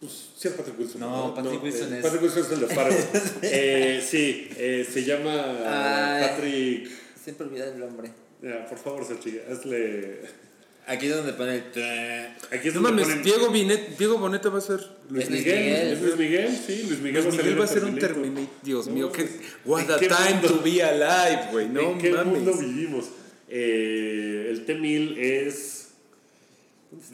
pues 0.00 0.12
sí 0.36 0.48
es 0.48 0.54
Patrick 0.54 0.78
Wilson. 0.78 1.00
No, 1.00 1.34
Patrick 1.34 1.62
Wilson 1.62 1.92
eh, 1.94 1.96
es- 1.98 2.02
Patrick 2.04 2.22
Wilson 2.22 2.42
es 2.44 2.52
el 2.52 2.60
de 2.60 2.66
Fargo. 2.74 2.96
eh, 3.42 4.04
sí, 4.06 4.48
eh, 4.56 4.86
se 4.90 5.04
llama 5.04 5.34
Ay. 6.18 6.28
Patrick... 6.28 6.90
Siempre 7.22 7.46
olvida 7.46 7.68
el 7.68 7.78
nombre. 7.78 8.10
Ya, 8.42 8.66
por 8.66 8.78
favor, 8.78 9.04
Sergi, 9.04 9.38
hazle... 9.50 10.20
Aquí 10.86 11.06
es 11.06 11.14
donde 11.16 11.32
pone 11.32 11.54
el... 11.56 12.26
Aquí 12.50 12.68
es 12.68 12.74
No 12.74 12.80
donde 12.82 12.90
mames, 13.02 13.04
ponen 13.06 13.22
Diego, 13.22 13.52
Binet- 13.52 13.96
Diego 13.96 14.18
Boneta 14.18 14.48
va 14.48 14.58
a 14.58 14.60
ser. 14.60 14.80
Luis 15.08 15.30
Miguel. 15.30 15.98
Luis 16.02 16.16
Miguel, 16.16 16.56
sí, 16.66 16.84
Luis 16.88 17.00
Miguel, 17.00 17.22
Luis 17.24 17.36
Miguel 17.36 17.60
va 17.60 17.64
a 17.64 17.68
ser 17.68 17.84
un 17.84 17.98
Terminator. 17.98 18.48
Dios 18.62 18.88
mío, 18.88 19.06
No, 19.06 19.12
qué. 19.12 19.22
pues, 19.22 19.40
What 19.64 19.82
¿en 19.84 19.90
a 19.92 19.98
qué 19.98 20.08
time 20.08 20.32
mundo? 20.34 20.48
to 20.48 20.62
be 20.62 20.82
alive, 20.82 21.42
güey. 21.52 21.68
No 21.68 21.80
¿En 21.92 21.98
qué 21.98 22.10
mundo 22.12 22.52
mames. 22.52 22.60
vivimos? 22.60 23.04
Eh, 23.48 24.48
el 24.50 24.64
T-1000 24.64 25.18
es... 25.18 25.81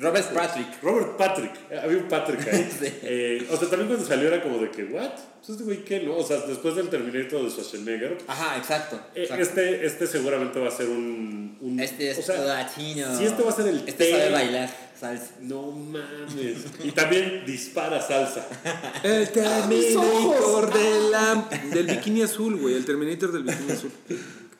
Robert 0.00 0.32
Patrick. 0.34 0.82
Robert 0.82 1.16
Patrick, 1.16 1.52
Eh, 1.70 1.78
había 1.82 1.98
un 1.98 2.08
Patrick 2.08 2.46
ahí. 2.48 2.68
Sí. 2.80 2.92
Eh, 3.02 3.46
o 3.50 3.56
sea, 3.56 3.68
también 3.68 3.88
cuando 3.88 4.04
salió 4.06 4.28
era 4.28 4.42
como 4.42 4.58
de 4.58 4.70
que, 4.70 4.84
¿what? 4.84 5.10
Pues 5.38 5.50
este 5.50 5.62
güey, 5.64 5.84
¿qué 5.84 6.00
no? 6.00 6.16
O 6.16 6.24
sea, 6.26 6.38
después 6.38 6.74
del 6.74 6.88
Terminator 6.88 7.42
de 7.44 7.50
Schwarzenegger, 7.50 8.18
Ajá, 8.26 8.56
exacto. 8.58 9.00
eh, 9.14 9.28
este, 9.38 9.86
este 9.86 10.06
seguramente 10.08 10.58
va 10.58 10.68
a 10.68 10.72
ser 10.72 10.88
un. 10.88 11.56
un- 11.60 11.78
Este 11.80 12.10
es 12.10 12.18
o 12.18 12.22
sea, 12.22 12.40
latino. 12.44 13.16
Si 13.16 13.24
este 13.24 13.42
va 13.42 13.50
a 13.50 13.54
ser 13.54 13.68
el 13.68 13.76
Este 13.86 13.92
T- 13.92 14.10
sabe 14.10 14.30
bailar 14.32 14.68
salsa. 14.98 15.30
No 15.40 15.70
mames. 15.70 16.56
Y 16.82 16.90
también 16.90 17.44
dispara 17.46 18.00
salsa. 18.02 18.46
El 19.04 19.28
Terminator 19.30 20.72
de 20.72 21.10
la- 21.10 21.48
del 21.72 21.86
bikini 21.86 22.22
azul, 22.22 22.56
güey. 22.60 22.74
El 22.74 22.84
Terminator 22.84 23.30
del 23.32 23.44
bikini 23.44 23.70
azul. 23.72 23.92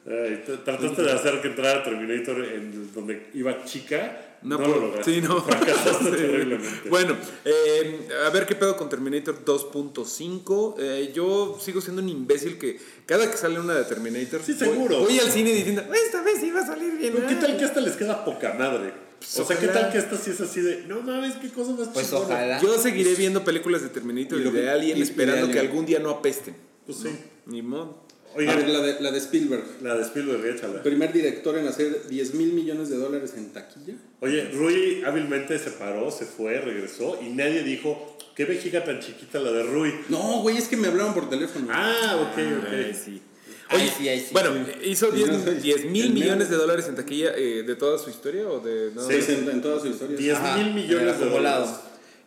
Ay, 0.07 0.43
trataste 0.47 1.03
de 1.03 1.13
hacer 1.13 1.43
que 1.43 1.49
entrara 1.49 1.83
Terminator 1.83 2.45
en 2.45 2.93
donde 2.95 3.31
iba 3.35 3.65
chica. 3.65 4.17
No, 4.43 4.57
No, 4.59 4.67
lo 4.69 4.73
por- 4.75 4.83
lograste. 4.83 5.15
sí, 5.15 5.21
no. 5.21 5.43
Fracasaste 5.45 6.11
terriblemente. 6.17 6.89
Bueno, 6.89 7.17
eh, 7.45 8.09
a 8.27 8.31
ver 8.31 8.47
qué 8.47 8.55
pedo 8.55 8.77
con 8.77 8.89
Terminator 8.89 9.45
2.5. 9.45 10.75
Eh, 10.79 11.13
yo 11.15 11.59
sigo 11.61 11.81
siendo 11.81 12.03
un 12.03 12.09
imbécil 12.09 12.59
que 12.59 12.79
cada 13.07 13.31
que 13.31 13.37
sale 13.37 13.59
una 13.61 13.75
de 13.75 13.85
Terminator. 13.85 14.41
Sí, 14.45 14.53
voy- 14.53 14.59
seguro. 14.69 15.01
Voy, 15.01 15.19
al 15.19 15.31
cine 15.31 15.53
diciendo, 15.53 15.83
esta 15.93 16.23
vez 16.23 16.39
sí 16.41 16.51
va 16.51 16.61
a 16.61 16.67
salir 16.67 16.97
bien. 16.97 17.15
¿Qué 17.15 17.35
ah". 17.35 17.41
tal 17.41 17.57
que 17.59 17.65
esta 17.65 17.81
les 17.81 17.97
queda 17.97 18.25
poca 18.25 18.55
madre? 18.55 18.93
O 19.21 19.45
sea, 19.45 19.59
¿qué 19.59 19.67
tal 19.67 19.91
que 19.91 19.99
esta 19.99 20.17
sí 20.17 20.31
es 20.31 20.41
así 20.41 20.61
de, 20.61 20.85
no 20.87 21.01
mames, 21.01 21.35
qué 21.37 21.49
cosa 21.51 21.73
más 21.73 21.89
Pues 21.89 22.07
chingona"? 22.09 22.27
ojalá. 22.35 22.63
Yo 22.63 22.79
seguiré 22.79 23.15
viendo 23.17 23.43
películas 23.43 23.83
de 23.83 23.89
Terminator 23.89 24.39
Y 24.39 24.43
y, 24.43 24.45
lo 24.45 24.51
de 24.53 24.71
Alien 24.71 24.99
y- 24.99 25.03
esperando 25.03 25.49
de 25.49 25.53
que 25.53 25.59
algún 25.59 25.85
día 25.87 25.99
no 25.99 26.11
apesten. 26.11 26.55
Pues 26.87 26.99
sí. 26.99 27.09
Ni 27.47 27.61
modo. 27.63 28.07
A 28.35 28.39
Oigan, 28.39 28.57
ver, 28.59 28.69
la 28.69 28.81
de, 28.81 29.01
la 29.01 29.11
de 29.11 29.19
Spielberg. 29.19 29.65
la 29.83 29.97
de 29.97 30.03
Spielberg, 30.05 30.47
échala. 30.55 30.83
Primer 30.83 31.13
director 31.13 31.57
en 31.59 31.67
hacer 31.67 32.07
10 32.09 32.35
mil 32.35 32.53
millones 32.53 32.91
de 32.91 32.97
dólares 32.97 33.33
en 33.37 33.53
taquilla. 33.53 33.95
Oye, 34.21 34.51
Rui 34.53 35.03
hábilmente 35.07 35.59
se 35.59 35.71
paró, 35.71 36.11
se 36.11 36.25
fue, 36.27 36.61
regresó 36.61 37.19
y 37.23 37.29
nadie 37.31 37.63
dijo, 37.63 38.17
qué 38.35 38.45
vejiga 38.45 38.85
tan 38.85 38.99
chiquita 39.01 39.39
la 39.39 39.53
de 39.53 39.63
Rui. 39.63 39.95
No, 40.09 40.41
güey, 40.43 40.57
es 40.57 40.67
que 40.69 40.77
me 40.77 40.89
hablaron 40.89 41.15
por 41.15 41.31
teléfono. 41.31 41.69
Ah, 41.71 42.17
ok, 42.33 42.39
Ay, 42.39 42.91
ok. 42.91 42.97
sí. 42.97 43.23
Ahí 43.71 43.83
Oye, 43.83 43.93
sí, 43.97 44.09
ahí 44.09 44.21
sí. 44.21 44.29
Bueno, 44.33 44.51
hizo 44.83 45.13
Sí, 45.15 45.25
no 45.27 45.39
sé. 45.39 45.57
10 45.57 45.85
mil 45.87 46.13
millones 46.15 46.49
de 46.49 46.57
dólares 46.57 46.87
en 46.89 46.97
taquilla 46.97 47.33
eh, 47.37 47.63
de 47.65 47.77
toda 47.77 47.99
su 47.99 48.09
historia 48.11 48.49
o 48.49 48.61
de 48.61 48.93
no? 48.95 49.07
Sí. 49.07 49.15
En, 49.29 49.49
en 49.51 49.61
toda 49.63 49.79
su 49.79 49.89
historia. 49.89 50.17
10 50.17 50.37
Ajá, 50.37 50.57
mil 50.57 50.73
millones 50.75 51.21
de 51.21 51.27
dólares. 51.29 51.69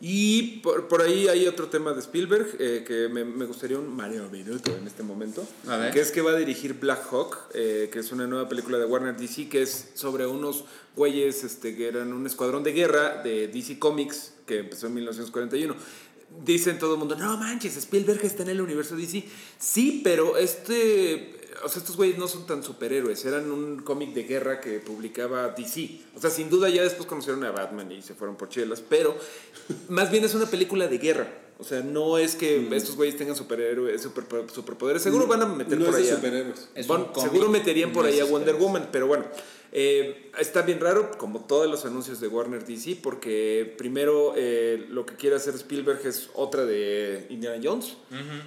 Y 0.03 0.61
por, 0.61 0.87
por 0.87 1.03
ahí 1.03 1.27
hay 1.27 1.47
otro 1.47 1.67
tema 1.67 1.93
de 1.93 1.99
Spielberg 1.99 2.55
eh, 2.57 2.83
que 2.87 3.07
me, 3.07 3.23
me 3.23 3.45
gustaría 3.45 3.77
un 3.77 3.95
Mario 3.95 4.27
Minuto 4.31 4.75
en 4.75 4.87
este 4.87 5.03
momento. 5.03 5.47
A 5.67 5.77
ver. 5.77 5.93
Que 5.93 5.99
es 5.99 6.11
que 6.11 6.21
va 6.21 6.31
a 6.31 6.35
dirigir 6.35 6.73
Black 6.73 7.05
Hawk, 7.11 7.37
eh, 7.53 7.87
que 7.93 7.99
es 7.99 8.11
una 8.11 8.25
nueva 8.25 8.49
película 8.49 8.79
de 8.79 8.85
Warner 8.85 9.15
DC, 9.15 9.47
que 9.47 9.61
es 9.61 9.91
sobre 9.93 10.25
unos 10.25 10.65
güeyes 10.95 11.43
este, 11.43 11.75
que 11.75 11.87
eran 11.87 12.13
un 12.13 12.25
escuadrón 12.25 12.63
de 12.63 12.73
guerra 12.73 13.21
de 13.21 13.47
DC 13.47 13.77
Comics 13.77 14.33
que 14.47 14.59
empezó 14.59 14.87
en 14.87 14.95
1941. 14.95 15.75
Dicen 16.43 16.79
todo 16.79 16.93
el 16.93 16.99
mundo, 16.99 17.15
no 17.15 17.37
manches, 17.37 17.77
Spielberg 17.77 18.25
está 18.25 18.41
en 18.41 18.49
el 18.49 18.61
universo 18.61 18.95
DC. 18.95 19.23
Sí, 19.59 20.01
pero 20.03 20.35
este... 20.37 21.40
O 21.63 21.69
sea, 21.69 21.79
estos 21.81 21.95
güeyes 21.97 22.17
no 22.17 22.27
son 22.27 22.45
tan 22.45 22.63
superhéroes, 22.63 23.23
eran 23.25 23.51
un 23.51 23.81
cómic 23.81 24.13
de 24.13 24.23
guerra 24.23 24.59
que 24.61 24.79
publicaba 24.79 25.49
DC. 25.49 25.99
O 26.15 26.19
sea, 26.21 26.29
sin 26.29 26.49
duda 26.49 26.69
ya 26.69 26.83
después 26.83 27.05
conocieron 27.07 27.43
a 27.43 27.51
Batman 27.51 27.91
y 27.91 28.01
se 28.01 28.13
fueron 28.15 28.35
por 28.35 28.49
chelas, 28.49 28.81
pero 28.81 29.15
más 29.89 30.11
bien 30.11 30.23
es 30.23 30.33
una 30.33 30.45
película 30.45 30.87
de 30.87 30.97
guerra. 30.97 31.27
O 31.59 31.63
sea, 31.63 31.81
no 31.81 32.17
es 32.17 32.35
que 32.35 32.67
estos 32.75 32.95
güeyes 32.95 33.15
tengan 33.17 33.35
superhéroes, 33.35 34.01
super, 34.01 34.23
superpoderes. 34.51 35.03
Seguro 35.03 35.27
van 35.27 35.43
a 35.43 35.45
meter 35.45 35.77
no 35.77 35.85
por 35.85 35.93
es 35.93 36.01
de 36.01 36.07
allá. 36.07 36.15
superhéroes. 36.15 36.69
Es 36.73 36.87
Bon- 36.87 37.01
un 37.01 37.07
cómic, 37.09 37.31
seguro 37.31 37.49
meterían 37.51 37.91
por 37.93 38.03
no 38.03 38.09
ahí 38.09 38.15
es 38.17 38.21
a 38.21 38.25
Wonder. 38.25 38.55
Woman, 38.55 38.89
pero 38.91 39.05
bueno. 39.05 39.25
Eh, 39.71 40.31
está 40.39 40.63
bien 40.63 40.79
raro, 40.79 41.11
como 41.17 41.41
todos 41.41 41.69
los 41.69 41.85
anuncios 41.85 42.19
de 42.19 42.27
Warner 42.27 42.65
DC, 42.65 42.97
porque 43.01 43.73
primero 43.77 44.33
eh, 44.35 44.85
lo 44.89 45.05
que 45.05 45.15
quiere 45.15 45.35
hacer 45.35 45.55
Spielberg 45.55 46.05
es 46.05 46.29
otra 46.33 46.65
de 46.65 47.27
Indiana 47.29 47.59
Jones, 47.63 47.95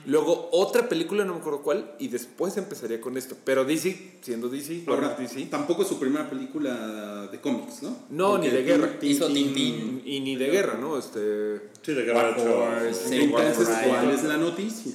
luego 0.07 0.49
otra 0.53 0.89
película, 0.89 1.25
no 1.25 1.35
me 1.35 1.41
acuerdo 1.41 1.63
cuál, 1.63 1.95
y 1.99 2.09
después 2.09 2.57
empezaría 2.57 3.01
con 3.01 3.17
esto. 3.17 3.37
Pero 3.45 3.65
DC, 3.65 4.19
siendo 4.21 4.49
DC, 4.49 4.85
Ahora, 4.87 5.09
Warner 5.09 5.29
DC, 5.29 5.47
tampoco 5.47 5.83
es 5.83 5.89
su 5.89 5.99
primera 5.99 6.29
película 6.29 7.29
de 7.31 7.41
cómics, 7.41 7.83
¿no? 7.83 7.97
No, 8.11 8.33
Porque 8.33 8.49
ni 8.49 8.55
de 8.55 8.63
guerra. 8.63 8.99
Hizo 9.01 9.27
Tintín. 9.29 10.03
y 10.05 10.21
ni 10.21 10.37
de 10.37 10.51
guerra, 10.51 10.79
¿no? 10.79 10.99
Este, 10.99 11.61
Sí, 11.85 11.93
de 11.93 12.03
Guerra 12.03 12.35
War. 12.37 12.87
Entonces. 12.87 13.69
¿cuál 13.87 14.11
es 14.11 14.25
la 14.25 14.37
noticia? 14.39 14.93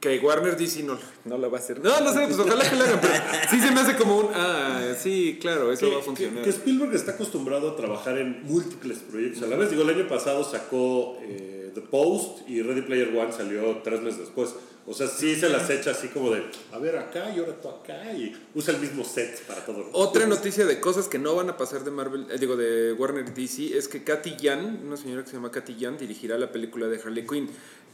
Que 0.00 0.18
Warner 0.18 0.56
DC 0.56 0.82
no, 0.82 0.98
no 1.24 1.38
la 1.38 1.48
va 1.48 1.58
a 1.58 1.60
hacer. 1.60 1.82
No, 1.82 2.00
no 2.00 2.12
sé, 2.12 2.20
pues 2.26 2.38
ojalá 2.38 2.68
que 2.68 2.76
la 2.76 2.84
hagan, 2.84 3.00
pero 3.00 3.14
sí 3.50 3.60
se 3.60 3.70
me 3.72 3.80
hace 3.80 3.96
como 3.96 4.18
un, 4.18 4.28
ah, 4.34 4.94
sí, 5.00 5.38
claro, 5.40 5.72
eso 5.72 5.86
Que, 5.86 5.92
va 5.92 5.96
a 5.96 6.00
que- 6.00 6.04
funcionar. 6.06 6.44
que 6.44 6.50
Spielberg 6.50 6.94
está 6.94 7.12
acostumbrado 7.12 7.70
a 7.70 7.76
trabajar 7.76 8.18
en 8.18 8.42
múltiples 8.44 8.98
proyectos 8.98 9.42
a 9.42 9.46
la 9.46 9.56
vez. 9.56 9.70
Digo, 9.70 9.82
el 9.82 9.90
año 9.90 10.06
pasado 10.08 10.44
sacó 10.44 11.18
eh, 11.22 11.70
The 11.74 11.80
Post 11.80 12.48
y 12.48 12.62
Ready 12.62 12.82
Player 12.82 13.16
One 13.16 13.32
salió 13.32 13.78
tres 13.82 14.00
meses 14.02 14.20
después. 14.20 14.54
O 14.88 14.94
sea, 14.94 15.08
sí 15.08 15.34
se 15.34 15.48
las 15.48 15.68
echa 15.68 15.90
así 15.90 16.06
como 16.06 16.30
de, 16.30 16.44
a 16.72 16.78
ver 16.78 16.96
acá 16.96 17.32
y 17.34 17.40
ahora 17.40 17.60
tú 17.60 17.68
acá 17.68 18.12
y 18.12 18.32
usa 18.54 18.72
el 18.72 18.80
mismo 18.80 19.02
set 19.02 19.42
para 19.44 19.64
todo. 19.64 19.88
Otra 19.92 20.28
noticia 20.28 20.64
de 20.64 20.78
cosas 20.78 21.08
que 21.08 21.18
no 21.18 21.34
van 21.34 21.50
a 21.50 21.56
pasar 21.56 21.82
de 21.82 21.90
Marvel, 21.90 22.26
eh, 22.30 22.38
digo, 22.38 22.54
de 22.56 22.92
Warner 22.92 23.34
DC, 23.34 23.76
es 23.76 23.88
que 23.88 24.04
Katy 24.04 24.36
Yan, 24.36 24.82
una 24.86 24.96
señora 24.96 25.24
que 25.24 25.30
se 25.30 25.34
llama 25.36 25.50
Katy 25.50 25.74
Yan, 25.74 25.98
dirigirá 25.98 26.38
la 26.38 26.52
película 26.52 26.86
de 26.86 27.00
Harley 27.02 27.26
Quinn. 27.26 27.50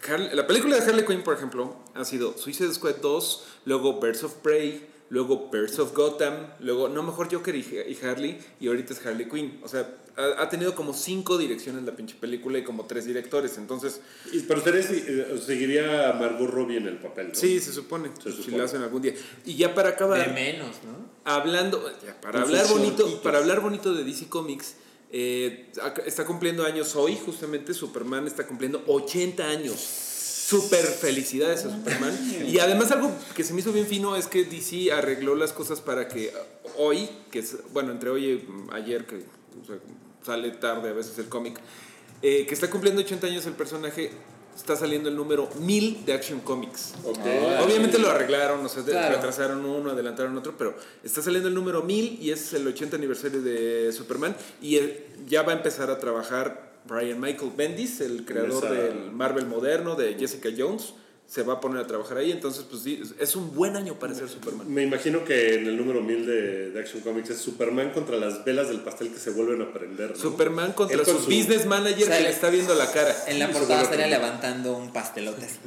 Har- 0.09 0.35
la 0.35 0.47
película 0.47 0.77
de 0.77 0.83
Harley 0.83 1.05
Quinn, 1.05 1.23
por 1.23 1.35
ejemplo, 1.35 1.77
ha 1.95 2.05
sido 2.05 2.37
Suicide 2.37 2.73
Squad 2.75 2.97
2, 2.97 3.45
luego 3.67 4.01
Birds 4.01 4.25
of 4.25 4.35
Prey, 4.37 4.87
luego 5.11 5.49
Birds 5.51 5.79
of 5.79 5.95
Gotham, 5.95 6.35
luego, 6.61 6.89
no, 6.89 7.03
mejor 7.03 7.33
Joker 7.33 7.55
y, 7.55 7.61
y 7.61 7.99
Harley, 8.05 8.39
y 8.61 8.69
ahorita 8.69 8.95
es 8.95 9.05
Harley 9.07 9.29
Quinn. 9.29 9.61
O 9.63 9.69
sea, 9.69 9.97
ha, 10.17 10.43
ha 10.43 10.49
tenido 10.49 10.75
como 10.75 10.93
cinco 10.95 11.39
direcciones 11.39 11.85
la 11.85 11.95
pinche 11.95 12.17
película 12.19 12.59
y 12.59 12.65
como 12.65 12.87
tres 12.87 13.05
directores. 13.05 13.57
Entonces, 13.59 14.01
Y- 14.33 14.41
Pero 14.41 14.59
ustedes 14.59 14.91
eh, 14.91 15.41
seguiría 15.45 16.11
a 16.11 16.13
Margot 16.15 16.51
Robbie 16.51 16.79
en 16.79 16.87
el 16.89 16.97
papel, 16.99 17.29
¿no? 17.29 17.35
sí, 17.35 17.61
se 17.61 17.73
supone. 17.73 18.11
Se 18.23 18.31
Si 18.33 18.39
supone. 18.39 18.59
lo 18.59 18.65
hacen 18.65 18.83
algún 18.83 19.03
día. 19.03 19.15
Y 19.45 19.55
ya 19.57 19.75
para 19.75 19.91
acabar. 19.91 20.27
De 20.27 20.33
menos, 20.33 20.77
¿no? 20.85 21.13
Hablando, 21.25 21.81
ya, 22.05 22.21
para 22.21 22.43
hablar 22.43 22.67
bonito, 22.69 23.23
para 23.23 23.39
hablar 23.39 23.61
bonito 23.61 23.95
de 23.95 24.03
DC 24.03 24.29
Comics, 24.29 24.75
eh, 25.15 25.71
está 26.07 26.25
cumpliendo 26.25 26.65
años 26.65 26.97
hoy, 26.97 27.19
justamente 27.23 27.75
Superman 27.75 28.27
está 28.27 28.47
cumpliendo 28.47 28.83
80 28.87 29.47
años. 29.47 29.79
Super 29.79 30.85
felicidades 30.85 31.67
a 31.67 31.71
Superman. 31.71 32.47
Y 32.47 32.59
además 32.59 32.91
algo 32.91 33.11
que 33.35 33.45
se 33.45 33.53
me 33.53 33.61
hizo 33.61 33.73
bien 33.73 33.87
fino 33.87 34.17
es 34.17 34.27
que 34.27 34.45
DC 34.45 34.91
arregló 34.91 35.35
las 35.35 35.53
cosas 35.53 35.83
para 35.83 36.09
que 36.09 36.29
uh, 36.29 36.83
hoy, 36.83 37.11
que 37.31 37.41
es, 37.41 37.59
bueno, 37.73 37.93
entre 37.93 38.09
hoy 38.09 38.25
y 38.27 38.49
ayer, 38.73 39.07
que 39.07 39.17
o 39.17 39.65
sea, 39.67 39.77
sale 40.23 40.51
tarde 40.53 40.89
a 40.89 40.93
veces 40.93 41.19
el 41.19 41.29
cómic, 41.29 41.61
eh, 42.23 42.47
que 42.47 42.55
está 42.55 42.71
cumpliendo 42.71 43.03
80 43.03 43.27
años 43.27 43.47
el 43.47 43.55
personaje, 43.55 44.11
está 44.57 44.77
saliendo 44.77 45.09
el 45.09 45.17
número 45.17 45.49
1000 45.61 46.05
de 46.05 46.13
Action 46.13 46.41
Comics. 46.41 46.95
Ok. 47.05 47.19
Obviamente 47.65 47.99
lo 47.99 48.11
arreglaron, 48.11 48.65
o 48.65 48.69
sea, 48.69 48.83
Claro. 48.85 49.15
retrasaron 49.17 49.65
uno, 49.65 49.91
adelantaron 49.91 50.37
otro, 50.37 50.55
pero 50.57 50.77
está 51.03 51.23
saliendo 51.23 51.49
el 51.49 51.55
número 51.55 51.83
1000 51.83 52.19
y 52.21 52.31
es 52.31 52.53
el 52.53 52.67
80 52.67 52.97
aniversario 52.97 53.43
de 53.43 53.93
Superman 53.93 54.37
y 54.61 54.77
eh, 54.77 55.07
ya 55.29 55.43
va 55.43 55.53
a 55.53 55.57
empezar 55.57 55.91
a 55.91 55.99
trabajar 55.99 56.73
Brian 56.89 57.21
Michael 57.21 57.53
Bendis, 57.57 58.01
el 58.01 58.25
creador 58.25 58.69
del 58.69 59.13
Marvel 59.13 59.47
moderno, 59.47 59.95
de 59.95 60.15
Jessica 60.15 60.49
Jones, 60.57 60.95
se 61.33 61.43
va 61.45 61.55
a 61.55 61.61
poner 61.61 61.81
a 61.83 61.87
trabajar 61.87 62.19
ahí, 62.19 62.31
entonces 62.31 62.63
pues 62.69 62.83
sí, 62.83 63.01
es 63.19 63.37
un 63.37 63.55
buen 63.55 63.75
año 63.75 63.95
para 63.95 64.15
ser 64.15 64.29
Superman. 64.29 64.71
Me 64.71 64.83
imagino 64.83 65.25
que 65.25 65.55
en 65.55 65.67
el 65.67 65.79
número 65.79 66.03
1000 66.03 66.27
de, 66.27 66.71
de 66.73 66.79
Action 66.81 67.01
Comics 67.01 67.31
es 67.31 67.39
Superman 67.39 67.89
contra 67.93 68.17
las 68.19 68.45
velas 68.45 68.69
del 68.69 68.81
pastel 68.81 69.11
que 69.11 69.19
se 69.19 69.31
vuelven 69.31 69.63
a 69.63 69.73
prender. 69.73 70.11
¿no? 70.11 70.17
Superman 70.17 70.73
contra 70.75 70.99
con 70.99 71.07
su, 71.07 71.21
su- 71.23 71.31
business 71.31 71.65
manager 71.65 72.07
que 72.07 72.21
le 72.21 72.29
está 72.29 72.51
viendo 72.51 72.75
la 72.75 72.93
cara. 72.93 73.17
En 73.29 73.39
la 73.39 73.51
portada 73.51 73.81
estaría 73.81 74.09
levantando 74.09 74.77
un 74.77 74.93
pastelote 74.93 75.47
así 75.47 75.59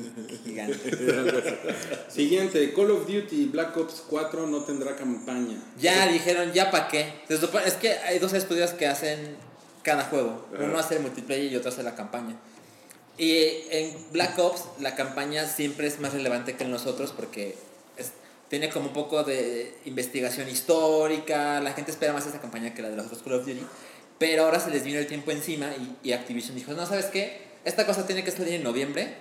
gigante. 0.43 0.77
Siguiente, 2.09 2.71
Call 2.73 2.91
of 2.91 3.07
Duty 3.07 3.45
Black 3.45 3.75
Ops 3.77 4.03
4 4.07 4.45
no 4.45 4.59
tendrá 4.65 4.95
campaña. 4.95 5.57
Ya 5.79 6.07
dijeron, 6.07 6.53
¿ya 6.53 6.69
para 6.69 6.89
qué? 6.89 7.11
Es 7.27 7.73
que 7.73 7.89
hay 7.91 8.19
dos 8.19 8.33
estudios 8.33 8.69
que 8.71 8.85
hacen 8.85 9.35
cada 9.81 10.03
juego. 10.03 10.45
Ajá. 10.53 10.63
Uno 10.63 10.77
hace 10.77 10.97
el 10.97 11.01
multiplayer 11.01 11.51
y 11.51 11.55
otro 11.55 11.69
hace 11.69 11.81
la 11.81 11.95
campaña. 11.95 12.35
Y 13.17 13.43
en 13.71 13.95
Black 14.11 14.37
Ops 14.39 14.63
la 14.81 14.95
campaña 14.95 15.47
siempre 15.47 15.87
es 15.87 15.99
más 15.99 16.13
relevante 16.13 16.55
que 16.55 16.63
en 16.65 16.71
los 16.71 16.85
otros 16.85 17.11
porque 17.13 17.55
es- 17.97 18.11
tiene 18.49 18.69
como 18.69 18.87
un 18.87 18.93
poco 18.93 19.23
de 19.23 19.73
investigación 19.85 20.49
histórica. 20.49 21.61
La 21.61 21.73
gente 21.73 21.91
espera 21.91 22.13
más 22.13 22.27
esa 22.27 22.41
campaña 22.41 22.73
que 22.73 22.81
la 22.81 22.89
de 22.89 22.97
los 22.97 23.05
otros 23.07 23.21
Call 23.23 23.33
of 23.33 23.45
Duty. 23.45 23.61
Pero 24.19 24.43
ahora 24.45 24.59
se 24.59 24.69
les 24.69 24.83
vino 24.83 24.99
el 24.99 25.07
tiempo 25.07 25.31
encima 25.31 25.71
y, 26.03 26.09
y 26.09 26.13
Activision 26.13 26.55
dijo, 26.55 26.73
no, 26.73 26.85
¿sabes 26.85 27.05
qué? 27.05 27.41
Esta 27.65 27.85
cosa 27.85 28.05
tiene 28.05 28.23
que 28.23 28.31
salir 28.31 28.53
en 28.53 28.63
noviembre. 28.63 29.15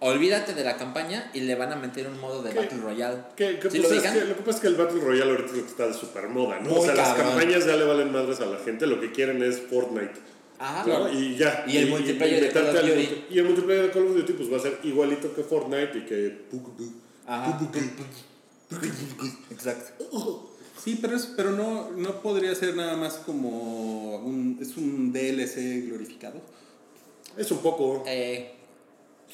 Olvídate 0.00 0.54
de 0.54 0.64
la 0.64 0.76
campaña 0.76 1.30
y 1.34 1.40
le 1.40 1.54
van 1.54 1.72
a 1.72 1.76
meter 1.76 2.06
un 2.08 2.20
modo 2.20 2.42
de 2.42 2.50
¿Qué? 2.50 2.58
Battle 2.60 2.78
Royale. 2.78 3.18
Que, 3.36 3.58
que, 3.58 3.70
¿Sí 3.70 3.78
pues, 3.80 3.90
lo 3.90 3.96
es 3.96 4.02
que 4.12 4.20
lo 4.26 4.36
que 4.36 4.42
pasa 4.42 4.56
es 4.58 4.60
que 4.60 4.66
el 4.68 4.74
Battle 4.74 5.00
Royale 5.00 5.30
ahorita 5.30 5.50
es 5.50 5.56
lo 5.56 5.62
que 5.64 5.70
está 5.70 5.86
de 5.86 5.94
super 5.94 6.28
moda, 6.28 6.60
¿no? 6.60 6.74
o 6.74 6.84
sea, 6.84 6.94
las 6.94 7.14
campañas 7.14 7.64
ya 7.64 7.76
le 7.76 7.84
valen 7.84 8.12
madres 8.12 8.40
a 8.40 8.46
la 8.46 8.58
gente, 8.58 8.86
lo 8.86 9.00
que 9.00 9.12
quieren 9.12 9.42
es 9.42 9.60
Fortnite. 9.60 10.12
Ajá. 10.58 10.84
¿no? 10.86 11.12
Y 11.12 11.36
ya. 11.36 11.64
Y 11.66 11.76
el 11.78 11.88
multiplayer 11.90 12.40
de 12.42 12.50
Call 12.50 12.66
of 12.68 12.74
Duty. 12.74 12.92
multi- 12.92 13.24
Y 13.30 13.38
el 13.38 13.44
multiplayer 13.44 13.82
de 13.86 13.90
Call 13.90 14.06
of 14.06 14.14
Duty 14.16 14.32
pues 14.34 14.52
va 14.52 14.56
a 14.56 14.60
ser 14.60 14.78
igualito 14.84 15.34
que 15.34 15.42
Fortnite 15.42 15.98
y 15.98 16.04
que... 16.06 16.44
Ajá. 17.26 17.58
Exacto. 19.50 20.50
Sí, 20.82 20.98
pero, 21.00 21.16
es, 21.16 21.26
pero 21.36 21.52
no, 21.52 21.90
no 21.92 22.20
podría 22.20 22.54
ser 22.54 22.76
nada 22.76 22.96
más 22.96 23.14
como 23.14 24.16
un, 24.18 24.58
es 24.60 24.76
un 24.76 25.12
DLC 25.12 25.86
glorificado. 25.88 26.40
Es 27.36 27.50
un 27.50 27.58
poco... 27.58 28.02
Eh, 28.06 28.50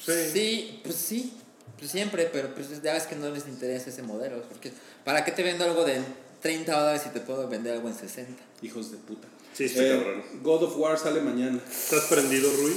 Sí. 0.03 0.11
sí. 0.33 0.79
pues 0.83 0.95
sí. 0.95 1.33
Pues 1.77 1.91
siempre, 1.91 2.25
pero 2.31 2.53
pues 2.55 2.81
ya 2.81 2.93
ves 2.93 3.03
que 3.05 3.15
no 3.15 3.29
les 3.29 3.47
interesa 3.47 3.89
ese 3.89 4.01
modelo. 4.01 4.41
Porque 4.43 4.71
¿para 5.03 5.23
qué 5.25 5.31
te 5.31 5.43
vendo 5.43 5.63
algo 5.63 5.83
de 5.83 5.99
30 6.41 6.71
dólares 6.79 7.01
si 7.03 7.09
te 7.09 7.19
puedo 7.19 7.47
vender 7.47 7.73
algo 7.75 7.87
en 7.89 7.95
60? 7.95 8.41
Hijos 8.61 8.91
de 8.91 8.97
puta. 8.97 9.27
Sí, 9.53 9.65
está 9.65 9.83
Eh, 9.83 9.97
cabrón. 9.97 10.23
God 10.41 10.63
of 10.63 10.77
War 10.77 10.97
sale 10.97 11.21
mañana. 11.21 11.59
¿Estás 11.69 12.05
prendido, 12.05 12.49
Rui? 12.57 12.73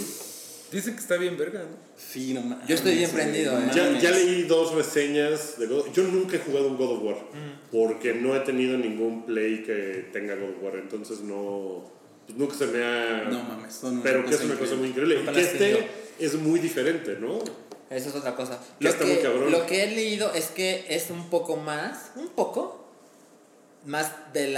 Dice 0.72 0.93
que 0.93 0.99
está 0.99 1.16
bien 1.16 1.37
verga, 1.37 1.61
¿no? 1.61 1.77
Sí, 1.97 2.35
no 2.35 2.41
mames. 2.41 2.66
Yo 2.66 2.75
estoy 2.75 2.97
bien 2.97 3.11
prendido, 3.11 3.53
no 3.53 3.66
eh. 3.66 3.99
Ya, 4.01 4.11
leí 4.11 4.43
dos 4.43 4.75
reseñas 4.75 5.57
de 5.59 5.66
God 5.68 5.93
Yo 5.93 6.03
nunca 6.03 6.37
he 6.37 6.41
jugado 6.41 6.68
un 6.68 6.77
God 6.77 6.97
of 6.97 7.03
War. 7.05 7.16
Porque 7.70 8.14
no 8.14 8.35
he 8.35 8.41
tenido 8.41 8.77
ningún 8.77 9.25
play 9.25 9.62
que 9.62 10.09
tenga 10.12 10.35
God 10.35 10.51
of 10.57 10.62
War. 10.62 10.77
Entonces 10.77 11.20
no... 11.20 11.93
Pues 12.27 12.39
nunca 12.39 12.57
se 12.57 12.66
me 12.66 12.83
ha... 12.83 13.25
No 13.31 13.43
mames, 13.45 13.75
son 13.75 14.03
Pero 14.03 14.25
que 14.25 14.35
es 14.35 14.41
una 14.41 14.59
cosa 14.59 14.75
muy 14.75 14.89
increíble. 14.89 15.20
Y 15.22 15.33
que 15.33 15.41
este 15.41 15.89
es 16.18 16.35
muy 16.35 16.59
diferente, 16.59 17.18
¿no? 17.20 17.39
Eso 17.91 18.09
es 18.09 18.14
otra 18.16 18.35
cosa. 18.35 18.59
Lo 18.81 18.89
está 18.89 19.05
muy 19.05 19.16
que, 19.16 19.22
cabrón. 19.22 19.53
lo 19.53 19.66
que 19.66 19.85
he 19.85 19.91
leído 19.91 20.33
es 20.35 20.47
que 20.47 20.87
es 20.89 21.11
un 21.11 21.31
poco 21.31 21.57
más, 21.57 22.11
un 22.16 22.29
poco, 22.31 22.89
más 23.85 24.11
de 24.33 24.51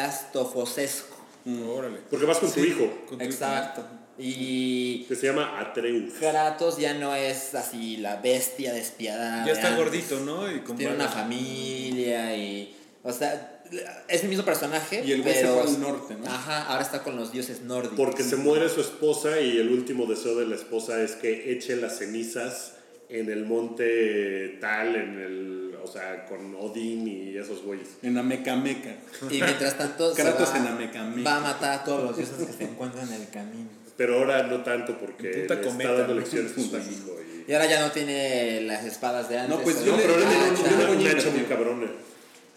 lastofosesco. 1.46 1.72
Órale. 1.78 1.98
Porque 2.10 2.26
vas 2.26 2.38
con 2.38 2.52
tu 2.52 2.60
hijo, 2.64 3.04
Con 3.08 3.18
tu- 3.18 3.24
Exacto. 3.24 3.86
Y 4.18 5.04
que 5.04 5.14
se 5.14 5.26
llama 5.26 5.60
Atreus. 5.60 6.14
Kratos 6.18 6.78
ya 6.78 6.94
no 6.94 7.14
es 7.14 7.54
así 7.54 7.98
la 7.98 8.16
bestia 8.16 8.72
despiadada. 8.72 9.44
Ya 9.46 9.52
está 9.52 9.76
gordito, 9.76 10.20
¿no? 10.20 10.50
Y 10.50 10.60
con 10.60 10.76
Tiene 10.76 10.94
una 10.94 11.08
familia 11.08 12.34
y. 12.34 12.74
O 13.02 13.12
sea, 13.12 13.62
es 14.08 14.22
el 14.22 14.28
mismo 14.28 14.44
personaje. 14.44 15.02
Y 15.04 15.12
el 15.12 15.22
güey 15.22 15.34
se 15.34 15.40
pero, 15.42 15.54
fue 15.62 15.62
al 15.70 15.80
norte, 15.80 16.14
¿no? 16.14 16.26
Ajá, 16.26 16.64
ahora 16.64 16.82
está 16.82 17.02
con 17.02 17.16
los 17.16 17.30
dioses 17.32 17.60
nórdicos. 17.62 17.96
Porque 17.96 18.22
se 18.22 18.36
muere 18.36 18.68
su 18.68 18.80
esposa 18.80 19.40
y 19.40 19.58
el 19.58 19.68
último 19.70 20.06
deseo 20.06 20.34
de 20.36 20.46
la 20.46 20.56
esposa 20.56 21.02
es 21.02 21.12
que 21.12 21.52
eche 21.52 21.76
las 21.76 21.98
cenizas 21.98 22.72
en 23.08 23.30
el 23.30 23.44
monte 23.44 24.56
tal, 24.60 24.96
en 24.96 25.18
el, 25.20 25.65
o 25.88 25.92
sea, 25.92 26.26
con 26.26 26.54
Odín 26.54 27.06
y 27.08 27.36
esos 27.36 27.62
güeyes. 27.62 27.88
En 28.02 28.18
Amecameca. 28.18 28.96
Y 29.30 29.40
mientras 29.40 29.78
tanto, 29.78 30.12
Kratos 30.14 30.52
va, 30.52 30.58
en 30.58 30.66
Amecameca. 30.66 31.30
va 31.30 31.36
a 31.36 31.40
matar 31.40 31.72
a 31.80 31.84
todos 31.84 32.02
los 32.04 32.16
dioses 32.16 32.46
que 32.46 32.52
se 32.52 32.64
encuentran 32.64 33.06
en 33.12 33.22
el 33.22 33.28
camino. 33.30 33.68
Pero 33.96 34.18
ahora 34.18 34.42
no 34.42 34.62
tanto 34.62 34.98
porque 34.98 35.28
Punta 35.30 35.54
le 35.54 35.60
cometa, 35.62 35.82
está 35.90 35.98
dando 36.00 36.14
¿no? 36.14 36.20
lecciones 36.20 36.52
a 36.52 36.54
su 36.54 36.60
hijo. 36.60 37.16
Y... 37.46 37.50
Y 37.50 37.54
ahora 37.54 37.66
ya 37.70 37.80
no 37.86 37.92
tiene 37.92 38.60
las 38.62 38.84
espadas 38.84 39.28
de 39.28 39.38
antes. 39.38 39.56
No, 39.56 39.62
pues 39.62 39.84
yo 39.84 39.92
No, 39.92 39.96
le- 39.98 40.02
pero 40.02 40.88
muy 40.94 40.96
invertir. 40.96 41.46
cabrona. 41.48 41.86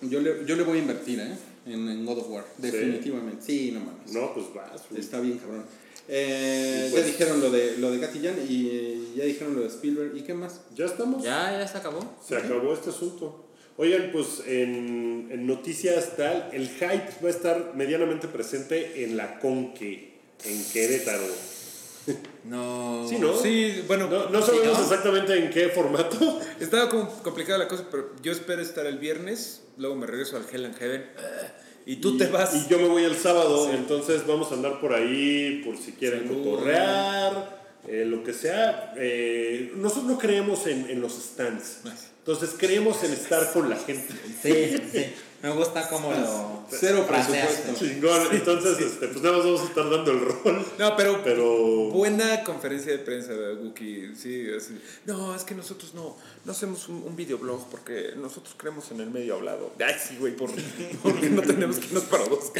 Yo 0.02 0.20
le, 0.22 0.46
yo 0.46 0.56
le 0.56 0.64
voy 0.64 0.78
a 0.78 0.82
invertir, 0.82 1.20
¿eh? 1.20 1.36
En, 1.66 1.88
en 1.88 2.06
God 2.06 2.20
of 2.20 2.30
War. 2.30 2.46
Definitivamente. 2.58 3.44
Sí, 3.46 3.72
no 3.72 3.82
mames. 3.82 4.12
No, 4.14 4.34
pues 4.34 4.48
vas. 4.54 4.82
Está 4.98 5.20
bien, 5.20 5.38
cabrón. 5.38 5.66
Eh, 6.12 6.88
pues- 6.92 7.04
ya 7.06 7.08
dijeron 7.12 7.40
lo 7.40 7.52
de, 7.52 7.78
lo 7.78 7.92
de 7.92 8.00
Gatillán 8.00 8.36
y 8.50 8.70
eh, 8.72 8.98
ya 9.16 9.24
dijeron 9.26 9.56
lo 9.56 9.62
de 9.62 9.68
Spielberg. 9.68 10.18
¿Y 10.18 10.22
qué 10.24 10.34
más? 10.34 10.62
Ya 10.76 10.86
estamos. 10.86 11.24
Ya, 11.24 11.52
ya 11.58 11.68
se 11.68 11.78
acabó. 11.78 12.00
Se 12.28 12.36
acabó 12.36 12.74
este 12.74 12.90
asunto. 12.90 13.46
Oigan, 13.78 14.10
pues 14.12 14.42
en, 14.46 15.30
en 15.32 15.48
noticias 15.48 16.18
tal, 16.18 16.50
el 16.52 16.68
hype 16.68 17.12
va 17.24 17.28
a 17.28 17.30
estar 17.30 17.72
medianamente 17.76 18.28
presente 18.28 19.04
en 19.06 19.16
la 19.16 19.40
Conque, 19.40 20.18
en 20.44 20.64
Querétaro. 20.74 21.24
No. 22.44 23.06
Sí, 23.08 23.18
¿no? 23.20 23.38
Sí, 23.40 23.84
bueno, 23.88 24.10
No, 24.10 24.30
no 24.30 24.42
sabemos 24.42 24.78
¿no? 24.80 24.84
exactamente 24.84 25.38
en 25.38 25.50
qué 25.52 25.70
formato. 25.70 26.40
Estaba 26.60 26.90
como 26.90 27.08
complicada 27.22 27.60
la 27.60 27.68
cosa, 27.68 27.86
pero 27.92 28.10
yo 28.24 28.32
espero 28.32 28.62
estar 28.62 28.86
el 28.88 28.98
viernes, 28.98 29.62
luego 29.78 29.96
me 29.96 30.08
regreso 30.08 30.36
al 30.38 30.44
Hell 30.52 30.66
and 30.66 30.78
Heaven 30.78 31.06
y 31.90 31.96
tú 31.96 32.20
te 32.20 32.28
vas. 32.28 32.56
Y 32.56 32.70
yo 32.70 32.78
me 32.78 32.88
voy 32.88 33.04
el 33.04 33.18
sábado, 33.18 33.72
entonces 33.74 34.28
vamos 34.28 34.52
a 34.52 34.54
andar 34.54 34.80
por 34.80 34.94
ahí 34.94 35.64
por 35.66 35.76
si 35.76 35.94
quieren 35.94 36.28
cotorrear, 36.28 37.60
eh, 37.88 38.06
lo 38.06 38.24
que 38.24 38.32
sea. 38.32 38.94
Eh, 38.96 39.74
nosotros 39.76 40.06
no 40.06 40.20
creemos 40.20 40.68
en, 40.68 40.88
en 40.88 41.02
los 41.02 41.14
stands. 41.14 41.80
Entonces 42.20 42.54
creemos 42.56 43.04
en 43.04 43.12
estar 43.14 43.52
con 43.54 43.72
la 43.72 43.76
gente. 43.76 44.14
Sí, 44.40 44.78
sí. 44.92 45.06
Me 45.42 45.50
gusta 45.52 45.88
como 45.90 46.12
lo. 46.12 46.66
Cero 46.70 47.06
presupuesto. 47.08 47.74
Chingón. 47.74 48.28
Entonces, 48.32 48.78
este, 48.80 49.08
pues 49.08 49.22
nada 49.24 49.38
más 49.38 49.46
vamos 49.46 49.62
a 49.62 49.66
estar 49.66 49.90
dando 49.90 50.12
el 50.12 50.20
rol. 50.20 50.66
No, 50.78 50.96
pero, 50.98 51.22
Pero. 51.24 51.90
buena 51.92 52.44
conferencia 52.44 52.92
de 52.92 53.00
prensa 53.00 53.32
de 53.34 53.54
Wookie. 53.56 54.16
Sí, 54.16 54.48
así. 54.56 54.78
No, 55.06 55.34
es 55.34 55.44
que 55.44 55.56
nosotros 55.56 55.94
no, 55.94 56.18
no 56.46 56.52
hacemos 56.52 56.90
un, 56.90 57.04
un 57.04 57.16
videoblog 57.16 57.70
porque 57.70 58.12
nosotros 58.18 58.54
creemos 58.58 58.92
en 58.92 59.00
el 59.00 59.10
medio 59.12 59.36
hablado. 59.36 59.72
Ay, 59.80 59.96
sí, 60.00 60.18
güey, 60.20 60.36
por- 60.36 60.52
porque 61.04 61.30
no 61.30 61.42
tenemos 61.42 61.78
que 61.80 61.86
irnos 61.88 62.04
para 62.04 62.26
dos. 62.26 62.52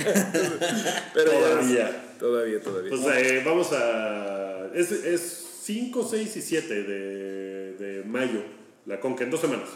pero 1.14 1.32
Todavía. 1.32 2.16
Todavía, 2.20 2.62
todavía. 2.62 2.90
Pues 2.90 3.02
eh, 3.18 3.42
vamos 3.46 3.72
a. 3.74 4.68
Es, 4.74 4.92
es 4.92 5.46
5, 5.64 6.08
6 6.10 6.36
y 6.38 6.42
7 6.42 6.84
de, 6.84 7.74
de 7.74 8.04
mayo, 8.06 8.42
la 8.86 9.00
Conca, 9.00 9.24
en 9.24 9.32
dos 9.32 9.42
semanas. 9.42 9.68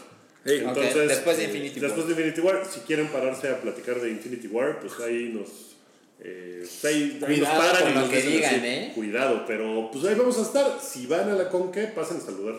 Sí. 0.46 0.60
Ok, 0.66 0.76
después 1.08 1.36
de 1.38 1.44
Infinity 1.44 1.80
War. 1.80 1.88
Después 1.88 2.06
de 2.06 2.12
Infinity 2.12 2.40
War, 2.40 2.66
si 2.70 2.80
quieren 2.80 3.08
pararse 3.08 3.48
a 3.48 3.60
platicar 3.60 4.00
de 4.00 4.10
Infinity 4.10 4.46
War, 4.48 4.78
pues 4.80 4.92
ahí 5.00 5.30
nos. 5.32 5.48
eh, 6.20 6.66
ahí, 6.84 7.20
ahí 7.26 7.36
nos 7.40 7.48
paran 7.48 7.90
y 7.90 7.94
nos 7.94 8.08
que 8.10 8.16
dicen 8.16 8.32
digan, 8.32 8.54
así, 8.56 8.66
¿eh? 8.66 8.92
Cuidado, 8.94 9.44
pero 9.46 9.90
pues 9.92 10.04
ahí 10.04 10.14
vamos 10.14 10.38
a 10.38 10.42
estar. 10.42 10.78
Si 10.82 11.06
van 11.06 11.30
a 11.30 11.34
la 11.34 11.48
Conque, 11.48 11.84
pasen 11.88 12.18
a 12.18 12.20
saludar. 12.20 12.56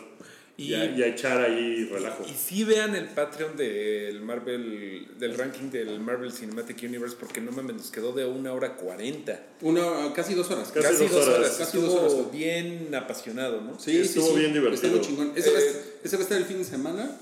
y, 0.57 0.74
a, 0.74 0.86
y 0.86 1.03
a 1.03 1.07
echar 1.07 1.41
ahí 1.41 1.86
relajo. 1.91 2.24
Y 2.26 2.34
sí 2.34 2.64
vean 2.64 2.95
el 2.95 3.06
Patreon 3.10 3.57
del 3.57 4.22
Marvel, 4.22 5.07
del 5.20 5.38
ranking 5.38 5.70
del 5.70 5.99
Marvel 5.99 6.32
Cinematic 6.32 6.82
Universe, 6.84 7.16
porque 7.20 7.41
no 7.41 7.52
mames, 7.52 7.76
nos 7.76 7.91
quedó 7.91 8.14
de 8.14 8.26
una 8.26 8.53
hora 8.53 8.76
cuarenta. 8.78 9.38
Una, 9.62 10.12
casi 10.14 10.34
dos 10.34 10.49
horas. 10.52 10.72
Casi 10.72 10.88
Casi, 10.88 11.03
dos 11.03 11.12
dos 11.12 11.28
horas. 11.28 11.40
horas. 11.40 11.49
Casi 11.52 11.64
Estuvo 11.78 11.86
dos 11.88 12.14
horas. 12.14 12.32
bien 12.32 12.95
apasionado, 12.95 13.62
¿no? 13.62 13.78
Sí, 13.80 13.98
Estuvo 13.99 14.28
sí, 14.28 14.34
sí. 14.34 14.40
bien 14.40 14.53
divertido. 14.53 14.88
Estuvo 14.95 15.03
chingón. 15.03 15.34
Ese, 15.36 15.49
Eh, 15.49 16.10
va 16.14 16.18
a 16.18 16.22
estar 16.22 16.38
el 16.38 16.45
fin 16.45 16.57
de 16.60 16.64
semana. 16.66 17.18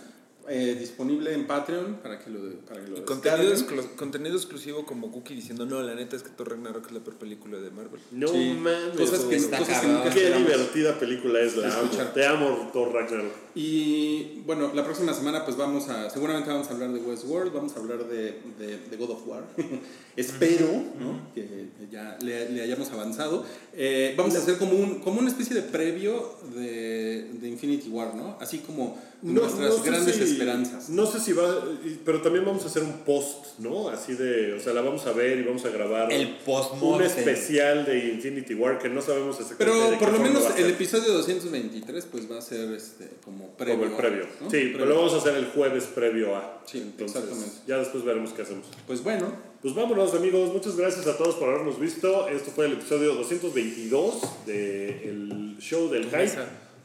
Eh, 0.50 0.76
disponible 0.80 1.34
en 1.34 1.48
Patreon 1.48 2.00
para 2.04 2.20
que 2.20 2.30
lo, 2.30 2.40
para 2.66 2.84
que 2.84 2.92
lo 2.92 3.06
Contenido, 3.06 3.54
exclu- 3.54 3.96
contenido 3.96 4.36
exclusivo 4.36 4.86
como 4.86 5.12
Cookie 5.12 5.36
diciendo, 5.36 5.66
no, 5.66 5.82
la 5.82 5.96
neta 5.96 6.16
es 6.18 6.24
que 6.24 6.30
Thor 6.32 6.50
Ragnarok 6.52 6.86
es 6.88 6.92
la 6.92 7.00
peor 7.00 7.16
película 7.18 7.60
de 7.60 7.72
Marvel. 7.72 8.02
No 8.12 8.28
Sí. 8.28 8.54
mames. 8.60 8.98
Cosas 8.98 9.22
que, 9.22 9.36
está 9.38 9.58
cosas 9.60 9.80
que 9.80 9.88
cabrón. 9.88 9.94
nunca 10.04 10.14
Qué 10.14 10.24
esperamos. 10.26 10.48
divertida 10.52 11.00
película 11.00 11.40
es 11.42 11.56
la. 11.58 11.68
Escuchar. 11.70 12.14
Te 12.14 12.26
amo, 12.26 12.70
Thor 12.74 12.92
Ragnarok. 12.94 13.32
Y 13.56 14.42
bueno, 14.46 14.72
la 14.74 14.84
próxima 14.84 15.14
semana 15.14 15.46
pues 15.46 15.56
vamos 15.56 15.88
a, 15.90 16.10
seguramente 16.10 16.50
vamos 16.50 16.68
a 16.68 16.72
hablar 16.74 16.92
de 16.92 17.00
Westworld, 17.00 17.54
vamos 17.54 17.76
a 17.76 17.80
hablar 17.80 18.04
de, 18.08 18.40
de, 18.60 18.78
de 18.90 18.98
God 18.98 19.12
of 19.12 19.28
War. 19.28 19.44
Espero 20.16 20.68
¿no? 21.00 21.34
que 21.34 21.68
ya 21.92 22.18
le, 22.22 22.50
le 22.50 22.62
hayamos 22.62 22.90
avanzado. 22.92 23.46
Eh, 23.74 24.14
vamos 24.18 24.36
a 24.36 24.40
hacer 24.40 24.58
como, 24.58 24.74
un, 24.74 25.00
como 25.00 25.20
una 25.20 25.30
especie 25.30 25.56
de 25.56 25.62
previo 25.64 26.36
de, 26.56 27.30
de 27.40 27.50
Infinity 27.50 27.90
War, 27.90 28.14
¿no? 28.16 28.38
Así 28.40 28.60
como 28.60 28.98
nuestras 29.24 29.76
sé 29.78 29.90
grandes 29.90 30.16
si- 30.16 30.22
esperanzas. 30.24 30.90
No 30.90 31.06
sé 31.06 31.20
si 31.20 31.32
va, 31.34 31.64
pero 32.06 32.22
también 32.22 32.44
vamos 32.46 32.64
a 32.64 32.68
hacer 32.68 32.84
un 32.84 33.00
post, 33.06 33.60
¿no? 33.60 33.88
Así 33.90 34.14
de, 34.16 34.54
o 34.54 34.60
sea, 34.60 34.74
la 34.74 34.82
vamos 34.82 35.06
a 35.08 35.14
ver 35.14 35.40
y 35.40 35.44
vamos 35.44 35.64
a 35.66 35.70
grabar 35.70 36.12
El 36.12 36.28
un 36.28 36.34
post-mortem. 36.46 37.08
especial 37.08 37.86
de 37.86 38.10
Infinity 38.10 38.54
War 38.54 38.80
que 38.80 38.90
no 38.90 39.02
sabemos 39.02 39.40
exactamente 39.40 39.74
Pero 39.80 39.92
de 39.92 39.98
por 39.98 40.12
lo 40.12 40.20
menos 40.20 40.44
el 40.58 40.70
episodio 40.70 41.14
223 41.14 42.06
pues 42.12 42.30
va 42.32 42.38
a 42.38 42.42
ser 42.42 42.72
este 42.74 43.10
como 43.24 43.50
previo. 43.56 43.80
como 43.80 43.92
el 43.92 43.98
previo. 43.98 44.26
¿no? 44.42 44.50
Sí, 44.50 44.58
Previo. 44.58 44.74
pero 44.74 44.86
lo 44.88 44.96
vamos 44.98 45.14
a 45.14 45.18
hacer 45.18 45.36
el 45.36 45.46
jueves 45.48 45.86
previo 45.86 46.36
a. 46.36 46.62
Sí, 46.66 46.80
Entonces, 46.80 47.16
exactamente. 47.18 47.58
ya 47.68 47.78
después 47.78 48.04
veremos 48.04 48.32
qué 48.34 48.42
hacemos. 48.42 48.66
Pues 48.88 49.04
bueno, 49.04 49.54
Pues 49.64 49.74
vámonos 49.76 50.14
amigos, 50.14 50.52
muchas 50.52 50.76
gracias 50.76 51.08
a 51.08 51.16
todos 51.18 51.36
por 51.36 51.48
habernos 51.48 51.80
visto. 51.80 52.28
Esto 52.28 52.52
fue 52.52 52.66
el 52.66 52.74
episodio 52.74 53.14
222 53.16 54.22
del 54.46 55.56
show 55.60 55.90
del 55.90 56.06
hype, 56.06 56.38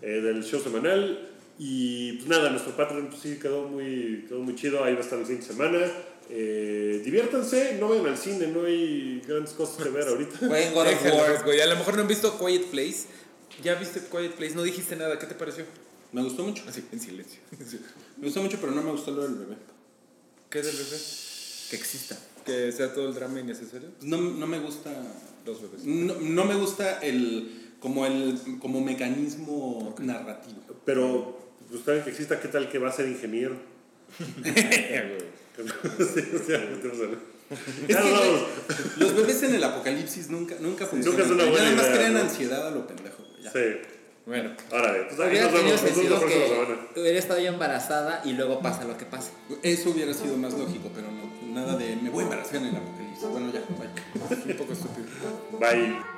eh, 0.03 0.21
del 0.21 0.45
show 0.45 0.61
semanal. 0.61 1.29
Y 1.59 2.13
pues 2.15 2.29
nada, 2.29 2.51
nuestro 2.51 2.77
Patreon 2.77 3.09
pues, 3.09 3.21
sí 3.21 3.39
quedó 3.41 3.69
muy, 3.69 4.25
quedó 4.29 4.41
muy 4.41 4.55
chido, 4.55 4.85
ahí 4.85 4.93
va 4.93 5.01
a 5.01 5.03
estar 5.03 5.19
el 5.19 5.27
fin 5.27 5.39
de 5.39 5.43
semana. 5.43 5.79
Eh, 6.31 7.01
diviértanse, 7.05 7.79
no 7.81 7.89
vayan 7.89 8.07
al 8.07 8.19
cine, 8.19 8.49
no 8.49 8.65
hay 8.65 9.23
grandes 9.27 9.55
cosas 9.55 9.83
que 9.83 9.91
ver 9.91 10.07
ahorita. 10.09 10.39
Jueguen 10.39 10.75
God 10.75 10.87
of 10.87 11.05
War. 11.15 11.45
güey. 11.45 11.61
A 11.61 11.67
lo 11.67 11.77
mejor 11.77 11.95
no 11.95 12.03
han 12.03 12.09
visto 12.09 12.39
Quiet 12.39 12.67
Place. 12.67 13.07
Ya 13.63 13.75
viste 13.75 14.01
Quiet 14.11 14.35
Place, 14.35 14.55
no 14.55 14.63
dijiste 14.63 14.95
nada. 14.95 15.19
¿Qué 15.19 15.27
te 15.27 15.35
pareció? 15.35 15.65
me 16.13 16.23
gustó 16.23 16.43
mucho. 16.45 16.63
Así, 16.67 16.85
en 16.93 17.01
silencio. 17.01 17.41
Me 18.19 18.25
gustó 18.25 18.43
mucho, 18.43 18.59
pero 18.61 18.73
no 18.73 18.83
me 18.83 18.91
gustó 18.91 19.13
lo 19.13 19.23
del 19.23 19.37
bebé. 19.37 19.57
¿Qué 20.51 20.61
del 20.61 20.75
bebé? 20.75 20.97
Que 21.71 21.77
exista. 21.77 22.19
Que 22.45 22.73
sea 22.73 22.93
todo 22.93 23.09
el 23.09 23.15
drama 23.15 23.39
innecesario. 23.39 23.91
No, 24.03 24.21
no 24.21 24.47
me 24.49 24.59
gusta. 24.59 24.91
Los 25.47 25.63
bebés. 25.63 25.85
No, 25.85 26.15
no 26.15 26.45
me 26.45 26.57
gusta 26.57 26.99
el. 26.99 27.75
como 27.79 28.07
el. 28.07 28.41
como 28.61 28.81
mecanismo 28.81 29.95
narrativo. 30.01 30.63
Pero, 30.85 31.39
pues 31.71 31.83
saben 31.85 32.03
que 32.03 32.11
exista, 32.11 32.41
¿qué 32.41 32.49
tal 32.49 32.69
que 32.69 32.79
va 32.79 32.89
a 32.89 32.93
ser 32.93 33.09
ingeniero? 33.09 33.57
sí, 34.15 34.23
o 36.35 36.47
sea. 36.47 36.61
Los 38.99 39.15
bebés 39.17 39.43
en 39.43 39.55
el 39.55 39.65
apocalipsis 39.65 40.29
nunca, 40.31 40.55
nunca 40.61 40.87
funcionan. 40.87 41.19
Nunca 41.19 41.25
es 41.25 41.31
una 41.31 41.45
güey. 41.45 41.51
buena 41.51 41.65
Nada 41.71 41.77
más 41.77 41.87
idea, 41.87 41.97
crean 41.97 42.15
¿no? 42.15 42.21
ansiedad 42.21 42.69
a 42.69 42.71
lo 42.71 42.87
pendejo, 42.87 43.23
güey. 43.31 43.43
ya. 43.43 43.53
Sí. 43.53 43.59
Bueno, 44.27 44.51
Órale, 44.71 45.05
pues 45.05 45.19
ahí 45.21 45.29
Hubiera 45.31 45.45
nos 45.51 45.55
tenido 45.55 45.77
vemos. 45.79 45.83
Nos 45.83 45.97
vemos 45.97 46.11
la 46.11 46.19
próxima 46.21 46.47
semana. 46.47 46.77
que 46.93 47.01
hubiera 47.01 47.19
estado 47.19 47.41
yo 47.41 47.49
embarazada 47.49 48.23
y 48.27 48.33
luego 48.35 48.61
pasa 48.61 48.85
lo 48.85 48.99
que 48.99 49.07
pasa. 49.07 49.31
Eso 49.63 49.91
hubiera 49.91 50.13
sido 50.13 50.37
más 50.37 50.53
lógico, 50.53 50.91
pero 50.95 51.07
no. 51.11 51.29
Nada 51.55 51.77
de 51.77 51.97
me 51.97 52.11
voy 52.11 52.21
a 52.21 52.25
embarazar 52.25 52.57
en 52.57 52.67
el 52.67 52.77
apocalipsis. 52.77 53.27
Bueno, 53.29 53.51
ya, 53.53 53.61
bye. 53.61 54.53
un 54.53 54.57
poco 54.59 54.73
estúpido. 54.75 55.07
Bye. 55.59 56.18